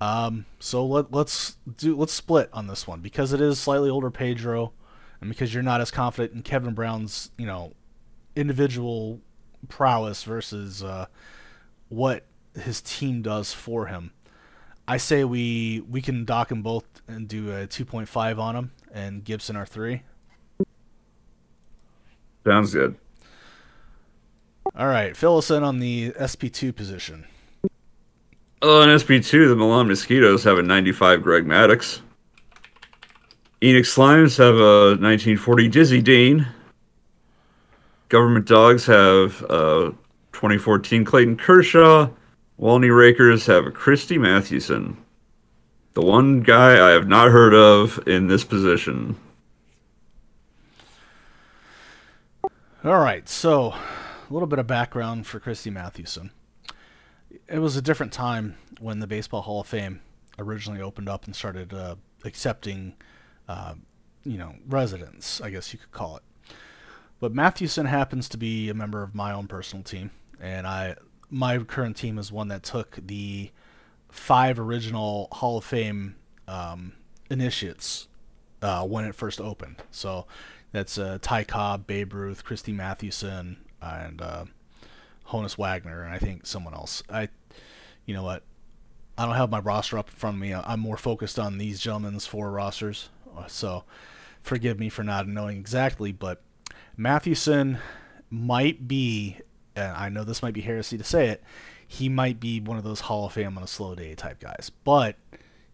Um, 0.00 0.46
so 0.58 0.84
let, 0.84 1.12
let's 1.12 1.56
do 1.76 1.96
let's 1.96 2.12
split 2.12 2.50
on 2.52 2.66
this 2.66 2.86
one 2.86 3.00
because 3.00 3.32
it 3.32 3.40
is 3.40 3.58
slightly 3.58 3.88
older 3.88 4.10
Pedro, 4.10 4.72
and 5.20 5.30
because 5.30 5.54
you're 5.54 5.62
not 5.62 5.80
as 5.80 5.90
confident 5.90 6.34
in 6.34 6.42
Kevin 6.42 6.74
Brown's 6.74 7.30
you 7.38 7.46
know 7.46 7.72
individual 8.34 9.20
prowess 9.68 10.22
versus 10.22 10.82
uh, 10.82 11.06
what 11.88 12.24
his 12.60 12.80
team 12.80 13.22
does 13.22 13.52
for 13.52 13.86
him. 13.86 14.12
I 14.88 14.98
say 14.98 15.24
we 15.24 15.82
we 15.90 16.00
can 16.00 16.24
dock 16.24 16.48
them 16.48 16.62
both 16.62 16.84
and 17.08 17.26
do 17.26 17.50
a 17.50 17.66
2.5 17.66 18.38
on 18.38 18.54
them, 18.54 18.72
and 18.92 19.24
Gibson 19.24 19.56
our 19.56 19.66
three. 19.66 20.02
Sounds 22.44 22.72
good. 22.72 22.96
All 24.76 24.86
right, 24.86 25.16
fill 25.16 25.38
us 25.38 25.50
in 25.50 25.62
on 25.62 25.78
the 25.78 26.12
SP2 26.12 26.74
position. 26.74 27.26
Oh, 28.62 28.82
in 28.82 28.88
SP2, 28.88 29.48
the 29.48 29.56
Milan 29.56 29.88
Mosquitoes 29.88 30.44
have 30.44 30.58
a 30.58 30.62
95 30.62 31.22
Greg 31.22 31.44
Maddux. 31.44 32.00
Enix 33.62 33.94
Slimes 33.94 34.36
have 34.38 34.56
a 34.56 34.96
1940 35.00 35.68
Dizzy 35.68 36.02
Dean. 36.02 36.46
Government 38.08 38.46
Dogs 38.46 38.86
have 38.86 39.42
uh, 39.44 39.90
2014 40.32 41.04
Clayton 41.04 41.36
Kershaw. 41.36 42.08
Walney 42.58 42.88
Rakers 42.88 43.46
have 43.46 43.74
Christy 43.74 44.16
Mathewson. 44.16 44.96
The 45.92 46.02
one 46.02 46.40
guy 46.40 46.88
I 46.88 46.92
have 46.92 47.06
not 47.06 47.30
heard 47.30 47.54
of 47.54 48.06
in 48.06 48.28
this 48.28 48.44
position. 48.44 49.16
All 52.82 52.98
right, 52.98 53.28
so 53.28 53.74
a 54.28 54.32
little 54.32 54.46
bit 54.46 54.58
of 54.58 54.66
background 54.66 55.26
for 55.26 55.38
Christy 55.38 55.70
Mathewson. 55.70 56.30
It 57.46 57.58
was 57.58 57.76
a 57.76 57.82
different 57.82 58.12
time 58.12 58.56
when 58.80 59.00
the 59.00 59.06
Baseball 59.06 59.42
Hall 59.42 59.60
of 59.60 59.66
Fame 59.66 60.00
originally 60.38 60.80
opened 60.80 61.08
up 61.08 61.26
and 61.26 61.36
started 61.36 61.74
uh, 61.74 61.96
accepting, 62.24 62.94
uh, 63.48 63.74
you 64.24 64.38
know, 64.38 64.54
residents, 64.66 65.40
I 65.42 65.50
guess 65.50 65.72
you 65.72 65.78
could 65.78 65.92
call 65.92 66.16
it. 66.16 66.22
But 67.20 67.34
Mathewson 67.34 67.86
happens 67.86 68.28
to 68.30 68.38
be 68.38 68.70
a 68.70 68.74
member 68.74 69.02
of 69.02 69.14
my 69.14 69.32
own 69.32 69.46
personal 69.46 69.82
team, 69.82 70.10
and 70.40 70.66
I 70.66 70.96
my 71.30 71.58
current 71.58 71.96
team 71.96 72.18
is 72.18 72.30
one 72.30 72.48
that 72.48 72.62
took 72.62 72.98
the 73.04 73.50
five 74.08 74.58
original 74.58 75.28
Hall 75.32 75.58
of 75.58 75.64
Fame 75.64 76.16
um, 76.48 76.92
initiates 77.30 78.08
uh, 78.62 78.84
when 78.86 79.04
it 79.04 79.14
first 79.14 79.40
opened. 79.40 79.82
So 79.90 80.26
that's 80.72 80.98
uh, 80.98 81.18
Ty 81.20 81.44
Cobb, 81.44 81.86
Babe 81.86 82.12
Ruth, 82.14 82.44
Christy 82.44 82.72
Mathewson, 82.72 83.56
and 83.80 84.20
uh, 84.20 84.44
Honus 85.28 85.58
Wagner, 85.58 86.02
and 86.02 86.12
I 86.12 86.18
think 86.18 86.46
someone 86.46 86.74
else. 86.74 87.02
I, 87.08 87.28
you 88.04 88.14
know 88.14 88.22
what? 88.22 88.42
I 89.18 89.24
don't 89.24 89.36
have 89.36 89.50
my 89.50 89.60
roster 89.60 89.98
up 89.98 90.10
in 90.10 90.14
front 90.14 90.36
of 90.36 90.40
me. 90.40 90.54
I'm 90.54 90.80
more 90.80 90.98
focused 90.98 91.38
on 91.38 91.58
these 91.58 91.80
gentlemen's 91.80 92.26
four 92.26 92.50
rosters, 92.50 93.08
so 93.46 93.84
forgive 94.42 94.78
me 94.78 94.90
for 94.90 95.02
not 95.02 95.26
knowing 95.26 95.56
exactly, 95.58 96.12
but 96.12 96.42
Mathewson 96.96 97.78
might 98.28 98.86
be, 98.86 99.38
and 99.76 99.92
I 99.96 100.08
know 100.08 100.24
this 100.24 100.42
might 100.42 100.54
be 100.54 100.62
heresy 100.62 100.98
to 100.98 101.04
say 101.04 101.28
it, 101.28 101.42
he 101.86 102.08
might 102.08 102.40
be 102.40 102.60
one 102.60 102.78
of 102.78 102.84
those 102.84 103.00
Hall 103.00 103.26
of 103.26 103.32
Fame 103.32 103.56
on 103.56 103.62
a 103.62 103.68
slow 103.68 103.94
day 103.94 104.14
type 104.14 104.40
guys, 104.40 104.70
but 104.84 105.16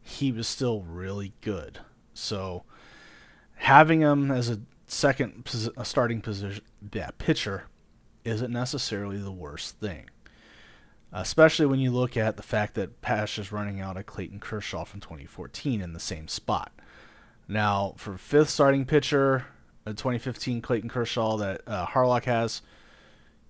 he 0.03 0.33
was 0.33 0.47
still 0.49 0.83
really 0.83 1.33
good. 1.41 1.79
So 2.13 2.65
having 3.55 4.01
him 4.01 4.31
as 4.31 4.51
a 4.51 4.61
second 4.87 5.49
a 5.77 5.85
starting 5.85 6.21
position, 6.21 6.65
yeah, 6.93 7.11
pitcher 7.17 7.65
isn't 8.25 8.53
necessarily 8.53 9.19
the 9.19 9.33
worst 9.33 9.79
thing. 9.79 10.11
especially 11.13 11.67
when 11.67 11.79
you 11.79 11.91
look 11.91 12.17
at 12.17 12.37
the 12.37 12.43
fact 12.43 12.75
that 12.75 13.03
Pash 13.03 13.39
is 13.39 13.53
running 13.53 13.81
out 13.81 13.97
of 13.99 14.07
Clayton 14.07 14.41
Kershaw 14.41 14.85
from 14.85 15.01
2014 15.01 15.81
in 15.83 15.93
the 15.93 16.01
same 16.01 16.27
spot. 16.27 16.73
Now, 17.47 17.95
for 17.99 18.17
fifth 18.17 18.49
starting 18.49 18.87
pitcher, 18.87 19.47
a 19.85 19.91
2015 19.91 20.63
Clayton 20.63 20.89
Kershaw 20.89 21.37
that 21.37 21.61
uh, 21.67 21.87
Harlock 21.87 22.25
has, 22.25 22.63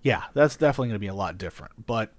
yeah, 0.03 0.25
that's 0.33 0.55
definitely 0.57 0.89
going 0.89 0.95
to 0.95 0.99
be 0.99 1.07
a 1.07 1.15
lot 1.15 1.37
different. 1.37 1.85
But 1.85 2.13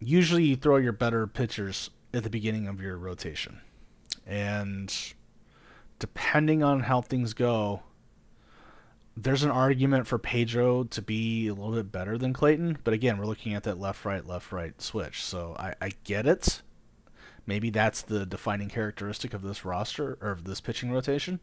usually 0.00 0.44
you 0.44 0.56
throw 0.56 0.78
your 0.78 0.92
better 0.92 1.26
pitchers 1.26 1.90
at 2.12 2.24
the 2.24 2.30
beginning 2.30 2.66
of 2.66 2.80
your 2.80 2.96
rotation. 2.96 3.60
And 4.26 4.94
depending 5.98 6.62
on 6.62 6.80
how 6.80 7.00
things 7.00 7.34
go, 7.34 7.82
there's 9.16 9.42
an 9.42 9.50
argument 9.50 10.06
for 10.06 10.18
Pedro 10.18 10.84
to 10.84 11.02
be 11.02 11.48
a 11.48 11.54
little 11.54 11.74
bit 11.74 11.92
better 11.92 12.16
than 12.16 12.32
Clayton, 12.32 12.78
but 12.82 12.94
again, 12.94 13.18
we're 13.18 13.26
looking 13.26 13.52
at 13.54 13.64
that 13.64 13.78
left 13.78 14.04
right 14.04 14.26
left 14.26 14.52
right 14.52 14.80
switch. 14.80 15.22
So 15.22 15.54
I, 15.58 15.74
I 15.80 15.90
get 16.04 16.26
it. 16.26 16.62
Maybe 17.46 17.70
that's 17.70 18.02
the 18.02 18.24
defining 18.24 18.68
characteristic 18.68 19.34
of 19.34 19.42
this 19.42 19.64
roster 19.64 20.16
or 20.22 20.30
of 20.30 20.44
this 20.44 20.60
pitching 20.60 20.90
rotation, 20.92 21.40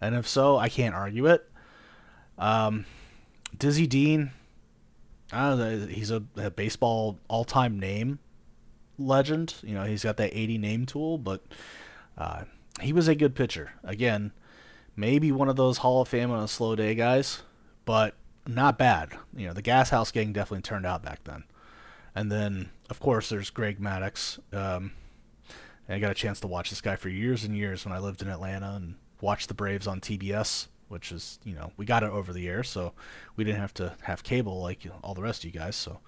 and 0.00 0.14
if 0.14 0.28
so, 0.28 0.58
I 0.58 0.68
can't 0.68 0.94
argue 0.94 1.26
it. 1.26 1.50
Um, 2.36 2.84
Dizzy 3.56 3.86
Dean, 3.86 4.30
know, 5.32 5.86
he's 5.88 6.10
a, 6.10 6.22
a 6.36 6.50
baseball 6.50 7.18
all-time 7.28 7.78
name 7.78 8.18
legend. 8.98 9.54
You 9.62 9.74
know, 9.74 9.84
he's 9.84 10.04
got 10.04 10.16
that 10.18 10.30
80 10.36 10.58
name 10.58 10.86
tool, 10.86 11.18
but 11.18 11.42
uh, 12.16 12.44
he 12.80 12.92
was 12.92 13.08
a 13.08 13.14
good 13.14 13.34
pitcher. 13.34 13.72
Again, 13.84 14.32
maybe 14.96 15.32
one 15.32 15.48
of 15.48 15.56
those 15.56 15.78
Hall 15.78 16.02
of 16.02 16.08
Fame 16.08 16.30
on 16.30 16.42
a 16.42 16.48
slow 16.48 16.74
day 16.76 16.94
guys, 16.94 17.42
but 17.84 18.14
not 18.46 18.78
bad. 18.78 19.12
You 19.36 19.48
know, 19.48 19.52
the 19.52 19.62
Gas 19.62 19.90
House 19.90 20.10
gang 20.10 20.32
definitely 20.32 20.62
turned 20.62 20.86
out 20.86 21.02
back 21.02 21.24
then. 21.24 21.44
And 22.14 22.32
then, 22.32 22.70
of 22.90 22.98
course, 22.98 23.28
there's 23.28 23.50
Greg 23.50 23.80
Maddux. 23.80 24.38
Um, 24.52 24.92
I 25.88 25.98
got 25.98 26.10
a 26.10 26.14
chance 26.14 26.40
to 26.40 26.46
watch 26.46 26.70
this 26.70 26.80
guy 26.80 26.96
for 26.96 27.08
years 27.08 27.44
and 27.44 27.56
years 27.56 27.84
when 27.84 27.94
I 27.94 27.98
lived 27.98 28.20
in 28.20 28.28
Atlanta 28.28 28.74
and 28.74 28.96
watched 29.20 29.48
the 29.48 29.54
Braves 29.54 29.86
on 29.86 30.00
TBS, 30.00 30.66
which 30.88 31.12
is, 31.12 31.38
you 31.44 31.54
know, 31.54 31.72
we 31.76 31.84
got 31.84 32.02
it 32.02 32.10
over 32.10 32.32
the 32.32 32.48
air, 32.48 32.62
so 32.62 32.92
we 33.36 33.44
didn't 33.44 33.60
have 33.60 33.74
to 33.74 33.94
have 34.02 34.22
cable 34.22 34.60
like 34.60 34.86
all 35.02 35.14
the 35.14 35.22
rest 35.22 35.44
of 35.44 35.52
you 35.52 35.58
guys. 35.58 35.76
So 35.76 36.00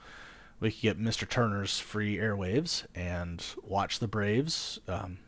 we 0.58 0.70
could 0.70 0.80
get 0.80 1.00
Mr. 1.00 1.28
Turner's 1.28 1.78
free 1.78 2.16
airwaves 2.16 2.84
and 2.94 3.44
watch 3.62 3.98
the 3.98 4.08
Braves 4.08 4.78
um, 4.88 5.18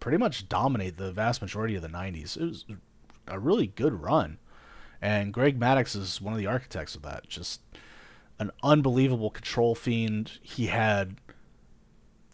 pretty 0.00 0.18
much 0.18 0.48
dominate 0.48 0.96
the 0.96 1.12
vast 1.12 1.40
majority 1.42 1.74
of 1.74 1.82
the 1.82 1.88
90s. 1.88 2.36
It 2.36 2.44
was 2.44 2.64
a 3.26 3.38
really 3.38 3.66
good 3.66 3.94
run. 3.94 4.38
And 5.00 5.32
Greg 5.32 5.58
Maddux 5.58 5.96
is 5.96 6.20
one 6.20 6.32
of 6.32 6.38
the 6.38 6.46
architects 6.46 6.94
of 6.94 7.02
that. 7.02 7.28
Just 7.28 7.60
an 8.38 8.50
unbelievable 8.62 9.30
control 9.30 9.74
fiend. 9.74 10.38
He 10.42 10.66
had 10.66 11.16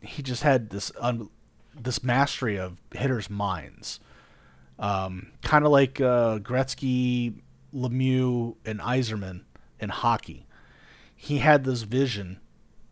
he 0.01 0.23
just 0.23 0.43
had 0.43 0.71
this 0.71 0.93
un, 0.99 1.31
this 1.79 2.03
mastery 2.03 2.59
of 2.59 2.79
hitters' 2.93 3.31
minds. 3.31 4.01
Um, 4.79 5.33
kind 5.43 5.65
of 5.65 5.71
like 5.71 6.01
uh, 6.01 6.39
Gretzky, 6.41 7.35
Lemieux, 7.75 8.57
and 8.65 8.81
Yzerman 8.81 9.43
in 9.81 9.89
hockey. 9.91 10.47
He 11.15 11.39
had 11.39 11.65
this 11.65 11.83
vision, 11.83 12.41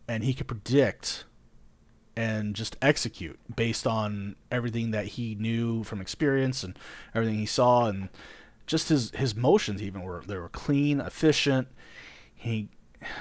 and 0.07 0.23
he 0.23 0.33
could 0.33 0.47
predict 0.47 1.25
and 2.15 2.55
just 2.55 2.77
execute 2.81 3.39
based 3.55 3.87
on 3.87 4.35
everything 4.51 4.91
that 4.91 5.05
he 5.05 5.35
knew 5.35 5.83
from 5.83 5.99
experience 5.99 6.63
and 6.63 6.77
everything 7.15 7.39
he 7.39 7.45
saw 7.45 7.87
and 7.87 8.09
just 8.67 8.89
his 8.89 9.11
his 9.11 9.35
motions 9.35 9.81
even 9.81 10.01
were 10.03 10.23
they 10.27 10.37
were 10.37 10.49
clean, 10.49 10.99
efficient. 11.01 11.67
He 12.33 12.69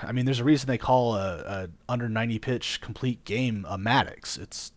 I 0.02 0.12
mean 0.12 0.24
there's 0.24 0.40
a 0.40 0.44
reason 0.44 0.68
they 0.68 0.78
call 0.78 1.16
a, 1.16 1.38
a 1.38 1.68
under 1.88 2.08
90 2.08 2.38
pitch 2.38 2.80
complete 2.80 3.24
game 3.24 3.66
a 3.68 3.78
Maddux. 3.78 4.38
It's 4.38 4.72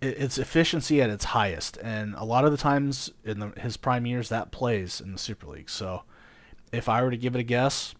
it's 0.00 0.38
efficiency 0.38 1.00
at 1.00 1.10
its 1.10 1.24
highest 1.24 1.78
and 1.82 2.14
a 2.16 2.24
lot 2.24 2.44
of 2.44 2.50
the 2.50 2.58
times 2.58 3.10
in 3.24 3.40
the, 3.40 3.48
his 3.58 3.76
prime 3.76 4.06
years 4.06 4.28
that 4.28 4.50
plays 4.50 5.00
in 5.00 5.12
the 5.12 5.18
Super 5.18 5.46
League. 5.46 5.70
So 5.70 6.02
if 6.72 6.88
I 6.88 7.02
were 7.02 7.10
to 7.10 7.16
give 7.16 7.34
it 7.34 7.40
a 7.40 7.44
guess, 7.44 7.94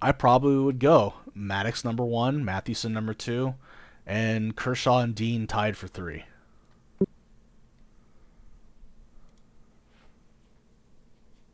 I 0.00 0.12
probably 0.12 0.56
would 0.56 0.78
go 0.78 1.14
Maddux 1.36 1.84
number 1.84 2.04
1, 2.04 2.44
Mathewson 2.44 2.92
number 2.92 3.14
2, 3.14 3.54
and 4.06 4.54
Kershaw 4.54 5.00
and 5.00 5.14
Dean 5.14 5.46
tied 5.46 5.76
for 5.76 5.88
three. 5.88 6.24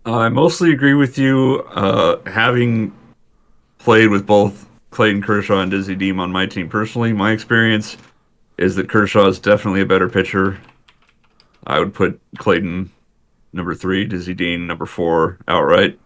I 0.04 0.28
mostly 0.28 0.72
agree 0.72 0.94
with 0.94 1.16
you. 1.16 1.64
Uh, 1.70 2.18
having 2.28 2.92
played 3.78 4.08
with 4.08 4.26
both 4.26 4.68
Clayton 4.90 5.22
Kershaw 5.22 5.60
and 5.60 5.70
Dizzy 5.70 5.94
Dean 5.94 6.18
on 6.18 6.32
my 6.32 6.44
team 6.46 6.68
personally, 6.68 7.12
my 7.12 7.30
experience 7.30 7.96
is 8.58 8.76
that 8.76 8.88
Kershaw 8.88 9.26
is 9.26 9.38
definitely 9.38 9.80
a 9.80 9.86
better 9.86 10.08
pitcher. 10.08 10.58
I 11.66 11.78
would 11.78 11.94
put 11.94 12.20
Clayton 12.38 12.90
number 13.52 13.74
three, 13.74 14.04
Dizzy 14.04 14.34
Dean 14.34 14.66
number 14.66 14.86
four 14.86 15.38
outright. 15.48 15.98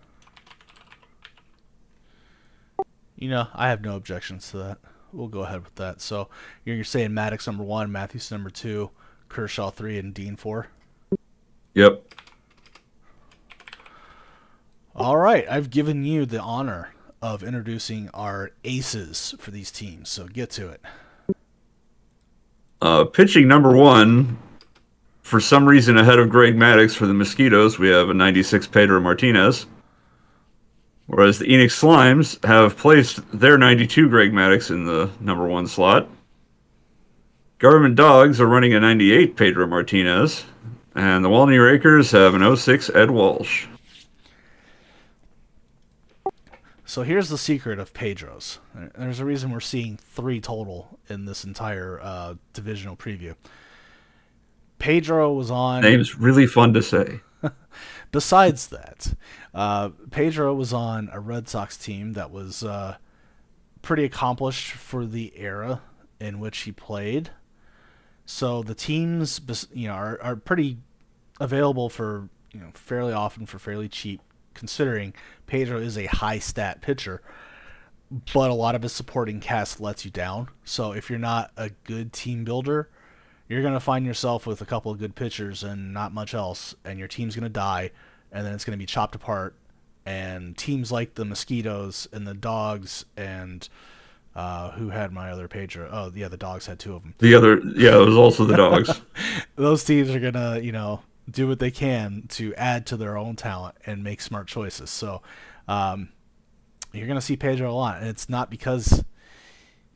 You 3.16 3.30
know, 3.30 3.48
I 3.54 3.68
have 3.68 3.80
no 3.80 3.96
objections 3.96 4.50
to 4.50 4.58
that 4.58 4.78
we'll 5.16 5.28
go 5.28 5.40
ahead 5.40 5.64
with 5.64 5.74
that. 5.76 6.00
So 6.00 6.28
you're, 6.64 6.76
you're 6.76 6.84
saying 6.84 7.10
Maddux 7.10 7.46
number 7.46 7.64
one, 7.64 7.90
Matthews 7.90 8.30
number 8.30 8.50
two, 8.50 8.90
Kershaw 9.28 9.70
three, 9.70 9.98
and 9.98 10.14
Dean 10.14 10.36
four. 10.36 10.68
Yep. 11.74 12.04
All 14.94 15.16
right, 15.16 15.46
I've 15.48 15.70
given 15.70 16.04
you 16.04 16.24
the 16.24 16.40
honor 16.40 16.90
of 17.20 17.42
introducing 17.42 18.08
our 18.14 18.52
aces 18.64 19.34
for 19.38 19.50
these 19.50 19.70
teams. 19.70 20.08
So 20.08 20.26
get 20.26 20.50
to 20.52 20.68
it. 20.68 20.80
Pitching 23.04 23.46
number 23.46 23.76
one, 23.76 24.38
for 25.22 25.40
some 25.40 25.66
reason 25.66 25.98
ahead 25.98 26.18
of 26.18 26.28
Greg 26.28 26.56
Maddux 26.56 26.96
for 26.96 27.06
the 27.06 27.14
Mosquitoes, 27.14 27.78
we 27.78 27.88
have 27.88 28.08
a 28.08 28.14
96 28.14 28.66
Pedro 28.68 29.00
Martinez. 29.00 29.66
Whereas 31.06 31.38
the 31.38 31.46
Enix 31.46 31.80
Slimes 31.80 32.44
have 32.44 32.76
placed 32.76 33.20
their 33.32 33.58
92 33.58 34.08
Greg 34.08 34.32
Maddux 34.32 34.70
in 34.70 34.84
the 34.84 35.10
number 35.20 35.46
one 35.46 35.66
slot. 35.66 36.08
Government 37.58 37.94
Dogs 37.94 38.40
are 38.40 38.46
running 38.46 38.74
a 38.74 38.80
98 38.80 39.36
Pedro 39.36 39.66
Martinez. 39.66 40.44
And 40.94 41.24
the 41.24 41.28
Walney 41.28 41.58
Rakers 41.58 42.10
have 42.12 42.34
an 42.34 42.56
06 42.56 42.90
Ed 42.94 43.10
Walsh. 43.10 43.66
So 46.86 47.02
here's 47.02 47.28
the 47.28 47.36
secret 47.36 47.80
of 47.80 47.92
Pedro's. 47.92 48.60
There's 48.96 49.18
a 49.18 49.24
reason 49.24 49.50
we're 49.50 49.58
seeing 49.58 49.96
three 49.96 50.40
total 50.40 51.00
in 51.08 51.24
this 51.24 51.42
entire 51.42 52.00
uh, 52.00 52.34
divisional 52.52 52.96
preview. 52.96 53.34
Pedro 54.78 55.32
was 55.32 55.50
on. 55.50 55.82
Name's 55.82 56.16
really 56.16 56.46
fun 56.46 56.72
to 56.74 56.82
say. 56.82 57.20
Besides 58.12 58.68
that, 58.68 59.14
uh, 59.52 59.90
Pedro 60.12 60.54
was 60.54 60.72
on 60.72 61.08
a 61.12 61.18
Red 61.18 61.48
Sox 61.48 61.76
team 61.76 62.12
that 62.12 62.30
was 62.30 62.62
uh, 62.62 62.96
pretty 63.82 64.04
accomplished 64.04 64.70
for 64.70 65.04
the 65.04 65.32
era 65.36 65.80
in 66.20 66.38
which 66.38 66.58
he 66.58 66.72
played. 66.72 67.30
So 68.26 68.62
the 68.62 68.74
teams, 68.74 69.40
you 69.72 69.88
know, 69.88 69.94
are, 69.94 70.20
are 70.22 70.36
pretty 70.36 70.78
available 71.40 71.88
for 71.88 72.28
you 72.52 72.60
know 72.60 72.70
fairly 72.74 73.12
often 73.12 73.44
for 73.44 73.58
fairly 73.58 73.88
cheap, 73.88 74.20
considering 74.54 75.14
Pedro 75.46 75.78
is 75.78 75.96
a 75.96 76.06
high 76.06 76.38
stat 76.38 76.80
pitcher. 76.80 77.22
But 78.32 78.50
a 78.50 78.54
lot 78.54 78.76
of 78.76 78.82
his 78.82 78.92
supporting 78.92 79.40
cast 79.40 79.80
lets 79.80 80.04
you 80.04 80.12
down. 80.12 80.48
So 80.64 80.92
if 80.92 81.10
you're 81.10 81.18
not 81.18 81.50
a 81.56 81.70
good 81.84 82.12
team 82.12 82.44
builder, 82.44 82.88
you're 83.48 83.62
going 83.62 83.74
to 83.74 83.80
find 83.80 84.06
yourself 84.06 84.46
with 84.46 84.60
a 84.60 84.64
couple 84.64 84.92
of 84.92 84.98
good 84.98 85.16
pitchers 85.16 85.64
and 85.64 85.92
not 85.92 86.14
much 86.14 86.32
else, 86.32 86.74
and 86.84 87.00
your 87.00 87.08
team's 87.08 87.34
going 87.34 87.44
to 87.44 87.48
die 87.48 87.90
and 88.32 88.46
then 88.46 88.52
it's 88.54 88.64
going 88.64 88.76
to 88.76 88.82
be 88.82 88.86
chopped 88.86 89.14
apart. 89.14 89.54
And 90.04 90.56
teams 90.56 90.92
like 90.92 91.14
the 91.14 91.24
Mosquitoes 91.24 92.06
and 92.12 92.26
the 92.26 92.34
Dogs 92.34 93.04
and 93.16 93.68
uh, 94.36 94.70
who 94.72 94.90
had 94.90 95.10
my 95.10 95.30
other 95.30 95.48
pager? 95.48 95.88
Oh, 95.90 96.12
yeah, 96.14 96.28
the 96.28 96.36
Dogs 96.36 96.66
had 96.66 96.78
two 96.78 96.94
of 96.94 97.02
them. 97.02 97.14
The 97.18 97.34
other, 97.34 97.58
yeah, 97.74 97.96
it 97.96 98.06
was 98.06 98.16
also 98.16 98.44
the 98.44 98.56
Dogs. 98.56 99.00
Those 99.56 99.82
teams 99.82 100.10
are 100.10 100.20
gonna, 100.20 100.60
you 100.60 100.70
know, 100.70 101.00
do 101.30 101.48
what 101.48 101.58
they 101.58 101.70
can 101.70 102.24
to 102.28 102.54
add 102.54 102.86
to 102.86 102.96
their 102.96 103.16
own 103.16 103.36
talent 103.36 103.76
and 103.84 104.04
make 104.04 104.20
smart 104.20 104.46
choices. 104.46 104.90
So, 104.90 105.22
um, 105.68 106.10
you're 106.92 107.08
gonna 107.08 107.20
see 107.20 107.36
Pedro 107.36 107.70
a 107.70 107.74
lot, 107.74 108.00
and 108.00 108.08
it's 108.08 108.28
not 108.28 108.50
because 108.50 109.04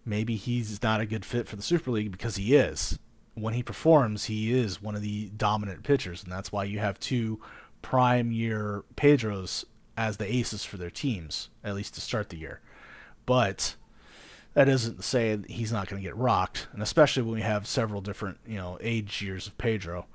maybe 0.04 0.36
he's 0.36 0.82
not 0.82 1.00
a 1.00 1.06
good 1.06 1.24
fit 1.24 1.48
for 1.48 1.56
the 1.56 1.62
Super 1.62 1.90
League 1.90 2.12
because 2.12 2.36
he 2.36 2.54
is. 2.54 2.98
When 3.34 3.54
he 3.54 3.62
performs, 3.62 4.24
he 4.24 4.52
is 4.52 4.82
one 4.82 4.96
of 4.96 5.02
the 5.02 5.30
dominant 5.36 5.82
pitchers, 5.84 6.22
and 6.22 6.32
that's 6.32 6.52
why 6.52 6.64
you 6.64 6.78
have 6.78 6.98
two 6.98 7.40
prime 7.80 8.32
year 8.32 8.84
Pedros 8.96 9.64
as 9.96 10.16
the 10.16 10.32
aces 10.32 10.64
for 10.64 10.76
their 10.76 10.90
teams, 10.90 11.48
at 11.62 11.74
least 11.74 11.94
to 11.94 12.00
start 12.00 12.28
the 12.30 12.38
year. 12.38 12.60
But 13.26 13.76
that 14.54 14.68
isn't 14.68 14.96
to 14.96 15.02
say 15.02 15.38
he's 15.48 15.72
not 15.72 15.88
going 15.88 16.02
to 16.02 16.06
get 16.06 16.16
rocked, 16.16 16.68
and 16.72 16.82
especially 16.82 17.22
when 17.22 17.34
we 17.34 17.42
have 17.42 17.66
several 17.66 18.00
different, 18.00 18.38
you 18.46 18.56
know, 18.56 18.78
age 18.80 19.22
years 19.22 19.46
of 19.46 19.56
Pedro. 19.58 20.06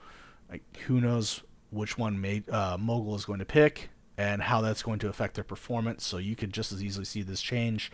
Like, 0.56 0.78
who 0.88 1.02
knows 1.02 1.44
which 1.70 1.98
one 1.98 2.44
uh, 2.50 2.78
Mogul 2.80 3.14
is 3.16 3.26
going 3.26 3.40
to 3.40 3.46
pick 3.46 3.90
and 4.18 4.42
how 4.42 4.62
that's 4.62 4.82
going 4.82 5.00
to 5.00 5.10
affect 5.10 5.36
their 5.36 5.44
performance. 5.44 6.06
So 6.06 6.18
you 6.18 6.34
could 6.34 6.54
just 6.54 6.72
as 6.72 6.82
easily 6.82 7.04
see 7.04 7.24
this 7.24 7.42
change 7.42 7.92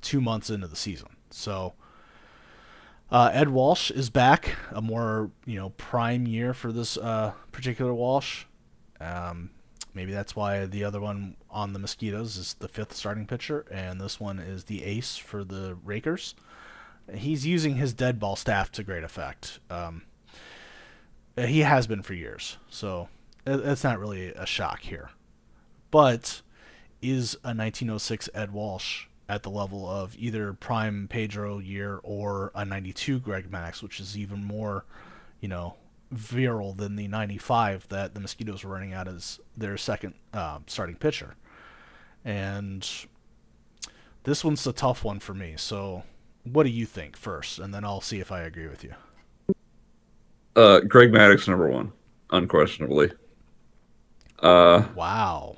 two 0.00 0.20
months 0.20 0.48
into 0.48 0.68
the 0.68 0.76
season. 0.76 1.08
So 1.30 1.74
uh, 3.10 3.30
Ed 3.32 3.48
Walsh 3.48 3.90
is 3.90 4.10
back, 4.10 4.54
a 4.70 4.80
more 4.80 5.32
you 5.44 5.58
know 5.58 5.70
prime 5.70 6.28
year 6.28 6.54
for 6.54 6.70
this 6.70 6.96
uh, 6.96 7.32
particular 7.50 7.92
Walsh. 7.92 8.44
Um, 9.00 9.50
maybe 9.92 10.12
that's 10.12 10.36
why 10.36 10.66
the 10.66 10.84
other 10.84 11.00
one 11.00 11.36
on 11.50 11.72
the 11.72 11.80
Mosquitoes 11.80 12.36
is 12.36 12.54
the 12.54 12.68
fifth 12.68 12.94
starting 12.94 13.26
pitcher, 13.26 13.66
and 13.72 14.00
this 14.00 14.20
one 14.20 14.38
is 14.38 14.64
the 14.64 14.84
ace 14.84 15.16
for 15.16 15.42
the 15.42 15.76
Rakers. 15.82 16.36
He's 17.12 17.44
using 17.44 17.74
his 17.74 17.92
dead 17.92 18.20
ball 18.20 18.36
staff 18.36 18.70
to 18.72 18.84
great 18.84 19.02
effect. 19.02 19.58
Um, 19.68 20.02
he 21.36 21.60
has 21.60 21.86
been 21.86 22.02
for 22.02 22.14
years, 22.14 22.58
so 22.68 23.08
it's 23.46 23.84
not 23.84 23.98
really 23.98 24.28
a 24.28 24.46
shock 24.46 24.80
here. 24.80 25.10
But 25.90 26.42
is 27.02 27.34
a 27.44 27.54
1906 27.54 28.30
Ed 28.34 28.52
Walsh 28.52 29.06
at 29.28 29.42
the 29.42 29.50
level 29.50 29.88
of 29.88 30.14
either 30.18 30.52
prime 30.52 31.08
Pedro 31.08 31.58
year 31.58 32.00
or 32.02 32.50
a 32.54 32.64
92 32.64 33.20
Greg 33.20 33.50
Maddux, 33.50 33.82
which 33.82 34.00
is 34.00 34.16
even 34.16 34.44
more, 34.44 34.84
you 35.40 35.48
know, 35.48 35.74
virile 36.10 36.72
than 36.74 36.96
the 36.96 37.08
95 37.08 37.88
that 37.88 38.14
the 38.14 38.20
Mosquitoes 38.20 38.64
were 38.64 38.72
running 38.72 38.92
out 38.92 39.08
as 39.08 39.40
their 39.56 39.76
second 39.76 40.14
uh, 40.32 40.58
starting 40.66 40.96
pitcher. 40.96 41.36
And 42.24 42.88
this 44.24 44.44
one's 44.44 44.66
a 44.66 44.72
tough 44.72 45.04
one 45.04 45.20
for 45.20 45.34
me. 45.34 45.54
So, 45.56 46.04
what 46.44 46.64
do 46.64 46.70
you 46.70 46.86
think 46.86 47.16
first, 47.16 47.58
and 47.58 47.72
then 47.72 47.84
I'll 47.84 48.00
see 48.00 48.20
if 48.20 48.30
I 48.30 48.42
agree 48.42 48.68
with 48.68 48.84
you. 48.84 48.94
Uh, 50.56 50.80
Greg 50.80 51.10
Maddux 51.10 51.48
number 51.48 51.68
one, 51.68 51.92
unquestionably. 52.30 53.10
Uh, 54.40 54.84
wow. 54.94 55.56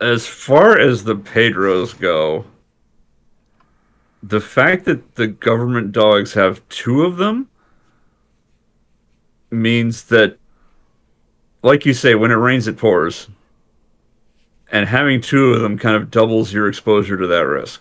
as 0.00 0.26
far 0.26 0.78
as 0.78 1.04
the 1.04 1.16
Pedros 1.16 1.98
go, 1.98 2.44
the 4.22 4.40
fact 4.40 4.84
that 4.84 5.14
the 5.16 5.26
government 5.26 5.92
dogs 5.92 6.34
have 6.34 6.66
two 6.68 7.02
of 7.02 7.16
them 7.16 7.48
means 9.50 10.04
that, 10.04 10.38
like 11.62 11.86
you 11.86 11.94
say, 11.94 12.14
when 12.14 12.30
it 12.30 12.34
rains, 12.34 12.66
it 12.66 12.76
pours. 12.76 13.28
And 14.70 14.86
having 14.86 15.20
two 15.20 15.52
of 15.52 15.62
them 15.62 15.78
kind 15.78 15.96
of 15.96 16.10
doubles 16.10 16.52
your 16.52 16.68
exposure 16.68 17.16
to 17.16 17.26
that 17.26 17.46
risk. 17.46 17.80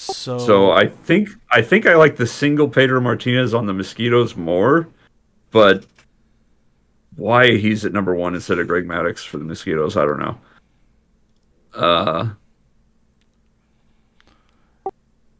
So, 0.00 0.38
so 0.38 0.70
I 0.70 0.86
think 0.86 1.28
I 1.50 1.62
think 1.62 1.86
I 1.86 1.94
like 1.96 2.16
the 2.16 2.26
single 2.26 2.68
Pedro 2.68 3.00
Martinez 3.00 3.52
on 3.52 3.66
the 3.66 3.74
mosquitoes 3.74 4.36
more, 4.36 4.88
but 5.50 5.84
why 7.16 7.56
he's 7.56 7.84
at 7.84 7.92
number 7.92 8.14
one 8.14 8.34
instead 8.34 8.58
of 8.58 8.66
Greg 8.66 8.86
Maddux 8.86 9.26
for 9.26 9.36
the 9.38 9.44
Mosquitoes, 9.44 9.96
I 9.96 10.04
don't 10.06 10.18
know. 10.18 10.38
Uh, 11.74 12.30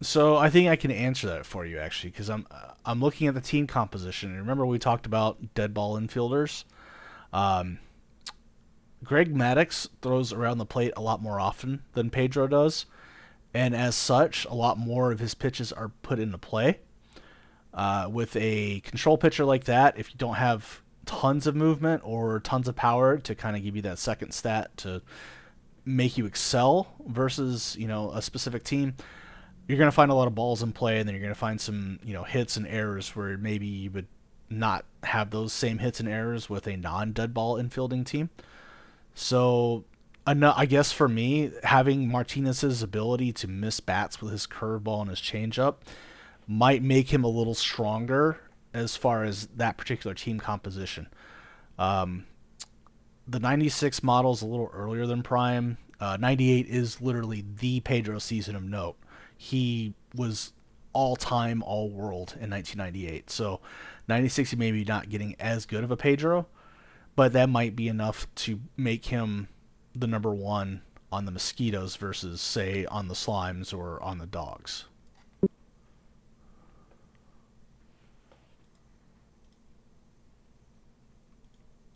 so 0.03 0.37
I 0.37 0.51
think 0.51 0.69
I 0.69 0.77
can 0.77 0.91
answer 0.91 1.27
that 1.28 1.47
for 1.47 1.65
you 1.65 1.78
actually, 1.78 2.11
because 2.11 2.28
I'm 2.28 2.47
I'm 2.85 3.01
looking 3.01 3.28
at 3.28 3.35
the 3.35 3.41
team 3.41 3.66
composition. 3.66 4.37
remember 4.37 4.66
we 4.66 4.78
talked 4.78 5.07
about 5.07 5.55
dead 5.55 5.73
ball 5.73 5.99
infielders. 5.99 6.65
Um, 7.32 7.78
Greg 9.05 9.35
Maddux 9.35 9.89
throws 10.03 10.32
around 10.32 10.59
the 10.59 10.66
plate 10.66 10.93
a 10.97 11.01
lot 11.01 11.23
more 11.23 11.41
often 11.41 11.82
than 11.95 12.11
Pedro 12.11 12.47
does, 12.47 12.87
and 13.52 13.74
as 13.74 13.94
such, 13.94 14.44
a 14.44 14.55
lot 14.55 14.78
more 14.78 15.12
of 15.12 15.18
his 15.18 15.35
pitches 15.35 15.72
are 15.72 15.90
put 16.02 16.18
into 16.18 16.39
play. 16.39 16.78
Uh, 17.72 18.09
with 18.10 18.35
a 18.36 18.81
control 18.81 19.16
pitcher 19.16 19.44
like 19.44 19.64
that, 19.64 19.98
if 19.98 20.10
you 20.10 20.16
don't 20.18 20.35
have 20.35 20.82
tons 21.06 21.47
of 21.47 21.56
movement 21.56 22.02
or 22.05 22.40
tons 22.40 22.68
of 22.68 22.77
power 22.77 23.18
to 23.18 23.35
kind 23.35 23.56
of 23.56 23.62
give 23.62 23.74
you 23.74 23.82
that 23.82 23.98
second 23.98 24.32
stat 24.32 24.77
to 24.77 25.02
make 25.85 26.16
you 26.18 26.27
excel 26.27 26.94
versus 27.06 27.74
you 27.78 27.89
know 27.89 28.12
a 28.12 28.22
specific 28.22 28.62
team 28.62 28.94
you're 29.66 29.78
going 29.78 29.89
to 29.89 29.94
find 29.94 30.10
a 30.10 30.14
lot 30.14 30.28
of 30.28 30.35
balls 30.35 30.62
in 30.62 30.72
play 30.72 30.98
and 30.98 31.09
then 31.09 31.14
you're 31.14 31.22
going 31.22 31.35
to 31.35 31.39
find 31.39 31.60
some 31.60 31.98
you 32.05 32.12
know 32.12 32.22
hits 32.22 32.56
and 32.56 32.66
errors 32.66 33.16
where 33.16 33.36
maybe 33.39 33.66
you 33.66 33.90
would 33.90 34.06
not 34.51 34.85
have 35.02 35.31
those 35.31 35.52
same 35.52 35.78
hits 35.78 36.01
and 36.01 36.09
errors 36.09 36.51
with 36.51 36.66
a 36.66 36.77
non-dead 36.77 37.32
ball 37.32 37.56
infielding 37.56 38.05
team 38.05 38.28
so 39.14 39.85
I 40.57 40.66
guess 40.66 40.93
for 40.93 41.09
me 41.09 41.51
having 41.62 42.09
Martinez's 42.09 42.82
ability 42.82 43.32
to 43.35 43.48
miss 43.48 43.81
bats 43.81 44.20
with 44.20 44.32
his 44.32 44.47
curveball 44.47 45.02
and 45.02 45.11
his 45.11 45.20
changeup 45.20 45.77
might 46.47 46.82
make 46.82 47.12
him 47.12 47.24
a 47.24 47.28
little 47.28 47.55
stronger 47.55 48.40
as 48.74 48.97
far 48.97 49.24
as 49.24 49.47
that 49.57 49.77
particular 49.77 50.15
team 50.15 50.39
composition. 50.39 51.09
Um, 51.78 52.27
the 53.27 53.40
96 53.40 54.02
model 54.02 54.32
is 54.32 54.43
a 54.43 54.47
little 54.47 54.70
earlier 54.73 55.07
than 55.07 55.23
Prime. 55.23 55.78
Uh, 56.01 56.16
98 56.19 56.66
is 56.66 57.01
literally 57.01 57.44
the 57.59 57.81
Pedro 57.81 58.19
season 58.19 58.57
of 58.57 58.62
note. 58.62 58.97
He 59.36 59.94
was 60.15 60.52
all 60.93 61.16
time, 61.16 61.62
all 61.62 61.89
world 61.89 62.35
in 62.40 62.51
1998. 62.51 63.31
So 63.31 63.61
96, 64.09 64.51
he 64.51 64.57
maybe 64.57 64.85
not 64.85 65.09
getting 65.09 65.36
as 65.39 65.66
good 65.66 65.85
of 65.85 65.90
a 65.90 65.97
Pedro, 65.97 66.47
but 67.16 67.32
that 67.32 67.48
might 67.48 67.77
be 67.77 67.89
enough 67.89 68.27
to 68.36 68.61
make 68.77 69.07
him 69.07 69.48
the 69.95 70.07
number 70.07 70.35
one 70.35 70.83
on 71.12 71.25
the 71.25 71.33
Mosquitoes 71.33 71.97
versus, 71.97 72.41
say, 72.41 72.85
on 72.87 73.09
the 73.09 73.15
Slimes 73.15 73.77
or 73.77 74.03
on 74.03 74.19
the 74.19 74.27
Dogs. 74.27 74.85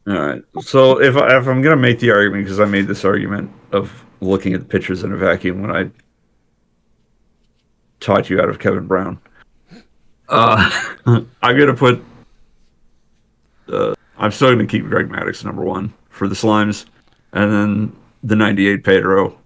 All 0.07 0.15
right. 0.15 0.43
So 0.61 1.01
if 1.01 1.17
I, 1.17 1.39
if 1.39 1.47
I'm 1.47 1.63
gonna 1.63 1.77
make 1.77 1.99
the 1.99 2.11
argument 2.11 2.45
because 2.45 2.61
I 2.61 2.67
made 2.67 2.87
this 2.87 3.05
argument 3.05 3.51
of 3.73 4.05
looking 4.21 4.53
at 4.53 4.61
the 4.61 4.67
pictures 4.67 5.03
in 5.03 5.13
a 5.13 5.17
vacuum 5.17 5.63
when 5.63 5.75
I 5.75 5.91
taught 8.01 8.29
you 8.29 8.39
out 8.41 8.51
of 8.51 8.59
Kevin 8.59 8.87
Brown, 8.87 9.19
uh, 10.29 10.71
I'm 11.07 11.59
gonna 11.59 11.75
put. 11.75 12.05
Uh, 13.67 13.95
I'm 14.19 14.31
still 14.31 14.51
gonna 14.51 14.67
keep 14.67 14.85
Greg 14.85 15.09
Maddux 15.09 15.43
number 15.43 15.63
one 15.63 15.93
for 16.11 16.29
the 16.29 16.35
Slimes, 16.35 16.85
and 17.35 17.53
then 17.53 17.97
the 18.23 18.37
'98 18.37 18.83
Pedro, 18.83 19.39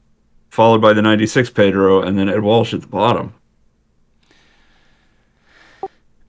followed 0.51 0.81
by 0.81 0.93
the 0.93 1.03
'96 1.03 1.51
Pedro, 1.51 2.03
and 2.03 2.17
then 2.17 2.29
Ed 2.29 2.43
Walsh 2.43 2.73
at 2.73 2.83
the 2.83 2.87
bottom. 2.87 3.35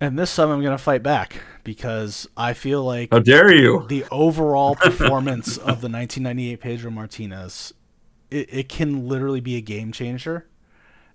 And 0.02 0.18
this 0.18 0.34
time 0.34 0.50
I'm 0.50 0.62
going 0.62 0.78
to 0.78 0.82
fight 0.82 1.04
back 1.04 1.42
because 1.64 2.28
I 2.38 2.54
feel 2.54 2.84
like 2.84 3.10
how 3.12 3.20
dare 3.20 3.54
you 3.54 3.86
the 3.90 4.06
overall 4.12 4.76
performance 4.76 5.58
of 5.58 5.82
the 5.82 5.90
1998 5.90 6.62
Pedro 6.62 6.90
Martinez 6.90 7.74
it, 8.32 8.48
it 8.52 8.70
can 8.70 9.08
literally 9.08 9.42
be 9.42 9.58
a 9.58 9.62
game 9.62 9.92
changer 9.92 10.48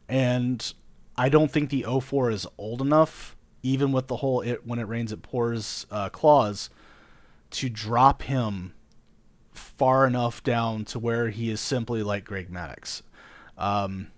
and 0.09 0.75
I 1.16 1.29
don't 1.29 1.51
think 1.51 1.71
the 1.71 1.87
04 2.01 2.31
is 2.31 2.47
old 2.59 2.83
enough 2.83 3.35
even 3.62 3.91
with 3.91 4.09
the 4.09 4.16
whole 4.16 4.43
it 4.43 4.66
when 4.66 4.79
it 4.79 4.87
rains 4.87 5.12
it 5.12 5.23
pours 5.23 5.87
uh, 5.91 6.11
clause 6.11 6.69
to 7.51 7.71
drop 7.71 8.23
him 8.23 8.75
far 9.77 10.07
enough 10.07 10.43
down 10.43 10.85
to 10.87 10.99
where 10.99 11.31
he 11.31 11.51
is 11.51 11.61
simply 11.61 12.03
like 12.03 12.25
Greg 12.25 12.51
Maddux. 12.51 13.03
Um, 13.59 14.09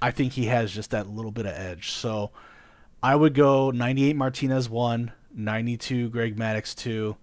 I 0.00 0.10
think 0.10 0.32
he 0.32 0.46
has 0.46 0.72
just 0.72 0.90
that 0.90 1.08
little 1.08 1.30
bit 1.30 1.46
of 1.46 1.52
edge. 1.52 1.90
So 1.92 2.30
I 3.02 3.14
would 3.14 3.34
go 3.34 3.70
98 3.70 4.16
Martinez 4.16 4.68
1, 4.68 5.12
92 5.34 6.10
Greg 6.10 6.36
Maddux 6.36 6.74
2, 6.74 7.16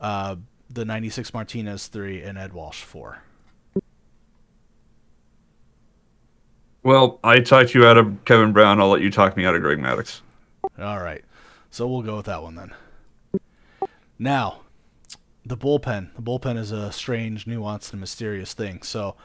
uh, 0.00 0.36
the 0.70 0.84
96 0.84 1.34
Martinez 1.34 1.86
3, 1.88 2.22
and 2.22 2.38
Ed 2.38 2.52
Walsh 2.52 2.82
4. 2.82 3.18
Well, 6.84 7.20
I 7.22 7.38
talked 7.38 7.74
you 7.74 7.86
out 7.86 7.96
of 7.96 8.24
Kevin 8.24 8.52
Brown. 8.52 8.80
I'll 8.80 8.88
let 8.88 9.02
you 9.02 9.10
talk 9.10 9.36
me 9.36 9.44
out 9.44 9.54
of 9.54 9.62
Greg 9.62 9.78
Maddux. 9.78 10.20
All 10.80 11.00
right. 11.00 11.24
So 11.70 11.86
we'll 11.86 12.02
go 12.02 12.16
with 12.16 12.26
that 12.26 12.42
one 12.42 12.56
then. 12.56 12.74
Now, 14.18 14.62
the 15.44 15.56
bullpen. 15.56 16.14
The 16.14 16.22
bullpen 16.22 16.56
is 16.56 16.72
a 16.72 16.92
strange, 16.92 17.46
nuanced, 17.46 17.92
and 17.92 18.00
mysterious 18.00 18.54
thing. 18.54 18.82
So 18.82 19.16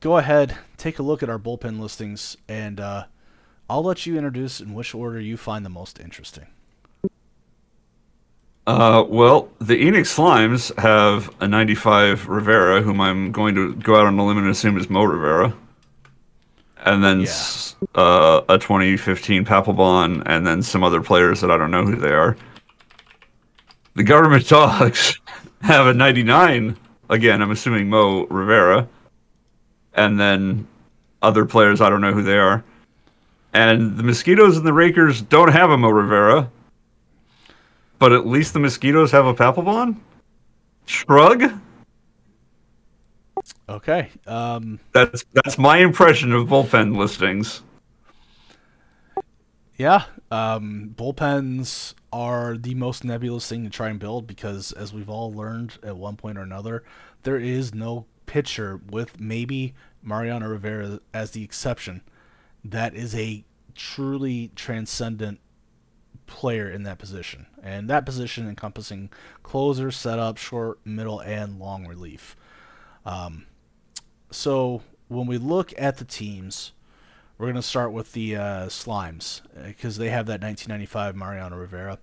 go 0.00 0.16
ahead, 0.16 0.56
take 0.76 0.98
a 0.98 1.02
look 1.02 1.22
at 1.22 1.30
our 1.30 1.38
bullpen 1.38 1.80
listings, 1.80 2.36
and 2.48 2.80
uh, 2.80 3.04
I'll 3.68 3.82
let 3.82 4.06
you 4.06 4.16
introduce 4.16 4.60
in 4.60 4.74
which 4.74 4.94
order 4.94 5.20
you 5.20 5.36
find 5.36 5.64
the 5.64 5.70
most 5.70 6.00
interesting. 6.00 6.46
Uh, 8.66 9.04
well, 9.08 9.48
the 9.58 9.74
Enix 9.74 10.14
Slimes 10.14 10.76
have 10.78 11.34
a 11.40 11.48
95 11.48 12.28
Rivera, 12.28 12.82
whom 12.82 13.00
I'm 13.00 13.32
going 13.32 13.54
to 13.54 13.74
go 13.74 13.96
out 13.96 14.06
on 14.06 14.18
a 14.18 14.24
limb 14.24 14.38
and 14.38 14.48
assume 14.48 14.76
is 14.78 14.88
Mo 14.88 15.02
Rivera. 15.02 15.54
And 16.84 17.02
then 17.02 17.22
yeah. 17.22 17.32
uh, 17.94 18.42
a 18.48 18.58
2015 18.58 19.44
Papelbon, 19.44 20.22
and 20.26 20.46
then 20.46 20.62
some 20.62 20.84
other 20.84 21.02
players 21.02 21.40
that 21.40 21.50
I 21.50 21.56
don't 21.56 21.70
know 21.70 21.84
who 21.84 21.96
they 21.96 22.12
are. 22.12 22.36
The 23.94 24.04
Government 24.04 24.48
Dogs 24.48 25.18
have 25.62 25.86
a 25.86 25.94
99, 25.94 26.76
again, 27.08 27.42
I'm 27.42 27.50
assuming 27.50 27.88
Mo 27.88 28.26
Rivera. 28.26 28.88
And 29.94 30.18
then 30.18 30.66
other 31.22 31.44
players, 31.44 31.80
I 31.80 31.90
don't 31.90 32.00
know 32.00 32.12
who 32.12 32.22
they 32.22 32.38
are. 32.38 32.64
And 33.52 33.96
the 33.96 34.02
Mosquitoes 34.04 34.56
and 34.56 34.64
the 34.66 34.72
Rakers 34.72 35.22
don't 35.22 35.50
have 35.52 35.70
a 35.70 35.76
Mo 35.76 35.88
Rivera, 35.90 36.48
but 37.98 38.12
at 38.12 38.26
least 38.26 38.52
the 38.52 38.60
Mosquitoes 38.60 39.10
have 39.10 39.26
a 39.26 39.34
Papelbon. 39.34 39.96
Shrug. 40.86 41.52
Okay. 43.68 44.08
Um, 44.26 44.78
That's 44.92 45.24
that's 45.32 45.56
my 45.58 45.78
impression 45.78 46.32
of 46.32 46.48
bullpen 46.48 46.96
listings. 46.96 47.62
yeah. 49.76 50.04
Um, 50.30 50.92
bullpens 50.96 51.94
are 52.12 52.56
the 52.56 52.74
most 52.74 53.04
nebulous 53.04 53.48
thing 53.48 53.64
to 53.64 53.70
try 53.70 53.88
and 53.88 53.98
build 53.98 54.26
because, 54.26 54.72
as 54.72 54.92
we've 54.92 55.10
all 55.10 55.32
learned 55.32 55.78
at 55.82 55.96
one 55.96 56.16
point 56.16 56.38
or 56.38 56.42
another, 56.42 56.82
there 57.22 57.38
is 57.38 57.74
no 57.74 58.06
pitcher 58.26 58.80
with 58.90 59.20
maybe 59.20 59.74
Mariano 60.02 60.48
Rivera 60.48 61.00
as 61.12 61.32
the 61.32 61.44
exception 61.44 62.02
that 62.64 62.94
is 62.94 63.14
a 63.14 63.44
truly 63.74 64.50
transcendent 64.54 65.40
player 66.26 66.70
in 66.70 66.84
that 66.84 66.98
position. 66.98 67.46
And 67.62 67.90
that 67.90 68.06
position 68.06 68.48
encompassing 68.48 69.10
closer, 69.42 69.90
setup, 69.90 70.36
short, 70.36 70.78
middle, 70.84 71.20
and 71.20 71.58
long 71.58 71.86
relief. 71.86 72.36
Um, 73.04 73.46
so 74.30 74.82
when 75.08 75.26
we 75.26 75.38
look 75.38 75.72
at 75.76 75.96
the 75.96 76.04
teams, 76.04 76.72
we're 77.40 77.46
going 77.46 77.54
to 77.54 77.62
start 77.62 77.90
with 77.92 78.12
the 78.12 78.36
uh, 78.36 78.66
Slimes 78.66 79.40
because 79.64 79.96
they 79.96 80.10
have 80.10 80.26
that 80.26 80.42
1995 80.42 81.16
Mariano 81.16 81.56
Rivera. 81.56 81.98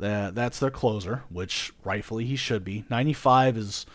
That 0.00 0.34
that's 0.34 0.58
their 0.58 0.72
closer, 0.72 1.22
which 1.28 1.72
rightfully 1.84 2.24
he 2.24 2.34
should 2.34 2.64
be. 2.64 2.84
95 2.90 3.56
is 3.56 3.86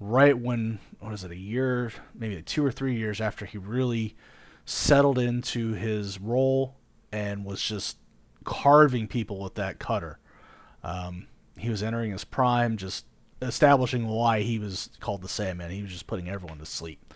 right 0.00 0.36
when 0.36 0.78
what 1.00 1.12
is 1.12 1.22
it? 1.22 1.32
A 1.32 1.36
year, 1.36 1.92
maybe 2.14 2.40
two 2.40 2.64
or 2.64 2.72
three 2.72 2.96
years 2.96 3.20
after 3.20 3.44
he 3.44 3.58
really 3.58 4.16
settled 4.64 5.18
into 5.18 5.74
his 5.74 6.18
role 6.18 6.76
and 7.12 7.44
was 7.44 7.60
just 7.60 7.98
carving 8.44 9.08
people 9.08 9.38
with 9.38 9.56
that 9.56 9.78
cutter. 9.78 10.18
Um, 10.82 11.26
he 11.58 11.68
was 11.68 11.82
entering 11.82 12.12
his 12.12 12.24
prime, 12.24 12.78
just 12.78 13.04
establishing 13.42 14.08
why 14.08 14.40
he 14.40 14.58
was 14.58 14.88
called 14.98 15.20
the 15.20 15.28
Sandman. 15.28 15.70
He 15.70 15.82
was 15.82 15.92
just 15.92 16.06
putting 16.06 16.30
everyone 16.30 16.58
to 16.58 16.66
sleep. 16.66 17.11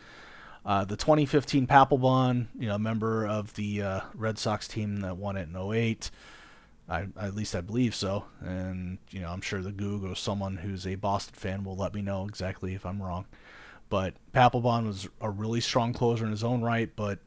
Uh, 0.66 0.84
the 0.84 0.96
2015 0.96 1.68
Papelbon, 1.68 2.48
you 2.58 2.66
know, 2.66 2.76
member 2.76 3.24
of 3.24 3.54
the 3.54 3.82
uh, 3.82 4.00
Red 4.14 4.36
Sox 4.36 4.66
team 4.66 4.96
that 5.02 5.16
won 5.16 5.36
it 5.36 5.48
in 5.48 5.56
08. 5.56 6.10
I, 6.88 7.06
at 7.20 7.36
least 7.36 7.54
I 7.54 7.60
believe 7.60 7.94
so. 7.94 8.24
And, 8.40 8.98
you 9.10 9.20
know, 9.20 9.30
I'm 9.30 9.40
sure 9.40 9.62
the 9.62 9.70
Goog 9.70 10.04
or 10.04 10.16
someone 10.16 10.56
who's 10.56 10.84
a 10.84 10.96
Boston 10.96 11.36
fan 11.36 11.64
will 11.64 11.76
let 11.76 11.94
me 11.94 12.02
know 12.02 12.26
exactly 12.26 12.74
if 12.74 12.84
I'm 12.84 13.00
wrong. 13.00 13.26
But 13.88 14.14
Papelbon 14.34 14.86
was 14.86 15.08
a 15.20 15.30
really 15.30 15.60
strong 15.60 15.92
closer 15.92 16.24
in 16.24 16.32
his 16.32 16.42
own 16.42 16.62
right, 16.62 16.90
but 16.96 17.20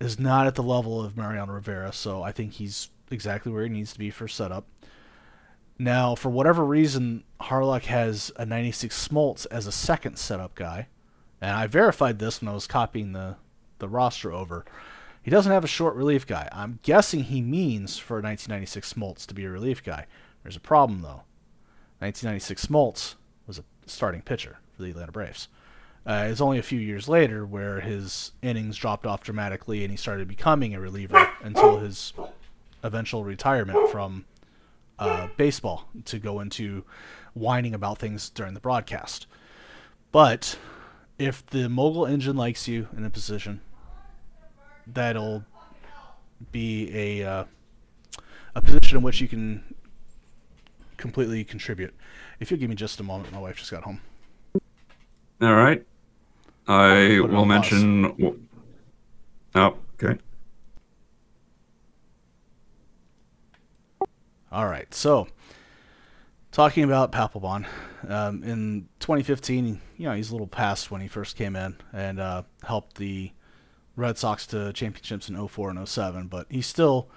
is 0.00 0.18
not 0.18 0.48
at 0.48 0.56
the 0.56 0.62
level 0.62 1.04
of 1.04 1.16
Mariano 1.16 1.52
Rivera. 1.52 1.92
So 1.92 2.24
I 2.24 2.32
think 2.32 2.54
he's 2.54 2.90
exactly 3.12 3.52
where 3.52 3.62
he 3.62 3.68
needs 3.68 3.92
to 3.92 3.98
be 3.98 4.10
for 4.10 4.26
setup. 4.26 4.66
Now, 5.78 6.16
for 6.16 6.30
whatever 6.30 6.64
reason, 6.64 7.22
Harlock 7.40 7.84
has 7.84 8.32
a 8.36 8.44
96 8.44 9.08
Smoltz 9.08 9.46
as 9.52 9.68
a 9.68 9.72
second 9.72 10.18
setup 10.18 10.56
guy. 10.56 10.88
And 11.40 11.52
I 11.52 11.66
verified 11.66 12.18
this 12.18 12.40
when 12.40 12.48
I 12.48 12.54
was 12.54 12.66
copying 12.66 13.12
the, 13.12 13.36
the 13.78 13.88
roster 13.88 14.32
over. 14.32 14.64
He 15.22 15.30
doesn't 15.30 15.52
have 15.52 15.64
a 15.64 15.68
short 15.68 15.94
relief 15.94 16.26
guy. 16.26 16.48
I'm 16.52 16.78
guessing 16.82 17.24
he 17.24 17.40
means 17.40 17.98
for 17.98 18.14
1996 18.14 18.92
Smoltz 18.92 19.26
to 19.26 19.34
be 19.34 19.44
a 19.44 19.50
relief 19.50 19.82
guy. 19.82 20.06
There's 20.42 20.56
a 20.56 20.60
problem, 20.60 21.02
though. 21.02 21.22
1996 21.98 22.66
Smoltz 22.66 23.14
was 23.46 23.58
a 23.58 23.64
starting 23.86 24.22
pitcher 24.22 24.58
for 24.74 24.82
the 24.82 24.90
Atlanta 24.90 25.12
Braves. 25.12 25.48
Uh, 26.06 26.26
it's 26.30 26.40
only 26.40 26.58
a 26.58 26.62
few 26.62 26.80
years 26.80 27.08
later 27.08 27.44
where 27.44 27.80
his 27.80 28.32
innings 28.40 28.76
dropped 28.76 29.06
off 29.06 29.22
dramatically 29.22 29.84
and 29.84 29.90
he 29.90 29.96
started 29.96 30.26
becoming 30.26 30.74
a 30.74 30.80
reliever 30.80 31.28
until 31.42 31.78
his 31.78 32.14
eventual 32.82 33.22
retirement 33.22 33.90
from 33.90 34.24
uh, 34.98 35.28
baseball 35.36 35.88
to 36.06 36.18
go 36.18 36.40
into 36.40 36.84
whining 37.34 37.74
about 37.74 37.98
things 37.98 38.30
during 38.30 38.54
the 38.54 38.60
broadcast. 38.60 39.26
But 40.10 40.58
if 41.20 41.44
the 41.46 41.68
mogul 41.68 42.06
engine 42.06 42.34
likes 42.34 42.66
you 42.66 42.88
in 42.96 43.04
a 43.04 43.10
position, 43.10 43.60
that'll 44.86 45.44
be 46.50 46.90
a 46.94 47.22
uh, 47.22 47.44
a 48.54 48.62
position 48.62 48.96
in 48.96 49.02
which 49.02 49.20
you 49.20 49.28
can 49.28 49.62
completely 50.96 51.44
contribute. 51.44 51.94
If 52.40 52.50
you'll 52.50 52.58
give 52.58 52.70
me 52.70 52.74
just 52.74 52.98
a 53.00 53.02
moment, 53.02 53.32
my 53.32 53.38
wife 53.38 53.56
just 53.56 53.70
got 53.70 53.84
home. 53.84 54.00
All 55.42 55.54
right. 55.54 55.84
I 56.66 57.20
will 57.20 57.28
pause. 57.28 57.46
mention. 57.46 58.46
Oh, 59.54 59.76
okay. 60.02 60.18
All 64.50 64.66
right, 64.66 64.92
so 64.92 65.28
talking 66.50 66.82
about 66.82 67.12
Papelbon, 67.12 67.66
um, 68.08 68.42
in 68.42 68.88
2015, 68.98 69.80
you 70.00 70.06
know 70.06 70.14
he's 70.14 70.30
a 70.30 70.32
little 70.32 70.46
past 70.46 70.90
when 70.90 71.02
he 71.02 71.08
first 71.08 71.36
came 71.36 71.54
in 71.54 71.76
and 71.92 72.18
uh, 72.18 72.42
helped 72.64 72.96
the 72.96 73.32
Red 73.96 74.16
Sox 74.16 74.46
to 74.46 74.72
championships 74.72 75.28
in 75.28 75.46
04 75.46 75.68
and 75.68 75.86
07, 75.86 76.26
but 76.28 76.46
he's 76.48 76.66
still 76.66 77.10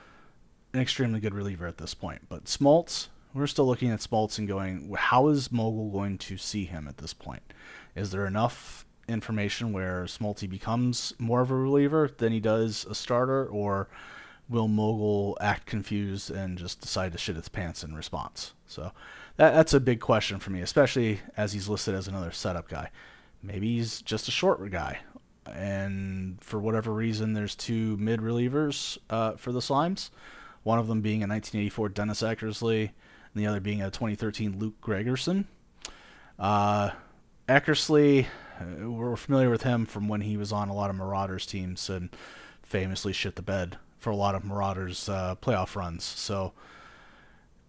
an 0.74 0.82
extremely 0.82 1.22
good 1.22 1.34
reliever 1.34 1.66
at 1.66 1.78
this 1.78 1.94
point. 1.94 2.24
But 2.28 2.44
Smoltz, 2.44 3.08
we're 3.34 3.48
still 3.48 3.66
looking 3.66 3.90
at 3.90 4.02
Smoltz 4.02 4.38
and 4.38 4.50
going, 4.50 4.94
how 4.98 5.30
is 5.30 5.50
Mogul 5.50 5.92
going 5.92 6.18
to 6.18 6.36
see 6.36 6.66
him 6.66 6.90
at 6.90 6.98
this 6.98 7.14
point? 7.14 7.54
Is 7.96 8.12
there 8.12 8.28
enough 8.28 8.86
information 9.08 9.72
where 9.72 10.04
Smoltz 10.04 10.50
becomes 10.50 11.14
more 11.18 11.40
of 11.40 11.52
a 11.52 11.56
reliever 11.56 12.12
than 12.18 12.34
he 12.34 12.42
does 12.42 12.86
a 12.90 12.96
starter, 12.96 13.46
or 13.46 13.88
will 14.50 14.68
Mogul 14.68 15.38
act 15.40 15.68
confused 15.68 16.30
and 16.30 16.58
just 16.58 16.82
decide 16.82 17.14
to 17.14 17.18
shit 17.18 17.38
its 17.38 17.48
pants 17.48 17.82
in 17.82 17.96
response? 17.96 18.52
So 18.68 18.92
that, 19.38 19.54
that's 19.54 19.74
a 19.74 19.80
big 19.80 20.00
question 20.00 20.40
for 20.40 20.52
me, 20.52 20.62
especially 20.62 21.20
as 21.38 21.54
he's 21.54 21.68
listed 21.68 21.96
as 21.96 22.08
another 22.08 22.32
setup 22.32 22.68
guy. 22.68 22.90
Maybe 23.42 23.76
he's 23.76 24.02
just 24.02 24.28
a 24.28 24.32
short 24.32 24.70
guy, 24.72 25.00
and 25.46 26.42
for 26.42 26.60
whatever 26.60 26.94
reason, 26.94 27.34
there's 27.34 27.56
two 27.56 27.98
mid 27.98 28.22
relievers 28.22 28.98
uh, 29.10 29.34
for 29.34 29.52
the 29.52 29.60
Slimes. 29.60 30.10
One 30.64 30.80
of 30.80 30.88
them 30.88 31.02
being 31.02 31.24
a 31.24 31.28
1984 31.28 31.90
Dennis 31.90 32.22
Eckersley, 32.22 32.82
and 32.82 33.44
the 33.44 33.48
other 33.48 33.60
being 33.60 33.82
a 33.82 33.92
2013 33.92 34.60
Luke 34.60 34.80
Gregerson. 34.82 35.46
Uh, 36.40 36.92
Eckersley, 37.50 38.28
uh, 38.60 38.90
we're 38.90 39.16
familiar 39.16 39.50
with 39.50 39.64
him 39.64 39.86
from 39.86 40.08
when 40.08 40.22
he 40.22 40.38
was 40.38 40.52
on 40.52 40.70
a 40.70 40.74
lot 40.74 40.90
of 40.90 40.96
Marauders 40.96 41.46
teams 41.46 41.90
and 41.90 42.10
famously 42.62 43.12
shit 43.12 43.36
the 43.36 43.42
bed 43.42 43.78
for 44.00 44.10
a 44.10 44.16
lot 44.16 44.36
of 44.36 44.46
Marauders 44.46 45.10
uh, 45.10 45.36
playoff 45.42 45.76
runs. 45.76 46.04
So 46.04 46.54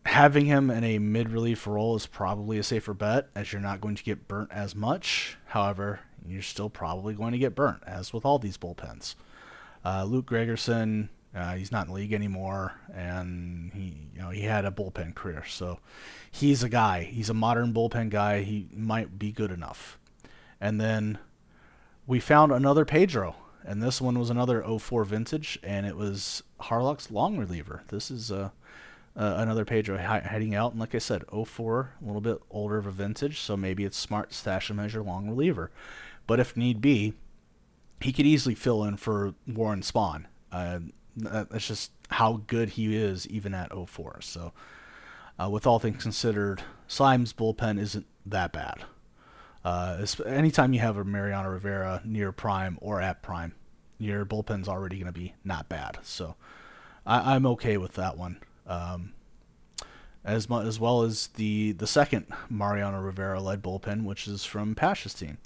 having 0.05 0.47
him 0.47 0.71
in 0.71 0.85
a 0.85 0.99
mid 0.99 1.31
relief 1.31 1.67
role 1.67 1.97
is 1.97 2.07
probably 2.07 2.59
a 2.59 2.63
safer 2.63 2.95
bet 2.95 3.29
as 3.35 3.53
you're 3.53 3.63
not 3.63 3.81
going 3.81 3.95
to 3.95 4.05
get 4.05 4.29
burnt 4.29 4.51
as 4.53 4.75
much. 4.75 5.37
However, 5.47 6.01
you're 6.27 6.43
still 6.43 6.71
probably 6.71 7.15
going 7.15 7.33
to 7.33 7.39
get 7.39 7.55
burnt, 7.55 7.83
as 7.87 8.13
with 8.13 8.25
all 8.25 8.39
these 8.39 8.59
bullpens. 8.59 9.15
Uh, 9.85 10.05
Luke 10.05 10.27
Gregerson, 10.27 11.09
uh, 11.35 11.55
he's 11.55 11.73
not 11.73 11.87
in 11.87 11.89
the 11.89 11.95
league 11.95 12.13
anymore, 12.13 12.73
and 12.95 13.73
he, 13.75 13.97
you 14.15 14.21
know, 14.21 14.31
he 14.31 14.43
had 14.43 14.65
a 14.65 14.71
bullpen 14.71 15.15
career, 15.15 15.45
so 15.47 15.81
he's 16.31 16.63
a 16.63 16.69
guy. 16.69 17.03
He's 17.03 17.29
a 17.29 17.35
modern 17.35 17.75
bullpen 17.75 18.09
guy. 18.09 18.43
He 18.43 18.69
might 18.73 19.19
be 19.19 19.33
good 19.33 19.51
enough. 19.51 19.99
And 20.61 20.81
then 20.81 21.19
we 22.07 22.21
found 22.21 22.53
another 22.53 22.85
Pedro, 22.85 23.37
and 23.65 23.83
this 23.83 24.01
one 24.01 24.19
was 24.19 24.31
another 24.31 24.63
04 24.63 25.05
vintage, 25.05 25.59
and 25.63 25.87
it 25.87 25.97
was 25.97 26.43
Harlock's 26.61 27.11
long 27.11 27.37
reliever. 27.37 27.83
This 27.89 28.11
is 28.11 28.33
uh, 28.33 28.51
uh, 29.16 29.35
another 29.39 29.65
Pedro 29.65 29.97
heading 29.97 30.55
out, 30.55 30.73
and 30.73 30.81
like 30.81 30.95
I 30.95 30.99
said, 30.99 31.24
04, 31.31 31.93
a 32.03 32.05
little 32.07 32.20
bit 32.20 32.39
older 32.51 32.78
of 32.78 32.86
a 32.86 32.91
vintage, 32.91 33.41
so 33.41 33.57
maybe 33.57 33.85
it's 33.85 33.97
smart 33.97 34.32
stash 34.32 34.70
and 34.70 34.77
measure 34.77 35.03
long 35.03 35.28
reliever. 35.28 35.70
But 36.27 36.41
if 36.41 36.57
need 36.57 36.81
be, 36.81 37.15
he 38.01 38.12
could 38.12 38.27
easily 38.27 38.55
fill 38.55 38.85
in 38.85 38.97
for 38.97 39.35
Warren 39.47 39.82
Spahn. 39.82 40.24
Uh, 40.51 40.81
that's 41.16 41.66
just 41.69 41.93
how 42.11 42.43
good 42.47 42.70
he 42.70 42.97
is, 42.97 43.27
even 43.28 43.55
at 43.55 43.70
04. 43.73 44.20
So, 44.20 44.53
uh, 45.41 45.49
with 45.49 45.66
all 45.66 45.78
things 45.78 46.03
considered, 46.03 46.62
Slime's 46.89 47.32
bullpen 47.32 47.78
isn't 47.78 48.07
that 48.27 48.53
bad. 48.53 48.85
Uh, 49.65 50.05
anytime 50.27 50.73
you 50.73 50.81
have 50.81 50.97
a 50.97 51.05
Mariano 51.05 51.49
Rivera 51.49 52.03
near 52.05 52.32
prime 52.32 52.78
or 52.81 53.01
at 53.01 53.23
prime, 53.23 53.55
your 53.99 54.27
bullpen's 54.27 54.69
already 54.69 54.97
going 54.97 55.07
to 55.07 55.19
be 55.19 55.35
not 55.45 55.69
bad. 55.69 55.99
So, 56.03 56.35
I- 57.07 57.35
I'm 57.35 57.47
okay 57.47 57.77
with 57.77 57.95
that 57.95 58.19
one. 58.19 58.39
Um, 58.66 59.12
as 60.24 60.49
mu- 60.49 60.62
as 60.62 60.81
well 60.81 61.03
as 61.03 61.28
the 61.28 61.73
the 61.73 61.86
second 61.86 62.27
Mariano 62.49 63.01
Rivera 63.01 63.41
led 63.41 63.62
bullpen, 63.62 64.05
which 64.05 64.27
is 64.27 64.45
from 64.45 64.74
Pasha's 64.74 65.15
team. 65.15 65.39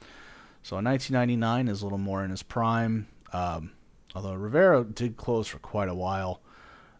So 0.62 0.78
in 0.78 0.84
1999 0.84 1.68
is 1.68 1.82
a 1.82 1.84
little 1.84 1.98
more 1.98 2.24
in 2.24 2.30
his 2.30 2.42
prime. 2.42 3.08
Um, 3.32 3.72
although 4.14 4.34
Rivera 4.34 4.84
did 4.84 5.16
close 5.16 5.48
for 5.48 5.58
quite 5.58 5.88
a 5.88 5.94
while. 5.94 6.40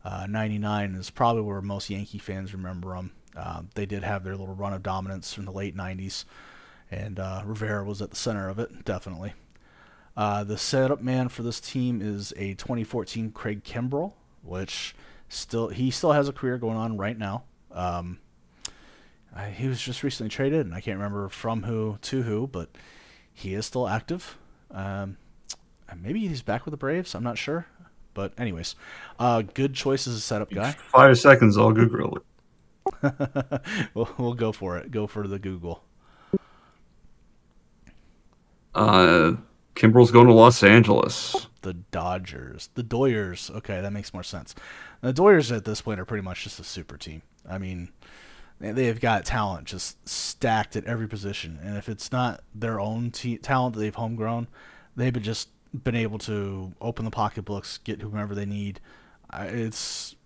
Uh, 0.04 0.26
99 0.28 0.94
is 0.94 1.10
probably 1.10 1.42
where 1.42 1.60
most 1.60 1.90
Yankee 1.90 2.18
fans 2.18 2.52
remember 2.54 2.94
him. 2.94 3.12
Uh, 3.36 3.62
they 3.74 3.84
did 3.84 4.02
have 4.02 4.24
their 4.24 4.36
little 4.36 4.54
run 4.54 4.72
of 4.72 4.82
dominance 4.82 5.36
in 5.36 5.44
the 5.44 5.52
late 5.52 5.76
90s, 5.76 6.24
and 6.90 7.18
uh, 7.18 7.42
Rivera 7.44 7.84
was 7.84 8.00
at 8.00 8.10
the 8.10 8.16
center 8.16 8.48
of 8.48 8.58
it, 8.58 8.84
definitely. 8.84 9.34
Uh, 10.16 10.44
the 10.44 10.58
setup 10.58 11.00
man 11.00 11.28
for 11.28 11.42
this 11.42 11.60
team 11.60 12.00
is 12.00 12.32
a 12.36 12.54
2014 12.54 13.30
Craig 13.32 13.62
Kimbrel, 13.64 14.14
which 14.42 14.94
still 15.28 15.68
he 15.68 15.90
still 15.90 16.12
has 16.12 16.28
a 16.28 16.32
career 16.32 16.58
going 16.58 16.76
on 16.76 16.96
right 16.96 17.16
now. 17.18 17.44
Um, 17.72 18.18
Uh, 19.36 19.44
he 19.44 19.68
was 19.68 19.80
just 19.80 20.02
recently 20.02 20.30
traded, 20.30 20.64
and 20.66 20.74
I 20.74 20.80
can't 20.80 20.96
remember 20.96 21.28
from 21.28 21.62
who 21.62 21.98
to 22.02 22.22
who, 22.22 22.46
but 22.46 22.70
he 23.32 23.54
is 23.54 23.66
still 23.66 23.86
active. 23.86 24.38
Um, 24.70 25.16
maybe 25.96 26.26
he's 26.26 26.42
back 26.42 26.64
with 26.64 26.72
the 26.72 26.78
Braves. 26.78 27.14
I'm 27.14 27.22
not 27.22 27.38
sure. 27.38 27.66
But 28.14 28.32
anyways, 28.38 28.74
uh, 29.18 29.42
good 29.42 29.74
choice 29.74 30.06
as 30.08 30.14
a 30.14 30.20
setup 30.20 30.50
guy. 30.50 30.72
Five 30.92 31.18
seconds, 31.18 31.56
I'll 31.56 31.72
Google 31.72 32.16
it. 32.16 32.22
we'll, 33.94 34.08
we'll 34.18 34.34
go 34.34 34.50
for 34.50 34.76
it. 34.78 34.90
Go 34.90 35.06
for 35.06 35.28
the 35.28 35.38
Google. 35.38 35.84
Uh, 38.74 39.34
Kimbrel's 39.74 40.10
going 40.10 40.26
to 40.26 40.32
Los 40.32 40.62
Angeles. 40.62 41.46
The 41.62 41.74
Dodgers, 41.74 42.70
the 42.74 42.84
Doyers. 42.84 43.50
Okay, 43.50 43.80
that 43.80 43.92
makes 43.92 44.12
more 44.14 44.22
sense. 44.22 44.54
The 45.00 45.12
Doyers 45.12 45.54
at 45.54 45.64
this 45.64 45.80
point 45.80 46.00
are 46.00 46.04
pretty 46.04 46.22
much 46.22 46.44
just 46.44 46.60
a 46.60 46.64
super 46.64 46.96
team. 46.96 47.22
I 47.48 47.58
mean, 47.58 47.88
they've 48.60 49.00
got 49.00 49.24
talent 49.24 49.66
just 49.66 50.08
stacked 50.08 50.76
at 50.76 50.84
every 50.84 51.08
position, 51.08 51.58
and 51.62 51.76
if 51.76 51.88
it's 51.88 52.12
not 52.12 52.42
their 52.54 52.80
own 52.80 53.10
talent 53.10 53.74
that 53.74 53.80
they've 53.80 53.94
homegrown, 53.94 54.48
they've 54.96 55.12
been 55.12 55.22
just 55.22 55.48
been 55.84 55.94
able 55.94 56.18
to 56.18 56.72
open 56.80 57.04
the 57.04 57.10
pocketbooks, 57.10 57.78
get 57.78 58.02
whomever 58.02 58.34
they 58.34 58.46
need. 58.46 58.80
It's 59.34 60.16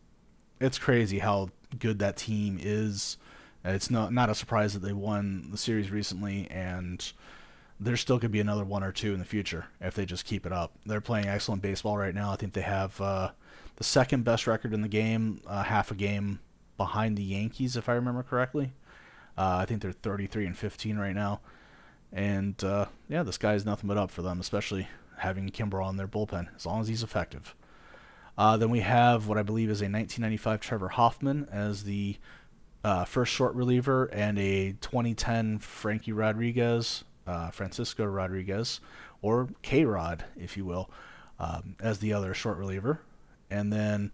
it's 0.60 0.78
crazy 0.78 1.18
how 1.18 1.50
good 1.78 1.98
that 1.98 2.16
team 2.16 2.58
is. 2.60 3.16
It's 3.64 3.90
not 3.90 4.12
not 4.12 4.30
a 4.30 4.34
surprise 4.34 4.74
that 4.74 4.82
they 4.82 4.92
won 4.92 5.48
the 5.50 5.58
series 5.58 5.90
recently, 5.90 6.48
and 6.50 7.12
there 7.84 7.96
still 7.96 8.18
could 8.18 8.30
be 8.30 8.40
another 8.40 8.64
one 8.64 8.82
or 8.82 8.92
two 8.92 9.12
in 9.12 9.18
the 9.18 9.24
future 9.24 9.66
if 9.80 9.94
they 9.94 10.06
just 10.06 10.24
keep 10.24 10.46
it 10.46 10.52
up. 10.52 10.72
They're 10.86 11.00
playing 11.00 11.26
excellent 11.26 11.62
baseball 11.62 11.96
right 11.96 12.14
now. 12.14 12.32
I 12.32 12.36
think 12.36 12.52
they 12.52 12.62
have 12.62 13.00
uh, 13.00 13.30
the 13.76 13.84
second 13.84 14.24
best 14.24 14.46
record 14.46 14.72
in 14.72 14.82
the 14.82 14.88
game, 14.88 15.40
uh, 15.46 15.62
half 15.62 15.90
a 15.90 15.94
game 15.94 16.40
behind 16.76 17.16
the 17.16 17.22
Yankees, 17.22 17.76
if 17.76 17.88
I 17.88 17.94
remember 17.94 18.22
correctly. 18.22 18.72
Uh, 19.36 19.58
I 19.60 19.64
think 19.64 19.82
they're 19.82 19.92
33 19.92 20.46
and 20.46 20.56
15 20.56 20.98
right 20.98 21.14
now, 21.14 21.40
and 22.12 22.62
uh, 22.62 22.86
yeah, 23.08 23.22
this 23.22 23.38
guy 23.38 23.54
is 23.54 23.64
nothing 23.64 23.88
but 23.88 23.96
up 23.96 24.10
for 24.10 24.20
them, 24.20 24.40
especially 24.40 24.88
having 25.18 25.48
Kimbrel 25.48 25.84
on 25.84 25.96
their 25.96 26.08
bullpen 26.08 26.54
as 26.54 26.66
long 26.66 26.80
as 26.80 26.88
he's 26.88 27.02
effective. 27.02 27.54
Uh, 28.36 28.56
then 28.56 28.70
we 28.70 28.80
have 28.80 29.28
what 29.28 29.38
I 29.38 29.42
believe 29.42 29.70
is 29.70 29.80
a 29.80 29.84
1995 29.84 30.60
Trevor 30.60 30.88
Hoffman 30.88 31.48
as 31.50 31.84
the 31.84 32.16
uh, 32.84 33.04
first 33.04 33.32
short 33.32 33.54
reliever, 33.54 34.06
and 34.06 34.38
a 34.38 34.72
2010 34.80 35.58
Frankie 35.60 36.12
Rodriguez, 36.12 37.04
uh, 37.26 37.50
Francisco 37.50 38.04
Rodriguez, 38.04 38.80
or 39.20 39.48
K 39.62 39.84
Rod, 39.84 40.24
if 40.36 40.56
you 40.56 40.64
will, 40.64 40.90
um, 41.38 41.76
as 41.80 41.98
the 41.98 42.12
other 42.12 42.34
short 42.34 42.58
reliever. 42.58 43.00
And 43.50 43.72
then 43.72 44.12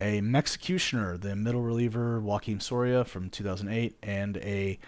a 0.00 0.20
Mexicutioner, 0.20 1.20
the 1.20 1.36
middle 1.36 1.62
reliever, 1.62 2.20
Joakim 2.20 2.60
Soria 2.60 3.04
from 3.04 3.30
2008, 3.30 3.96
and 4.02 4.36
a 4.38 4.78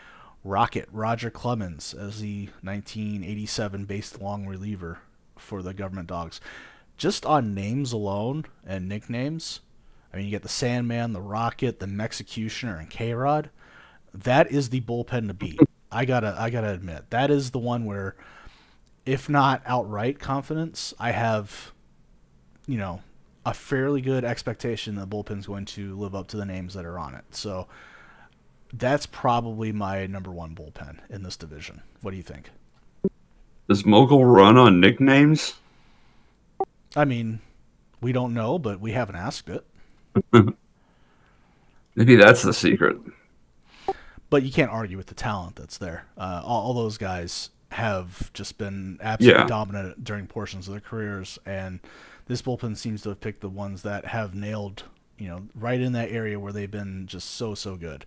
Rocket, 0.44 0.88
Roger 0.92 1.30
Clemens, 1.30 1.92
as 1.92 2.20
the 2.20 2.46
1987 2.62 3.84
based 3.84 4.20
long 4.20 4.46
reliever 4.46 4.98
for 5.36 5.62
the 5.62 5.74
government 5.74 6.08
dogs. 6.08 6.40
Just 6.96 7.26
on 7.26 7.54
names 7.54 7.92
alone 7.92 8.44
and 8.64 8.88
nicknames, 8.88 9.60
I 10.12 10.16
mean, 10.16 10.26
you 10.26 10.30
get 10.30 10.42
the 10.42 10.48
Sandman, 10.48 11.12
the 11.12 11.20
Rocket, 11.20 11.80
the 11.80 11.86
Mexicutioner, 11.86 12.78
and 12.78 12.88
K 12.88 13.12
Rod. 13.12 13.50
That 14.14 14.50
is 14.50 14.70
the 14.70 14.80
bullpen 14.80 15.26
to 15.28 15.34
beat. 15.34 15.60
I 15.90 16.04
gotta, 16.04 16.34
I 16.38 16.50
gotta 16.50 16.72
admit, 16.72 17.10
that 17.10 17.30
is 17.30 17.50
the 17.50 17.58
one 17.58 17.84
where, 17.84 18.16
if 19.04 19.28
not 19.28 19.62
outright 19.66 20.18
confidence, 20.18 20.92
I 20.98 21.12
have, 21.12 21.72
you 22.66 22.78
know, 22.78 23.02
a 23.44 23.54
fairly 23.54 24.00
good 24.00 24.24
expectation 24.24 24.96
that 24.96 25.08
bullpen's 25.08 25.46
going 25.46 25.64
to 25.64 25.96
live 25.96 26.14
up 26.14 26.26
to 26.28 26.36
the 26.36 26.44
names 26.44 26.74
that 26.74 26.84
are 26.84 26.98
on 26.98 27.14
it. 27.14 27.24
So 27.30 27.68
that's 28.72 29.06
probably 29.06 29.70
my 29.70 30.06
number 30.06 30.32
one 30.32 30.54
bullpen 30.54 30.98
in 31.08 31.22
this 31.22 31.36
division. 31.36 31.82
What 32.00 32.10
do 32.10 32.16
you 32.16 32.24
think? 32.24 32.50
Does 33.68 33.86
Mogul 33.86 34.24
run 34.24 34.56
on 34.56 34.80
nicknames? 34.80 35.54
I 36.94 37.04
mean, 37.04 37.40
we 38.00 38.12
don't 38.12 38.34
know, 38.34 38.58
but 38.58 38.80
we 38.80 38.92
haven't 38.92 39.16
asked 39.16 39.48
it. 39.48 39.64
Maybe 41.94 42.16
that's 42.16 42.42
the 42.42 42.52
secret. 42.52 42.96
But 44.28 44.42
you 44.42 44.50
can't 44.50 44.70
argue 44.70 44.96
with 44.96 45.06
the 45.06 45.14
talent 45.14 45.56
that's 45.56 45.78
there. 45.78 46.06
Uh, 46.16 46.42
all, 46.44 46.66
all, 46.66 46.74
those 46.74 46.98
guys 46.98 47.50
have 47.70 48.32
just 48.32 48.58
been 48.58 48.98
absolutely 49.00 49.42
yeah. 49.42 49.46
dominant 49.46 50.02
during 50.02 50.26
portions 50.26 50.66
of 50.66 50.72
their 50.72 50.80
careers, 50.80 51.38
and 51.46 51.80
this 52.26 52.42
bullpen 52.42 52.76
seems 52.76 53.02
to 53.02 53.10
have 53.10 53.20
picked 53.20 53.40
the 53.40 53.48
ones 53.48 53.82
that 53.82 54.04
have 54.06 54.34
nailed, 54.34 54.82
you 55.16 55.28
know, 55.28 55.42
right 55.54 55.80
in 55.80 55.92
that 55.92 56.10
area 56.10 56.40
where 56.40 56.52
they've 56.52 56.70
been 56.70 57.06
just 57.06 57.32
so 57.36 57.54
so 57.54 57.76
good. 57.76 58.04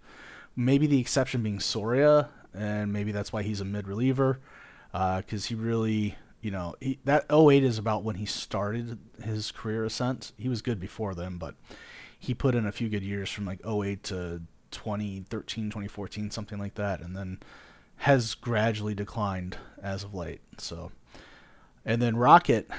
Maybe 0.55 0.87
the 0.87 0.99
exception 0.99 1.41
being 1.41 1.59
Soria, 1.59 2.29
and 2.53 2.91
maybe 2.91 3.11
that's 3.11 3.31
why 3.31 3.43
he's 3.43 3.61
a 3.61 3.65
mid 3.65 3.87
reliever 3.87 4.39
because 4.91 5.45
uh, 5.45 5.47
he 5.47 5.55
really, 5.55 6.15
you 6.41 6.51
know, 6.51 6.75
he, 6.79 6.99
that 7.05 7.25
08 7.31 7.63
is 7.63 7.77
about 7.77 8.03
when 8.03 8.15
he 8.15 8.25
started 8.25 8.97
his 9.23 9.51
career 9.51 9.85
ascent. 9.85 10.31
He 10.37 10.49
was 10.49 10.61
good 10.61 10.79
before 10.79 11.13
then, 11.13 11.37
but 11.37 11.55
he 12.17 12.33
put 12.33 12.55
in 12.55 12.65
a 12.65 12.71
few 12.71 12.89
good 12.89 13.03
years 13.03 13.29
from 13.29 13.45
like 13.45 13.65
08 13.65 14.03
to 14.03 14.41
2013, 14.71 15.69
2014, 15.69 16.31
something 16.31 16.59
like 16.59 16.75
that, 16.75 17.01
and 17.01 17.15
then 17.15 17.39
has 17.97 18.35
gradually 18.35 18.95
declined 18.95 19.57
as 19.81 20.03
of 20.03 20.13
late. 20.13 20.41
So, 20.57 20.91
and 21.85 22.01
then 22.01 22.15
Rocket, 22.15 22.69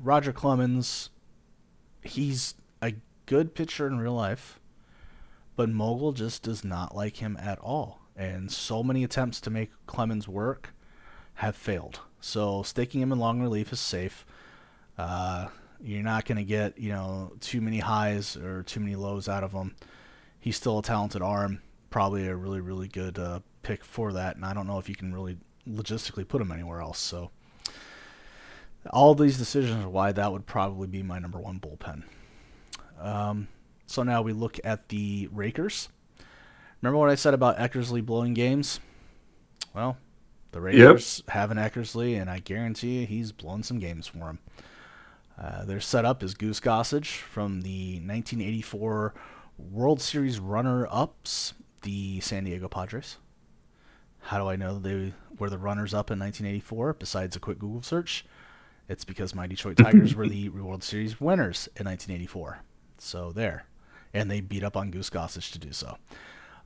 Roger 0.00 0.32
Clemens, 0.32 1.10
he's 2.02 2.54
a 2.80 2.94
good 3.26 3.54
pitcher 3.54 3.86
in 3.86 3.98
real 3.98 4.14
life, 4.14 4.60
but 5.56 5.68
Mogul 5.68 6.12
just 6.12 6.42
does 6.42 6.64
not 6.64 6.94
like 6.94 7.16
him 7.16 7.36
at 7.40 7.58
all. 7.58 8.00
And 8.16 8.50
so 8.50 8.82
many 8.82 9.04
attempts 9.04 9.40
to 9.42 9.50
make 9.50 9.70
Clemens 9.86 10.28
work 10.28 10.74
have 11.34 11.56
failed. 11.56 12.00
So 12.20 12.62
sticking 12.62 13.00
him 13.00 13.12
in 13.12 13.18
long 13.18 13.40
relief 13.40 13.72
is 13.72 13.80
safe. 13.80 14.26
Uh, 14.96 15.48
you're 15.80 16.02
not 16.02 16.24
going 16.24 16.38
to 16.38 16.44
get 16.44 16.78
you 16.78 16.90
know 16.90 17.32
too 17.40 17.60
many 17.60 17.78
highs 17.78 18.36
or 18.36 18.62
too 18.64 18.80
many 18.80 18.96
lows 18.96 19.28
out 19.28 19.44
of 19.44 19.52
him. 19.52 19.74
He's 20.40 20.56
still 20.56 20.78
a 20.78 20.82
talented 20.82 21.22
arm, 21.22 21.60
probably 21.90 22.26
a 22.26 22.36
really 22.36 22.60
really 22.60 22.88
good 22.88 23.18
uh, 23.18 23.40
pick 23.62 23.84
for 23.84 24.12
that. 24.12 24.36
And 24.36 24.44
I 24.44 24.54
don't 24.54 24.66
know 24.66 24.78
if 24.78 24.88
you 24.88 24.94
can 24.94 25.12
really 25.12 25.38
logistically 25.68 26.26
put 26.26 26.40
him 26.40 26.52
anywhere 26.52 26.80
else. 26.80 26.98
So 26.98 27.30
all 28.90 29.14
these 29.14 29.38
decisions 29.38 29.84
are 29.84 29.88
why 29.88 30.12
that 30.12 30.32
would 30.32 30.46
probably 30.46 30.86
be 30.86 31.02
my 31.02 31.18
number 31.18 31.38
one 31.38 31.60
bullpen. 31.60 32.04
Um, 33.00 33.48
so 33.86 34.02
now 34.02 34.22
we 34.22 34.32
look 34.32 34.58
at 34.64 34.88
the 34.88 35.28
Rakers. 35.32 35.88
Remember 36.80 36.98
what 36.98 37.10
I 37.10 37.14
said 37.14 37.34
about 37.34 37.58
Eckersley 37.58 38.04
blowing 38.04 38.34
games? 38.34 38.80
Well, 39.74 39.96
the 40.52 40.60
Rakers 40.60 41.22
yep. 41.26 41.34
have 41.34 41.50
an 41.50 41.58
Eckersley, 41.58 42.20
and 42.20 42.30
I 42.30 42.38
guarantee 42.38 43.00
you 43.00 43.06
he's 43.06 43.32
blown 43.32 43.62
some 43.62 43.78
games 43.78 44.06
for 44.06 44.18
them. 44.18 44.38
Uh, 45.40 45.64
their 45.64 45.80
setup 45.80 46.22
is 46.22 46.34
Goose 46.34 46.60
Gossage 46.60 47.18
from 47.18 47.60
the 47.60 47.94
1984 47.96 49.14
World 49.58 50.00
Series 50.00 50.38
runner-ups, 50.38 51.54
the 51.82 52.20
San 52.20 52.44
Diego 52.44 52.68
Padres. 52.68 53.18
How 54.20 54.38
do 54.38 54.48
I 54.48 54.56
know 54.56 54.78
they 54.78 55.12
were 55.36 55.50
the 55.50 55.58
runners-up 55.58 56.10
in 56.10 56.18
1984? 56.18 56.94
Besides 56.94 57.34
a 57.34 57.40
quick 57.40 57.58
Google 57.58 57.82
search, 57.82 58.24
it's 58.88 59.04
because 59.04 59.34
my 59.34 59.48
Detroit 59.48 59.76
Tigers 59.78 60.14
were 60.14 60.28
the 60.28 60.48
World 60.48 60.84
Series 60.84 61.20
winners 61.20 61.68
in 61.76 61.86
1984. 61.86 62.60
So 62.98 63.32
there, 63.32 63.66
and 64.14 64.30
they 64.30 64.40
beat 64.40 64.62
up 64.62 64.76
on 64.76 64.92
Goose 64.92 65.10
Gossage 65.10 65.52
to 65.52 65.58
do 65.58 65.72
so. 65.72 65.98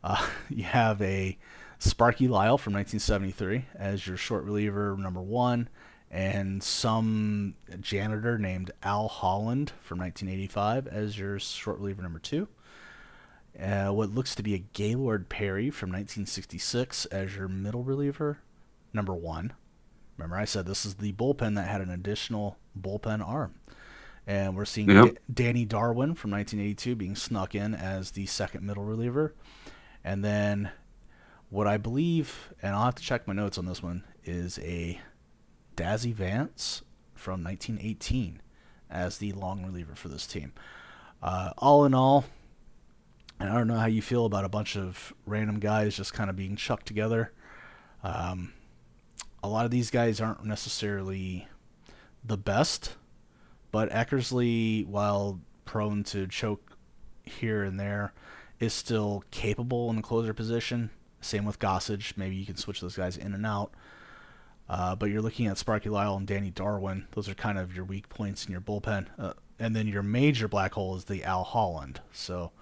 Uh, 0.05 0.27
you 0.51 0.65
have 0.65 1.01
a 1.01 1.39
Sparky 1.79 2.29
Lyle 2.29 2.59
from 2.59 2.75
1973 2.75 3.65
as 3.75 4.07
your 4.07 4.19
short 4.19 4.45
reliever 4.45 4.97
number 4.99 5.23
one, 5.23 5.69
and 6.11 6.63
some 6.63 7.55
janitor 7.81 8.39
named 8.39 8.71
Al 8.83 9.09
Holland 9.09 9.73
from 9.81 9.99
1985 9.99 10.89
as 10.89 11.19
your 11.19 11.39
short 11.39 11.79
reliever 11.79 12.03
number 12.03 12.19
two. 12.19 12.49
Uh, 13.61 13.91
what 13.91 14.11
looks 14.11 14.35
to 14.35 14.43
be 14.43 14.55
a 14.55 14.59
Gaylord 14.59 15.29
Perry 15.29 15.71
from 15.71 15.91
1966 15.91 17.05
as 17.07 17.37
your 17.37 17.49
middle 17.49 17.85
reliever 17.85 18.39
number 18.93 19.15
one. 19.15 19.53
Remember, 20.17 20.37
I 20.37 20.45
said 20.45 20.67
this 20.67 20.85
is 20.85 20.95
the 20.95 21.13
bullpen 21.13 21.55
that 21.57 21.69
had 21.69 21.81
an 21.81 21.91
additional 21.91 22.59
bullpen 22.81 23.27
arm. 23.27 23.55
And 24.27 24.57
we're 24.57 24.65
seeing 24.65 24.91
yep. 24.91 25.15
D- 25.15 25.19
Danny 25.33 25.65
Darwin 25.65 26.15
from 26.15 26.31
1982 26.31 26.95
being 26.95 27.17
snuck 27.17 27.55
in 27.55 27.75
as 27.75 28.13
the 28.13 28.27
second 28.27 28.65
middle 28.65 28.85
reliever. 28.85 29.35
And 30.05 30.25
then 30.25 30.71
what 31.51 31.67
I 31.67 31.77
believe, 31.77 32.53
and 32.63 32.75
I'll 32.75 32.85
have 32.85 32.95
to 32.97 33.03
check 33.03 33.27
my 33.27 33.35
notes 33.35 33.59
on 33.59 33.67
this 33.67 33.83
one, 33.83 34.05
is 34.25 34.59
a 34.61 35.01
Dazzy 35.77 36.15
Vance 36.15 36.83
from 37.15 37.43
1918 37.43 38.41
as 38.91 39.19
the 39.19 39.33
long 39.33 39.65
reliever 39.65 39.95
for 39.95 40.09
this 40.09 40.27
team. 40.27 40.53
Uh, 41.23 41.51
all 41.59 41.85
in 41.85 41.95
all, 41.95 42.25
and 43.43 43.51
I 43.51 43.59
don't 43.59 43.67
know 43.67 43.77
how 43.77 43.87
you 43.87 44.03
feel 44.03 44.25
about 44.25 44.45
a 44.45 44.49
bunch 44.49 44.77
of 44.77 45.13
random 45.27 45.59
guys 45.59 45.97
just 45.97 46.15
kind 46.15 46.31
of 46.31 46.37
being 46.37 46.55
chucked 46.55 46.87
together. 46.87 47.33
Um, 48.05 48.53
a 49.43 49.49
lot 49.49 49.65
of 49.65 49.73
these 49.73 49.91
guys 49.91 50.21
aren't 50.21 50.45
necessarily 50.45 51.49
the 52.25 52.37
best, 52.37 52.95
but 53.73 53.91
Eckersley, 53.91 54.87
while 54.87 55.41
prone 55.65 56.05
to 56.05 56.29
choke 56.29 56.77
here 57.25 57.65
and 57.65 57.81
there, 57.81 58.13
is 58.61 58.73
still 58.73 59.25
capable 59.33 59.91
in 59.91 59.97
the 59.97 60.03
closer 60.03 60.33
position 60.33 60.91
Same 61.21 61.45
with 61.45 61.59
Gossage. 61.59 62.17
Maybe 62.17 62.37
you 62.37 62.47
can 62.47 62.57
switch 62.57 62.81
those 62.81 62.97
guys 62.97 63.17
in 63.17 63.35
and 63.35 63.45
out. 63.45 63.73
Uh, 64.69 64.95
but 64.95 65.11
you're 65.11 65.23
looking 65.23 65.49
at 65.49 65.59
Sparky 65.59 65.89
Lyle 65.89 66.17
and 66.17 66.27
Danny 66.27 66.51
Darwin. 66.51 67.07
Those 67.13 67.29
are 67.29 67.35
kind 67.35 67.59
of 67.59 67.75
your 67.75 67.85
weak 67.85 68.09
points 68.09 68.47
in 68.47 68.53
your 68.53 68.61
bullpen. 68.61 69.07
Uh, 69.19 69.33
and 69.59 69.75
then 69.75 69.89
your 69.89 70.05
major 70.05 70.47
black 70.47 70.75
hole 70.75 70.95
is 70.97 71.05
the 71.05 71.25
Al 71.25 71.43
Holland. 71.43 72.01
So, 72.13 72.53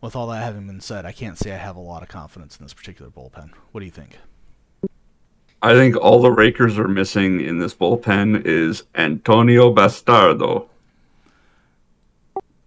with 0.00 0.14
all 0.14 0.26
that 0.28 0.42
having 0.42 0.66
been 0.66 0.80
said, 0.80 1.04
I 1.04 1.12
can't 1.12 1.38
say 1.38 1.52
I 1.52 1.56
have 1.56 1.76
a 1.76 1.80
lot 1.80 2.02
of 2.02 2.08
confidence 2.08 2.56
in 2.58 2.64
this 2.64 2.74
particular 2.74 3.10
bullpen. 3.10 3.50
What 3.72 3.80
do 3.80 3.86
you 3.86 3.92
think? 3.92 4.18
I 5.60 5.74
think 5.74 5.96
all 5.96 6.22
the 6.22 6.30
Rakers 6.30 6.78
are 6.78 6.86
missing 6.86 7.40
in 7.40 7.58
this 7.58 7.74
bullpen 7.74 8.46
is 8.46 8.84
Antonio 8.94 9.74
Bastardo. 9.74 10.68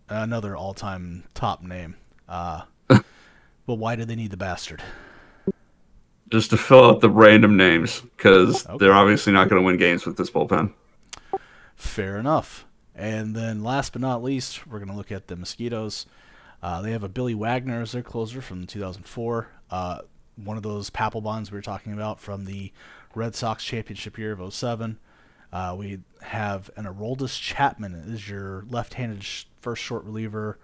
Another 0.10 0.58
all-time 0.58 1.24
top 1.34 1.64
name. 1.64 1.96
Uh, 2.28 2.64
but 2.90 3.04
why 3.66 3.96
do 3.96 4.04
they 4.04 4.16
need 4.16 4.32
the 4.32 4.38
bastard? 4.38 4.84
Just 6.30 6.50
to 6.50 6.58
fill 6.58 6.84
out 6.84 7.00
the 7.00 7.10
random 7.10 7.56
names, 7.56 8.02
because 8.02 8.66
okay. 8.66 8.78
they're 8.78 8.94
obviously 8.94 9.32
not 9.32 9.50
going 9.50 9.62
to 9.62 9.66
win 9.66 9.78
games 9.78 10.06
with 10.06 10.18
this 10.18 10.30
bullpen. 10.30 10.74
Fair 11.78 12.18
enough. 12.18 12.66
And 12.94 13.36
then 13.36 13.64
last 13.64 13.94
but 13.94 14.02
not 14.02 14.22
least, 14.22 14.68
we're 14.68 14.80
going 14.80 14.92
to 14.92 14.96
look 14.96 15.12
at 15.14 15.28
the 15.28 15.38
Mosquitoes. 15.38 16.06
Uh, 16.62 16.82
they 16.82 16.92
have 16.92 17.04
a 17.04 17.10
Billy 17.10 17.34
Wagner 17.34 17.82
as 17.82 17.92
their 17.92 18.04
closer 18.04 18.42
from 18.42 18.68
2004. 18.68 19.48
Uh, 19.70 20.00
one 20.36 20.58
of 20.58 20.64
those 20.64 20.90
Papelbons 20.90 21.52
we 21.52 21.58
were 21.58 21.62
talking 21.62 21.94
about 21.94 22.20
from 22.20 22.46
the 22.46 22.72
Red 23.16 23.36
Sox 23.36 23.64
championship 23.64 24.18
year 24.18 24.32
of 24.32 24.54
07. 24.54 25.00
Uh, 25.52 25.76
we 25.78 26.00
have 26.22 26.70
an 26.78 26.86
Aroldis 26.86 27.40
Chapman 27.40 27.94
is 27.94 28.30
your 28.30 28.64
left-handed 28.70 29.24
sh- 29.24 29.46
first 29.60 29.84
short 29.84 30.04
reliever 30.06 30.60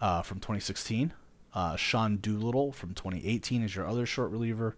uh, 0.00 0.22
from 0.22 0.38
2016. 0.38 1.12
Uh, 1.52 1.76
Sean 1.76 2.16
Doolittle 2.16 2.72
from 2.72 2.94
2018 2.94 3.62
is 3.62 3.74
your 3.74 3.86
other 3.86 4.06
short 4.06 4.30
reliever. 4.30 4.76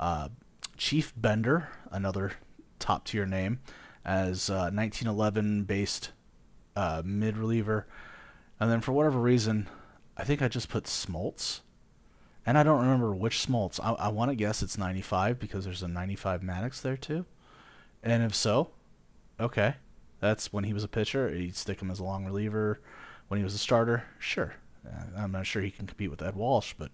Uh, 0.00 0.28
Chief 0.76 1.12
Bender, 1.16 1.68
another 1.90 2.32
top-tier 2.78 3.26
name, 3.26 3.60
as 4.04 4.48
1911 4.48 5.64
based 5.64 6.12
uh, 6.76 7.02
mid 7.04 7.36
reliever. 7.36 7.86
And 8.60 8.70
then 8.70 8.80
for 8.80 8.92
whatever 8.92 9.18
reason, 9.18 9.68
I 10.16 10.24
think 10.24 10.42
I 10.42 10.48
just 10.48 10.68
put 10.68 10.84
Smoltz. 10.84 11.60
And 12.44 12.56
I 12.56 12.62
don't 12.62 12.80
remember 12.80 13.12
which 13.12 13.46
Smoltz. 13.46 13.80
I, 13.82 13.92
I 13.92 14.08
want 14.08 14.30
to 14.30 14.36
guess 14.36 14.62
it's 14.62 14.78
95 14.78 15.38
because 15.38 15.64
there's 15.64 15.82
a 15.82 15.88
95 15.88 16.42
Maddux 16.42 16.80
there 16.80 16.96
too. 16.96 17.24
And 18.02 18.22
if 18.22 18.34
so, 18.34 18.70
okay. 19.40 19.74
That's 20.20 20.52
when 20.52 20.64
he 20.64 20.72
was 20.72 20.84
a 20.84 20.88
pitcher. 20.88 21.34
You'd 21.34 21.56
stick 21.56 21.82
him 21.82 21.90
as 21.90 21.98
a 21.98 22.04
long 22.04 22.24
reliever. 22.24 22.80
When 23.28 23.38
he 23.38 23.44
was 23.44 23.54
a 23.54 23.58
starter, 23.58 24.04
sure. 24.18 24.54
Uh, 24.86 25.18
I'm 25.18 25.32
not 25.32 25.46
sure 25.46 25.62
he 25.62 25.70
can 25.70 25.86
compete 25.86 26.10
with 26.10 26.22
Ed 26.22 26.36
Walsh, 26.36 26.74
but 26.78 26.90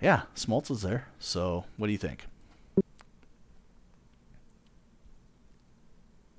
yeah, 0.00 0.22
Smoltz 0.36 0.70
is 0.70 0.82
there. 0.82 1.08
So 1.18 1.64
what 1.76 1.88
do 1.88 1.92
you 1.92 1.98
think? 1.98 2.26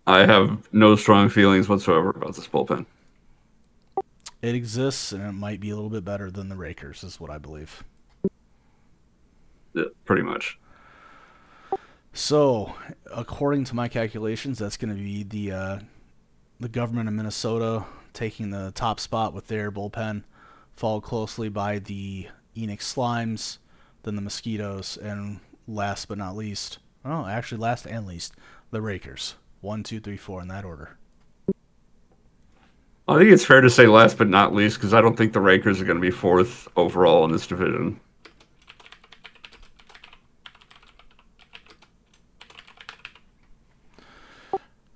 I 0.06 0.26
have 0.26 0.68
no 0.74 0.96
strong 0.96 1.30
feelings 1.30 1.70
whatsoever 1.70 2.10
about 2.10 2.36
this 2.36 2.48
bullpen. 2.48 2.86
It 4.44 4.56
exists, 4.56 5.14
and 5.14 5.24
it 5.24 5.32
might 5.32 5.62
be 5.62 5.70
a 5.70 5.76
little 5.76 5.90
bit 5.90 6.04
better 6.04 6.30
than 6.30 6.50
the 6.50 6.58
Rakers, 6.58 7.02
is 7.02 7.18
what 7.18 7.32
I 7.32 7.38
believe. 7.38 7.82
Yeah, 9.74 9.86
pretty 10.04 10.22
much. 10.22 10.60
So, 12.12 12.76
according 13.10 13.64
to 13.66 13.76
my 13.76 13.88
calculations, 13.88 14.60
that's 14.60 14.76
going 14.76 14.94
to 14.94 15.02
be 15.02 15.24
the 15.24 15.52
uh, 15.52 15.80
the 16.60 16.68
government 16.68 17.08
of 17.08 17.16
Minnesota 17.16 17.86
taking 18.12 18.50
the 18.50 18.72
top 18.76 19.00
spot 19.00 19.34
with 19.34 19.48
their 19.48 19.72
bullpen, 19.72 20.24
followed 20.76 21.04
closely 21.04 21.48
by 21.48 21.80
the 21.80 22.28
Enix 22.54 22.80
Slimes, 22.80 23.60
then 24.04 24.18
the 24.18 24.22
Mosquitoes, 24.22 24.98
and 24.98 25.40
last 25.70 26.10
but 26.10 26.18
not 26.18 26.36
least, 26.36 26.80
oh, 27.06 27.26
actually 27.26 27.60
last 27.60 27.86
and 27.86 28.06
least, 28.06 28.34
the 28.72 28.82
Rakers. 28.82 29.36
One, 29.62 29.84
two, 29.84 30.02
three, 30.02 30.18
four 30.18 30.42
in 30.42 30.50
that 30.50 30.66
order. 30.66 30.98
I 33.08 33.18
think 33.18 33.32
it's 33.32 33.44
fair 33.44 33.60
to 33.60 33.70
say 33.70 33.88
last 33.88 34.18
but 34.18 34.30
not 34.30 34.54
least 34.56 34.78
because 34.78 34.94
I 34.94 35.02
don't 35.02 35.18
think 35.18 35.34
the 35.34 35.42
Rakers 35.42 35.82
are 35.82 35.86
going 35.86 35.98
to 35.98 36.02
be 36.02 36.12
fourth 36.12 36.70
overall 36.78 37.26
in 37.26 37.32
this 37.32 37.46
division. 37.46 38.00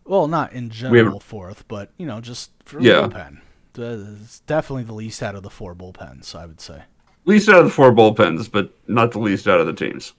Well, 0.06 0.30
not 0.30 0.54
in 0.54 0.70
general 0.70 1.20
fourth, 1.20 1.68
but 1.68 1.92
you 1.98 2.06
know, 2.06 2.22
just 2.22 2.52
for 2.64 2.80
yeah. 2.80 3.10
bullpen. 3.10 3.40
It's 3.80 4.40
definitely 4.40 4.84
the 4.84 4.94
least 4.94 5.22
out 5.22 5.36
of 5.36 5.44
the 5.44 5.50
four 5.50 5.76
bullpens, 5.76 6.34
I 6.34 6.46
would 6.46 6.62
say. 6.62 6.82
Least 7.26 7.50
out 7.50 7.60
of 7.60 7.66
the 7.66 7.72
four 7.72 7.92
bullpens, 7.92 8.50
but 8.50 8.72
not 8.88 9.12
the 9.12 9.20
least 9.20 9.50
out 9.50 9.60
of 9.60 9.68
the 9.68 9.74
teams. 9.74 10.14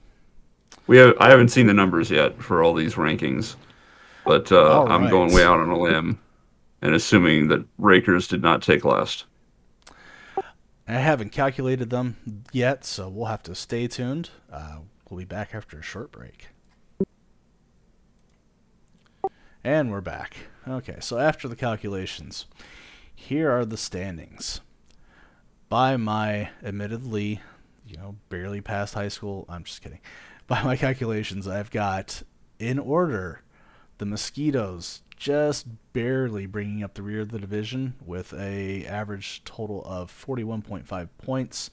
We 0.86 0.98
have 0.98 1.14
I 1.18 1.30
haven't 1.30 1.48
seen 1.48 1.66
the 1.66 1.74
numbers 1.74 2.10
yet 2.10 2.40
for 2.40 2.62
all 2.62 2.74
these 2.74 2.94
rankings. 2.94 3.56
But 4.26 4.52
uh, 4.52 4.84
right. 4.84 4.90
I'm 4.90 5.08
going 5.08 5.32
way 5.32 5.42
out 5.42 5.58
on 5.58 5.70
a 5.70 5.78
limb 5.78 6.18
and 6.80 6.94
assuming 6.94 7.48
that 7.48 7.64
Rakers 7.78 8.28
did 8.28 8.42
not 8.42 8.62
take 8.62 8.84
last. 8.84 9.24
I 10.86 10.94
haven't 10.94 11.32
calculated 11.32 11.90
them 11.90 12.16
yet, 12.50 12.84
so 12.84 13.08
we'll 13.08 13.26
have 13.26 13.42
to 13.44 13.54
stay 13.54 13.88
tuned. 13.88 14.30
Uh, 14.50 14.78
we'll 15.08 15.18
be 15.18 15.24
back 15.26 15.54
after 15.54 15.78
a 15.78 15.82
short 15.82 16.10
break. 16.10 16.48
And 19.62 19.90
we're 19.90 20.00
back. 20.00 20.36
Okay, 20.66 20.96
so 21.00 21.18
after 21.18 21.46
the 21.46 21.56
calculations, 21.56 22.46
here 23.14 23.50
are 23.50 23.66
the 23.66 23.76
standings. 23.76 24.62
By 25.68 25.98
my 25.98 26.48
admittedly, 26.64 27.42
you 27.86 27.96
know, 27.98 28.16
barely 28.30 28.62
past 28.62 28.94
high 28.94 29.08
school, 29.08 29.44
I'm 29.48 29.64
just 29.64 29.82
kidding. 29.82 30.00
By 30.46 30.62
my 30.62 30.76
calculations, 30.76 31.46
I've 31.46 31.70
got 31.70 32.22
in 32.58 32.78
order 32.78 33.42
the 33.98 34.06
Mosquitoes 34.06 35.02
just 35.18 35.66
barely 35.92 36.46
bringing 36.46 36.82
up 36.82 36.94
the 36.94 37.02
rear 37.02 37.20
of 37.20 37.30
the 37.30 37.38
division 37.38 37.94
with 38.04 38.32
a 38.34 38.86
average 38.86 39.42
total 39.44 39.82
of 39.84 40.10
41.5 40.10 41.08
points. 41.18 41.70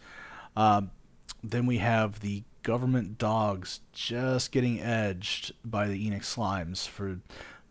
Um, 0.57 0.91
then 1.43 1.65
we 1.65 1.77
have 1.77 2.19
the 2.19 2.43
government 2.63 3.19
dogs 3.19 3.81
just 3.93 4.51
getting 4.51 4.81
edged 4.81 5.53
by 5.63 5.88
the 5.88 6.09
Enix 6.09 6.35
Slimes 6.35 6.88
for 6.88 7.19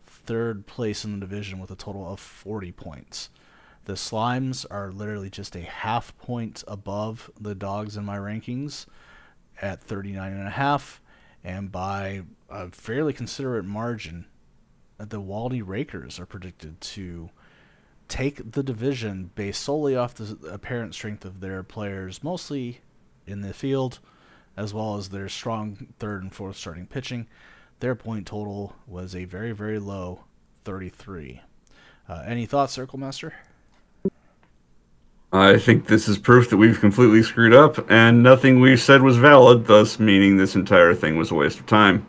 third 0.05 0.65
place 0.65 1.03
in 1.03 1.19
the 1.19 1.25
division 1.25 1.59
with 1.59 1.69
a 1.69 1.75
total 1.75 2.11
of 2.11 2.19
40 2.19 2.71
points. 2.71 3.29
The 3.83 3.93
Slimes 3.93 4.65
are 4.71 4.91
literally 4.91 5.29
just 5.29 5.55
a 5.55 5.61
half 5.61 6.17
point 6.17 6.63
above 6.67 7.29
the 7.39 7.53
dogs 7.53 7.97
in 7.97 8.05
my 8.05 8.17
rankings 8.17 8.85
at 9.61 9.81
39 9.81 10.31
and 10.31 10.47
a 10.47 10.51
half 10.51 11.01
and 11.43 11.71
by 11.71 12.23
a 12.49 12.71
fairly 12.71 13.13
considerate 13.13 13.65
margin 13.65 14.25
the 14.97 15.21
Waldy 15.21 15.61
Rakers 15.65 16.19
are 16.19 16.25
predicted 16.25 16.79
to 16.79 17.29
take 18.07 18.51
the 18.51 18.63
division 18.63 19.31
based 19.35 19.61
solely 19.61 19.95
off 19.95 20.13
the 20.13 20.37
apparent 20.49 20.93
strength 20.93 21.25
of 21.25 21.39
their 21.39 21.63
players, 21.63 22.23
mostly 22.23 22.81
in 23.25 23.41
the 23.41 23.53
field, 23.53 23.99
as 24.55 24.73
well 24.73 24.97
as 24.97 25.09
their 25.09 25.27
strong 25.27 25.87
third 25.99 26.21
and 26.21 26.33
fourth 26.33 26.55
starting 26.55 26.85
pitching. 26.85 27.27
Their 27.79 27.95
point 27.95 28.27
total 28.27 28.75
was 28.87 29.15
a 29.15 29.25
very, 29.25 29.51
very 29.51 29.79
low 29.79 30.21
33. 30.63 31.41
Uh, 32.07 32.23
any 32.25 32.45
thoughts, 32.45 32.77
CirclMastr? 32.77 33.31
I 35.33 35.57
think 35.57 35.87
this 35.87 36.07
is 36.07 36.17
proof 36.17 36.49
that 36.49 36.57
we've 36.57 36.79
completely 36.79 37.21
screwed 37.21 37.53
up, 37.53 37.91
and 37.91 38.23
nothing 38.23 38.61
we've 38.61 38.79
said 38.79 39.01
was 39.01 39.17
valid, 39.17 39.65
thus 39.65 39.99
meaning 39.99 40.37
this 40.37 40.55
entire 40.55 40.93
thing 40.93 41.17
was 41.17 41.31
a 41.31 41.35
waste 41.35 41.59
of 41.59 41.65
time. 41.65 42.07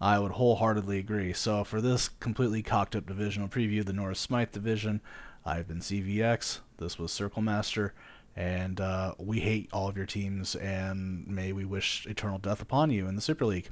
I 0.00 0.18
would 0.18 0.32
wholeheartedly 0.32 0.98
agree. 0.98 1.32
So 1.32 1.62
for 1.62 1.80
this 1.80 2.08
completely 2.08 2.62
cocked 2.62 2.96
up 2.96 3.06
divisional 3.06 3.48
preview, 3.48 3.80
of 3.80 3.86
the 3.86 3.92
Norris 3.92 4.18
Smythe 4.18 4.52
division, 4.52 5.00
I've 5.44 5.68
been 5.68 5.80
cbx. 5.80 6.60
This 6.78 6.98
was 6.98 7.12
CirclMastr, 7.12 7.90
and 8.34 8.80
uh, 8.80 9.14
we 9.18 9.40
hate 9.40 9.68
all 9.72 9.88
of 9.88 9.96
your 9.96 10.06
teams, 10.06 10.54
and 10.56 11.26
may 11.26 11.52
we 11.52 11.64
wish 11.64 12.06
eternal 12.06 12.38
death 12.38 12.62
upon 12.62 12.90
you 12.90 13.06
in 13.08 13.14
the 13.14 13.20
Super 13.20 13.44
League. 13.44 13.70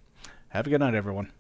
Have 0.49 0.67
a 0.67 0.71
good 0.71 0.81
night, 0.81 0.95
everyone. 0.95 1.33